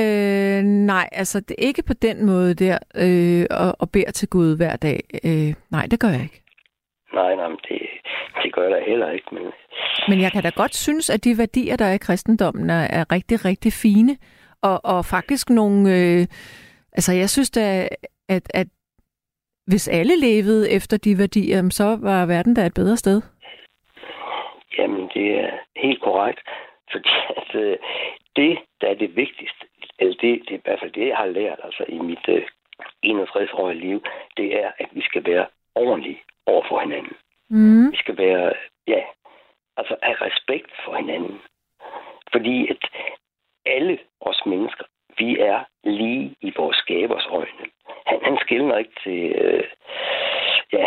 øh, 0.00 0.62
nej, 0.62 1.08
altså 1.12 1.40
det 1.40 1.54
er 1.58 1.66
ikke 1.66 1.82
på 1.86 1.94
den 2.02 2.26
måde 2.26 2.54
der, 2.54 2.78
øh, 3.04 3.46
og, 3.50 3.76
og 3.80 3.90
beder 3.92 4.10
til 4.10 4.28
Gud 4.28 4.56
hver 4.56 4.76
dag. 4.76 5.00
Øh, 5.24 5.54
nej, 5.70 5.86
det 5.90 6.00
gør 6.00 6.08
jeg 6.08 6.22
ikke. 6.22 6.42
Nej, 7.14 7.34
nej, 7.36 7.48
men 7.48 7.58
det, 7.68 7.80
det 8.42 8.52
gør 8.54 8.62
jeg 8.62 8.70
da 8.70 8.80
heller 8.90 9.10
ikke. 9.10 9.28
Men 9.32 9.42
Men 10.08 10.20
jeg 10.20 10.32
kan 10.32 10.42
da 10.42 10.50
godt 10.56 10.74
synes, 10.74 11.10
at 11.10 11.24
de 11.24 11.38
værdier, 11.38 11.76
der 11.76 11.84
er 11.84 11.92
i 11.92 12.04
kristendommen, 12.06 12.70
er, 12.70 12.86
er 12.98 13.12
rigtig, 13.12 13.44
rigtig 13.44 13.72
fine. 13.72 14.16
Og, 14.62 14.80
og 14.84 15.04
faktisk 15.04 15.50
nogle... 15.50 15.78
Øh, 15.96 16.26
altså, 16.92 17.12
jeg 17.12 17.30
synes 17.30 17.50
da, 17.50 17.88
at, 18.28 18.42
at 18.54 18.66
hvis 19.66 19.88
alle 19.88 20.20
levede 20.20 20.70
efter 20.70 20.96
de 20.96 21.18
værdier, 21.18 21.68
så 21.70 21.98
var 22.02 22.26
verden 22.26 22.54
da 22.54 22.66
et 22.66 22.74
bedre 22.74 22.96
sted. 22.96 23.22
jamen, 24.78 25.10
det 25.14 25.40
er 25.40 25.50
helt 25.76 26.02
korrekt. 26.02 26.40
Fordi 26.92 27.08
at, 27.36 27.54
øh, 27.54 27.76
det, 28.36 28.58
der 28.80 28.88
er 28.88 28.94
det 28.94 29.16
vigtigste, 29.16 29.66
eller 29.98 30.14
det, 30.14 30.42
det 30.48 30.54
er 30.54 30.58
i 30.58 30.64
hvert 30.64 30.80
fald 30.80 30.92
det, 30.92 31.08
jeg 31.08 31.16
har 31.16 31.26
lært 31.26 31.58
altså, 31.64 31.84
i 31.88 31.98
mit 31.98 32.28
øh, 32.28 32.42
61-årige 33.06 33.80
liv, 33.80 34.02
det 34.36 34.62
er, 34.62 34.70
at 34.78 34.88
vi 34.92 35.02
skal 35.02 35.24
være 35.26 35.46
ordentlige 35.74 36.20
over 36.46 36.64
for 36.68 36.80
hinanden. 36.80 37.16
Mm. 37.50 37.92
Vi 37.92 37.96
skal 37.96 38.18
være, 38.18 38.52
ja, 38.86 39.02
altså 39.76 39.96
have 40.02 40.16
respekt 40.20 40.70
for 40.84 40.96
hinanden. 40.96 41.38
Fordi 42.32 42.68
at 42.70 42.82
alle 43.66 43.98
os 44.20 44.42
mennesker, 44.46 44.84
vi 45.18 45.38
er 45.38 45.64
lige 45.84 46.36
i 46.40 46.52
vores 46.56 46.76
skabers 46.76 47.26
øjne. 47.30 47.66
Han, 48.06 48.18
han 48.22 48.38
skiller 48.40 48.76
ikke 48.78 48.92
til, 49.02 49.32
øh, 49.42 49.64
ja, 50.72 50.86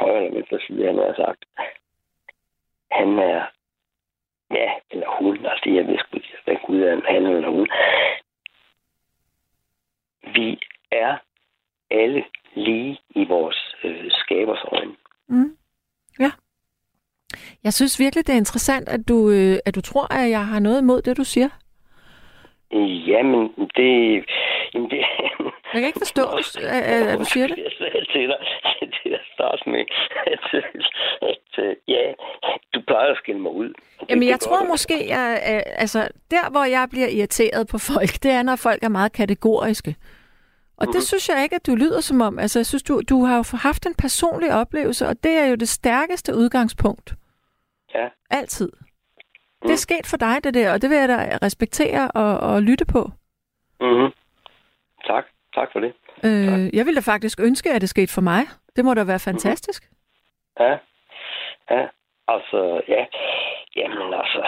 højre 0.00 0.16
eller 0.16 0.34
venstre 0.34 0.58
side, 0.66 0.86
han 0.86 0.96
har 0.96 1.14
sagt. 1.16 1.44
Han 2.90 3.18
er, 3.18 3.44
ja, 4.50 4.70
eller 4.90 5.08
hun, 5.18 5.46
altså 5.46 5.70
jeg 5.70 5.86
ved 5.86 5.98
sgu 5.98 6.16
ikke, 6.16 6.36
hvad 6.44 6.56
Gud 6.66 6.80
er, 6.80 7.12
han 7.12 7.26
eller 7.26 7.50
hun. 7.50 7.68
Vi 10.34 10.60
er 10.92 11.16
alle 11.90 12.24
lige 12.54 13.00
i 13.10 13.24
vores 13.24 13.76
øh, 13.84 14.10
skabers 14.10 14.64
øjne. 14.72 14.96
Mm. 15.28 15.56
Ja. 16.20 16.30
Jeg 17.64 17.72
synes 17.72 18.00
virkelig, 18.00 18.26
det 18.26 18.32
er 18.32 18.36
interessant, 18.36 18.88
at 18.88 19.08
du, 19.08 19.30
øh, 19.30 19.58
at 19.66 19.74
du 19.74 19.80
tror, 19.80 20.14
at 20.14 20.30
jeg 20.30 20.46
har 20.46 20.60
noget 20.60 20.80
imod 20.80 21.02
det, 21.02 21.16
du 21.16 21.24
siger. 21.24 21.48
Jamen, 23.06 23.48
det... 23.76 24.24
Jamen, 24.74 24.90
det 24.90 24.98
Jeg 25.72 25.80
kan 25.80 25.84
ikke 25.86 25.98
forstå, 25.98 26.22
at, 26.62 27.18
du 27.18 27.24
siger 27.24 27.46
det. 27.46 27.56
Jeg 27.58 27.72
sagde 27.78 28.04
til 28.12 28.28
dig, 28.28 28.38
til 29.02 29.10
at 29.10 29.20
starte 29.34 29.70
med, 29.70 29.84
at, 30.26 30.44
at, 31.22 31.76
ja, 31.88 32.12
du 32.74 32.80
plejer 32.86 33.10
at 33.10 33.16
skille 33.16 33.40
mig 33.40 33.52
ud. 33.52 33.72
Jamen, 34.08 34.28
jeg 34.28 34.40
tror 34.40 34.64
måske, 34.64 35.08
jeg, 35.08 35.42
øh, 35.54 35.62
altså, 35.82 36.08
der 36.30 36.50
hvor 36.50 36.64
jeg 36.64 36.86
bliver 36.90 37.08
irriteret 37.08 37.66
på 37.68 37.78
folk, 37.78 38.22
det 38.22 38.30
er, 38.30 38.42
når 38.42 38.56
folk 38.56 38.82
er 38.84 38.88
meget 38.88 39.12
kategoriske. 39.12 39.96
Og 40.76 40.86
Mhm. 40.86 40.92
det 40.92 41.02
synes 41.02 41.28
jeg 41.28 41.42
ikke, 41.42 41.56
at 41.56 41.66
du 41.66 41.74
lyder 41.74 42.00
som 42.00 42.20
om. 42.20 42.38
Altså, 42.38 42.58
jeg 42.58 42.66
synes, 42.66 42.82
du, 42.82 43.00
du 43.08 43.24
har 43.24 43.36
jo 43.36 43.44
haft 43.56 43.86
en 43.86 43.94
personlig 43.94 44.54
oplevelse, 44.54 45.06
og 45.06 45.16
det 45.24 45.32
er 45.32 45.46
jo 45.46 45.54
det 45.54 45.68
stærkeste 45.68 46.34
udgangspunkt. 46.36 47.14
Ja. 47.94 48.06
Altid. 48.30 48.72
Det 49.62 49.68
Mm. 49.68 49.72
er 49.72 49.76
sket 49.76 50.06
for 50.10 50.16
dig, 50.16 50.44
det 50.44 50.54
der, 50.54 50.72
og 50.72 50.82
det 50.82 50.90
vil 50.90 50.98
jeg 50.98 51.08
da 51.08 51.38
respektere 51.46 52.10
og, 52.14 52.38
og 52.50 52.62
lytte 52.62 52.84
på. 52.94 53.02
Mm-hmm. 53.80 54.10
Tak. 55.06 55.24
Tak 55.54 55.68
for 55.72 55.80
det. 55.80 55.92
Øh, 56.24 56.74
jeg 56.76 56.86
ville 56.86 57.00
da 57.00 57.12
faktisk 57.12 57.40
ønske, 57.40 57.70
at 57.72 57.80
det 57.80 57.88
skete 57.88 58.12
for 58.14 58.20
mig. 58.20 58.42
Det 58.76 58.84
må 58.84 58.94
da 58.94 59.04
være 59.04 59.18
fantastisk. 59.30 59.82
Ja. 60.60 60.72
Ja. 61.70 61.86
Altså, 62.28 62.80
ja. 62.88 63.06
Jamen, 63.76 64.14
altså, 64.14 64.42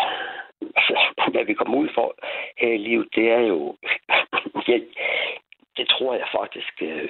altså, 0.76 0.94
hvad 1.32 1.44
vi 1.44 1.54
kommer 1.54 1.78
ud 1.78 1.88
for 1.94 2.14
her 2.58 2.68
i 2.72 2.76
livet, 2.78 3.08
det 3.14 3.30
er 3.32 3.38
jo... 3.40 3.76
ja, 4.68 4.78
det 5.76 5.88
tror 5.88 6.14
jeg 6.14 6.26
faktisk, 6.40 6.72
øh, 6.82 7.08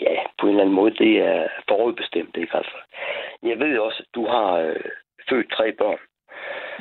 ja, 0.00 0.14
på 0.40 0.46
en 0.46 0.50
eller 0.50 0.62
anden 0.62 0.74
måde, 0.74 0.94
det 1.04 1.18
er 1.18 1.48
forudbestemt, 1.68 2.36
ikke? 2.36 2.56
Altså, 2.56 2.76
jeg 3.42 3.58
ved 3.58 3.78
også, 3.78 3.98
at 4.02 4.14
du 4.14 4.26
har 4.26 4.52
øh, 4.52 4.84
født 5.28 5.50
tre 5.52 5.72
børn. 5.72 5.98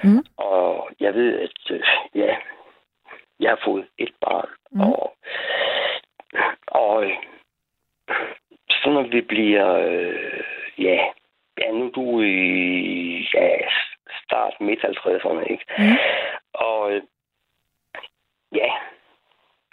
Mm. 0.03 0.23
Og 0.37 0.89
jeg 0.99 1.13
ved, 1.13 1.39
at 1.39 1.71
øh, 1.71 1.83
ja, 2.15 2.35
jeg 3.39 3.49
har 3.49 3.59
fået 3.65 3.85
et 3.97 4.13
barn. 4.21 4.49
Mm. 4.71 4.81
Og, 4.81 5.15
og 6.67 7.05
øh, 7.05 7.17
så 8.69 8.89
når 8.89 9.03
vi 9.11 9.21
bliver, 9.21 9.73
øh, 9.73 10.43
ja, 10.77 10.97
ja, 11.61 11.71
nu 11.71 11.85
er 11.85 11.91
du 11.91 12.21
i 12.21 13.27
ja, 13.33 13.49
start 14.23 14.53
midt 14.59 14.79
50'erne, 14.79 15.51
ikke? 15.51 15.65
Mm. 15.77 15.97
Og 16.53 16.91
øh, 16.91 17.01
ja, 18.55 18.69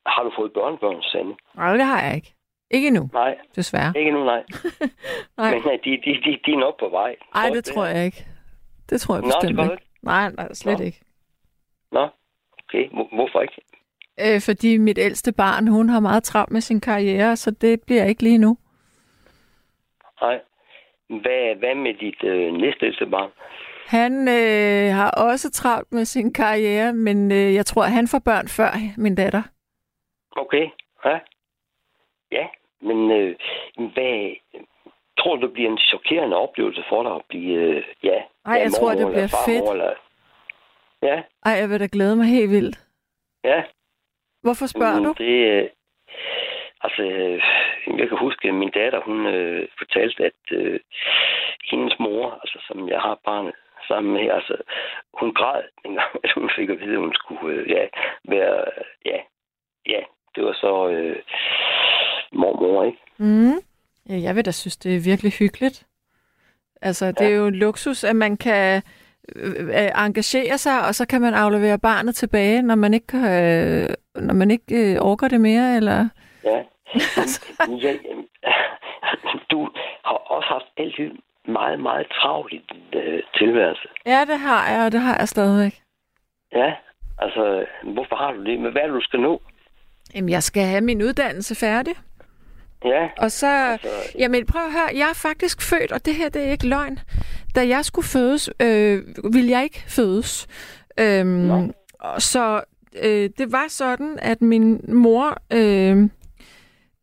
har 0.07 0.23
du 0.23 0.33
fået 0.37 0.53
børnebørn, 0.53 1.03
Sande? 1.03 1.37
Nej, 1.55 1.73
det 1.77 1.85
har 1.85 2.03
jeg 2.03 2.15
ikke. 2.17 2.35
Ikke 2.71 2.89
endnu, 2.89 3.09
Nej, 3.13 3.39
desværre. 3.57 3.93
ikke 3.97 4.11
nu, 4.11 4.25
nej. 4.25 4.43
Nej, 5.39 5.51
Men 5.55 5.63
nej, 5.65 5.79
de, 5.85 5.91
de, 5.91 6.13
de, 6.25 6.39
de 6.47 6.53
er 6.53 6.59
nok 6.59 6.79
på 6.81 6.89
vej. 6.89 7.17
Ej, 7.35 7.49
det 7.49 7.65
tror 7.65 7.85
jeg 7.87 8.05
ikke. 8.05 8.27
Det 8.91 9.01
tror 9.01 9.15
jeg 9.15 9.23
Nå, 9.23 9.29
det 9.29 9.35
bestemt 9.41 9.57
gør 9.57 9.65
du 9.65 9.73
ikke. 9.73 9.88
Nej, 10.03 10.31
nej, 10.31 10.53
slet 10.55 10.79
Nå. 10.79 10.85
ikke. 10.85 11.01
Nå, 11.93 12.09
okay. 12.69 12.89
Hvor- 12.89 13.15
Hvorfor 13.15 13.41
ikke? 13.41 13.63
Øh, 14.21 14.41
fordi 14.41 14.79
mit 14.79 14.99
ældste 14.99 15.33
barn, 15.33 15.69
hun 15.69 15.89
har 15.89 16.01
meget 16.01 16.23
travlt 16.25 16.53
med 16.53 16.61
sin 16.61 16.81
karriere, 16.81 17.37
så 17.37 17.51
det 17.51 17.83
bliver 17.87 18.05
ikke 18.05 18.23
lige 18.23 18.39
nu. 18.39 18.59
Nej. 20.21 20.41
Hvad, 21.09 21.55
hvad 21.59 21.75
med 21.75 21.95
dit 21.95 22.25
øh, 22.25 22.53
næstældste 22.53 23.07
barn? 23.07 23.31
Han 23.87 24.29
øh, 24.29 24.95
har 24.95 25.11
også 25.11 25.51
travlt 25.51 25.93
med 25.93 26.05
sin 26.05 26.33
karriere, 26.33 26.93
men 26.93 27.33
øh, 27.33 27.55
jeg 27.55 27.67
tror, 27.67 27.83
han 27.83 28.09
får 28.09 28.19
børn 28.19 28.49
før 28.49 28.71
min 28.97 29.15
datter. 29.15 29.43
Okay, 30.37 30.67
ja. 31.05 31.19
Ja, 32.33 32.47
men 32.81 33.11
øh, 33.11 33.37
hvad, 33.77 34.35
tror 35.19 35.37
du, 35.37 35.47
det 35.47 35.53
bliver 35.53 35.71
en 35.71 35.79
chokerende 35.79 36.37
oplevelse 36.37 36.85
for 36.89 37.03
dig 37.03 37.15
at 37.15 37.23
blive, 37.29 37.55
øh, 37.55 37.85
ja, 38.03 38.19
Ej, 38.49 38.55
jeg 38.65 38.73
tror, 38.73 38.91
det 38.95 39.07
bliver 39.13 39.27
farmor, 39.27 39.45
fedt. 39.47 39.73
Eller... 39.73 39.93
Ja, 41.03 41.23
Ej, 41.47 41.53
jeg 41.53 41.71
vil 41.71 41.81
da 41.81 41.89
glæde 41.93 42.17
mig 42.17 42.27
helt 42.27 42.51
vildt. 42.51 42.77
ja. 43.45 43.63
Hvorfor 44.43 44.67
spørger 44.67 44.99
Mm, 44.99 45.05
du? 45.05 45.15
Det, 45.19 45.35
øh, 45.53 45.69
altså, 46.81 47.03
øh, 47.03 47.43
jeg 47.99 48.09
kan 48.09 48.19
huske, 48.19 48.49
at 48.49 48.55
min 48.55 48.71
datter, 48.71 49.01
hun 49.01 49.27
øh, 49.27 49.69
fortalte, 49.79 50.25
at 50.25 50.43
øh, 50.53 50.81
hendes 51.71 51.95
mor, 51.99 52.31
altså 52.43 52.59
som 52.69 52.89
jeg 52.89 53.01
har 53.01 53.21
barnet 53.25 53.55
sammen 53.89 54.13
med, 54.13 54.31
altså, 54.31 54.57
hun 55.21 55.35
græd, 55.35 55.63
dengang 55.85 56.11
at 56.25 56.33
hun 56.35 56.51
fik 56.57 56.69
at 56.71 56.81
vide, 56.81 56.93
at 56.93 56.99
hun 57.07 57.15
skulle 57.15 57.55
øh, 57.57 57.71
ja, 57.71 57.87
være, 58.29 58.65
ja, 59.05 59.19
ja, 59.87 60.01
det 60.35 60.45
var 60.45 60.53
så 60.53 60.89
øh, 60.89 61.17
mormor, 62.33 62.85
ikke? 62.85 62.99
Mm. 63.19 63.59
Ja, 64.09 64.17
jeg 64.27 64.37
vil 64.37 64.45
da 64.47 64.51
synes, 64.51 64.77
det 64.77 64.97
er 64.97 65.01
virkelig 65.11 65.33
hyggeligt. 65.33 65.87
Altså, 66.83 67.13
det 67.13 67.27
er 67.27 67.37
jo 67.37 67.47
en 67.47 67.55
luksus, 67.55 68.05
at 68.05 68.17
man 68.17 68.37
kan 68.37 68.83
øh, 69.37 69.53
øh, 69.61 70.05
engagere 70.07 70.59
sig, 70.59 70.87
og 70.87 70.95
så 70.95 71.07
kan 71.07 71.21
man 71.21 71.35
aflevere 71.35 71.79
barnet 71.79 72.17
tilbage, 72.17 72.63
når 72.63 72.75
man 72.75 72.95
ikke, 72.95 73.17
øh, 73.17 73.89
når 74.15 74.35
man 74.35 74.51
ikke 74.51 74.93
øh, 74.95 75.01
orker 75.01 75.29
det 75.29 75.41
mere, 75.41 75.77
eller... 75.77 76.09
Ja. 76.45 76.57
ja 77.85 77.93
jamen, 78.05 78.27
du 79.51 79.69
har 80.05 80.15
også 80.15 80.49
haft 80.49 80.67
altid 80.77 81.11
meget, 81.49 81.81
meget 81.81 82.07
travlt 82.13 82.53
i 82.53 82.61
din 82.73 83.01
øh, 83.01 83.23
tilværelse. 83.35 83.89
Ja, 84.07 84.25
det 84.29 84.39
har 84.39 84.71
jeg, 84.71 84.87
og 84.87 84.93
det 84.93 85.01
har 85.01 85.17
jeg 85.19 85.29
stadigvæk. 85.29 85.83
Ja, 86.53 86.75
altså, 87.19 87.67
hvorfor 87.83 88.17
har 88.17 88.33
du 88.33 88.45
det? 88.45 88.61
Men 88.61 88.73
hvad 88.73 88.83
er 88.83 88.87
det, 88.87 88.95
du 88.95 89.01
skal 89.01 89.21
nå? 89.21 89.43
Jamen, 90.15 90.31
jeg 90.31 90.43
skal 90.43 90.63
have 90.63 90.81
min 90.81 91.03
uddannelse 91.03 91.55
færdig. 91.55 91.95
Ja, 92.85 93.09
Og 93.19 93.33
så, 93.33 93.47
altså, 93.47 93.89
jamen 94.19 94.47
prøv 94.47 94.63
at 94.63 94.73
høre, 94.73 94.89
jeg 94.95 95.11
er 95.11 95.15
faktisk 95.15 95.63
født, 95.63 95.93
og 95.93 96.05
det 96.05 96.15
her 96.15 96.29
det 96.29 96.43
er 96.47 96.51
ikke 96.51 96.67
løgn. 96.69 96.99
Da 97.55 97.69
jeg 97.69 97.85
skulle 97.85 98.09
fødes, 98.09 98.51
øh, 98.61 99.03
ville 99.33 99.51
jeg 99.51 99.63
ikke 99.65 99.85
fødes. 99.89 100.47
Øhm, 101.01 101.73
og 102.01 102.23
så 102.23 102.63
øh, 103.03 103.31
det 103.39 103.53
var 103.53 103.65
sådan, 103.69 104.19
at 104.23 104.43
min 104.43 104.81
mor 104.89 105.37
øh, 105.53 106.09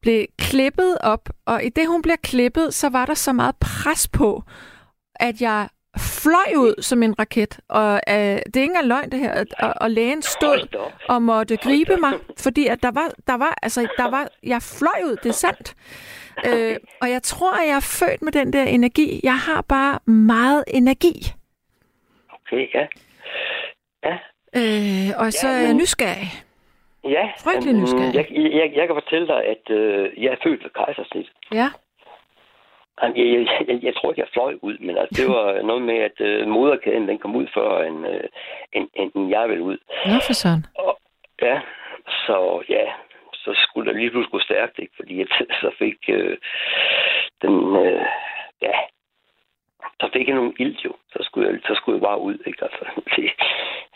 blev 0.02 0.26
klippet 0.40 0.98
op, 1.02 1.30
og 1.46 1.64
i 1.64 1.70
det 1.70 1.88
hun 1.88 2.02
bliver 2.02 2.18
klippet, 2.24 2.74
så 2.74 2.90
var 2.90 3.06
der 3.06 3.14
så 3.14 3.34
meget 3.34 3.56
pres 3.56 4.08
på, 4.08 4.44
at 5.16 5.42
jeg 5.42 5.68
fløj 5.98 6.56
ud 6.58 6.82
som 6.82 7.04
en 7.04 7.20
raket. 7.20 7.60
Og 7.70 7.94
øh, 8.10 8.16
det 8.16 8.30
er 8.36 8.38
ikke 8.62 8.64
engang 8.64 8.88
løgn 8.88 9.10
det 9.12 9.20
her, 9.20 9.44
og, 9.60 9.74
og 9.82 9.92
lægen 9.92 10.22
stod 10.22 10.90
og 11.10 11.22
måtte 11.22 11.58
gribe 11.58 11.98
mig, 11.98 12.14
fordi 12.40 12.68
at 12.68 12.84
der 12.84 12.92
var, 12.92 13.12
der 13.28 13.38
var, 13.38 13.58
altså, 13.64 13.88
der 13.98 14.10
var, 14.10 14.28
jeg 14.44 14.62
fløj 14.62 15.00
ud, 15.06 15.16
det 15.24 15.30
er 15.30 15.34
sandt. 15.34 15.76
Øh, 16.48 16.76
og 17.02 17.10
jeg 17.10 17.24
tror, 17.24 17.54
at 17.62 17.68
jeg 17.68 17.76
er 17.76 17.80
født 18.00 18.22
med 18.22 18.32
den 18.32 18.54
der 18.54 18.64
energi. 18.64 19.20
Jeg 19.24 19.38
har 19.38 19.62
bare 19.62 20.00
meget 20.12 20.64
energi. 20.68 21.16
Okay, 22.34 22.68
ja. 22.74 22.86
Ja, 24.04 24.18
Øh, 24.58 25.10
og 25.18 25.34
så 25.34 25.48
Ja, 25.48 25.54
er 25.54 25.58
jeg 25.60 25.68
men- 25.68 25.78
nysgerrig. 25.78 26.32
ja. 27.04 27.26
Frygtelig 27.44 27.74
nysgerrig. 27.74 28.16
Jeg, 28.16 28.26
jeg, 28.32 28.72
jeg 28.76 28.88
kan 28.88 28.96
fortælle 29.04 29.28
dig, 29.28 29.44
at 29.46 29.70
øh, 29.76 30.24
jeg 30.24 30.32
er 30.32 30.36
født 30.44 30.64
ved 30.64 30.70
kejsersnit. 30.76 31.28
Ja. 31.54 31.70
Jeg, 33.02 33.14
jeg, 33.18 33.48
jeg, 33.68 33.84
jeg 33.84 33.96
tror 33.96 34.10
ikke, 34.10 34.22
jeg 34.22 34.34
fløj 34.34 34.54
ud, 34.62 34.78
men 34.78 34.98
altså, 34.98 35.22
det 35.22 35.28
var 35.36 35.62
noget 35.62 35.82
med, 35.82 35.98
at 35.98 36.18
øh, 36.20 36.48
moderkæden 36.48 37.08
den 37.08 37.18
kom 37.18 37.36
ud 37.36 37.48
før, 37.54 37.84
end, 37.84 38.08
øh, 38.08 38.24
end, 38.74 38.90
end 38.94 39.30
jeg 39.30 39.50
ville 39.50 39.64
ud. 39.64 39.78
Nå 40.06 40.18
for 40.28 40.34
sådan. 40.34 40.66
Og, 40.76 41.00
ja, 41.42 41.62
så 42.08 42.64
ja, 42.70 42.86
så 43.34 43.52
skulle 43.64 43.92
der 43.92 43.98
lige 43.98 44.10
pludselig 44.10 44.32
gå 44.32 44.40
stærkt, 44.40 44.80
ikke? 44.80 44.94
Fordi 44.96 45.22
at, 45.22 45.28
så 45.62 45.72
fik 45.80 46.00
øh, 46.10 46.38
den, 47.42 47.76
øh, 47.86 48.06
ja, 48.62 48.74
så 50.00 50.10
fik 50.14 50.28
jeg 50.28 50.36
nogle 50.36 50.54
ild 50.60 50.78
jo. 50.86 50.94
Så 51.14 51.20
skulle 51.24 51.50
jeg, 51.50 51.60
så 51.68 51.74
skulle 51.76 51.96
jeg 51.98 52.08
bare 52.10 52.20
ud, 52.20 52.38
ikke? 52.46 52.64
Altså, 52.64 52.86
det, 53.16 53.32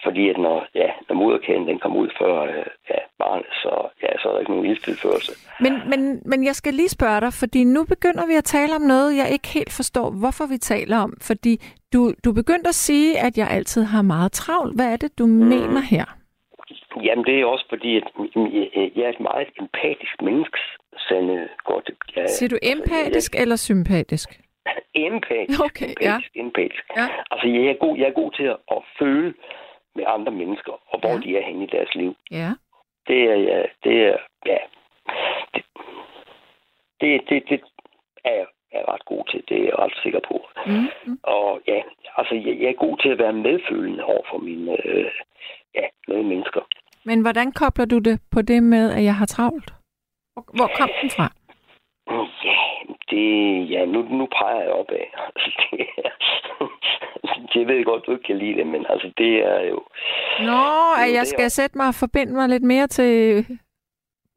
fordi 0.03 0.29
at 0.29 0.37
når, 0.37 0.67
ja, 0.75 0.89
når 1.07 1.15
moderkagen 1.15 1.67
den 1.67 1.79
kom 1.79 1.95
ud 1.97 2.09
før 2.19 2.41
øh, 2.41 2.65
ja, 2.89 2.99
barnet, 3.23 3.45
så, 3.63 3.71
ja, 4.03 4.11
så 4.19 4.23
er 4.27 4.33
der 4.33 4.39
ikke 4.39 4.51
nogen 4.51 4.69
ildtilførsel. 4.71 5.33
Men, 5.65 5.73
men, 5.91 6.21
men 6.25 6.39
jeg 6.49 6.55
skal 6.55 6.73
lige 6.73 6.89
spørge 6.89 7.21
dig, 7.21 7.33
fordi 7.33 7.63
nu 7.63 7.81
begynder 7.93 8.25
vi 8.27 8.33
at 8.33 8.43
tale 8.43 8.75
om 8.75 8.81
noget, 8.81 9.17
jeg 9.17 9.27
ikke 9.35 9.47
helt 9.47 9.73
forstår, 9.79 10.07
hvorfor 10.21 10.45
vi 10.53 10.57
taler 10.57 10.97
om. 10.97 11.11
Fordi 11.21 11.53
du, 11.93 12.13
du 12.25 12.29
begyndte 12.33 12.67
at 12.67 12.75
sige, 12.87 13.19
at 13.19 13.37
jeg 13.37 13.47
altid 13.57 13.83
har 13.83 14.01
meget 14.01 14.31
travlt. 14.31 14.75
Hvad 14.75 14.85
er 14.93 14.97
det, 14.97 15.19
du 15.19 15.25
mm. 15.25 15.31
mener 15.53 15.81
her? 15.81 16.05
Jamen, 17.03 17.25
det 17.25 17.35
er 17.41 17.45
også 17.45 17.65
fordi, 17.69 17.97
at 17.97 18.03
jeg- 18.35 18.91
jeg 18.95 19.03
er 19.03 19.09
et 19.09 19.19
meget 19.19 19.47
empatisk 19.61 20.15
menneske, 20.21 20.57
Sande 21.07 21.47
godt. 21.65 21.89
Jeg, 22.15 22.25
Siger 22.29 22.49
du 22.49 22.57
empatisk 22.63 23.35
eller 23.41 23.55
sympatisk? 23.55 24.29
Empatisk. 25.07 25.59
Okay, 25.67 25.91
ja. 26.01 26.15
empatisk, 26.15 26.31
empatisk. 26.35 26.83
Ja. 26.97 27.07
Altså, 27.31 27.47
jeg 27.47 27.63
er, 27.73 27.77
god, 27.85 27.97
jeg 27.97 28.07
er 28.07 28.11
god 28.21 28.31
til 28.31 28.43
at, 28.43 28.57
at 28.71 28.81
føle 28.99 29.33
med 29.95 30.03
andre 30.07 30.31
mennesker, 30.31 30.71
og 30.91 30.99
hvor 30.99 31.09
ja. 31.15 31.17
de 31.23 31.37
er 31.37 31.43
henne 31.47 31.63
i 31.63 31.69
deres 31.71 31.95
liv. 31.95 32.15
Ja. 32.31 32.49
Det 33.09 33.19
er, 33.31 33.35
ja, 33.35 33.61
det 33.83 33.95
er, 34.07 34.17
ja, 34.45 34.57
det, 35.53 35.63
det, 37.01 37.21
det, 37.29 37.43
det 37.49 37.61
er 38.23 38.45
jeg 38.71 38.81
er 38.81 38.93
ret 38.93 39.05
god 39.05 39.23
til. 39.31 39.43
Det 39.49 39.57
er 39.57 39.63
jeg 39.63 39.79
ret 39.79 39.97
sikker 40.03 40.19
på. 40.29 40.37
Mm. 40.65 40.87
mm. 41.05 41.19
Og 41.23 41.61
ja, 41.67 41.81
altså, 42.17 42.35
jeg, 42.35 42.61
jeg 42.61 42.69
er 42.69 42.83
god 42.85 42.97
til 42.97 43.09
at 43.09 43.19
være 43.19 43.33
medfølende 43.33 44.03
over 44.03 44.23
for 44.31 44.37
mine 44.37 44.85
øh, 44.85 45.11
ja, 45.75 45.85
medmennesker. 46.07 46.61
Men 47.05 47.21
hvordan 47.21 47.51
kobler 47.51 47.85
du 47.85 47.99
det 47.99 48.19
på 48.31 48.41
det 48.41 48.63
med, 48.63 48.93
at 48.97 49.03
jeg 49.03 49.15
har 49.15 49.25
travlt? 49.25 49.73
Hvor, 50.33 50.45
hvor 50.57 50.69
kom 50.77 50.89
den 51.01 51.09
fra? 51.09 51.27
Ja, 52.45 52.55
det, 53.09 53.25
ja 53.69 53.85
nu, 53.85 54.01
nu 54.01 54.25
peger 54.25 54.61
jeg 54.61 54.71
opad. 54.71 55.05
Altså, 55.25 55.51
det, 55.71 55.87
det 57.53 57.67
ved 57.67 57.75
jeg 57.75 57.85
godt, 57.85 58.05
du 58.05 58.11
ikke 58.11 58.23
kan 58.23 58.37
lide 58.37 58.55
det, 58.59 58.67
men 58.67 58.85
altså, 58.89 59.11
det 59.17 59.33
er 59.45 59.61
jo... 59.71 59.79
Nå, 60.39 60.61
at 60.97 61.09
er 61.09 61.13
jeg 61.13 61.27
skal 61.27 61.51
sætte 61.51 61.77
mig 61.77 61.87
og 61.87 61.95
forbinde 61.95 62.33
mig 62.33 62.49
lidt 62.49 62.63
mere 62.63 62.87
til 62.87 63.45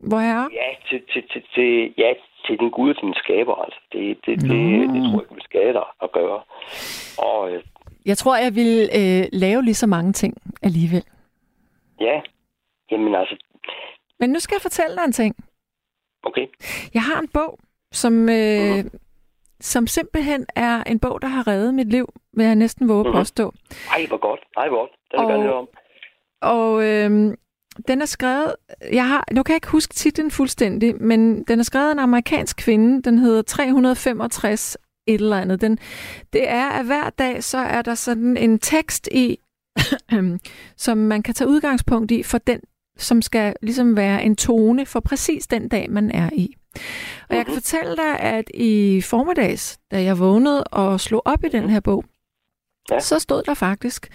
hvor 0.01 0.19
herre? 0.19 0.49
Ja, 0.53 0.69
til, 0.89 1.03
til, 1.13 1.23
til, 1.33 1.43
til, 1.55 1.95
ja, 1.99 2.13
til 2.47 2.59
din 2.61 2.71
Gud 2.71 2.95
din 2.95 3.15
skaber, 3.15 3.55
altså. 3.55 3.81
Det, 3.93 4.19
det, 4.27 4.41
det, 4.41 4.51
det, 4.95 5.03
tror 5.05 5.13
jeg 5.13 5.23
ikke 5.23 5.35
vil 5.35 5.43
skade 5.45 5.73
dig 5.73 5.85
at 6.03 6.13
gøre. 6.13 6.41
Og 7.19 7.53
øh, 7.53 7.63
Jeg 8.07 8.19
tror, 8.19 8.37
jeg 8.37 8.55
vil 8.55 8.89
øh, 9.01 9.25
lave 9.33 9.63
lige 9.65 9.75
så 9.75 9.87
mange 9.87 10.13
ting 10.13 10.35
alligevel. 10.63 11.05
ja, 12.01 12.21
jamen 12.91 13.15
altså, 13.15 13.37
Men 14.21 14.31
nu 14.31 14.39
skal 14.39 14.55
jeg 14.55 14.63
fortælle 14.63 14.97
dig 14.97 15.05
en 15.05 15.13
ting. 15.13 15.37
okay. 16.23 16.47
Jeg 16.95 17.03
har 17.03 17.21
en 17.21 17.29
bog, 17.29 17.59
som, 17.93 18.29
øh, 18.29 18.77
Mhm. 18.79 18.91
som 19.61 19.87
simpelthen 19.87 20.47
er 20.57 20.83
en 20.85 20.99
bog, 21.01 21.23
der 21.23 21.29
har 21.29 21.47
reddet 21.47 21.75
mit 21.75 21.91
liv, 21.91 22.07
vil 22.37 22.47
jeg 22.47 22.55
næsten 22.55 22.89
våge 22.89 23.05
Mhm. 23.05 23.13
påstå. 23.13 23.53
Ej, 23.91 24.07
hvor 24.09 24.17
godt. 24.17 24.41
Ej, 24.57 24.69
hvor 24.69 24.79
godt. 24.81 24.91
Det 25.11 25.13
vil 25.13 25.19
jeg 25.19 25.25
Og- 25.27 25.31
gerne 25.31 25.43
høre 25.43 25.55
om. 25.59 25.69
Og 26.43 26.85
øh, 26.85 27.37
den 27.89 28.03
er 28.03 28.07
skrevet, 28.07 28.55
jeg 28.93 29.09
har, 29.09 29.25
nu 29.33 29.43
kan 29.43 29.53
jeg 29.53 29.57
ikke 29.57 29.69
huske 29.71 29.95
titlen 29.95 30.31
fuldstændig, 30.31 31.03
men 31.03 31.45
den 31.45 31.59
er 31.59 31.63
skrevet 31.63 31.89
af 31.89 31.93
en 31.93 31.99
amerikansk 31.99 32.57
kvinde, 32.57 33.03
den 33.03 33.19
hedder 33.19 33.43
365 33.43 34.77
et 35.07 35.15
eller 35.21 35.39
andet. 35.39 35.61
Den, 35.61 35.79
det 36.33 36.49
er, 36.51 36.69
at 36.69 36.87
hver 36.87 37.11
dag, 37.11 37.45
så 37.45 37.59
er 37.59 37.83
der 37.83 37.95
sådan 37.95 38.37
en 38.37 38.59
tekst 38.59 39.09
i, 39.13 39.39
som 40.77 40.99
man 40.99 41.23
kan 41.23 41.35
tage 41.35 41.49
udgangspunkt 41.49 42.11
i 42.11 42.23
for 42.23 42.39
den, 42.39 42.61
som 42.97 43.23
skal 43.23 43.55
ligesom 43.63 43.97
være 43.97 44.25
en 44.25 44.37
tone 44.37 44.87
for 44.87 45.01
præcis 45.01 45.47
den 45.47 45.69
dag, 45.69 45.91
man 45.91 46.11
er 46.11 46.31
i. 46.33 46.55
Og 47.29 47.37
jeg 47.37 47.45
kan 47.45 47.53
Mhm. 47.53 47.57
fortælle 47.61 47.97
dig, 47.97 48.19
at 48.21 48.45
i 48.55 49.01
formiddags, 49.01 49.79
da 49.91 50.03
jeg 50.03 50.19
vågnede 50.19 50.65
og 50.65 51.01
slog 51.01 51.23
op 51.25 51.45
i 51.45 51.49
den 51.49 51.71
her 51.71 51.81
bog, 51.81 52.05
Ja. 52.91 53.01
så 53.01 53.19
stod 53.19 53.43
der 53.43 53.55
faktisk, 53.55 54.09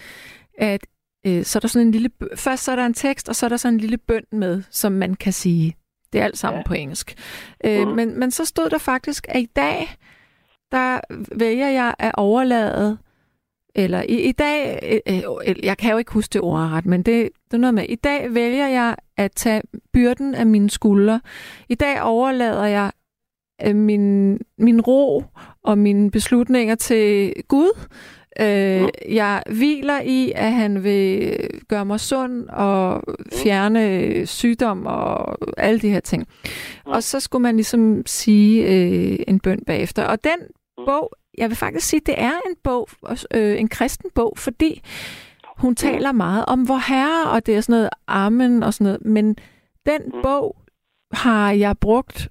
at 0.58 0.80
øh, 1.26 1.44
så 1.44 1.58
er 1.58 1.60
der 1.60 1.68
sådan 1.68 1.86
en 1.86 1.92
lille, 1.92 2.10
bø- 2.22 2.36
først 2.36 2.64
så 2.64 2.72
er 2.72 2.76
der 2.76 2.86
en 2.86 2.94
tekst, 2.94 3.28
og 3.28 3.36
så 3.36 3.46
er 3.46 3.48
der 3.48 3.56
sådan 3.56 3.74
en 3.74 3.80
lille 3.80 3.98
bøn 3.98 4.22
med, 4.32 4.62
som 4.70 4.92
man 4.92 5.14
kan 5.14 5.32
sige. 5.32 5.76
Det 6.12 6.20
er 6.20 6.24
alt 6.24 6.38
sammen 6.38 6.58
Ja. 6.58 6.66
på 6.66 6.74
engelsk. 6.74 7.14
Øh, 7.64 7.86
Mhm. 7.86 7.96
men, 7.96 8.18
men 8.20 8.30
så 8.30 8.44
stod 8.44 8.70
der 8.70 8.78
faktisk, 8.78 9.26
at 9.28 9.40
i 9.40 9.48
dag, 9.56 9.88
der 10.72 11.00
vælger 11.36 11.68
jeg 11.68 11.94
at 11.98 12.10
overlade, 12.14 12.98
eller 13.74 14.02
i, 14.02 14.20
i 14.28 14.32
dag, 14.32 14.78
øh, 15.08 15.16
øh, 15.46 15.56
jeg 15.64 15.78
kan 15.78 15.90
jo 15.92 15.98
ikke 15.98 16.12
huske 16.12 16.32
det 16.32 16.40
ordret, 16.40 16.86
men 16.86 17.02
det, 17.02 17.30
det 17.44 17.54
er 17.54 17.58
noget 17.58 17.74
med, 17.74 17.84
i 17.88 17.94
dag 17.94 18.34
vælger 18.34 18.66
jeg 18.68 18.96
at 19.16 19.32
tage 19.32 19.62
byrden 19.92 20.34
af 20.34 20.46
mine 20.46 20.70
skuldre. 20.70 21.20
I 21.68 21.74
dag 21.74 22.02
overlader 22.02 22.64
jeg 22.64 22.92
øh, 23.66 23.76
min, 23.76 24.38
min 24.58 24.80
ro 24.80 25.24
og 25.64 25.78
mine 25.78 26.10
beslutninger 26.10 26.74
til 26.74 27.34
Gud. 27.48 27.78
Øh, 28.40 28.82
Mm. 28.82 28.88
jeg 29.08 29.42
hviler 29.50 30.00
i, 30.00 30.32
at 30.36 30.52
han 30.52 30.84
vil 30.84 31.36
gøre 31.68 31.84
mig 31.84 32.00
sund 32.00 32.48
og 32.48 33.02
fjerne 33.42 34.26
sygdom 34.26 34.86
og 34.86 35.38
alle 35.56 35.80
de 35.80 35.90
her 35.90 36.00
ting. 36.00 36.26
Mm. 36.86 36.92
Og 36.92 37.02
så 37.02 37.20
skulle 37.20 37.42
man 37.42 37.56
ligesom 37.56 38.02
sige 38.06 38.62
øh, 38.66 39.18
en 39.28 39.40
bøn 39.40 39.60
bagefter. 39.66 40.04
Og 40.04 40.24
den 40.24 40.36
Mm. 40.78 40.84
bog, 40.86 41.12
jeg 41.38 41.48
vil 41.48 41.56
faktisk 41.56 41.88
sige, 41.88 42.00
det 42.06 42.14
er 42.18 42.32
en 42.50 42.56
bog, 42.64 42.88
øh, 43.34 43.60
en 43.60 43.68
kristen 43.68 44.10
bog, 44.14 44.32
fordi 44.36 44.82
hun 45.56 45.74
taler 45.74 46.12
meget 46.12 46.44
om 46.46 46.68
vor 46.68 46.88
herre, 46.88 47.30
og 47.30 47.46
det 47.46 47.56
er 47.56 47.60
sådan 47.60 47.72
noget 47.72 47.90
amen 48.08 48.62
og 48.62 48.74
sådan 48.74 48.84
noget. 48.84 49.04
Men 49.04 49.36
den 49.86 50.00
Mm. 50.06 50.22
bog 50.22 50.56
har 51.12 51.52
jeg 51.52 51.78
brugt 51.78 52.28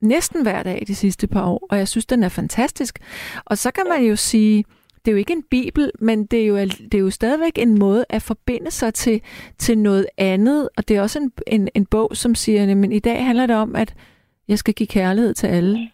næsten 0.00 0.42
hver 0.42 0.62
dag 0.62 0.84
de 0.86 0.94
sidste 0.94 1.26
par 1.26 1.44
år, 1.46 1.66
og 1.70 1.78
jeg 1.78 1.88
synes, 1.88 2.06
den 2.06 2.22
er 2.22 2.28
fantastisk. 2.28 2.98
Og 3.44 3.58
så 3.58 3.70
kan 3.70 3.84
man 3.88 4.02
jo 4.04 4.16
sige, 4.16 4.64
det 5.04 5.10
er 5.10 5.12
jo 5.12 5.18
ikke 5.18 5.32
en 5.32 5.42
bibel, 5.50 5.90
men 6.00 6.26
det 6.26 6.42
er 6.42 6.46
jo, 6.46 6.56
det 6.56 6.94
er 6.94 6.98
jo 6.98 7.10
stadigvæk 7.10 7.52
en 7.58 7.78
måde 7.78 8.04
at 8.10 8.22
forbinde 8.22 8.70
sig 8.70 8.94
til, 8.94 9.22
til 9.58 9.78
noget 9.78 10.06
andet. 10.18 10.68
Og 10.76 10.88
det 10.88 10.96
er 10.96 11.02
også 11.02 11.18
en, 11.18 11.32
en, 11.46 11.68
en 11.74 11.86
bog, 11.86 12.10
som 12.16 12.34
siger, 12.34 12.74
men 12.74 12.92
i 12.92 12.98
dag 12.98 13.24
handler 13.26 13.46
det 13.46 13.56
om, 13.56 13.76
at 13.76 13.94
jeg 14.48 14.58
skal 14.58 14.74
give 14.74 14.86
kærlighed 14.86 15.34
til 15.34 15.46
alle. 15.46 15.90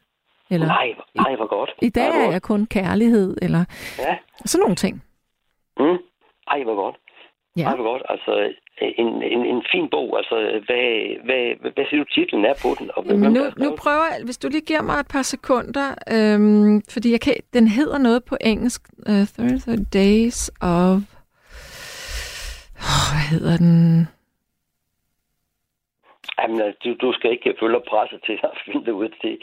Eller, 0.50 0.66
Nej, 0.66 0.86
nej, 1.14 1.36
hvor 1.36 1.46
godt. 1.46 1.70
I 1.82 1.88
dag 1.88 2.04
Ej, 2.04 2.10
hvor 2.16 2.26
er 2.26 2.30
jeg 2.32 2.42
kun 2.42 2.66
kærlighed, 2.66 3.36
eller 3.42 3.64
Ja. 3.98 4.16
sådan 4.44 4.60
nogle 4.62 4.76
ting. 4.76 5.02
Mm. 5.78 5.96
Ej, 6.50 6.62
hvor 6.64 6.74
godt. 6.74 6.96
Ja. 7.58 7.74
Hvor 7.74 7.84
godt. 7.90 8.02
Altså, 8.08 8.32
en, 9.02 9.22
en, 9.22 9.46
en 9.46 9.62
fin 9.72 9.90
bog. 9.90 10.18
Altså, 10.18 10.36
hvad, 10.66 10.86
hvad, 11.26 11.72
hvad, 11.74 11.84
siger 11.88 12.04
du 12.04 12.10
titlen 12.14 12.44
er 12.44 12.54
på 12.62 12.68
den? 12.78 12.90
Og 12.96 13.02
hvem 13.02 13.22
Jamen, 13.22 13.36
der 13.36 13.50
nu, 13.58 13.64
nu 13.64 13.76
prøver 13.76 14.06
jeg, 14.12 14.20
hvis 14.24 14.38
du 14.38 14.48
lige 14.48 14.68
giver 14.70 14.82
mig 14.82 14.98
et 15.00 15.08
par 15.08 15.22
sekunder, 15.22 15.88
øhm, 16.14 16.82
fordi 16.92 17.10
jeg 17.12 17.20
kan, 17.20 17.34
den 17.52 17.68
hedder 17.68 17.98
noget 17.98 18.24
på 18.24 18.36
engelsk, 18.40 18.82
uh, 18.98 19.26
30 19.26 19.84
Days 20.00 20.50
of, 20.62 20.98
oh, 22.88 23.08
hvad 23.14 23.26
hedder 23.30 23.56
den? 23.56 24.08
Jamen, 26.38 26.60
altså, 26.60 26.78
du, 26.84 26.94
du 27.06 27.12
skal 27.12 27.30
ikke 27.30 27.54
følge 27.60 27.80
presset 27.88 28.20
til 28.26 28.38
at 28.42 28.50
finde 28.64 28.86
det 28.86 28.92
ud. 28.92 29.08
Det, 29.22 29.38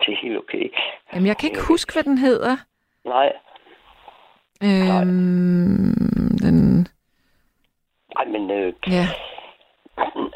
det 0.00 0.12
er 0.14 0.18
helt 0.22 0.38
okay. 0.38 0.66
Jamen, 1.12 1.26
jeg 1.26 1.36
kan 1.36 1.48
ikke 1.50 1.66
huske, 1.68 1.92
hvad 1.92 2.02
den 2.02 2.18
hedder. 2.18 2.56
Nej, 3.04 3.32
Øhm, 4.62 4.86
nej, 4.92 5.04
øh, 5.04 6.09
ja. 8.96 9.06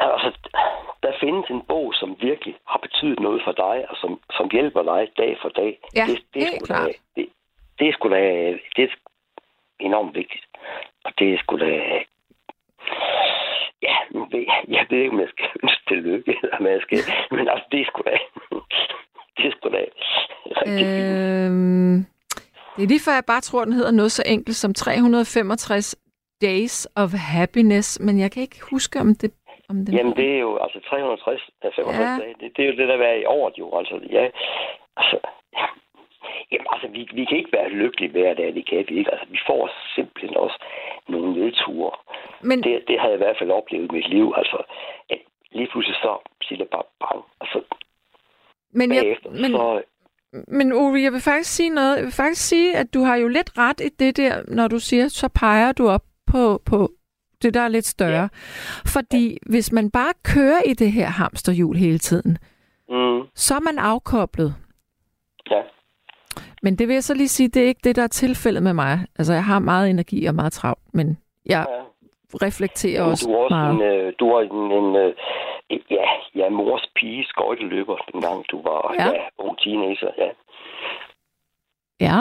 altså, 0.01 0.31
der 1.02 1.12
findes 1.20 1.47
en 1.51 1.62
bog, 1.72 1.94
som 1.94 2.16
virkelig 2.20 2.55
har 2.68 2.78
betydet 2.86 3.20
noget 3.20 3.40
for 3.44 3.52
dig, 3.52 3.76
og 3.90 3.97
som, 3.97 4.20
som 4.36 4.48
hjælper 4.52 4.82
dig 4.82 5.02
dag 5.16 5.39
for 5.43 5.48
dag. 5.48 5.78
Ja, 5.94 6.05
det, 6.09 6.18
det 6.35 6.43
er 6.43 6.51
helt 6.51 6.66
klart. 6.66 6.86
Da, 6.86 6.93
det, 7.16 7.28
det 7.78 7.89
er 7.89 7.93
sgu 7.93 8.09
da, 8.10 8.20
det 8.76 8.82
er 8.85 8.89
enormt 9.81 10.14
vigtigt. 10.14 10.44
Og 11.05 11.12
det 11.18 11.35
er 11.35 11.39
sgu 11.39 11.56
da, 11.59 11.72
ja, 13.82 13.97
nu 14.10 14.20
ved 14.32 14.44
jeg, 14.51 14.64
jeg 14.68 14.86
ved 14.90 14.98
ikke, 14.98 15.14
om 15.14 15.20
jeg 15.20 15.28
skal 15.28 15.48
ønske 15.62 15.82
tillykke, 15.89 16.36
eller 16.43 16.56
om 16.56 16.66
jeg 16.66 16.81
skal, 16.82 16.98
men 17.31 17.48
altså, 17.48 17.66
det 17.72 17.81
er 17.81 17.85
sgu 17.85 18.02
da, 18.10 18.16
det 19.36 19.47
er 19.47 19.52
sgu 19.56 19.68
da 19.68 19.85
rigtig. 20.60 20.86
Øhm, 20.86 22.06
det 22.76 22.82
er 22.82 22.89
lige 22.89 23.05
før, 23.06 23.12
jeg 23.12 23.24
bare 23.26 23.40
tror, 23.40 23.64
den 23.64 23.72
hedder 23.72 23.90
noget 23.90 24.12
så 24.12 24.22
enkelt 24.26 24.56
som 24.56 24.74
365 24.74 25.97
Days 26.43 26.89
of 26.97 27.11
Happiness, 27.12 28.01
men 28.01 28.19
jeg 28.20 28.31
kan 28.32 28.43
ikke 28.43 28.61
huske, 28.70 29.01
om 29.01 29.15
det... 29.15 29.31
Om 29.69 29.77
det 29.85 29.94
Jamen, 29.94 30.16
det 30.16 30.28
er 30.35 30.39
jo, 30.39 30.56
altså 30.56 30.81
360, 30.89 31.51
ja, 31.65 31.69
65 31.69 31.98
Ja. 31.98 32.24
dage, 32.24 32.35
det, 32.40 32.56
det 32.56 32.62
er 32.65 32.69
jo 32.70 32.77
det, 32.81 32.89
der 32.89 32.97
er 32.97 33.15
i 33.15 33.24
året 33.24 33.55
jo, 33.59 33.78
altså, 33.78 33.94
ja, 34.11 34.24
altså, 34.97 35.19
ja. 35.59 35.66
Jamen, 36.52 36.66
altså, 36.74 36.89
vi, 36.89 37.09
vi 37.15 37.24
kan 37.24 37.36
ikke 37.39 37.52
være 37.52 37.69
lykkelige 37.69 38.11
hver 38.11 38.35
dag, 38.35 38.55
det 38.55 38.66
kan 38.69 38.85
vi 38.89 38.98
ikke. 38.98 39.11
Altså, 39.15 39.27
vi 39.31 39.39
får 39.47 39.70
simpelthen 39.94 40.36
også 40.36 40.59
nogle 41.09 41.32
nedture. 41.40 41.93
men, 42.48 42.62
Det, 42.62 42.85
det 42.89 43.01
har 43.01 43.06
jeg 43.09 43.15
i 43.15 43.23
hvert 43.24 43.39
fald 43.39 43.51
oplevet 43.51 43.89
i 43.90 43.94
mit 43.97 44.09
liv, 44.09 44.32
altså, 44.36 44.59
at 45.11 45.19
lige 45.52 45.69
pludselig 45.73 45.97
så 45.97 46.12
siger 46.43 46.59
det 46.59 46.69
bare 46.70 46.86
bang, 47.01 47.24
og 47.40 47.47
så 47.52 47.59
men, 48.78 48.94
jeg, 48.94 49.16
men, 49.31 49.51
så, 49.52 49.82
men 50.48 50.73
Ove, 50.73 51.02
jeg 51.02 51.12
vil 51.12 51.20
faktisk 51.20 51.56
sige 51.56 51.70
noget. 51.70 51.97
Jeg 51.97 52.05
vil 52.05 52.12
faktisk 52.12 52.48
sige, 52.48 52.77
at 52.77 52.94
du 52.94 53.01
har 53.01 53.16
jo 53.16 53.28
lidt 53.28 53.59
ret 53.59 53.81
i 53.81 53.89
det 53.89 54.16
der, 54.16 54.43
når 54.48 54.69
du 54.69 54.78
siger, 54.78 55.09
så 55.09 55.28
peger 55.40 55.73
du 55.73 55.89
op 55.89 56.02
på, 56.35 56.62
på 56.70 56.90
det, 57.43 57.55
der 57.55 57.61
er 57.61 57.69
lidt 57.69 57.86
større. 57.86 58.23
Ja. 58.23 58.28
Fordi 58.94 59.39
hvis 59.47 59.73
man 59.73 59.90
bare 59.90 60.12
kører 60.24 60.62
i 60.66 60.74
det 60.74 60.93
her 60.93 61.06
hamsterhjul 61.06 61.77
hele 61.77 61.98
tiden, 61.98 62.39
mm, 62.89 63.20
så 63.35 63.55
er 63.55 63.61
man 63.61 63.78
afkoblet. 63.78 64.55
ja, 65.51 65.62
Men 66.62 66.77
det 66.78 66.89
vil 66.89 66.94
jeg 66.94 67.05
så 67.05 67.15
lige 67.15 67.28
sige, 67.28 67.48
det 67.48 67.62
er 67.62 67.66
ikke 67.66 67.81
det, 67.85 67.97
der 67.97 68.02
er 68.02 68.06
tilfældet 68.23 68.62
med 68.62 68.73
mig. 68.74 68.98
Altså, 69.19 69.32
jeg 69.32 69.44
har 69.44 69.59
meget 69.59 69.90
energi 69.90 70.27
og 70.27 70.35
meget 70.35 70.52
travlt, 70.52 70.94
men 70.94 71.19
jeg 71.47 71.66
ja. 71.69 71.82
reflekterer 72.47 73.02
også 73.02 73.27
du 73.27 73.32
er 73.32 73.39
også 73.39 73.55
meget. 73.55 73.74
en, 73.74 73.82
øh, 73.82 74.12
du 74.20 74.28
er 74.28 74.40
en, 74.40 74.73
en 74.73 74.97
øh, 74.97 75.15
ja, 75.90 76.06
ja, 76.35 76.48
mors 76.51 76.86
pige 76.97 77.24
skøjteløber, 77.24 77.97
dengang 78.12 78.44
du 78.51 78.62
var 78.62 78.94
Ja. 78.98 79.05
ja. 79.05 79.11
Ja, 79.12 79.23
ung 79.39 79.59
teenager, 79.59 80.11
ja. 80.19 80.28
Ja. 82.01 82.20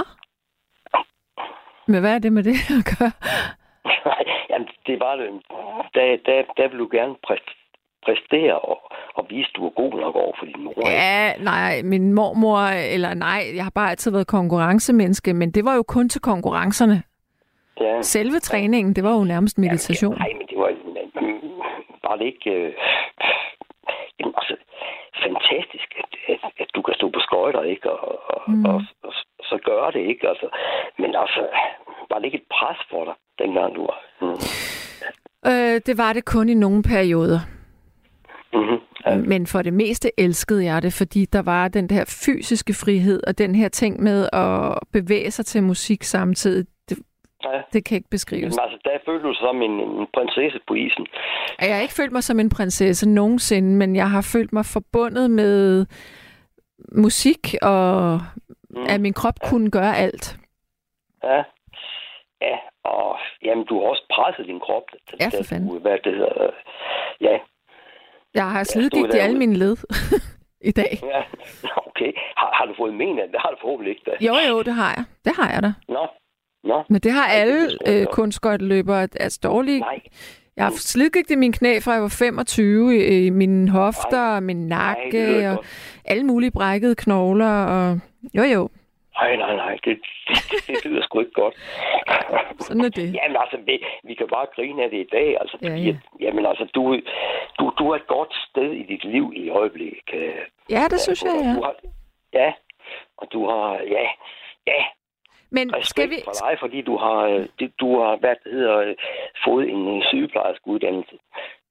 Men 1.87 1.99
hvad 1.99 2.15
er 2.15 2.19
det 2.19 2.33
med 2.33 2.43
det 2.43 2.55
at 2.79 2.97
gøre? 2.99 3.11
Nej, 3.85 4.23
Jamen, 4.49 4.67
det 4.87 4.99
var 4.99 5.15
det. 5.15 5.29
Der, 5.95 6.17
der, 6.25 6.43
der 6.57 6.67
vil 6.69 6.79
du 6.79 6.89
gerne 6.91 7.15
præst- 7.27 7.59
præstere 8.05 8.59
og, 8.59 8.91
og 9.13 9.25
vise, 9.29 9.49
at 9.49 9.55
du 9.55 9.65
er 9.65 9.69
god 9.69 9.93
nok 9.93 10.15
over 10.15 10.33
for 10.39 10.45
din 10.45 10.63
mor. 10.63 10.73
Ja, 10.89 11.33
nej, 11.33 11.81
min 11.83 12.13
mormor, 12.13 12.59
eller 12.95 13.13
nej, 13.13 13.43
jeg 13.55 13.63
har 13.63 13.71
bare 13.75 13.89
altid 13.89 14.11
været 14.11 14.27
konkurrencemenneske, 14.27 15.33
men 15.33 15.51
det 15.51 15.65
var 15.65 15.75
jo 15.75 15.83
kun 15.87 16.09
til 16.09 16.21
konkurrencerne. 16.21 17.03
ja. 17.81 18.01
Selve 18.01 18.39
træningen, 18.39 18.93
det 18.95 19.03
var 19.03 19.13
jo 19.17 19.23
nærmest 19.23 19.57
meditation. 19.57 20.15
Nej, 20.17 20.31
men 20.37 20.47
det 20.47 20.57
var, 20.57 20.71
var 22.09 22.15
det 22.15 22.25
ikke... 22.25 22.49
Øh, 22.51 22.73
jamen, 24.19 24.33
altså, 24.37 24.55
fantastisk, 25.23 25.89
at, 26.01 26.09
at, 26.33 26.39
at, 26.59 26.67
du 26.75 26.81
kan 26.81 26.93
stå 26.95 27.09
på 27.09 27.19
skøjter, 27.19 27.61
ikke? 27.63 27.91
Og, 27.91 28.21
og, 28.27 28.41
Mm. 28.47 28.53
mm. 28.55 28.65
og, 28.65 28.81
og, 29.03 29.13
så 29.49 29.57
gøre 29.63 29.91
det, 29.91 29.99
ikke? 30.11 30.29
Altså, 30.29 30.47
men 30.97 31.15
altså, 31.15 31.41
var 32.09 32.17
det 32.19 32.25
ikke 32.25 32.37
et 32.37 32.49
pres 32.51 32.77
for 32.91 33.05
dig, 33.05 33.13
dengang 33.39 33.75
du 33.75 33.81
var... 33.81 33.99
Mm. 34.21 34.39
Øh, 35.51 35.81
det 35.85 35.97
var 35.97 36.13
det 36.13 36.25
kun 36.25 36.49
i 36.49 36.53
nogle 36.53 36.83
perioder. 36.83 37.39
Mm-hmm. 38.53 38.77
Ja. 39.05 39.15
Men 39.15 39.47
for 39.47 39.61
det 39.61 39.73
meste 39.73 40.11
elskede 40.17 40.65
jeg 40.65 40.81
det, 40.81 40.93
fordi 40.93 41.25
der 41.25 41.41
var 41.41 41.67
den 41.67 41.89
der 41.89 42.05
fysiske 42.25 42.73
frihed, 42.73 43.21
og 43.27 43.37
den 43.37 43.55
her 43.55 43.69
ting 43.69 44.03
med 44.03 44.29
at 44.33 44.79
bevæge 44.93 45.31
sig 45.31 45.45
til 45.45 45.63
musik 45.63 46.03
samtidig. 46.03 46.65
Det, 46.89 46.97
ja. 47.43 47.61
det 47.73 47.85
kan 47.85 47.95
ikke 47.95 48.09
beskrives. 48.09 48.55
Men 48.55 48.63
altså, 48.63 48.77
der 48.83 48.91
følte 49.05 49.27
du 49.27 49.33
som 49.33 49.61
en, 49.61 49.71
en 49.71 50.07
prinsesse 50.13 50.59
på 50.67 50.73
isen. 50.73 51.07
Jeg 51.61 51.75
har 51.75 51.81
ikke 51.81 51.93
følt 51.93 52.11
mig 52.11 52.23
som 52.23 52.39
en 52.39 52.49
prinsesse 52.49 53.09
nogensinde, 53.09 53.77
men 53.77 53.95
jeg 53.95 54.09
har 54.09 54.21
følt 54.21 54.53
mig 54.53 54.65
forbundet 54.65 55.31
med 55.31 55.85
musik, 56.91 57.55
og 57.61 58.21
Mm. 58.75 58.85
at 58.89 59.01
min 59.01 59.13
krop 59.13 59.33
kunne 59.49 59.71
gøre 59.71 59.97
alt. 59.97 60.37
Ja. 61.23 61.43
Ja, 62.43 62.55
og 62.83 63.17
jamen, 63.45 63.65
du 63.65 63.73
har 63.79 63.87
også 63.93 64.05
presset 64.15 64.45
din 64.47 64.59
krop. 64.59 64.83
Da- 65.11 65.17
Ja, 65.21 65.27
for 65.39 65.43
fanden. 65.43 65.81
Hvad 65.81 65.97
det 66.03 66.13
hedder, 66.15 66.49
ja, 67.21 67.35
Jeg 68.33 68.51
har 68.51 68.63
slidgigt 68.63 68.99
i 69.05 69.07
derude. 69.07 69.21
alle 69.21 69.37
mine 69.37 69.55
led 69.55 69.75
i 70.71 70.71
dag. 70.71 70.99
ja, 71.13 71.21
okay. 71.87 72.11
Har, 72.37 72.49
har 72.57 72.65
du 72.65 72.73
fået 72.77 72.93
men 72.93 73.19
af 73.19 73.23
det? 73.25 73.33
Det 73.33 73.41
har 73.41 73.49
du 73.49 73.57
forhåbentlig 73.61 73.91
ikke 73.91 74.03
da. 74.05 74.25
Jo, 74.25 74.33
jo, 74.49 74.61
det 74.61 74.73
har 74.73 74.93
jeg. 74.97 75.03
Det 75.25 75.33
har 75.39 75.49
jeg 75.53 75.63
da. 75.63 75.73
Nå, 75.87 76.07
nå, 76.63 76.83
Men 76.89 77.01
det 77.01 77.11
har 77.11 77.27
det 77.27 77.35
alle 77.41 77.69
jeg 77.85 78.01
øh, 78.01 78.05
kunstskøjteløbere. 78.05 79.01
Altså 79.19 79.39
dårlige. 79.43 79.79
nej. 79.79 79.99
Jeg 80.57 80.65
har 80.65 80.71
slidgigt 80.71 81.31
i 81.31 81.35
mine 81.35 81.53
knæ 81.53 81.79
fra 81.79 81.91
jeg 81.91 82.01
var 82.01 82.15
25, 82.19 82.95
i, 82.97 83.25
i 83.25 83.29
mine 83.29 83.69
hofter, 83.69 84.39
min 84.39 84.67
Nej, 84.67 84.77
nakke 84.77 85.17
det 85.17 85.27
lyder 85.29 85.57
og 85.57 85.63
alle 86.05 86.23
mulige 86.23 86.51
brækkede 86.51 86.95
knogler. 86.95 87.63
Og... 87.65 87.99
Jo, 88.33 88.43
jo, 88.43 88.69
Nej, 89.19 89.35
nej, 89.35 89.55
nej, 89.55 89.77
det, 89.85 89.99
det, 90.27 90.67
det 90.67 90.85
lyder 90.85 91.03
sgu 91.03 91.19
ikke 91.19 91.31
godt. 91.31 91.55
sådan 92.59 92.85
er 92.85 92.89
det. 92.89 93.13
Jamen 93.13 93.37
altså, 93.43 93.57
vi, 93.65 93.85
vi 94.03 94.13
kan 94.13 94.27
bare 94.27 94.47
grine 94.55 94.83
af 94.83 94.89
det 94.89 94.97
i 94.97 95.09
dag, 95.11 95.37
altså, 95.41 95.57
Ja, 95.61 95.69
fordi, 95.69 95.83
ja. 95.83 95.89
At, 95.89 95.95
jamen 96.19 96.45
altså, 96.45 96.65
du, 96.75 97.01
du, 97.59 97.73
du 97.79 97.89
er 97.91 97.95
et 97.95 98.07
godt 98.07 98.33
sted 98.49 98.71
i 98.71 98.83
dit 98.83 99.03
liv 99.03 99.33
i 99.35 99.49
øjeblikket. 99.49 100.33
Ja, 100.69 100.83
det 100.89 100.99
synes 100.99 101.23
jeg, 101.23 101.35
ja. 101.43 101.53
Du 101.55 101.63
har, 101.63 101.75
ja, 102.33 102.53
og 103.17 103.27
du 103.33 103.49
har, 103.49 103.73
ja, 103.73 104.05
ja, 104.67 104.83
Men 105.49 105.69
skal 105.69 105.79
respekt 105.79 106.09
vi... 106.09 106.17
for 106.23 106.47
dig, 106.47 106.59
fordi 106.59 106.81
du 106.81 106.97
har, 106.97 107.47
du 107.79 107.99
har 107.99 108.15
hvad 108.15 108.35
det 108.43 108.51
hedder, 108.51 108.93
fået 109.45 109.69
en 109.69 109.97
øh, 109.97 110.03
sygeplejerskeuddannelse. 110.03 111.15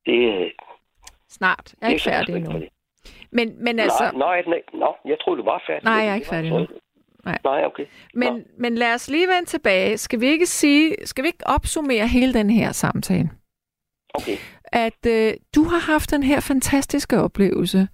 Det, 0.06 0.18
øh, 0.34 0.50
Snart. 1.28 1.74
Jeg 1.80 1.86
er 1.86 1.90
ikke 1.92 2.02
færdig 2.02 2.36
endnu. 2.36 2.62
Men, 3.30 3.64
men 3.64 3.78
altså... 3.78 4.04
Nej, 4.14 4.42
nej, 4.46 4.62
nej, 4.72 4.88
jeg 5.04 5.16
troede, 5.20 5.38
du 5.38 5.44
var 5.44 5.62
færdig. 5.66 5.84
Nej, 5.84 5.94
jeg 5.94 6.10
er 6.10 6.14
ikke 6.14 6.26
færdig 6.26 6.50
endnu. 6.50 6.66
Nej. 7.24 7.38
Nej, 7.44 7.64
okay. 7.64 7.86
Men, 8.14 8.44
men 8.58 8.74
lad 8.74 8.94
os 8.94 9.08
lige 9.10 9.28
vende 9.28 9.44
tilbage. 9.48 9.98
Skal 9.98 10.20
vi 10.20 10.26
ikke 10.26 10.46
sige, 10.46 10.96
skal 11.04 11.22
vi 11.24 11.28
ikke 11.28 11.46
opsummere 11.46 12.08
hele 12.08 12.34
den 12.34 12.50
her 12.50 12.72
samtale? 12.72 13.30
Okay, 14.14 14.36
At 14.64 15.06
øh, 15.06 15.34
du 15.54 15.62
har 15.64 15.78
haft 15.92 16.10
den 16.10 16.22
her 16.22 16.40
fantastiske 16.40 17.18
oplevelse. 17.20 17.88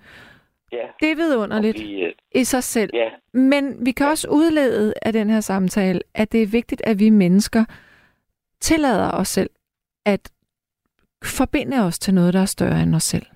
ja. 0.73 0.87
Det 1.01 1.11
er 1.11 1.17
vidunderligt 1.17 1.81
vi, 1.81 2.01
øh, 2.01 2.13
i 2.35 2.45
sig 2.45 2.63
selv. 2.65 2.91
ja, 2.95 3.09
Men 3.33 3.87
vi 3.87 3.93
kan 3.93 4.07
også 4.07 4.29
udlede 4.31 4.95
af 5.03 5.13
den 5.13 5.31
her 5.31 5.41
samtale, 5.41 6.01
at 6.15 6.33
det 6.33 6.43
er 6.43 6.47
vigtigt, 6.47 6.83
at 6.85 6.99
vi 6.99 7.11
mennesker 7.11 7.65
tillader 8.61 9.11
os 9.11 9.29
selv 9.29 9.51
at 10.05 10.31
forbinde 11.25 11.85
os 11.87 11.99
til 11.99 12.15
noget, 12.15 12.35
der 12.35 12.41
er 12.41 12.45
større 12.47 12.83
end 12.83 12.95
os 12.95 13.03
selv. 13.03 13.27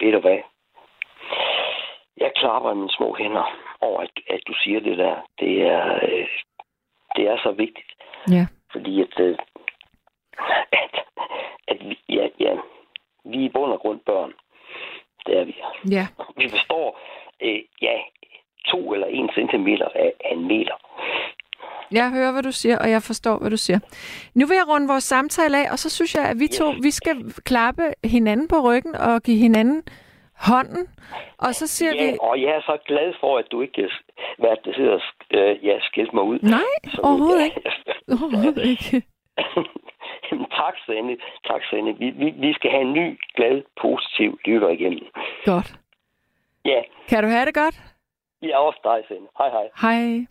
ved 0.00 0.12
du 0.12 0.20
hvad? 0.20 0.38
Klapper 2.40 2.72
i 2.72 2.74
mine 2.74 2.90
små 2.90 3.16
hænder 3.18 3.46
over, 3.80 4.00
at, 4.00 4.10
at 4.30 4.40
du 4.46 4.54
siger 4.62 4.80
det 4.80 4.98
der. 4.98 5.16
Det 5.40 5.62
er, 5.62 5.94
øh, 5.94 6.28
det 7.16 7.24
er 7.28 7.36
så 7.42 7.50
vigtigt. 7.52 7.90
Ja. 8.30 8.46
Fordi 8.72 9.02
at, 9.02 9.20
øh, 9.20 9.38
at, 10.82 10.94
at 11.68 11.78
vi, 11.88 11.98
ja, 12.08 12.28
ja, 12.40 12.52
vi 13.24 13.38
er 13.40 13.48
i 13.48 13.52
bund 13.54 13.72
og 13.72 13.80
grund 13.80 14.00
børn. 14.00 14.32
Det 15.26 15.38
er 15.38 15.44
vi. 15.44 15.56
Ja. 15.90 16.06
Vi 16.36 16.46
består, 16.48 16.98
øh, 17.42 17.60
ja, 17.82 17.96
to 18.66 18.92
eller 18.94 19.06
en 19.06 19.30
centimeter 19.34 19.88
af, 19.94 20.12
af 20.24 20.32
en 20.32 20.48
meter. 20.48 20.76
Jeg 21.90 22.10
hører, 22.10 22.32
hvad 22.32 22.42
du 22.42 22.52
siger, 22.52 22.78
og 22.78 22.90
jeg 22.90 23.02
forstår, 23.02 23.38
hvad 23.38 23.50
du 23.50 23.56
siger. 23.56 23.78
Nu 24.34 24.46
vil 24.46 24.54
jeg 24.54 24.68
runde 24.68 24.88
vores 24.88 25.04
samtale 25.04 25.58
af, 25.58 25.72
og 25.72 25.78
så 25.78 25.90
synes 25.90 26.14
jeg, 26.14 26.24
at 26.24 26.36
vi 26.40 26.48
to 26.48 26.74
vi 26.82 26.90
skal 26.90 27.32
klappe 27.44 27.82
hinanden 28.04 28.48
på 28.48 28.60
ryggen 28.60 28.94
og 28.94 29.22
give 29.22 29.38
hinanden 29.38 29.82
hånden. 30.40 30.88
Og 31.38 31.54
så 31.54 31.66
siger 31.66 31.92
ja, 31.94 32.10
vi... 32.10 32.18
og 32.20 32.42
jeg 32.42 32.50
er 32.50 32.60
så 32.60 32.78
glad 32.86 33.14
for, 33.20 33.38
at 33.38 33.46
du 33.52 33.60
ikke, 33.60 33.90
hvad 34.38 34.56
det 34.64 34.74
hedder, 34.76 34.98
øh, 35.30 35.64
ja, 35.66 35.80
skilt 35.80 36.12
mig 36.14 36.22
ud. 36.22 36.38
Nej, 36.42 36.60
Så 36.94 37.00
overhovedet 37.04 37.38
det- 37.40 37.44
ikke. 37.44 37.70
Overhovedet 38.22 38.66
ikke. 38.66 39.06
Jamen, 40.32 40.46
tak, 40.50 40.74
Sanne. 40.86 41.16
Tak, 41.46 41.62
Sanne. 41.70 41.98
Vi, 41.98 42.10
vi, 42.10 42.30
vi 42.30 42.52
skal 42.52 42.70
have 42.70 42.82
en 42.82 42.92
ny, 42.92 43.18
glad, 43.36 43.62
positiv 43.82 44.38
lytter 44.44 44.68
igennem. 44.68 45.04
Godt. 45.44 45.74
Ja, 46.64 46.80
Kan 47.08 47.22
du 47.24 47.28
have 47.30 47.46
det 47.46 47.54
godt? 47.54 47.76
er 48.42 48.56
også 48.56 48.80
dig, 48.84 48.98
Sanne. 49.08 49.26
Hej, 49.38 49.50
hej. 49.50 49.68
Hej. 49.82 50.26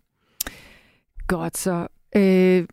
Godt 1.27 1.57
så. 1.57 1.87
Øh, 2.15 2.67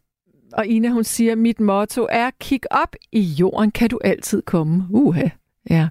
og 0.58 0.66
Ina, 0.66 0.88
hun 0.88 1.04
siger, 1.04 1.34
mit 1.34 1.60
motto 1.60 2.06
er, 2.10 2.30
kig 2.40 2.60
op 2.70 2.94
i 3.12 3.20
jorden, 3.40 3.70
kan 3.70 3.88
du 3.90 3.98
altid 4.04 4.42
komme. 4.42 4.82
Uha. 4.90 5.28
Ja. 5.70 5.88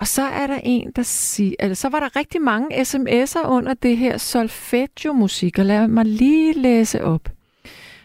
Og 0.00 0.06
så 0.06 0.22
er 0.22 0.46
der 0.46 0.60
en, 0.64 0.92
der 0.96 1.02
siger, 1.02 1.54
eller 1.60 1.74
så 1.74 1.88
var 1.88 2.00
der 2.00 2.16
rigtig 2.16 2.42
mange 2.42 2.80
sms'er 2.80 3.46
under 3.46 3.74
det 3.74 3.96
her 3.96 4.18
solfeggio-musik, 4.18 5.58
og 5.58 5.64
lad 5.64 5.88
mig 5.88 6.04
lige 6.04 6.52
læse 6.52 7.04
op. 7.04 7.28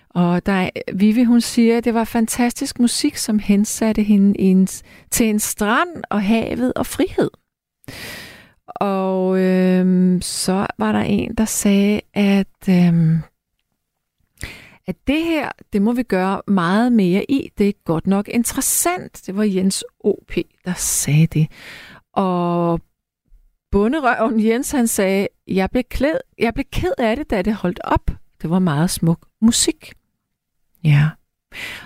Og 0.09 0.45
der 0.45 0.51
er, 0.51 0.69
Vivi, 0.93 1.23
hun 1.23 1.41
siger, 1.41 1.77
at 1.77 1.85
det 1.85 1.93
var 1.93 2.03
fantastisk 2.03 2.79
musik, 2.79 3.15
som 3.15 3.39
hensatte 3.39 4.03
hende 4.03 4.39
i 4.39 4.43
en, 4.43 4.67
til 5.11 5.25
en 5.25 5.39
strand 5.39 6.03
og 6.09 6.23
havet 6.23 6.73
og 6.73 6.85
frihed. 6.85 7.29
Og 8.67 9.39
øhm, 9.39 10.21
så 10.21 10.67
var 10.77 10.91
der 10.91 10.99
en, 10.99 11.35
der 11.35 11.45
sagde, 11.45 12.01
at, 12.13 12.69
øhm, 12.69 13.19
at 14.87 14.95
det 15.07 15.23
her, 15.23 15.51
det 15.73 15.81
må 15.81 15.93
vi 15.93 16.03
gøre 16.03 16.41
meget 16.47 16.91
mere 16.91 17.31
i. 17.31 17.51
Det 17.57 17.69
er 17.69 17.73
godt 17.85 18.07
nok 18.07 18.27
interessant. 18.27 19.21
Det 19.25 19.37
var 19.37 19.43
Jens 19.43 19.83
O.P., 19.99 20.37
der 20.65 20.73
sagde 20.73 21.27
det. 21.27 21.47
Og 22.13 22.81
bunderøven 23.71 24.45
Jens, 24.45 24.71
han 24.71 24.87
sagde, 24.87 25.27
jeg 25.47 25.69
blev, 25.71 25.83
klæd, 25.83 26.17
jeg 26.39 26.53
blev 26.53 26.65
ked 26.71 26.91
af 26.97 27.15
det, 27.15 27.29
da 27.29 27.41
det 27.41 27.53
holdt 27.53 27.79
op. 27.83 28.11
Det 28.41 28.49
var 28.49 28.59
meget 28.59 28.89
smuk 28.89 29.27
musik. 29.41 29.93
Ja. 30.83 31.09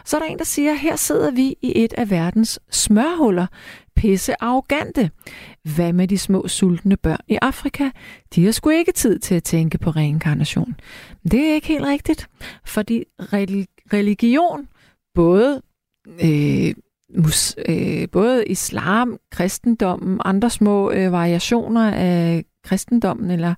Så 0.06 0.18
er 0.18 0.22
der 0.22 0.28
en, 0.28 0.38
der 0.38 0.46
siger, 0.46 0.74
her 0.74 0.96
sidder 0.96 1.32
vi 1.32 1.56
i 1.62 1.84
et 1.84 1.94
af 1.94 2.10
verdens 2.10 2.60
smørhuller. 2.72 3.48
Pisse 4.00 4.44
arrogante. 4.44 5.12
Hvad 5.76 5.94
med 5.94 6.08
de 6.08 6.18
små 6.18 6.48
sultne 6.48 6.98
børn 6.98 7.20
i 7.28 7.38
Afrika? 7.42 7.90
De 8.36 8.46
har 8.46 8.52
sgu 8.52 8.70
ikke 8.70 8.92
tid 8.92 9.20
til 9.20 9.36
at 9.36 9.44
tænke 9.44 9.78
på 9.78 9.90
reinkarnation. 9.90 10.76
Det 11.32 11.50
er 11.50 11.54
ikke 11.54 11.68
helt 11.68 11.86
rigtigt, 11.86 12.30
fordi 12.66 13.04
religion, 13.94 14.68
både, 15.16 15.62
øh, 16.24 16.74
mus, 17.18 17.56
øh, 17.70 18.08
både 18.12 18.46
islam, 18.46 19.18
kristendommen, 19.32 20.22
andre 20.26 20.50
små 20.50 20.92
øh, 20.92 21.12
variationer 21.12 21.92
af 21.92 22.46
kristendommen 22.64 23.32
eller 23.32 23.54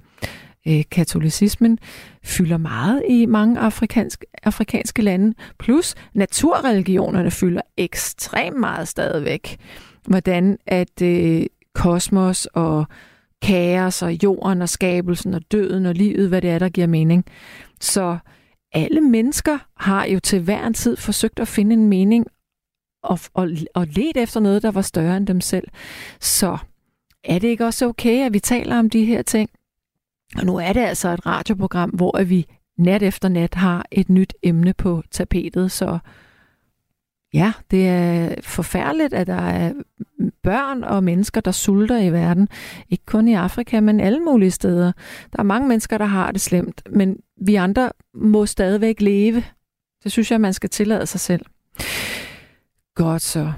øh, 0.68 0.84
katolicismen, 0.92 1.80
fylder 2.24 2.58
meget 2.58 3.04
i 3.10 3.26
mange 3.26 3.60
afrikansk, 3.60 4.24
afrikanske 4.44 5.02
lande. 5.02 5.34
Plus 5.60 5.96
naturreligionerne 6.14 7.32
fylder 7.32 7.62
ekstremt 7.78 8.60
meget 8.60 8.88
stadigvæk 8.88 9.58
hvordan 10.08 10.58
at 10.66 11.02
øh, 11.02 11.46
kosmos 11.76 12.46
og 12.46 12.86
kaos 13.42 14.02
og 14.02 14.24
jorden 14.24 14.62
og 14.62 14.70
skabelsen 14.70 15.34
og 15.34 15.42
døden 15.52 15.86
og 15.86 15.96
livet, 15.96 16.30
hvad 16.30 16.42
det 16.42 16.50
er, 16.50 16.60
der 16.60 16.70
giver 16.70 16.88
mening. 16.88 17.26
Så 17.80 18.18
alle 18.74 19.02
mennesker 19.02 19.58
har 19.78 20.06
jo 20.06 20.20
til 20.20 20.42
hver 20.42 20.68
en 20.68 20.74
tid 20.74 20.98
forsøgt 20.98 21.40
at 21.40 21.48
finde 21.48 21.74
en 21.74 21.88
mening 21.88 22.26
og, 23.04 23.20
og, 23.34 23.50
og 23.76 23.88
let 23.88 24.18
efter 24.18 24.40
noget, 24.40 24.64
der 24.64 24.72
var 24.72 24.82
større 24.82 25.18
end 25.18 25.28
dem 25.28 25.42
selv. 25.42 25.68
Så 26.20 26.58
er 27.24 27.40
det 27.40 27.48
ikke 27.48 27.66
også 27.66 27.86
okay, 27.88 28.26
at 28.26 28.34
vi 28.34 28.40
taler 28.40 28.80
om 28.80 28.90
de 28.90 29.06
her 29.06 29.22
ting? 29.22 29.50
Og 30.38 30.46
nu 30.46 30.58
er 30.58 30.74
det 30.74 30.82
altså 30.82 31.10
et 31.10 31.26
radioprogram, 31.26 31.90
hvor 31.90 32.24
vi 32.24 32.46
nat 32.78 33.04
efter 33.04 33.30
nat 33.30 33.54
har 33.54 33.86
et 33.92 34.10
nyt 34.10 34.34
emne 34.44 34.74
på 34.74 35.04
tapetet, 35.12 35.72
så 35.72 36.00
Ja, 37.34 37.54
det 37.72 37.88
er 37.88 38.36
forfærdeligt, 38.44 39.14
at 39.14 39.28
der 39.28 39.34
er 39.34 39.74
børn 40.44 40.84
og 40.84 41.04
mennesker, 41.04 41.42
der 41.42 41.52
sulter 41.52 41.98
i 41.98 42.12
verden. 42.12 42.50
Ikke 42.90 43.06
kun 43.06 43.28
i 43.28 43.34
Afrika, 43.34 43.80
men 43.80 44.00
alle 44.00 44.20
mulige 44.20 44.52
steder. 44.52 44.92
Der 45.34 45.40
er 45.40 45.44
mange 45.44 45.68
mennesker, 45.68 45.98
der 45.98 46.06
har 46.06 46.32
det 46.32 46.42
slemt, 46.42 46.82
men 46.90 47.18
vi 47.42 47.56
andre 47.56 47.92
må 48.14 48.46
stadigvæk 48.46 49.02
leve. 49.02 49.44
Det 50.04 50.12
synes 50.12 50.32
jeg, 50.32 50.42
man 50.42 50.54
skal 50.54 50.70
tillade 50.70 51.06
sig 51.06 51.20
selv. 51.20 51.46
Godt 52.96 53.22
så. 53.22 53.52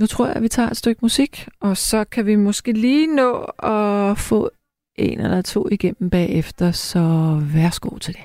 Nu 0.00 0.06
tror 0.06 0.26
jeg, 0.26 0.36
at 0.36 0.42
vi 0.42 0.48
tager 0.48 0.70
et 0.70 0.76
stykke 0.76 0.98
musik, 1.02 1.48
og 1.60 1.76
så 1.76 2.04
kan 2.04 2.26
vi 2.26 2.36
måske 2.36 2.72
lige 2.72 3.16
nå 3.16 3.40
at 3.58 4.18
få 4.18 4.50
en 4.98 5.20
eller 5.20 5.42
to 5.42 5.68
igennem 5.70 6.10
bagefter, 6.10 6.70
så 6.72 7.34
værsgo 7.42 7.98
til 7.98 8.14
det. 8.14 8.22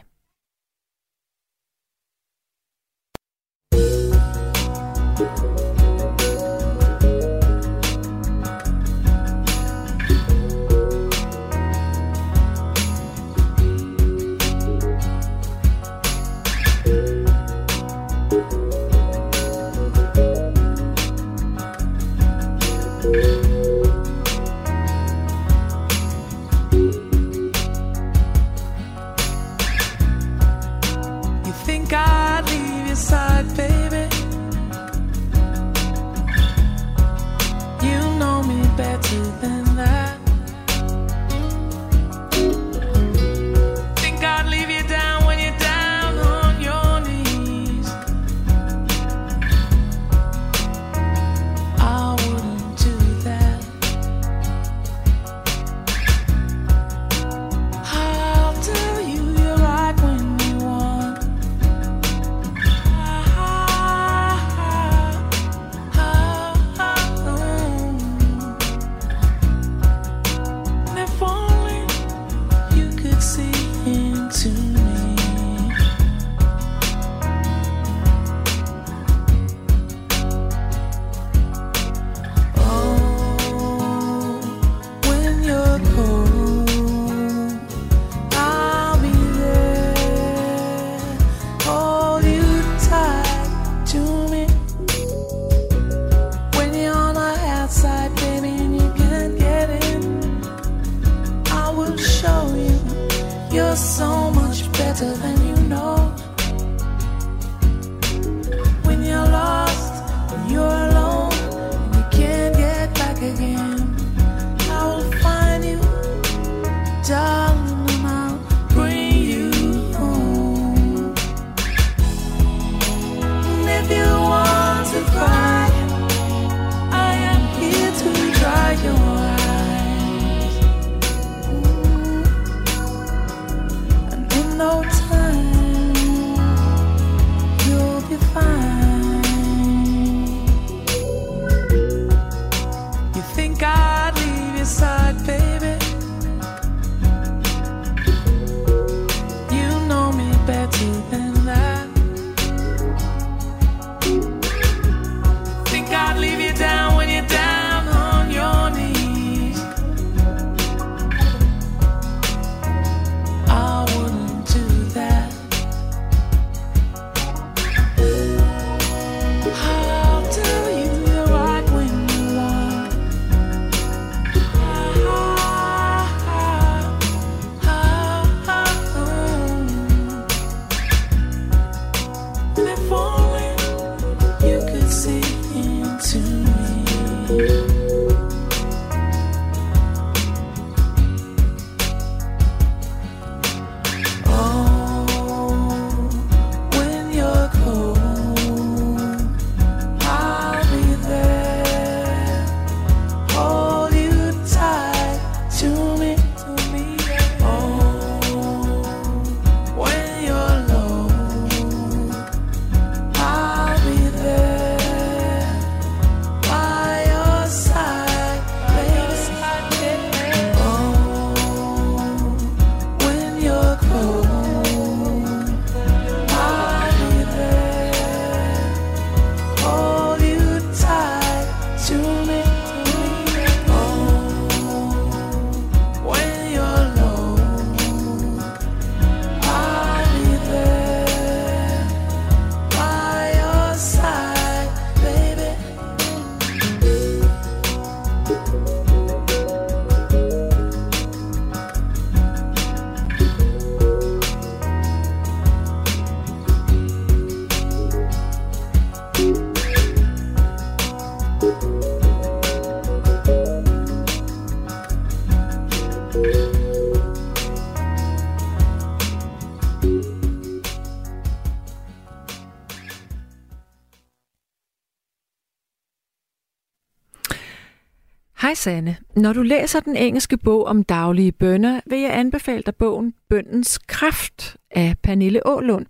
Hej 278.54 278.58
Sanne. 278.58 278.96
Når 279.16 279.34
du 279.34 279.42
læser 279.42 279.80
den 279.80 279.96
engelske 279.96 280.38
bog 280.38 280.66
om 280.66 280.84
daglige 280.84 281.32
bønder, 281.32 281.80
vil 281.86 282.00
jeg 282.00 282.20
anbefale 282.20 282.64
dig 282.66 282.76
bogen 282.76 283.14
Bøndens 283.30 283.78
Kraft 283.78 284.58
af 284.72 284.96
Pernille 285.04 285.48
Ålund. 285.48 285.86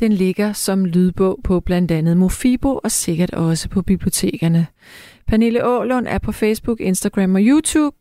Den 0.00 0.12
ligger 0.12 0.52
som 0.52 0.84
lydbog 0.84 1.40
på 1.44 1.60
blandt 1.60 1.90
andet 1.90 2.16
Mofibo 2.16 2.80
og 2.84 2.90
sikkert 2.90 3.34
også 3.34 3.68
på 3.68 3.82
bibliotekerne. 3.82 4.66
Pernille 5.26 5.66
Ålund 5.66 6.06
er 6.08 6.18
på 6.18 6.32
Facebook, 6.32 6.80
Instagram 6.80 7.34
og 7.34 7.40
YouTube, 7.40 7.96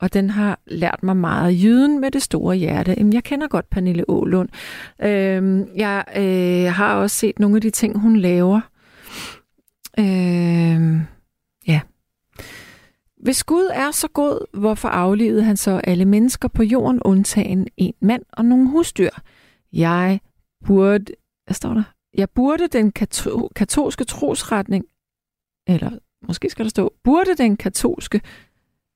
og 0.00 0.12
den 0.12 0.30
har 0.30 0.58
lært 0.66 1.02
mig 1.02 1.16
meget 1.16 1.62
jyden 1.62 2.00
med 2.00 2.10
det 2.10 2.22
store 2.22 2.56
hjerte. 2.56 2.94
Jamen, 2.98 3.12
jeg 3.12 3.24
kender 3.24 3.48
godt 3.48 3.70
Pernille 3.70 4.04
Ålund. 4.10 4.48
Øhm, 5.02 5.66
jeg 5.76 6.04
øh, 6.16 6.72
har 6.72 6.94
også 6.94 7.16
set 7.16 7.38
nogle 7.38 7.56
af 7.56 7.62
de 7.62 7.70
ting, 7.70 7.98
hun 7.98 8.16
laver. 8.16 8.60
Øhm. 9.98 11.00
Hvis 13.22 13.44
Gud 13.44 13.70
er 13.72 13.90
så 13.90 14.08
god, 14.08 14.58
hvorfor 14.58 14.88
aflevede 14.88 15.42
han 15.42 15.56
så 15.56 15.80
alle 15.84 16.04
mennesker 16.04 16.48
på 16.48 16.62
jorden, 16.62 17.02
undtagen 17.02 17.68
en 17.76 17.94
mand 18.00 18.22
og 18.32 18.44
nogle 18.44 18.68
husdyr? 18.68 19.10
Jeg 19.72 20.20
burde... 20.64 21.12
Hvad 21.46 21.54
står 21.54 21.74
der? 21.74 21.82
Jeg 22.14 22.30
burde 22.30 22.68
den 22.68 22.92
kato- 22.98 23.48
katolske 23.56 24.04
trosretning, 24.04 24.84
eller 25.68 25.90
måske 26.26 26.50
skal 26.50 26.64
der 26.64 26.70
stå, 26.70 26.92
burde 27.04 27.34
den 27.36 27.56
katolske 27.56 28.20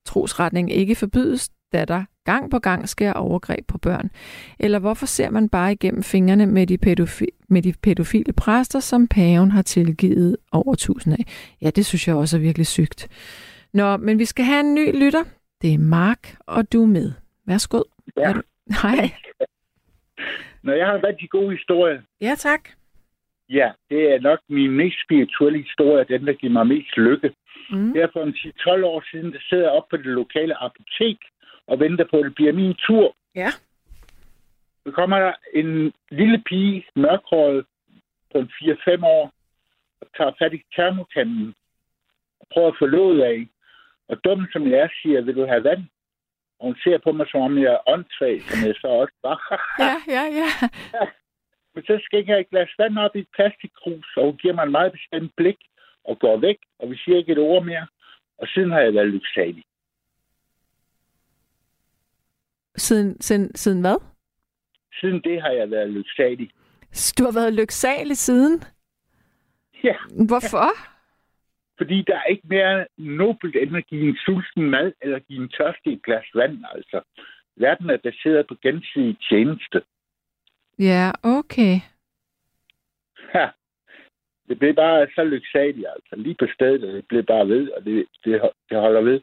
trosretning 0.06 0.72
ikke 0.72 0.94
forbydes, 0.94 1.50
da 1.72 1.84
der 1.84 2.04
gang 2.24 2.50
på 2.50 2.58
gang 2.58 2.88
sker 2.88 3.12
overgreb 3.12 3.66
på 3.66 3.78
børn? 3.78 4.10
Eller 4.58 4.78
hvorfor 4.78 5.06
ser 5.06 5.30
man 5.30 5.48
bare 5.48 5.72
igennem 5.72 6.02
fingrene 6.02 6.46
med 6.46 6.66
de, 6.66 6.78
pædofi- 6.86 7.44
med 7.48 7.62
de 7.62 7.72
pædofile 7.72 8.32
præster, 8.32 8.80
som 8.80 9.08
paven 9.08 9.50
har 9.50 9.62
tilgivet 9.62 10.36
over 10.52 10.74
tusind 10.74 11.14
af? 11.14 11.24
Ja, 11.60 11.70
det 11.70 11.86
synes 11.86 12.08
jeg 12.08 12.16
også 12.16 12.36
er 12.36 12.40
virkelig 12.40 12.66
sygt. 12.66 13.08
Nå, 13.74 13.96
men 13.96 14.18
vi 14.18 14.24
skal 14.24 14.44
have 14.44 14.60
en 14.60 14.74
ny 14.74 15.04
lytter. 15.04 15.24
Det 15.62 15.74
er 15.74 15.78
Mark, 15.78 16.36
og 16.46 16.72
du 16.72 16.82
er 16.82 16.86
med. 16.86 17.12
Værsgo. 17.46 17.82
Ja. 18.16 18.32
Du... 18.32 18.42
Hej. 18.82 19.10
Når 20.62 20.72
jeg 20.72 20.86
har 20.86 20.94
en 20.94 21.04
rigtig 21.04 21.30
god 21.30 21.50
historie, 21.52 22.02
Ja, 22.20 22.34
tak. 22.38 22.68
ja, 23.50 23.72
det 23.90 24.14
er 24.14 24.20
nok 24.20 24.38
min 24.48 24.70
mest 24.70 24.96
spirituelle 25.04 25.62
historie, 25.62 26.04
den 26.04 26.26
der 26.26 26.32
giver 26.32 26.52
mig 26.52 26.66
mest 26.66 26.96
lykke. 26.96 27.34
Mm. 27.70 27.92
Det 27.92 28.02
er 28.02 28.08
for 28.12 28.22
en 28.22 28.34
10-12 28.80 28.84
år 28.84 29.04
siden, 29.10 29.32
der 29.32 29.38
sidder 29.48 29.64
jeg 29.64 29.72
op 29.72 29.88
på 29.90 29.96
det 29.96 30.06
lokale 30.06 30.62
apotek 30.62 31.18
og 31.66 31.80
venter 31.80 32.04
på, 32.10 32.16
at 32.18 32.24
det 32.24 32.34
bliver 32.34 32.52
min 32.52 32.74
tur. 32.74 33.16
Ja. 33.34 33.50
Så 34.86 34.90
kommer 34.92 35.18
der 35.18 35.32
en 35.54 35.92
lille 36.10 36.42
pige, 36.46 36.86
mørkhåret, 36.96 37.64
på 38.32 38.38
en 38.38 38.50
4-5 38.62 39.04
år, 39.04 39.32
og 40.00 40.06
tager 40.16 40.32
fat 40.38 40.54
i 40.54 40.62
termokanden 40.76 41.54
og 42.40 42.46
prøver 42.52 42.68
at 42.68 42.76
få 42.78 42.86
låget 42.86 43.22
af. 43.22 43.48
Og 44.08 44.16
dum 44.24 44.46
som 44.52 44.70
jeg 44.70 44.78
er, 44.78 44.88
siger, 45.02 45.20
vil 45.20 45.36
du 45.36 45.46
have 45.46 45.64
vand? 45.64 45.84
Og 46.58 46.66
hun 46.66 46.76
ser 46.84 46.98
på 47.04 47.12
mig, 47.12 47.26
som 47.30 47.40
om 47.40 47.58
jeg 47.58 47.72
er 47.72 47.88
åndssvag, 47.88 48.42
som 48.42 48.66
jeg 48.68 48.74
så 48.80 48.86
også 48.86 49.14
var. 49.22 49.38
Ja, 49.84 49.96
ja, 50.16 50.24
ja. 50.40 50.48
Men 51.74 51.84
så 51.84 52.00
skænker 52.04 52.32
jeg 52.34 52.40
et 52.40 52.50
glas 52.50 52.70
vand 52.78 52.98
op 52.98 53.16
i 53.16 53.18
et 53.18 53.28
plastikkrus, 53.36 54.16
og 54.16 54.24
hun 54.24 54.36
giver 54.36 54.54
mig 54.54 54.62
en 54.64 54.72
meget 54.72 54.92
bestemt 54.92 55.32
blik 55.36 55.56
og 56.04 56.18
går 56.18 56.36
væk, 56.36 56.58
og 56.78 56.90
vi 56.90 56.96
siger 56.96 57.18
ikke 57.18 57.32
et 57.32 57.38
ord 57.38 57.64
mere. 57.64 57.86
Og 58.38 58.48
siden 58.48 58.70
har 58.70 58.80
jeg 58.80 58.94
været 58.94 59.08
lyksalig. 59.08 59.64
Siden, 62.76 63.20
siden, 63.20 63.56
siden 63.56 63.80
hvad? 63.80 63.96
Siden 65.00 65.20
det 65.22 65.42
har 65.42 65.50
jeg 65.50 65.70
været 65.70 65.90
lyksalig. 65.90 66.50
Så 66.92 67.14
Du 67.18 67.24
har 67.24 67.32
været 67.32 67.54
lyksalig 67.54 68.16
siden? 68.16 68.62
Ja, 69.84 69.94
Hvorfor? 70.26 70.93
Fordi 71.76 72.02
der 72.02 72.16
er 72.16 72.24
ikke 72.24 72.46
mere 72.46 72.86
nobelt 72.98 73.56
end 73.56 73.76
at 73.76 73.86
give 73.86 74.08
en 74.08 74.16
sulten 74.16 74.70
mad, 74.70 74.92
eller 75.02 75.18
give 75.18 75.42
en 75.42 75.48
tørstig 75.48 75.92
et 75.92 76.02
glas 76.02 76.26
vand, 76.34 76.64
altså. 76.74 77.00
Verden 77.56 77.90
er 77.90 77.96
baseret 77.96 78.46
på 78.46 78.54
gensidig 78.62 79.16
tjeneste. 79.28 79.82
Ja, 80.78 81.10
okay. 81.22 81.80
Ha. 83.32 83.46
Det 84.48 84.58
blev 84.58 84.74
bare 84.74 85.06
så 85.14 85.24
lyksaligt, 85.24 85.86
altså. 85.96 86.16
Lige 86.16 86.36
på 86.38 86.46
stedet, 86.54 86.84
og 86.84 86.92
det 86.92 87.08
blev 87.08 87.22
bare 87.22 87.48
ved, 87.48 87.70
og 87.70 87.84
det, 87.84 88.06
det, 88.24 88.50
det 88.70 88.80
holder 88.80 89.00
ved. 89.00 89.20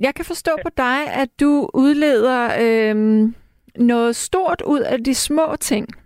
Jeg 0.00 0.14
kan 0.14 0.24
forstå 0.24 0.50
på 0.62 0.70
dig, 0.76 1.14
at 1.22 1.40
du 1.40 1.70
udleder 1.74 2.40
øhm, 2.64 3.34
noget 3.76 4.16
stort 4.16 4.62
ud 4.66 4.80
af 4.80 5.04
de 5.04 5.14
små 5.14 5.56
ting. 5.56 6.03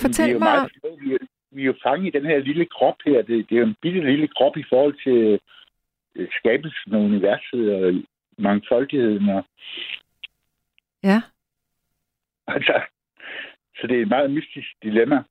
Vi 0.00 0.04
er 0.04 0.08
Fortæl 0.08 0.32
mig... 0.32 0.40
meget. 0.40 0.70
Vi 1.02 1.12
er, 1.14 1.18
vi 1.50 1.60
er 1.62 1.66
jo 1.66 1.74
fanget 1.82 2.06
i 2.14 2.18
den 2.18 2.26
her 2.26 2.38
lille 2.38 2.66
krop 2.66 2.96
her. 3.06 3.22
Det, 3.22 3.48
det 3.48 3.54
er 3.56 3.60
jo 3.60 3.66
en 3.66 3.76
bitte 3.82 4.00
lille 4.00 4.28
krop 4.28 4.56
i 4.56 4.64
forhold 4.68 4.94
til 5.04 5.40
øh, 6.14 6.28
skabelsen 6.38 6.94
af 6.94 6.98
universet 6.98 7.74
og 7.74 7.94
mangfoldigheden. 8.38 9.28
Og, 9.28 9.44
Ja. 11.02 11.22
altså, 12.46 12.80
så 13.76 13.86
det 13.86 13.96
er 13.98 14.02
et 14.02 14.08
meget 14.08 14.30
mystisk 14.30 14.68
dilemma. 14.82 15.22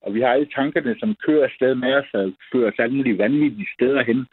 Og 0.00 0.14
vi 0.14 0.20
har 0.20 0.28
alle 0.28 0.50
tankerne, 0.54 0.96
som 0.98 1.14
kører 1.14 1.44
afsted 1.44 1.74
med 1.74 1.94
os 1.94 2.10
og 2.14 2.32
fører 2.52 2.72
os 2.72 2.78
alle 2.78 3.18
vanvittige 3.18 3.68
steder 3.74 4.02
hen. 4.04 4.26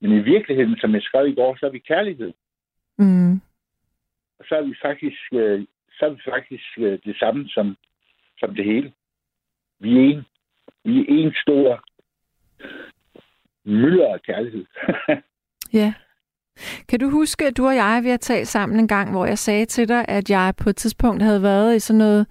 Men 0.00 0.12
i 0.12 0.18
virkeligheden, 0.18 0.76
som 0.78 0.94
jeg 0.94 1.02
skrev 1.02 1.26
i 1.26 1.34
går, 1.34 1.56
så 1.56 1.66
er 1.66 1.70
vi 1.70 1.78
kærlighed. 1.78 2.32
Mm. 2.98 3.34
Og 4.38 4.44
så 4.48 4.54
er 4.54 4.62
vi 4.62 4.74
faktisk, 4.82 5.22
øh, 5.32 5.66
så 5.98 6.06
er 6.06 6.10
vi 6.10 6.20
faktisk 6.24 6.78
øh, 6.78 6.98
det 7.04 7.16
samme 7.18 7.48
som, 7.48 7.76
som 8.38 8.54
det 8.54 8.64
hele. 8.64 8.92
Vi 9.80 9.90
er 9.96 10.02
en. 10.02 10.26
Vi 10.84 10.98
er 11.00 11.04
en 11.08 11.32
stor 11.42 11.84
mylder 13.64 14.14
af 14.14 14.22
kærlighed. 14.22 14.64
Ja. 15.72 15.94
Kan 16.88 17.00
du 17.00 17.10
huske, 17.10 17.46
at 17.46 17.56
du 17.56 17.66
og 17.66 17.76
jeg, 17.76 18.00
vi 18.04 18.08
har 18.08 18.16
talt 18.16 18.48
sammen 18.48 18.78
en 18.78 18.88
gang, 18.88 19.10
hvor 19.10 19.26
jeg 19.26 19.38
sagde 19.38 19.64
til 19.66 19.88
dig, 19.88 20.04
at 20.08 20.30
jeg 20.30 20.54
på 20.56 20.70
et 20.70 20.76
tidspunkt 20.76 21.22
havde 21.22 21.42
været 21.42 21.76
i 21.76 21.78
sådan 21.78 21.98
noget, 21.98 22.26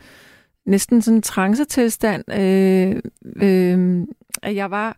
næsten 0.65 1.01
sådan 1.01 1.17
en 1.17 1.21
trancetilstand, 1.21 2.23
øh, 2.31 2.95
øh, 3.43 4.07
at 4.43 4.55
jeg 4.55 4.71
var, 4.71 4.97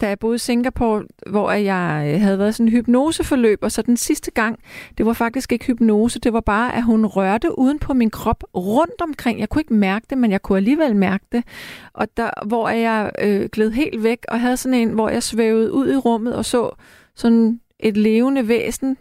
da 0.00 0.08
jeg 0.08 0.18
boede 0.18 0.34
i 0.34 0.38
Singapore, 0.38 1.04
hvor 1.26 1.50
jeg 1.52 2.12
øh, 2.14 2.20
havde 2.20 2.38
været 2.38 2.54
sådan 2.54 2.66
en 2.66 2.72
hypnoseforløb, 2.72 3.58
og 3.62 3.72
så 3.72 3.82
den 3.82 3.96
sidste 3.96 4.30
gang, 4.30 4.58
det 4.98 5.06
var 5.06 5.12
faktisk 5.12 5.52
ikke 5.52 5.64
hypnose, 5.64 6.20
det 6.20 6.32
var 6.32 6.40
bare, 6.40 6.74
at 6.74 6.82
hun 6.82 7.06
rørte 7.06 7.58
uden 7.58 7.78
på 7.78 7.94
min 7.94 8.10
krop 8.10 8.44
rundt 8.56 9.00
omkring. 9.02 9.40
Jeg 9.40 9.48
kunne 9.48 9.60
ikke 9.60 9.74
mærke 9.74 10.06
det, 10.10 10.18
men 10.18 10.30
jeg 10.30 10.42
kunne 10.42 10.58
alligevel 10.58 10.96
mærke 10.96 11.24
det. 11.32 11.44
Og 11.92 12.16
der, 12.16 12.30
hvor 12.46 12.68
jeg 12.68 13.12
øh, 13.22 13.48
gled 13.52 13.70
helt 13.70 14.02
væk, 14.02 14.18
og 14.28 14.40
havde 14.40 14.56
sådan 14.56 14.78
en, 14.78 14.90
hvor 14.90 15.08
jeg 15.08 15.22
svævede 15.22 15.72
ud 15.72 15.92
i 15.92 15.96
rummet 15.96 16.34
og 16.34 16.44
så 16.44 16.70
sådan 17.16 17.60
et 17.80 17.96
levende 17.96 18.48
væsen, 18.48 18.96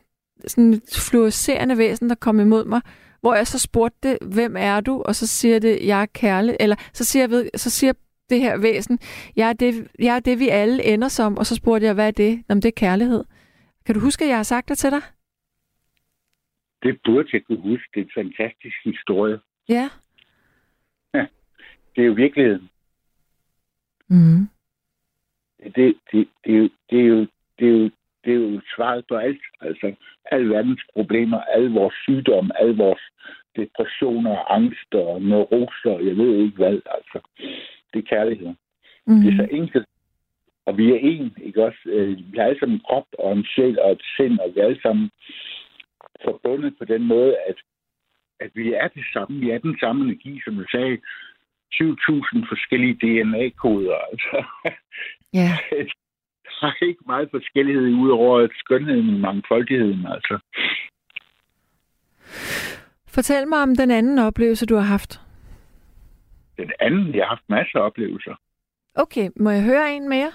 sådan 0.47 0.73
et 0.73 0.81
fluorescerende 0.95 1.77
væsen, 1.77 2.09
der 2.09 2.15
kom 2.15 2.39
imod 2.39 2.65
mig, 2.65 2.81
hvor 3.22 3.35
jeg 3.35 3.47
så 3.47 3.59
spurgte 3.59 4.09
det, 4.09 4.18
hvem 4.22 4.55
er 4.57 4.80
du? 4.80 5.01
Og 5.05 5.15
så 5.15 5.27
siger 5.27 5.59
det, 5.59 5.80
jeg 5.84 6.01
er 6.01 6.05
kærlig, 6.05 6.55
eller 6.59 6.76
så 6.93 7.03
siger, 7.03 7.23
jeg 7.23 7.30
ved, 7.30 7.49
så 7.55 7.69
siger 7.69 7.93
det 8.32 8.40
her 8.40 8.62
væsen, 8.62 8.99
jeg 9.36 9.49
er, 9.49 9.53
det, 9.53 9.72
jeg 9.99 10.16
er 10.16 10.20
det, 10.20 10.40
vi 10.40 10.48
alle 10.49 10.94
ender 10.94 11.08
som, 11.08 11.38
og 11.38 11.45
så 11.45 11.56
spurgte 11.56 11.86
jeg, 11.86 11.94
hvad 11.94 12.08
er 12.08 12.18
det? 12.26 12.44
Jamen, 12.49 12.62
det 12.62 12.70
er 12.70 12.82
kærlighed. 12.86 13.24
Kan 13.86 13.95
du 13.95 14.02
huske, 14.02 14.26
at 14.26 14.30
jeg 14.30 14.38
har 14.38 14.49
sagt 14.53 14.70
det 14.70 14.78
til 14.78 14.91
dig? 14.91 15.02
Det 16.84 16.99
burde 17.06 17.30
jeg 17.34 17.44
kunne 17.44 17.62
huske. 17.62 17.88
Det 17.94 17.99
er 18.02 18.06
en 18.06 18.12
fantastisk 18.16 18.78
historie. 18.86 19.40
Ja. 19.70 19.90
Det 21.95 22.02
er 22.02 22.06
jo 22.06 22.14
virkeligheden. 22.14 22.70
Mm. 24.08 24.49
Det, 25.76 25.76
det, 25.76 25.95
det, 26.12 26.28
det, 26.44 26.53
er 26.53 26.58
jo, 26.58 26.70
det, 26.90 26.99
er 26.99 27.08
jo, 27.08 27.28
det, 27.60 27.68
er 27.68 27.72
jo, 27.72 27.90
det 28.24 28.34
er 28.34 28.40
jo 28.40 28.62
svaret 28.76 29.06
på 29.08 29.16
alt. 29.16 29.41
Altså, 29.62 29.95
alle 30.32 30.49
verdens 30.49 30.84
problemer, 30.94 31.41
alle 31.41 31.72
vores 31.72 31.95
sygdomme, 32.03 32.62
alle 32.62 32.78
vores 32.78 33.02
depressioner, 33.56 34.52
angster, 34.52 35.20
neuroser, 35.20 35.99
jeg 36.08 36.18
ved 36.18 36.38
ikke 36.44 36.58
hvad. 36.58 36.80
Altså, 36.98 37.20
det 37.93 37.99
er 37.99 38.09
kærlighed. 38.15 38.53
Mm. 39.07 39.22
Det 39.22 39.34
er 39.34 39.38
så 39.38 39.47
enkelt. 39.51 39.88
Og 40.65 40.77
vi 40.77 40.91
er 40.91 40.99
en, 41.01 41.35
ikke 41.43 41.65
også? 41.65 41.80
Øh, 41.85 42.18
Vi 42.31 42.38
har 42.38 42.43
alle 42.45 42.59
sammen 42.59 42.76
en 42.77 42.85
krop 42.88 43.07
og 43.19 43.34
en 43.34 43.45
sjæl 43.45 43.80
og 43.80 43.91
et 43.91 44.01
sind, 44.18 44.39
og 44.39 44.51
vi 44.55 44.59
er 44.59 44.65
alle 44.65 44.81
sammen 44.81 45.09
forbundet 46.26 46.73
på 46.80 46.85
den 46.85 47.03
måde, 47.07 47.35
at, 47.49 47.55
at 48.39 48.51
vi 48.55 48.73
er 48.73 48.88
det 48.88 49.03
samme. 49.13 49.39
Vi 49.39 49.49
er 49.49 49.57
den 49.57 49.77
samme 49.80 50.05
energi, 50.05 50.41
som 50.45 50.55
du 50.55 50.65
sagde. 50.72 50.97
20.000 51.73 52.49
forskellige 52.51 52.93
DNA-koder. 53.03 53.97
Altså, 54.11 54.43
Ja. 55.34 55.51
der 56.61 56.68
er 56.68 56.85
ikke 56.85 57.03
meget 57.07 57.30
forskellighed 57.31 57.84
udover 57.84 58.47
skønheden 58.53 59.15
i 59.15 59.19
mangfoldigheden. 59.19 60.05
Altså. 60.05 60.39
Fortæl 63.07 63.47
mig 63.47 63.63
om 63.63 63.76
den 63.76 63.91
anden 63.91 64.19
oplevelse, 64.19 64.65
du 64.65 64.76
har 64.76 64.81
haft. 64.81 65.22
Den 66.61 66.71
anden, 66.79 67.15
jeg 67.15 67.23
har 67.23 67.29
haft 67.35 67.49
masser 67.49 67.79
af 67.79 67.85
oplevelser. 67.85 68.35
Okay, 68.95 69.29
må 69.35 69.49
jeg 69.49 69.63
høre 69.63 69.95
en 69.95 70.09
mere? 70.09 70.31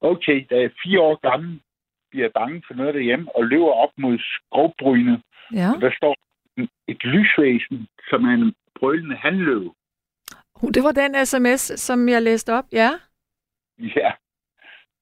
Okay, 0.00 0.46
da 0.50 0.54
jeg 0.54 0.64
er 0.64 0.78
fire 0.84 1.00
år 1.00 1.30
gammel, 1.30 1.60
bliver 2.10 2.24
jeg 2.24 2.32
bange 2.32 2.62
for 2.66 2.74
noget 2.74 2.94
derhjemme 2.94 3.36
og 3.36 3.44
løber 3.44 3.72
op 3.72 3.90
mod 3.98 4.18
skovbrynet. 4.18 5.22
Ja. 5.54 5.68
Og 5.74 5.80
der 5.80 5.90
står 5.96 6.16
et 6.88 7.04
lysvæsen, 7.04 7.88
som 8.10 8.24
er 8.24 8.34
en 8.34 8.54
brølende 8.78 9.16
handløve. 9.16 9.74
Uh, 10.62 10.70
Det 10.74 10.82
var 10.82 10.92
den 10.92 11.26
sms, 11.26 11.60
som 11.80 12.08
jeg 12.08 12.22
læste 12.22 12.52
op, 12.52 12.64
ja. 12.72 12.90
Ja. 13.78 14.12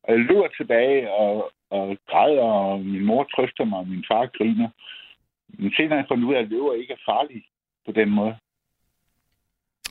Og 0.02 0.12
jeg 0.12 0.20
løber 0.20 0.48
tilbage 0.48 1.12
og, 1.12 1.52
og 1.70 1.98
græder, 2.08 2.42
og 2.42 2.80
min 2.80 3.04
mor 3.04 3.24
trøster 3.24 3.64
mig, 3.64 3.78
og 3.78 3.88
min 3.88 4.04
far 4.08 4.26
griner. 4.26 4.68
Men 5.48 5.72
senere 5.76 5.98
jeg 5.98 6.06
fundet 6.08 6.28
ud 6.28 6.34
af, 6.34 6.38
at 6.38 6.48
løver 6.48 6.74
ikke 6.74 6.92
er 6.92 7.04
farlige 7.12 7.46
på 7.86 7.92
den 7.92 8.10
måde. 8.10 8.36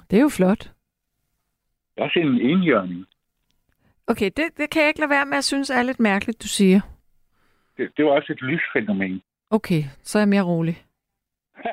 Det 0.10 0.18
er 0.18 0.22
jo 0.22 0.30
flot. 0.30 0.60
Det 1.96 2.02
er 2.02 2.04
også 2.04 2.20
en 2.20 2.42
enhjørning. 2.42 3.06
Okay, 4.08 4.32
det, 4.38 4.58
det 4.58 4.70
kan 4.70 4.82
jeg 4.82 4.88
ikke 4.88 5.00
lade 5.00 5.10
være 5.10 5.26
med 5.26 5.38
at 5.38 5.44
synes 5.44 5.70
er 5.70 5.84
lidt 5.84 6.00
mærkeligt, 6.00 6.44
du 6.44 6.48
siger. 6.48 6.82
Det, 7.78 7.92
det 7.98 8.06
var 8.06 8.12
også 8.12 8.34
et 8.34 8.42
lysfænomen. 8.42 9.22
Okay, 9.50 9.84
så 10.04 10.18
er 10.18 10.22
jeg 10.22 10.28
mere 10.30 10.42
rolig. 10.44 10.86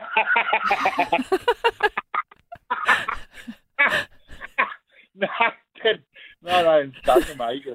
nej, 5.15 5.52
den, 5.82 6.01
nej, 6.43 6.62
nej, 6.62 6.78
den 6.81 6.94
stakker 6.94 7.36
mig 7.36 7.55
ikke. 7.55 7.74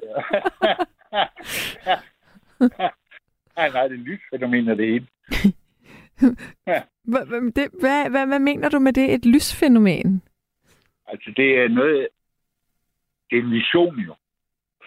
nej, 3.56 3.68
nej, 3.68 3.88
det 3.88 3.94
er 3.94 4.04
lysfænomen 4.04 4.68
af 4.68 4.76
det 4.76 4.86
hele. 4.86 5.06
Hvad, 7.04 7.80
hvad, 8.10 8.26
hvad 8.26 8.38
mener 8.38 8.68
du 8.68 8.78
med 8.78 8.92
det? 8.92 9.14
Et 9.14 9.26
lysfænomen? 9.26 10.22
Altså, 11.06 11.32
det 11.36 11.58
er 11.58 11.68
noget... 11.68 12.08
Det 13.30 13.38
er 13.38 13.42
en 13.42 13.50
vision 13.50 13.98
jo, 13.98 14.14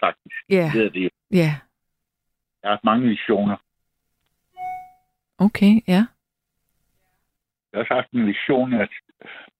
faktisk. 0.00 0.36
Ja, 0.48 0.70
Det 0.74 0.86
er 0.86 0.90
det. 0.90 1.10
ja. 1.30 1.54
Jeg 2.62 2.68
har 2.68 2.70
haft 2.70 2.84
mange 2.84 3.08
visioner. 3.08 3.56
Okay, 5.38 5.72
ja. 5.88 6.02
Jeg 7.72 7.74
har 7.74 7.80
også 7.80 7.94
haft 7.94 8.10
en 8.10 8.26
vision, 8.26 8.72
at 8.74 8.88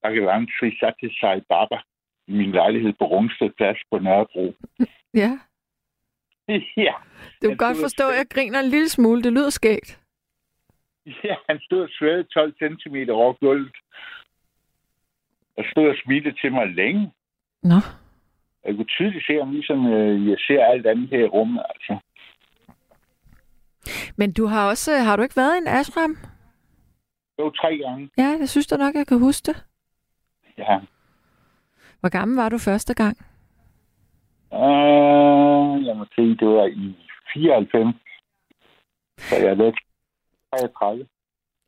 Bhagavan 0.03 0.49
Sri 0.59 0.77
Satya 0.81 1.09
Sai 1.21 1.41
Baba 1.49 1.79
i 2.27 2.33
min 2.33 2.53
lejlighed 2.53 2.93
på 2.99 3.05
Rungsted 3.05 3.51
Plads 3.57 3.79
på 3.91 3.99
Nørrebro. 3.99 4.55
Ja, 5.15 5.39
ja, 6.87 6.95
du 7.43 7.49
kan 7.49 7.57
godt 7.57 7.77
forstå, 7.83 8.09
at 8.09 8.17
jeg 8.17 8.27
griner 8.31 8.61
en 8.61 8.71
lille 8.71 8.89
smule. 8.89 9.23
Det 9.23 9.33
lyder 9.33 9.51
skægt. 9.51 10.01
ja, 11.25 11.35
han 11.49 11.61
stod 11.61 11.83
og 11.83 11.89
svede 11.91 12.23
12 12.25 12.55
cm 12.59 12.97
over 13.11 13.33
gulvet. 13.33 13.77
Og 15.61 15.65
stod 15.73 15.89
og 15.89 15.97
smilte 16.05 16.33
til 16.41 16.53
mig 16.53 16.67
længe. 16.67 17.13
Nå, 17.63 17.79
Jeg 18.65 18.75
kunne 18.77 18.93
tydeligt 18.97 19.27
se 19.27 19.33
ham, 19.39 19.51
ligesom 19.53 19.87
øh, 19.87 20.29
jeg 20.29 20.37
ser 20.47 20.65
alt 20.65 20.87
andet 20.87 21.09
her 21.09 21.25
i 21.25 21.33
rummet. 21.37 21.63
Altså. 21.71 21.93
men 24.19 24.33
du 24.33 24.47
har 24.47 24.69
også, 24.69 24.91
har 24.99 25.17
du 25.17 25.23
ikke 25.23 25.37
været 25.37 25.55
i 25.55 25.59
en 25.59 25.69
ashram? 25.69 26.17
Var 27.39 27.51
tre 27.51 27.79
gange. 27.79 28.11
Ja, 28.19 28.39
det 28.41 28.49
synes 28.51 28.71
jeg 28.71 28.79
nok, 28.79 28.95
jeg 28.95 29.07
kan 29.07 29.19
huske 29.19 29.47
det. 29.47 29.65
Ja. 30.59 30.79
Hvor 32.01 32.09
gammel 32.09 32.37
var 32.37 32.49
du 32.49 32.59
første 32.59 32.95
gang? 32.95 33.17
Uh, 34.53 35.81
lad 35.87 35.95
mig 35.95 36.07
se, 36.15 36.23
det 36.23 36.49
var 36.49 36.67
i 36.67 36.97
94. 37.33 37.95
Så 39.19 39.37
jeg 39.37 39.47
er 39.47 39.55
lidt 39.55 39.77
33. 40.59 41.07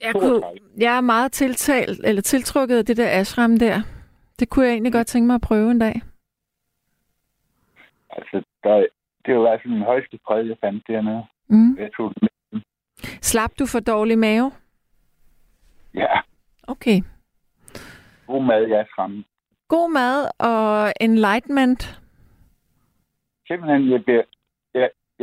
Jeg, 0.03 0.13
kunne, 0.13 0.41
32. 0.41 0.61
jeg 0.79 0.97
er 0.97 1.01
meget 1.01 1.33
tiltalt, 1.33 2.01
eller 2.05 2.23
tiltrukket 2.23 2.79
af 2.79 2.85
det 2.87 2.97
der 2.97 3.09
ashram 3.21 3.57
der. 3.59 3.81
Det 4.39 4.49
kunne 4.49 4.65
jeg 4.65 4.73
egentlig 4.73 4.93
godt 4.93 5.07
tænke 5.07 5.27
mig 5.27 5.35
at 5.35 5.41
prøve 5.41 5.71
en 5.71 5.79
dag. 5.79 6.03
Altså, 8.11 8.43
der, 8.65 8.87
det 9.27 9.39
var 9.39 9.53
altså 9.53 9.69
den 9.69 9.83
højeste 9.83 10.19
fred, 10.27 10.45
jeg 10.47 10.57
fandt 10.65 10.87
dernede. 10.89 11.25
Mm. 11.49 11.77
Jeg 11.79 11.91
tog 11.97 12.13
den 12.15 12.29
med. 12.53 12.61
Slap 13.21 13.51
du 13.59 13.67
for 13.67 13.81
dårlig 13.81 14.19
mave? 14.19 14.53
Ja, 15.95 16.21
Okay. 16.69 17.03
god 18.27 18.43
mad, 18.45 18.63
er 18.71 18.85
fremme. 18.97 19.25
God 19.69 19.91
mad 19.93 20.29
og 20.39 20.93
enlightenment. 21.01 22.01
Simpelthen, 23.47 23.91
jeg, 23.91 24.05
blev, 24.05 24.23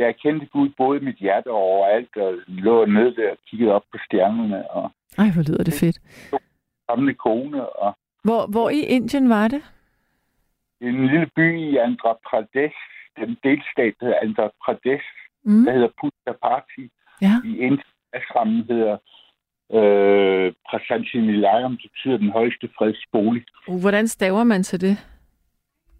jeg, 0.00 0.16
kendte 0.16 0.46
Gud 0.46 0.68
både 0.76 1.00
i 1.00 1.04
mit 1.04 1.16
hjerte 1.16 1.48
og 1.48 1.56
overalt, 1.56 2.16
og 2.16 2.34
lå 2.48 2.84
ned 2.84 3.14
der 3.14 3.30
og 3.30 3.36
kiggede 3.46 3.72
op 3.72 3.84
på 3.92 3.98
stjernerne, 4.06 4.70
og 4.70 4.90
Ej, 5.18 5.30
hvor 5.34 5.42
lyder 5.48 5.64
det 5.64 5.74
fedt. 5.80 5.98
gamle 6.88 7.14
kone, 7.14 7.68
og 7.70 7.96
Hvor, 8.24 8.46
hvor 8.46 8.70
i 8.70 8.80
Indien 8.80 9.28
var 9.28 9.48
det? 9.48 9.62
en 10.80 11.06
lille 11.06 11.26
by 11.36 11.58
i 11.60 11.76
Andhra 11.76 12.12
Pradesh, 12.30 12.76
den 13.16 13.36
delstat, 13.44 13.94
der 14.00 14.06
hedder 14.06 14.18
Andhra 14.22 14.50
Pradesh, 14.64 15.04
Mm. 15.44 15.64
der 15.64 15.72
hedder 15.72 15.88
Puttapati. 16.00 16.90
Ja. 17.22 17.34
I 17.44 17.58
Indien 17.58 18.64
hedder 18.68 18.96
øh, 19.78 20.52
Prasanthi 20.68 21.18
Nilayam, 21.20 21.76
det 21.76 21.90
betyder 21.92 22.16
den 22.16 22.30
højeste 22.30 22.68
fredsbolig. 22.78 23.44
Uh, 23.68 23.80
hvordan 23.80 24.08
staver 24.08 24.44
man 24.44 24.62
til 24.62 24.80
det? 24.80 24.96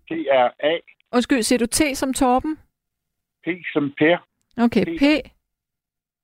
Det 0.08 0.26
er 0.30 0.48
A, 0.62 0.72
Undskyld, 1.12 1.42
siger 1.42 1.58
du 1.58 1.66
T 1.66 1.80
som 1.94 2.14
Torben? 2.14 2.58
P 3.44 3.48
som 3.72 3.92
Per, 3.98 4.18
Okay, 4.64 4.84
P. 4.98 5.02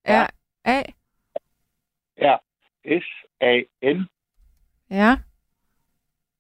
R. 0.04 0.26
A. 0.64 0.82
R, 2.18 2.38
S, 2.84 3.04
A, 3.40 3.62
N, 3.82 4.08
Ja. 4.90 5.16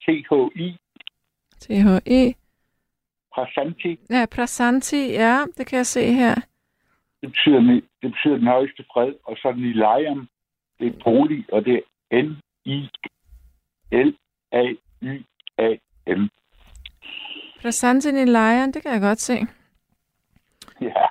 T, 0.02 0.06
H, 0.30 0.32
I, 0.56 0.76
T. 1.60 1.64
H. 1.82 1.88
E. 2.06 2.34
Prasanthi. 3.34 3.98
Ja, 4.10 4.26
Prasanti. 4.26 5.12
Ja, 5.12 5.44
det 5.56 5.66
kan 5.66 5.76
jeg 5.76 5.86
se 5.86 6.12
her. 6.12 6.34
Det 7.20 7.30
betyder, 7.32 7.60
det 8.02 8.12
betyder 8.12 8.36
den 8.36 8.46
højeste 8.46 8.84
fred. 8.92 9.12
Og 9.24 9.36
så 9.36 9.52
Nilayam, 9.56 10.28
det 10.78 10.86
er 10.86 10.98
bolig, 11.04 11.44
og 11.52 11.64
det 11.64 11.82
er 12.10 12.22
N-I-L-A-Y-A-M. 15.06 16.28
Prasanti 17.62 18.10
Nilayan, 18.10 18.72
det 18.72 18.82
kan 18.82 18.92
jeg 18.92 19.00
godt 19.00 19.20
se. 19.20 19.36
Ja, 20.88 21.06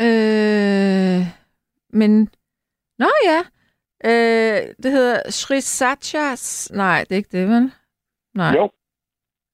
Øh, 0.00 1.26
men... 1.88 2.30
Nå 2.98 3.06
ja. 3.24 3.40
Øh, 4.04 4.74
det 4.82 4.92
hedder 4.92 5.30
Sri 5.30 5.60
Satyas... 5.60 6.70
Nej, 6.74 7.04
det 7.08 7.12
er 7.12 7.16
ikke 7.16 7.38
det, 7.38 7.48
vel? 7.48 7.72
Nej. 8.34 8.54
jo. 8.56 8.70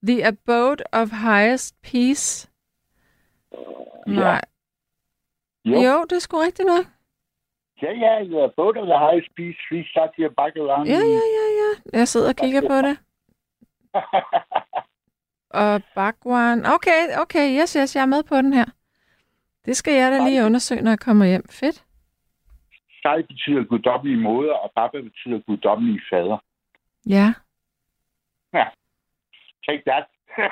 The 0.06 0.26
Abode 0.26 0.84
of 0.92 1.08
Highest 1.10 1.82
Peace. 1.82 2.50
Nej. 4.06 4.40
Jo. 5.64 5.80
Jo, 5.80 6.04
det 6.04 6.16
er 6.16 6.20
sgu 6.20 6.38
rigtigt 6.38 6.66
nok. 6.66 6.84
Ja, 7.82 7.92
ja, 7.92 8.12
er 8.42 8.52
både 8.56 8.80
of 8.80 8.86
the 8.86 8.98
highest 8.98 9.30
peace, 9.36 9.58
Sri 9.68 9.84
Satya 9.94 10.28
Bhagavan. 10.28 10.86
Ja, 10.86 11.00
ja, 11.16 11.24
ja, 11.38 11.46
ja. 11.62 11.98
Jeg 11.98 12.08
sidder 12.08 12.28
og 12.28 12.36
kigger 12.36 12.60
på 12.60 12.76
det. 12.86 12.96
Og 15.60 15.82
Bhagwan. 15.94 16.66
Okay, 16.66 17.00
okay, 17.22 17.60
yes, 17.60 17.72
yes, 17.72 17.96
jeg 17.96 18.02
er 18.02 18.06
med 18.06 18.22
på 18.22 18.36
den 18.36 18.52
her. 18.52 18.64
Det 19.66 19.76
skal 19.76 19.94
jeg 19.94 20.12
da 20.12 20.18
lige 20.28 20.44
undersøge, 20.44 20.82
når 20.82 20.90
jeg 20.90 20.98
kommer 20.98 21.26
hjem. 21.26 21.44
Fedt. 21.50 21.84
Sai 23.02 23.22
betyder 23.22 23.64
guddommelig 23.64 24.18
moder, 24.18 24.54
og 24.54 24.72
Baba 24.76 25.00
betyder 25.00 25.38
guddommelig 25.38 26.00
fader. 26.10 26.38
Ja. 27.06 27.34
Take 29.66 29.82
that. 29.86 30.06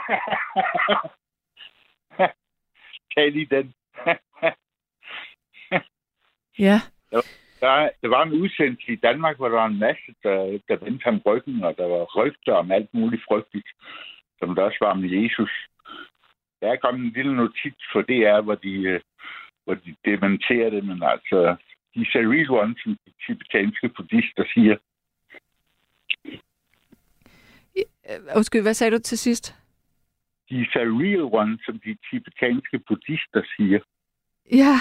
Tag 3.15 3.33
lige 3.33 3.47
den. 3.47 3.75
Ja. 6.59 6.81
Der, 7.61 7.91
der 8.03 8.09
var 8.09 8.23
en 8.23 8.33
udsendelse 8.33 8.93
i 8.93 8.97
Danmark, 8.97 9.37
hvor 9.37 9.49
der 9.49 9.57
var 9.57 9.67
en 9.67 9.79
masse, 9.79 10.15
der, 10.23 10.59
der 10.69 10.77
vendte 10.77 11.05
ham 11.05 11.21
ryggen, 11.27 11.65
og 11.65 11.77
der 11.77 11.87
var 11.87 12.05
rygter 12.17 12.53
om 12.53 12.73
alt 12.73 12.95
muligt 12.95 13.23
frygteligt, 13.29 13.69
som 14.39 14.55
der 14.55 14.63
også 14.63 14.79
var 14.81 14.91
om 14.91 15.05
Jesus. 15.05 15.51
Der 16.65 16.73
er 16.73 16.77
kommet 16.77 17.07
en 17.07 17.13
lille 17.13 17.37
notits 17.37 17.85
for 17.93 18.03
DR, 18.03 18.41
hvor 18.41 18.55
de, 18.55 18.73
øh, 18.73 19.01
hvor 19.65 19.75
de 19.75 19.97
dementerer 20.05 20.71
det, 20.71 20.85
men 20.85 21.03
altså, 21.03 21.57
de 21.95 22.01
er 22.01 22.31
real 22.33 22.51
ones, 22.51 22.83
som 22.83 22.99
de 23.07 23.13
tibetanske 23.27 23.89
buddhister 23.89 24.45
siger. 24.55 24.77
Øh, 28.09 28.37
Undskyld, 28.37 28.63
hvad 28.63 28.75
sagde 28.75 28.97
du 28.97 28.99
til 28.99 29.19
sidst? 29.19 29.55
De 30.49 30.61
er 30.61 31.01
real 31.01 31.23
ones, 31.23 31.61
som 31.67 31.79
de 31.79 31.97
tibetanske 32.11 32.79
buddhister 32.79 33.43
siger. 33.57 33.81
Ja. 34.53 34.75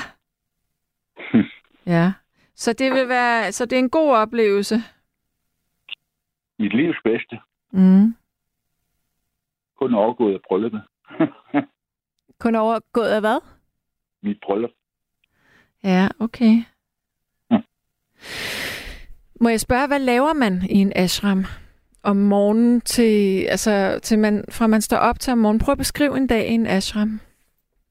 Ja. 1.86 2.14
Så 2.56 2.74
det 2.74 2.92
vil 2.92 3.08
være, 3.10 3.52
så 3.52 3.66
det 3.66 3.76
er 3.76 3.80
en 3.80 3.90
god 3.90 4.16
oplevelse. 4.16 4.76
Mit 6.60 6.74
livs 6.74 6.98
bedste. 7.04 7.40
Mm. 7.72 8.16
Kun 9.76 9.94
overgået 9.94 10.34
af 10.34 10.40
brylluppet. 10.48 10.84
Kun 12.40 12.56
overgået 12.56 13.08
af 13.08 13.22
hvad? 13.22 13.40
Mit 14.24 14.38
bryllup. 14.44 14.70
Ja, 15.84 16.08
okay. 16.20 16.54
Mm. 17.52 17.64
Må 19.42 19.50
jeg 19.50 19.60
spørge, 19.60 19.88
hvad 19.88 20.00
laver 20.00 20.34
man 20.34 20.54
i 20.70 20.78
en 20.78 20.94
ashram 20.96 21.44
om 22.04 22.16
morgenen 22.16 22.82
til, 22.82 23.46
altså 23.46 24.00
til 24.04 24.20
man, 24.20 24.46
fra 24.52 24.68
man 24.68 24.82
står 24.82 24.98
op 24.98 25.20
til 25.20 25.32
om 25.32 25.38
morgenen? 25.38 25.62
Prøv 25.66 25.72
at 25.72 25.78
beskrive 25.78 26.18
en 26.18 26.28
dag 26.28 26.50
i 26.50 26.54
en 26.54 26.68
ashram. 26.68 27.20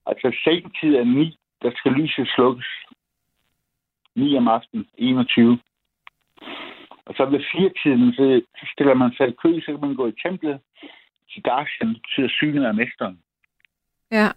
Altså, 0.06 0.36
sengetid 0.44 0.94
er 0.94 1.05
9. 1.05 1.39
Der 1.62 1.70
skal 1.77 1.93
lyset 1.93 2.28
slukkes. 2.35 2.66
9 4.16 4.36
om 4.36 4.48
aftenen, 4.48 4.86
21. 4.94 5.59
Og 7.06 7.14
så 7.16 7.24
ved 7.24 7.40
firetiden, 7.52 8.12
så, 8.12 8.43
så 8.59 8.66
stiller 8.73 8.94
man 8.94 9.12
sig 9.12 9.28
i 9.28 9.39
kø, 9.43 9.60
så 9.60 9.66
kan 9.66 9.81
man 9.81 9.94
gå 9.94 10.06
i 10.06 10.20
templet. 10.27 10.60
Til 11.31 11.44
darshan, 11.44 11.89
det 11.89 12.02
betyder 12.02 12.28
synet 12.28 12.64
af 12.64 12.74
mesteren. 12.74 13.19
Ja. 14.12 14.28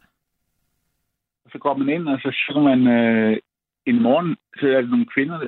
så 1.51 1.57
går 1.57 1.77
man 1.77 1.89
ind, 1.89 2.07
og 2.07 2.19
så 2.19 2.31
synger 2.31 2.63
man 2.63 2.87
øh, 2.87 3.37
en 3.85 4.01
morgen, 4.01 4.37
så 4.59 4.67
er 4.67 4.81
der 4.81 4.87
nogle 4.87 5.05
kvinder 5.13 5.47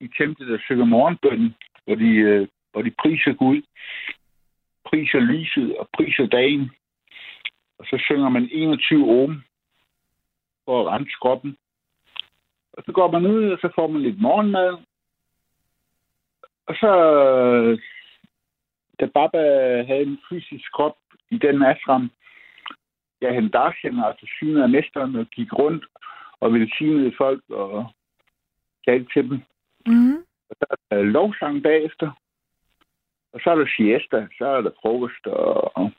i 0.00 0.08
templet, 0.18 0.48
der 0.48 0.58
synger 0.58 0.84
morgenbønnen, 0.84 1.54
hvor 1.84 1.94
de, 1.94 2.10
øh, 2.10 2.48
hvor 2.72 2.82
de 2.82 2.90
priser 2.90 3.32
Gud, 3.32 3.62
priser 4.84 5.20
lyset 5.20 5.76
og 5.76 5.88
priser 5.96 6.26
dagen. 6.26 6.70
Og 7.78 7.84
så 7.86 8.02
synger 8.06 8.28
man 8.28 8.48
21 8.52 9.04
ohm 9.04 9.42
for 10.64 10.80
at 10.80 10.92
rense 10.92 11.16
kroppen. 11.22 11.56
Og 12.72 12.82
så 12.86 12.92
går 12.92 13.10
man 13.10 13.26
ud, 13.26 13.50
og 13.50 13.58
så 13.58 13.68
får 13.74 13.86
man 13.86 14.02
lidt 14.02 14.20
morgenmad. 14.20 14.76
Og 16.66 16.74
så, 16.74 16.92
øh, 17.14 17.78
da 19.00 19.06
Baba 19.06 19.38
havde 19.82 20.02
en 20.02 20.18
fysisk 20.28 20.72
krop 20.72 20.96
i 21.30 21.38
den 21.38 21.62
ashram, 21.62 22.10
ja, 23.22 23.32
han 23.34 23.48
darshan, 23.48 24.04
altså 24.04 24.26
synet 24.36 24.62
af 24.62 24.68
mesteren, 24.68 25.16
og 25.16 25.26
gik 25.26 25.52
rundt 25.52 25.84
og 26.40 26.52
velsignede 26.52 27.12
folk 27.18 27.42
og 27.50 27.86
talte 28.86 29.08
til 29.14 29.30
dem. 29.30 29.40
Mm. 29.86 30.16
Og 30.50 30.56
så 30.58 30.66
er 30.70 30.96
der 30.96 31.02
lovsang 31.02 31.62
bagefter. 31.62 32.10
Og 33.32 33.40
så 33.40 33.50
er 33.50 33.54
der 33.54 33.66
siesta, 33.76 34.26
så 34.38 34.46
er 34.46 34.60
der 34.60 34.70
frokost 34.82 35.26
og, 35.26 35.76
og, 35.76 35.90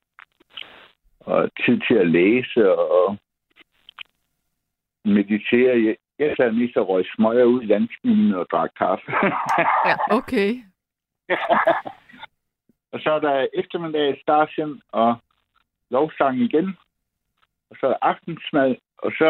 og 1.19 1.49
tid 1.65 1.81
til 1.87 1.95
at 1.95 2.07
læse 2.07 2.77
og 2.77 3.17
meditere. 5.05 5.83
Jeg, 5.85 5.95
jeg 6.19 6.33
sad 6.37 6.51
mest 6.51 6.77
og 6.77 6.89
røg 6.89 7.05
smøger 7.15 7.43
ud 7.43 7.61
i 7.61 7.65
landsbyen 7.65 8.33
og 8.33 8.47
drak 8.51 8.71
kaffe. 8.77 9.11
Ja, 9.89 9.95
okay. 10.17 10.51
og 12.93 12.99
så 12.99 13.11
er 13.11 13.19
der 13.19 13.47
eftermiddag 13.53 14.19
Starsen 14.21 14.81
og 14.91 15.15
lovsang 15.89 16.37
igen. 16.37 16.77
Og 17.73 17.79
så 17.79 17.87
er 17.87 17.97
aftensmad, 18.01 18.75
og 18.97 19.11
så 19.11 19.29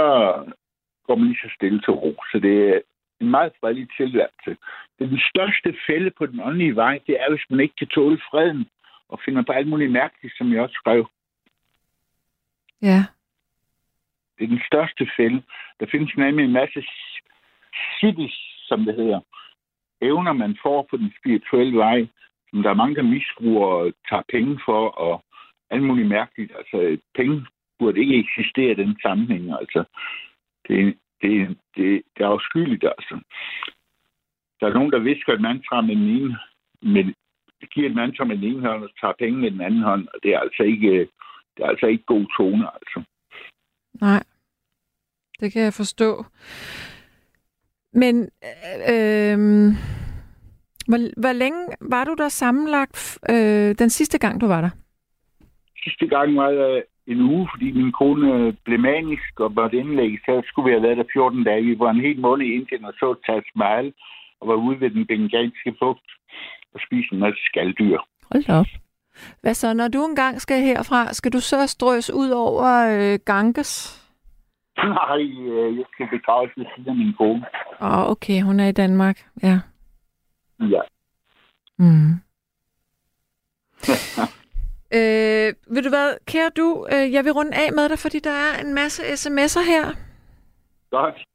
går 1.07 1.15
man 1.15 1.27
lige 1.27 1.43
så 1.43 1.49
stille 1.55 1.81
til 1.81 1.93
ro. 1.93 2.13
Så 2.31 2.39
det 2.39 2.69
er 2.69 2.79
en 3.21 3.29
meget 3.29 3.53
fredelig 3.59 3.87
tilværelse. 3.97 4.51
Det 4.95 5.01
er 5.05 5.13
den 5.15 5.23
største 5.31 5.75
fælde 5.87 6.11
på 6.17 6.25
den 6.25 6.39
åndelige 6.39 6.75
vej, 6.75 6.99
det 7.07 7.15
er, 7.21 7.29
hvis 7.29 7.49
man 7.49 7.59
ikke 7.59 7.75
kan 7.75 7.87
tåle 7.87 8.21
freden 8.31 8.69
og 9.09 9.19
finder 9.25 9.43
på 9.43 9.51
alt 9.51 9.67
muligt 9.67 9.91
mærkeligt, 9.91 10.37
som 10.37 10.53
jeg 10.53 10.61
også 10.61 10.73
skrev. 10.73 11.09
Ja. 12.81 12.99
Det 14.37 14.43
er 14.43 14.47
den 14.47 14.61
største 14.71 15.07
fælde. 15.17 15.43
Der 15.79 15.85
findes 15.91 16.17
nemlig 16.17 16.45
en 16.45 16.59
masse 16.61 16.83
cities, 17.99 18.37
som 18.67 18.85
det 18.85 18.95
hedder. 18.95 19.19
Evner, 20.01 20.33
man 20.33 20.57
får 20.63 20.87
på 20.89 20.97
den 20.97 21.13
spirituelle 21.19 21.77
vej, 21.77 22.07
som 22.49 22.63
der 22.63 22.69
er 22.69 22.81
mange, 22.81 22.95
der 22.95 23.03
misbruger 23.03 23.67
og 23.67 23.93
tager 24.09 24.23
penge 24.29 24.59
for, 24.65 24.89
og 24.89 25.23
alt 25.69 25.83
muligt 25.83 26.07
mærkeligt. 26.07 26.51
Altså, 26.57 26.97
penge 27.15 27.45
burde 27.79 27.99
ikke 27.99 28.19
eksistere 28.19 28.71
i 28.71 28.81
den 28.83 28.99
sammenhæng. 29.01 29.51
Altså, 29.51 29.83
det, 30.67 30.97
det, 31.21 31.57
det, 31.75 32.01
det 32.15 32.23
er 32.23 32.27
afskyeligt, 32.27 32.83
altså. 32.83 33.19
Der 34.59 34.67
er 34.67 34.73
nogen, 34.73 34.91
der 34.91 34.99
visker 34.99 35.33
et 35.33 35.41
mantra 35.41 35.81
med 35.81 35.95
den 35.95 36.07
ene, 36.07 36.37
med, 36.81 37.13
giver 37.73 37.89
et 37.89 37.95
mantra 37.95 38.23
med 38.23 38.37
den 38.37 38.43
ene 38.43 38.61
hånd, 38.61 38.83
og 38.83 38.89
tager 39.01 39.13
penge 39.19 39.39
med 39.39 39.51
den 39.51 39.61
anden 39.61 39.81
hånd, 39.81 40.07
og 40.07 40.19
det 40.23 40.33
er 40.33 40.39
altså 40.39 40.63
ikke, 40.63 40.91
det 41.53 41.63
er 41.63 41.67
altså 41.67 41.85
ikke 41.85 42.03
god 42.03 42.25
tone, 42.37 42.67
altså. 42.73 43.03
Nej, 44.01 44.23
det 45.39 45.53
kan 45.53 45.61
jeg 45.61 45.73
forstå. 45.73 46.25
Men 47.93 48.15
øh, 48.93 49.37
hvor, 50.87 51.21
hvor 51.21 51.33
længe 51.33 51.67
var 51.81 52.03
du 52.03 52.13
der 52.17 52.29
sammenlagt 52.29 53.19
øh, 53.29 53.75
den 53.79 53.89
sidste 53.89 54.17
gang, 54.19 54.41
du 54.41 54.47
var 54.47 54.61
der? 54.61 54.69
Sidste 55.83 56.07
gang 56.07 56.35
var 56.35 56.49
jeg 56.49 56.83
en 57.07 57.21
uge, 57.21 57.49
fordi 57.53 57.71
min 57.71 57.91
kone 57.91 58.53
blev 58.65 58.79
manisk 58.79 59.39
og 59.39 59.53
måtte 59.53 59.77
indlægge, 59.77 60.19
så 60.25 60.41
skulle 60.45 60.65
vi 60.65 60.73
have 60.75 60.83
været 60.83 60.97
der 60.97 61.13
14 61.13 61.43
dage. 61.43 61.63
Vi 61.63 61.79
var 61.79 61.89
en 61.91 62.01
hel 62.01 62.19
måned 62.19 62.45
i 62.45 62.53
Indien 62.53 62.85
og 62.85 62.93
så 62.93 63.15
Taj 63.25 63.41
Mahal 63.55 63.93
og 64.41 64.47
var 64.47 64.55
ude 64.55 64.79
ved 64.79 64.89
den 64.89 65.07
bengalske 65.07 65.71
bugt 65.79 66.09
og 66.73 66.79
spiste 66.87 67.13
en 67.13 67.19
masse 67.19 67.41
skalddyr. 67.45 67.99
Hold 68.31 68.49
op. 68.49 68.65
Hvad 69.41 69.53
så, 69.53 69.73
når 69.73 69.87
du 69.87 70.05
engang 70.05 70.41
skal 70.41 70.61
herfra, 70.61 71.13
skal 71.13 71.33
du 71.33 71.39
så 71.39 71.67
strøs 71.67 72.09
ud 72.09 72.29
over 72.29 72.67
øh, 72.91 73.19
Ganges? 73.25 73.99
Nej, 74.77 75.21
øh, 75.21 75.77
jeg 75.77 75.85
skal 75.93 76.07
begraves 76.09 76.51
ved 76.57 76.65
siden 76.75 76.89
af 76.89 76.95
min 76.95 77.13
kone. 77.17 77.45
Åh, 77.81 77.99
oh, 77.99 78.11
okay, 78.11 78.41
hun 78.41 78.59
er 78.59 78.67
i 78.67 78.71
Danmark, 78.71 79.27
ja. 79.43 79.59
Ja. 80.59 80.81
Mm. 81.77 82.13
øh, 84.97 85.53
vil 85.75 85.83
du 85.83 85.89
hvad, 85.89 86.17
kære 86.25 86.49
du, 86.49 86.87
øh, 86.93 87.13
jeg 87.13 87.25
vil 87.25 87.31
runde 87.31 87.55
af 87.63 87.73
med 87.73 87.89
dig, 87.89 87.99
fordi 87.99 88.19
der 88.19 88.35
er 88.45 88.61
en 88.65 88.73
masse 88.73 89.01
sms'er 89.03 89.65
her. 89.73 89.85
Godt. 90.89 91.25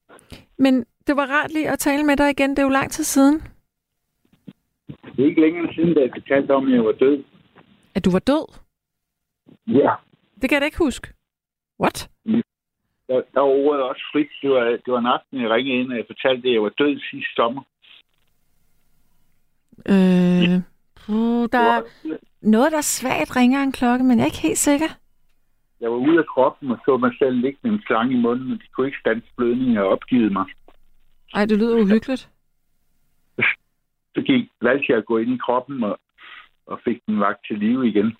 Men 0.58 0.86
det 1.06 1.16
var 1.16 1.26
rart 1.26 1.52
lige 1.52 1.70
at 1.70 1.78
tale 1.78 2.04
med 2.04 2.16
dig 2.16 2.30
igen. 2.30 2.50
Det 2.50 2.58
er 2.58 2.62
jo 2.62 2.68
lang 2.68 2.90
tid 2.90 3.04
siden. 3.04 3.42
Det 5.16 5.24
er 5.24 5.28
ikke 5.28 5.40
længere 5.40 5.74
siden, 5.74 5.94
da 5.94 6.00
jeg 6.00 6.10
fortalte 6.14 6.50
om, 6.54 6.66
at 6.66 6.72
jeg 6.72 6.84
var 6.84 6.92
død. 6.92 7.24
At 7.94 8.04
du 8.04 8.10
var 8.10 8.18
død? 8.18 8.60
Ja. 9.66 9.94
Det 10.40 10.48
kan 10.48 10.54
jeg 10.54 10.60
da 10.60 10.64
ikke 10.64 10.78
huske. 10.78 11.08
What? 11.80 12.10
Der, 13.08 13.22
der 13.34 13.40
var 13.40 13.54
ordet 13.66 13.82
også 13.82 14.02
frit. 14.12 14.28
Det 14.42 14.50
var, 14.50 14.64
det 14.64 14.92
var 14.92 14.98
en 14.98 15.06
aften, 15.06 15.42
jeg 15.42 15.50
ringede 15.50 15.80
ind, 15.80 15.90
og 15.92 15.96
jeg 15.96 16.04
fortalte, 16.06 16.48
at 16.48 16.54
jeg 16.54 16.62
var 16.62 16.68
død 16.68 17.00
sidste 17.10 17.34
sommer. 17.36 17.62
Øh, 19.86 20.62
puh, 21.08 21.48
der 21.52 21.58
er 21.58 21.82
noget, 22.40 22.72
der 22.72 22.78
er 22.78 22.90
svagt 22.96 23.36
ringer 23.36 23.62
en 23.62 23.72
klokke, 23.72 24.04
men 24.04 24.18
jeg 24.18 24.22
er 24.22 24.26
ikke 24.32 24.46
helt 24.48 24.58
sikker. 24.58 24.88
Jeg 25.80 25.90
var 25.90 25.96
ude 25.96 26.18
af 26.18 26.26
kroppen 26.26 26.70
og 26.70 26.78
så 26.84 26.96
mig 26.96 27.12
selv 27.18 27.36
ligge 27.36 27.58
med 27.62 27.70
en 27.70 27.82
slange 27.86 28.14
i 28.14 28.20
munden, 28.20 28.52
og 28.52 28.58
de 28.58 28.68
kunne 28.72 28.86
ikke 28.86 28.98
stands 29.00 29.24
blødningen 29.36 29.76
og 29.76 29.88
opgivet 29.88 30.32
mig. 30.32 30.46
Ej, 31.34 31.44
det 31.44 31.58
lyder 31.58 31.80
uhyggeligt. 31.82 32.30
Så 34.14 34.22
gik, 34.26 34.50
valgte 34.62 34.86
jeg 34.88 34.98
at 34.98 35.06
gå 35.06 35.18
ind 35.18 35.30
i 35.30 35.38
kroppen 35.38 35.84
og, 35.84 36.00
og 36.66 36.80
fik 36.84 37.06
den 37.06 37.20
vagt 37.20 37.46
til 37.46 37.58
live 37.58 37.88
igen. 37.88 38.16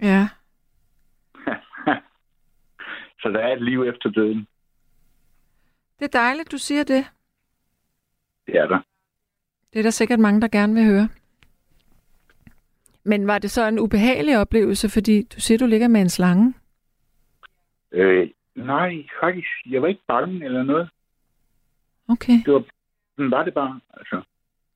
Ja. 0.00 0.28
Så 3.22 3.28
der 3.28 3.38
er 3.38 3.52
et 3.52 3.62
liv 3.62 3.82
efter 3.82 4.10
døden. 4.10 4.46
Det 5.98 6.04
er 6.04 6.18
dejligt, 6.18 6.52
du 6.52 6.58
siger 6.58 6.84
det. 6.84 7.04
Det 8.46 8.56
er 8.56 8.66
der. 8.66 8.80
Det 9.72 9.78
er 9.78 9.82
der 9.82 9.90
sikkert 9.90 10.18
mange, 10.18 10.40
der 10.40 10.48
gerne 10.48 10.74
vil 10.74 10.84
høre. 10.84 11.08
Men 13.04 13.26
var 13.26 13.38
det 13.38 13.50
så 13.50 13.68
en 13.68 13.78
ubehagelig 13.78 14.38
oplevelse, 14.38 14.88
fordi 14.88 15.22
du 15.22 15.40
siger, 15.40 15.58
du 15.58 15.66
ligger 15.66 15.88
med 15.88 16.00
en 16.00 16.08
slange? 16.08 16.54
Øh, 17.92 18.30
nej, 18.56 18.92
faktisk. 19.22 19.48
Jeg 19.70 19.82
var 19.82 19.88
ikke 19.88 20.02
bange 20.08 20.44
eller 20.44 20.62
noget. 20.62 20.90
Okay. 22.08 22.32
Det 22.46 22.52
var, 22.54 22.64
sådan 23.16 23.30
var 23.30 23.44
det 23.44 23.54
bare. 23.54 23.80
Altså. 23.94 24.22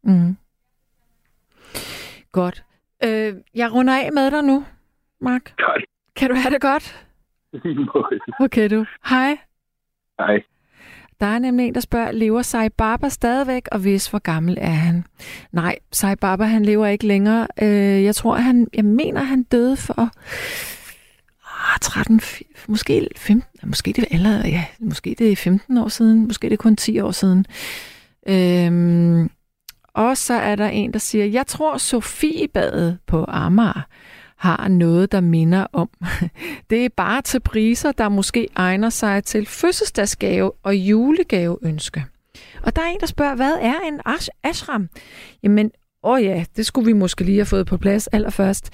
Mm. 0.03 0.36
Godt. 2.32 2.65
Øh, 3.05 3.35
jeg 3.55 3.73
runder 3.73 3.94
af 4.05 4.12
med 4.12 4.31
dig 4.31 4.43
nu, 4.44 4.65
Mark. 5.20 5.55
Godt. 5.57 5.85
Kan 6.16 6.31
du 6.31 6.36
have 6.36 6.53
det 6.55 6.61
godt? 6.61 7.07
Okay, 8.40 8.69
du. 8.70 8.86
Hej. 9.09 9.39
Hej. 10.19 10.43
Der 11.20 11.26
er 11.26 11.38
nemlig 11.38 11.66
en, 11.66 11.74
der 11.74 11.80
spørger, 11.80 12.12
lever 12.12 12.43
Sai 12.43 12.68
Baba 12.68 13.09
stadigvæk, 13.09 13.68
og 13.72 13.78
hvis, 13.78 14.06
hvor 14.06 14.18
gammel 14.18 14.59
er 14.60 14.70
han? 14.70 15.05
Nej, 15.52 15.78
Sai 15.93 16.16
Baba, 16.16 16.44
han 16.44 16.64
lever 16.64 16.86
ikke 16.86 17.06
længere. 17.06 17.47
Øh, 17.62 18.05
jeg 18.05 18.14
tror, 18.14 18.36
han, 18.36 18.66
jeg 18.74 18.84
mener, 18.84 19.22
han 19.22 19.43
døde 19.43 19.76
for 19.76 20.10
ah, 21.74 21.80
13, 21.80 22.20
måske 22.68 23.09
15, 23.16 23.68
måske 23.68 23.93
det 23.93 23.98
er 24.10 24.14
allerede, 24.16 24.48
ja, 24.48 24.64
måske 24.80 25.14
det 25.18 25.32
er 25.32 25.36
15 25.36 25.78
år 25.78 25.88
siden, 25.88 26.26
måske 26.26 26.44
det 26.44 26.52
er 26.52 26.56
kun 26.56 26.76
10 26.76 27.01
år 27.01 27.10
siden. 27.10 27.47
Øhm, 28.28 29.30
og 29.94 30.16
så 30.16 30.34
er 30.34 30.56
der 30.56 30.68
en, 30.68 30.93
der 30.93 30.98
siger, 30.98 31.24
jeg 31.24 31.47
tror 31.47 31.78
Sofiebadet 31.78 32.98
på 33.06 33.24
Amager 33.28 33.86
har 34.36 34.68
noget, 34.68 35.12
der 35.12 35.20
minder 35.20 35.66
om. 35.72 35.90
Det 36.70 36.84
er 36.84 36.88
bare 36.96 37.22
til 37.22 37.40
priser, 37.40 37.92
der 37.92 38.08
måske 38.08 38.48
egner 38.56 38.90
sig 38.90 39.24
til 39.24 39.46
fødselsdagsgave 39.46 40.52
og 40.62 40.76
julegaveønske. 40.76 42.04
Og 42.62 42.76
der 42.76 42.82
er 42.82 42.86
en, 42.86 43.00
der 43.00 43.06
spørger, 43.06 43.34
hvad 43.34 43.52
er 43.60 43.74
en 43.88 44.00
ashram? 44.44 44.88
Jamen, 45.42 45.70
åh 46.02 46.24
ja, 46.24 46.44
det 46.56 46.66
skulle 46.66 46.86
vi 46.86 46.92
måske 46.92 47.24
lige 47.24 47.38
have 47.38 47.46
fået 47.46 47.66
på 47.66 47.76
plads 47.76 48.06
allerførst. 48.06 48.70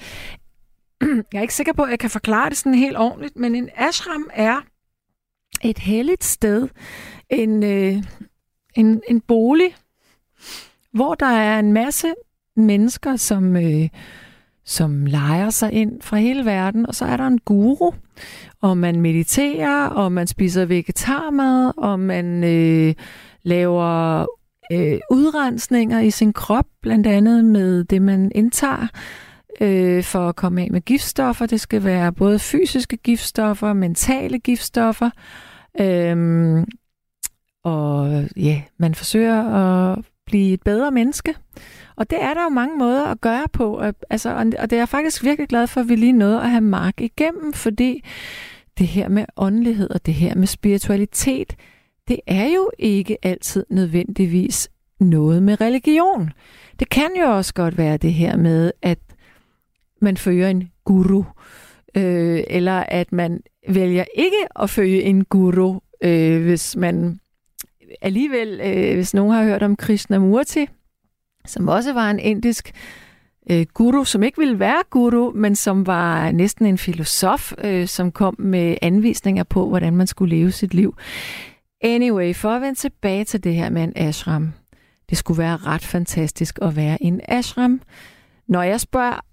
Jeg 1.01 1.37
er 1.37 1.41
ikke 1.41 1.53
sikker 1.53 1.73
på, 1.73 1.83
at 1.83 1.91
jeg 1.91 1.99
kan 1.99 2.09
forklare 2.09 2.49
det 2.49 2.57
sådan 2.57 2.73
helt 2.73 2.97
ordentligt, 2.97 3.35
men 3.35 3.55
en 3.55 3.69
ashram 3.75 4.29
er 4.33 4.61
et 5.63 5.79
helligt 5.79 6.23
sted, 6.23 6.69
en, 7.29 7.63
øh, 7.63 8.03
en, 8.75 9.01
en 9.07 9.21
bolig, 9.21 9.75
hvor 10.91 11.15
der 11.15 11.25
er 11.25 11.59
en 11.59 11.73
masse 11.73 12.13
mennesker, 12.55 13.15
som, 13.15 13.55
øh, 13.55 13.89
som 14.65 15.05
leger 15.05 15.49
sig 15.49 15.71
ind 15.71 16.01
fra 16.01 16.17
hele 16.17 16.45
verden, 16.45 16.85
og 16.85 16.95
så 16.95 17.05
er 17.05 17.17
der 17.17 17.27
en 17.27 17.39
guru, 17.39 17.91
og 18.61 18.77
man 18.77 19.01
mediterer, 19.01 19.85
og 19.87 20.11
man 20.11 20.27
spiser 20.27 20.65
vegetarmad, 20.65 21.71
og 21.77 21.99
man 21.99 22.43
øh, 22.43 22.93
laver 23.43 24.25
øh, 24.71 24.99
udrensninger 25.11 25.99
i 25.99 26.11
sin 26.11 26.33
krop, 26.33 26.65
blandt 26.81 27.07
andet 27.07 27.45
med 27.45 27.83
det, 27.83 28.01
man 28.01 28.31
indtager, 28.35 28.87
øh, 29.61 30.03
for 30.03 30.29
at 30.29 30.35
komme 30.35 30.61
af 30.61 30.71
med 30.71 30.81
giftstoffer. 30.81 31.45
Det 31.45 31.61
skal 31.61 31.83
være 31.83 32.13
både 32.13 32.39
fysiske 32.39 32.97
giftstoffer, 32.97 33.73
mentale 33.73 34.39
giftstoffer, 34.39 35.09
øh, 35.79 36.63
og 37.63 38.23
ja, 38.35 38.61
man 38.77 38.95
forsøger 38.95 39.43
at 39.43 39.99
blive 40.25 40.53
et 40.53 40.61
bedre 40.61 40.91
menneske. 40.91 41.35
Og 41.95 42.09
det 42.09 42.23
er 42.23 42.33
der 42.33 42.43
jo 42.43 42.49
mange 42.49 42.77
måder 42.77 43.05
at 43.05 43.21
gøre 43.21 43.45
på. 43.53 43.81
Altså, 44.09 44.35
og 44.59 44.69
det 44.69 44.73
er 44.73 44.77
jeg 44.77 44.89
faktisk 44.89 45.23
virkelig 45.23 45.49
glad 45.49 45.67
for, 45.67 45.81
at 45.81 45.89
vi 45.89 45.95
lige 45.95 46.11
nåede 46.11 46.41
at 46.41 46.49
have 46.49 46.61
Mark 46.61 47.01
igennem, 47.01 47.53
fordi 47.53 48.03
det 48.77 48.87
her 48.87 49.09
med 49.09 49.25
åndelighed 49.37 49.89
og 49.89 50.05
det 50.05 50.13
her 50.13 50.35
med 50.35 50.47
spiritualitet, 50.47 51.55
det 52.07 52.19
er 52.27 52.45
jo 52.45 52.71
ikke 52.79 53.17
altid 53.23 53.65
nødvendigvis 53.69 54.69
noget 54.99 55.43
med 55.43 55.61
religion. 55.61 56.29
Det 56.79 56.89
kan 56.89 57.09
jo 57.19 57.37
også 57.37 57.53
godt 57.53 57.77
være 57.77 57.97
det 57.97 58.13
her 58.13 58.37
med, 58.37 58.71
at 58.81 58.99
man 60.01 60.17
fører 60.17 60.49
en 60.49 60.71
guru, 60.85 61.23
øh, 61.97 62.43
eller 62.47 62.83
at 62.87 63.11
man 63.11 63.41
vælger 63.69 64.05
ikke 64.15 64.47
at 64.59 64.69
følge 64.69 65.01
en 65.01 65.25
guru, 65.25 65.79
øh, 66.03 66.43
hvis 66.43 66.75
man 66.75 67.19
alligevel, 68.01 68.61
øh, 68.63 68.95
hvis 68.95 69.13
nogen 69.13 69.33
har 69.33 69.43
hørt 69.43 69.63
om 69.63 69.75
Krishnamurti, 69.75 70.67
som 71.45 71.67
også 71.67 71.93
var 71.93 72.11
en 72.11 72.19
indisk 72.19 72.71
øh, 73.51 73.65
guru, 73.73 74.03
som 74.03 74.23
ikke 74.23 74.37
ville 74.37 74.59
være 74.59 74.83
guru, 74.89 75.31
men 75.31 75.55
som 75.55 75.87
var 75.87 76.31
næsten 76.31 76.65
en 76.65 76.77
filosof, 76.77 77.53
øh, 77.63 77.87
som 77.87 78.11
kom 78.11 78.35
med 78.39 78.75
anvisninger 78.81 79.43
på, 79.43 79.67
hvordan 79.67 79.95
man 79.95 80.07
skulle 80.07 80.35
leve 80.35 80.51
sit 80.51 80.73
liv. 80.73 80.95
Anyway, 81.81 82.35
for 82.35 82.49
at 82.49 82.61
vende 82.61 82.79
tilbage 82.79 83.23
til 83.25 83.43
det 83.43 83.55
her 83.55 83.69
med 83.69 83.83
en 83.83 83.93
ashram. 83.95 84.53
Det 85.09 85.17
skulle 85.17 85.37
være 85.37 85.57
ret 85.57 85.83
fantastisk 85.83 86.59
at 86.61 86.75
være 86.75 86.97
i 87.01 87.05
en 87.05 87.21
ashram. 87.27 87.81
Når 88.47 88.63
jeg 88.63 88.79
spørger 88.79 89.25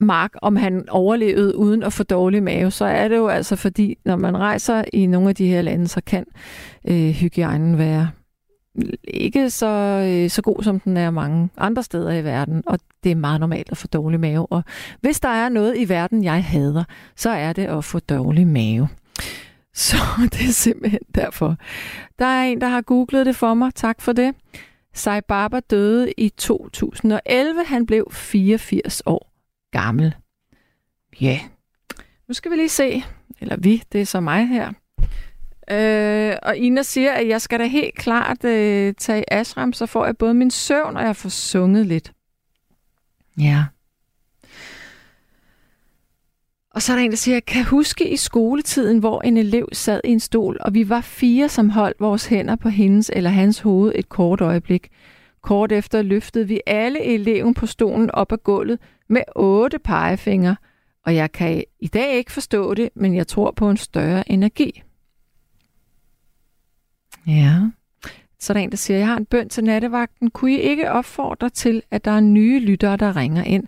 Mark, 0.00 0.34
om 0.42 0.56
han 0.56 0.88
overlevede 0.88 1.56
uden 1.56 1.82
at 1.82 1.92
få 1.92 2.02
dårlig 2.02 2.42
mave, 2.42 2.70
så 2.70 2.84
er 2.84 3.08
det 3.08 3.16
jo 3.16 3.28
altså 3.28 3.56
fordi, 3.56 3.98
når 4.04 4.16
man 4.16 4.38
rejser 4.38 4.84
i 4.92 5.06
nogle 5.06 5.28
af 5.28 5.34
de 5.34 5.46
her 5.46 5.62
lande, 5.62 5.88
så 5.88 6.00
kan 6.06 6.24
øh, 6.88 7.10
hygiejnen 7.10 7.78
være 7.78 8.10
ikke 9.04 9.50
så, 9.50 9.66
øh, 10.08 10.30
så 10.30 10.42
god, 10.42 10.62
som 10.62 10.80
den 10.80 10.96
er 10.96 11.10
mange 11.10 11.48
andre 11.56 11.82
steder 11.82 12.12
i 12.12 12.24
verden, 12.24 12.62
og 12.66 12.78
det 13.04 13.12
er 13.12 13.16
meget 13.16 13.40
normalt 13.40 13.70
at 13.70 13.76
få 13.76 13.86
dårlig 13.86 14.20
mave. 14.20 14.46
Og 14.46 14.62
hvis 15.00 15.20
der 15.20 15.28
er 15.28 15.48
noget 15.48 15.78
i 15.78 15.88
verden, 15.88 16.24
jeg 16.24 16.44
hader, 16.44 16.84
så 17.16 17.30
er 17.30 17.52
det 17.52 17.66
at 17.66 17.84
få 17.84 17.98
dårlig 17.98 18.46
mave. 18.46 18.88
Så 19.74 19.96
det 20.22 20.40
er 20.40 20.52
simpelthen 20.52 21.00
derfor. 21.14 21.56
Der 22.18 22.26
er 22.26 22.44
en, 22.44 22.60
der 22.60 22.68
har 22.68 22.80
googlet 22.80 23.26
det 23.26 23.36
for 23.36 23.54
mig. 23.54 23.74
Tak 23.74 24.00
for 24.00 24.12
det. 24.12 24.34
Sai 24.94 25.20
Baba 25.20 25.60
døde 25.60 26.12
i 26.16 26.28
2011. 26.28 27.64
Han 27.66 27.86
blev 27.86 28.08
84 28.12 29.02
år 29.06 29.29
gammel. 29.70 30.14
Ja, 31.20 31.26
yeah. 31.26 31.40
nu 32.28 32.34
skal 32.34 32.50
vi 32.50 32.56
lige 32.56 32.68
se. 32.68 33.04
Eller 33.40 33.56
vi, 33.56 33.82
det 33.92 34.00
er 34.00 34.06
så 34.06 34.20
mig 34.20 34.48
her. 34.48 34.72
Øh, 35.70 36.36
og 36.42 36.56
Ina 36.56 36.82
siger, 36.82 37.12
at 37.12 37.28
jeg 37.28 37.40
skal 37.40 37.60
da 37.60 37.66
helt 37.66 37.94
klart 37.94 38.44
øh, 38.44 38.94
tage 38.98 39.32
ashram, 39.32 39.72
så 39.72 39.86
får 39.86 40.06
jeg 40.06 40.16
både 40.16 40.34
min 40.34 40.50
søvn, 40.50 40.96
og 40.96 41.02
jeg 41.02 41.16
får 41.16 41.28
sunget 41.28 41.86
lidt. 41.86 42.12
Ja. 43.38 43.64
Og 46.74 46.82
så 46.82 46.92
er 46.92 46.96
der 46.96 47.04
en, 47.04 47.10
der 47.10 47.16
siger, 47.16 47.34
jeg 47.34 47.44
kan 47.44 47.64
huske 47.64 48.10
i 48.10 48.16
skoletiden, 48.16 48.98
hvor 48.98 49.20
en 49.20 49.36
elev 49.36 49.68
sad 49.72 50.00
i 50.04 50.08
en 50.08 50.20
stol, 50.20 50.58
og 50.60 50.74
vi 50.74 50.88
var 50.88 51.00
fire, 51.00 51.48
som 51.48 51.70
holdt 51.70 52.00
vores 52.00 52.26
hænder 52.26 52.56
på 52.56 52.68
hendes 52.68 53.10
eller 53.14 53.30
hans 53.30 53.60
hoved 53.60 53.92
et 53.94 54.08
kort 54.08 54.40
øjeblik. 54.40 54.88
Kort 55.42 55.72
efter 55.72 56.02
løftede 56.02 56.48
vi 56.48 56.60
alle 56.66 57.04
eleven 57.04 57.54
på 57.54 57.66
stolen 57.66 58.10
op 58.10 58.32
ad 58.32 58.38
gulvet 58.38 58.78
med 59.10 59.22
otte 59.36 59.78
pegefingre, 59.78 60.56
og 61.06 61.14
jeg 61.14 61.32
kan 61.32 61.64
i 61.80 61.86
dag 61.86 62.14
ikke 62.14 62.32
forstå 62.32 62.74
det, 62.74 62.88
men 62.94 63.14
jeg 63.14 63.26
tror 63.26 63.50
på 63.50 63.70
en 63.70 63.76
større 63.76 64.32
energi. 64.32 64.82
Ja. 67.26 67.54
Så 68.38 68.52
er 68.52 68.54
der 68.54 68.60
en, 68.60 68.70
der 68.70 68.76
siger, 68.76 68.98
jeg 68.98 69.06
har 69.06 69.16
en 69.16 69.26
bøn 69.26 69.48
til 69.48 69.64
nattevagten. 69.64 70.30
Kunne 70.30 70.52
I 70.52 70.60
ikke 70.60 70.90
opfordre 70.90 71.48
til, 71.48 71.82
at 71.90 72.04
der 72.04 72.10
er 72.10 72.20
nye 72.20 72.60
lyttere, 72.60 72.96
der 72.96 73.16
ringer 73.16 73.44
ind? 73.44 73.64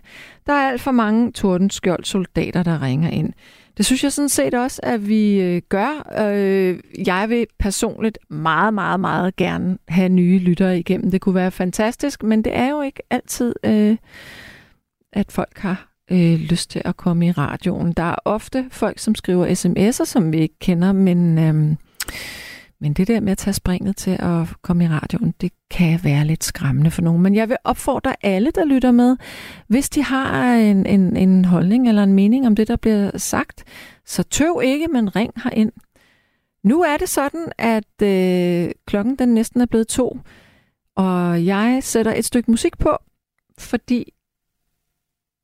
Der 0.47 0.53
er 0.53 0.69
alt 0.69 0.81
for 0.81 0.91
mange 0.91 1.31
tordenskjold 1.31 2.03
soldater, 2.03 2.63
der 2.63 2.81
ringer 2.81 3.09
ind. 3.09 3.33
Det 3.77 3.85
synes 3.85 4.03
jeg 4.03 4.11
sådan 4.11 4.29
set 4.29 4.53
også, 4.53 4.79
at 4.83 5.07
vi 5.07 5.41
øh, 5.41 5.61
gør. 5.69 6.21
Øh, 6.27 6.79
jeg 7.07 7.29
vil 7.29 7.45
personligt 7.59 8.17
meget, 8.29 8.73
meget, 8.73 8.99
meget 8.99 9.35
gerne 9.35 9.77
have 9.87 10.09
nye 10.09 10.39
lyttere 10.39 10.79
igennem. 10.79 11.11
Det 11.11 11.21
kunne 11.21 11.35
være 11.35 11.51
fantastisk, 11.51 12.23
men 12.23 12.43
det 12.43 12.57
er 12.57 12.69
jo 12.69 12.81
ikke 12.81 13.01
altid, 13.09 13.55
øh, 13.65 13.97
at 15.13 15.31
folk 15.31 15.57
har 15.57 15.93
øh, 16.11 16.39
lyst 16.39 16.69
til 16.69 16.81
at 16.85 16.97
komme 16.97 17.27
i 17.27 17.31
radioen. 17.31 17.93
Der 17.93 18.03
er 18.03 18.15
ofte 18.25 18.65
folk, 18.71 18.99
som 18.99 19.15
skriver 19.15 19.47
sms'er, 19.47 20.05
som 20.05 20.31
vi 20.31 20.37
ikke 20.37 20.59
kender, 20.59 20.91
men... 20.91 21.37
Øh, 21.37 21.75
men 22.83 22.93
det 22.93 23.07
der 23.07 23.19
med 23.19 23.31
at 23.31 23.37
tage 23.37 23.53
springet 23.53 23.97
til 23.97 24.11
at 24.19 24.47
komme 24.61 24.83
i 24.83 24.87
radioen, 24.87 25.33
det 25.41 25.51
kan 25.71 25.99
være 26.03 26.25
lidt 26.25 26.43
skræmmende 26.43 26.91
for 26.91 27.01
nogen. 27.01 27.21
Men 27.21 27.35
jeg 27.35 27.49
vil 27.49 27.57
opfordre 27.63 28.15
alle, 28.21 28.51
der 28.55 28.65
lytter 28.65 28.91
med, 28.91 29.17
hvis 29.67 29.89
de 29.89 30.03
har 30.03 30.55
en, 30.55 30.85
en, 30.85 31.17
en 31.17 31.45
holdning 31.45 31.89
eller 31.89 32.03
en 32.03 32.13
mening 32.13 32.47
om 32.47 32.55
det, 32.55 32.67
der 32.67 32.75
bliver 32.75 33.17
sagt, 33.17 33.63
så 34.05 34.23
tøv 34.23 34.61
ikke, 34.63 34.87
men 34.87 35.15
ring 35.15 35.33
herind. 35.43 35.71
Nu 36.63 36.81
er 36.81 36.97
det 36.97 37.09
sådan, 37.09 37.51
at 37.57 38.01
øh, 38.01 38.71
klokken 38.87 39.15
den 39.15 39.29
næsten 39.29 39.61
er 39.61 39.65
blevet 39.65 39.87
to, 39.87 40.19
og 40.95 41.45
jeg 41.45 41.79
sætter 41.81 42.13
et 42.15 42.25
stykke 42.25 42.51
musik 42.51 42.77
på, 42.77 42.97
fordi 43.57 44.13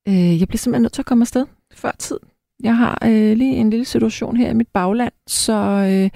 øh, 0.10 0.40
jeg 0.40 0.48
bliver 0.48 0.58
simpelthen 0.58 0.82
nødt 0.82 0.94
til 0.94 1.02
at 1.02 1.06
komme 1.06 1.24
afsted 1.24 1.46
før 1.74 1.92
tid. 2.00 2.20
Jeg 2.64 2.78
har 2.78 2.98
øh, 3.06 3.38
lige 3.38 3.56
en 3.56 3.70
lille 3.70 3.86
situation 3.86 4.38
her 4.38 4.50
i 4.50 4.54
mit 4.54 4.68
bagland, 4.68 5.14
så 5.28 5.54
øh, 5.54 6.10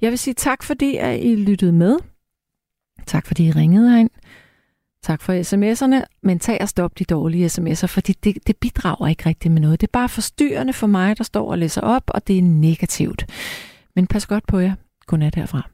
jeg 0.00 0.10
vil 0.10 0.18
sige 0.18 0.34
tak, 0.34 0.62
fordi 0.62 0.96
at 0.96 1.20
I 1.20 1.34
lyttede 1.34 1.72
med. 1.72 1.98
Tak, 3.06 3.26
fordi 3.26 3.46
I 3.46 3.50
ringede 3.50 3.90
herind. 3.90 4.10
Tak 5.02 5.22
for 5.22 5.32
sms'erne, 5.32 6.04
men 6.22 6.38
tag 6.38 6.58
og 6.60 6.68
stop 6.68 6.98
de 6.98 7.04
dårlige 7.04 7.46
sms'er, 7.46 7.86
fordi 7.86 8.12
det, 8.12 8.46
det 8.46 8.56
bidrager 8.56 9.06
ikke 9.06 9.26
rigtig 9.26 9.50
med 9.50 9.60
noget. 9.60 9.80
Det 9.80 9.86
er 9.86 9.92
bare 9.92 10.08
forstyrrende 10.08 10.72
for 10.72 10.86
mig, 10.86 11.18
der 11.18 11.24
står 11.24 11.50
og 11.50 11.58
læser 11.58 11.80
op, 11.80 12.02
og 12.08 12.26
det 12.26 12.38
er 12.38 12.42
negativt. 12.42 13.26
Men 13.96 14.06
pas 14.06 14.26
godt 14.26 14.46
på 14.46 14.58
jer. 14.58 14.74
Godnat 15.06 15.34
herfra. 15.34 15.71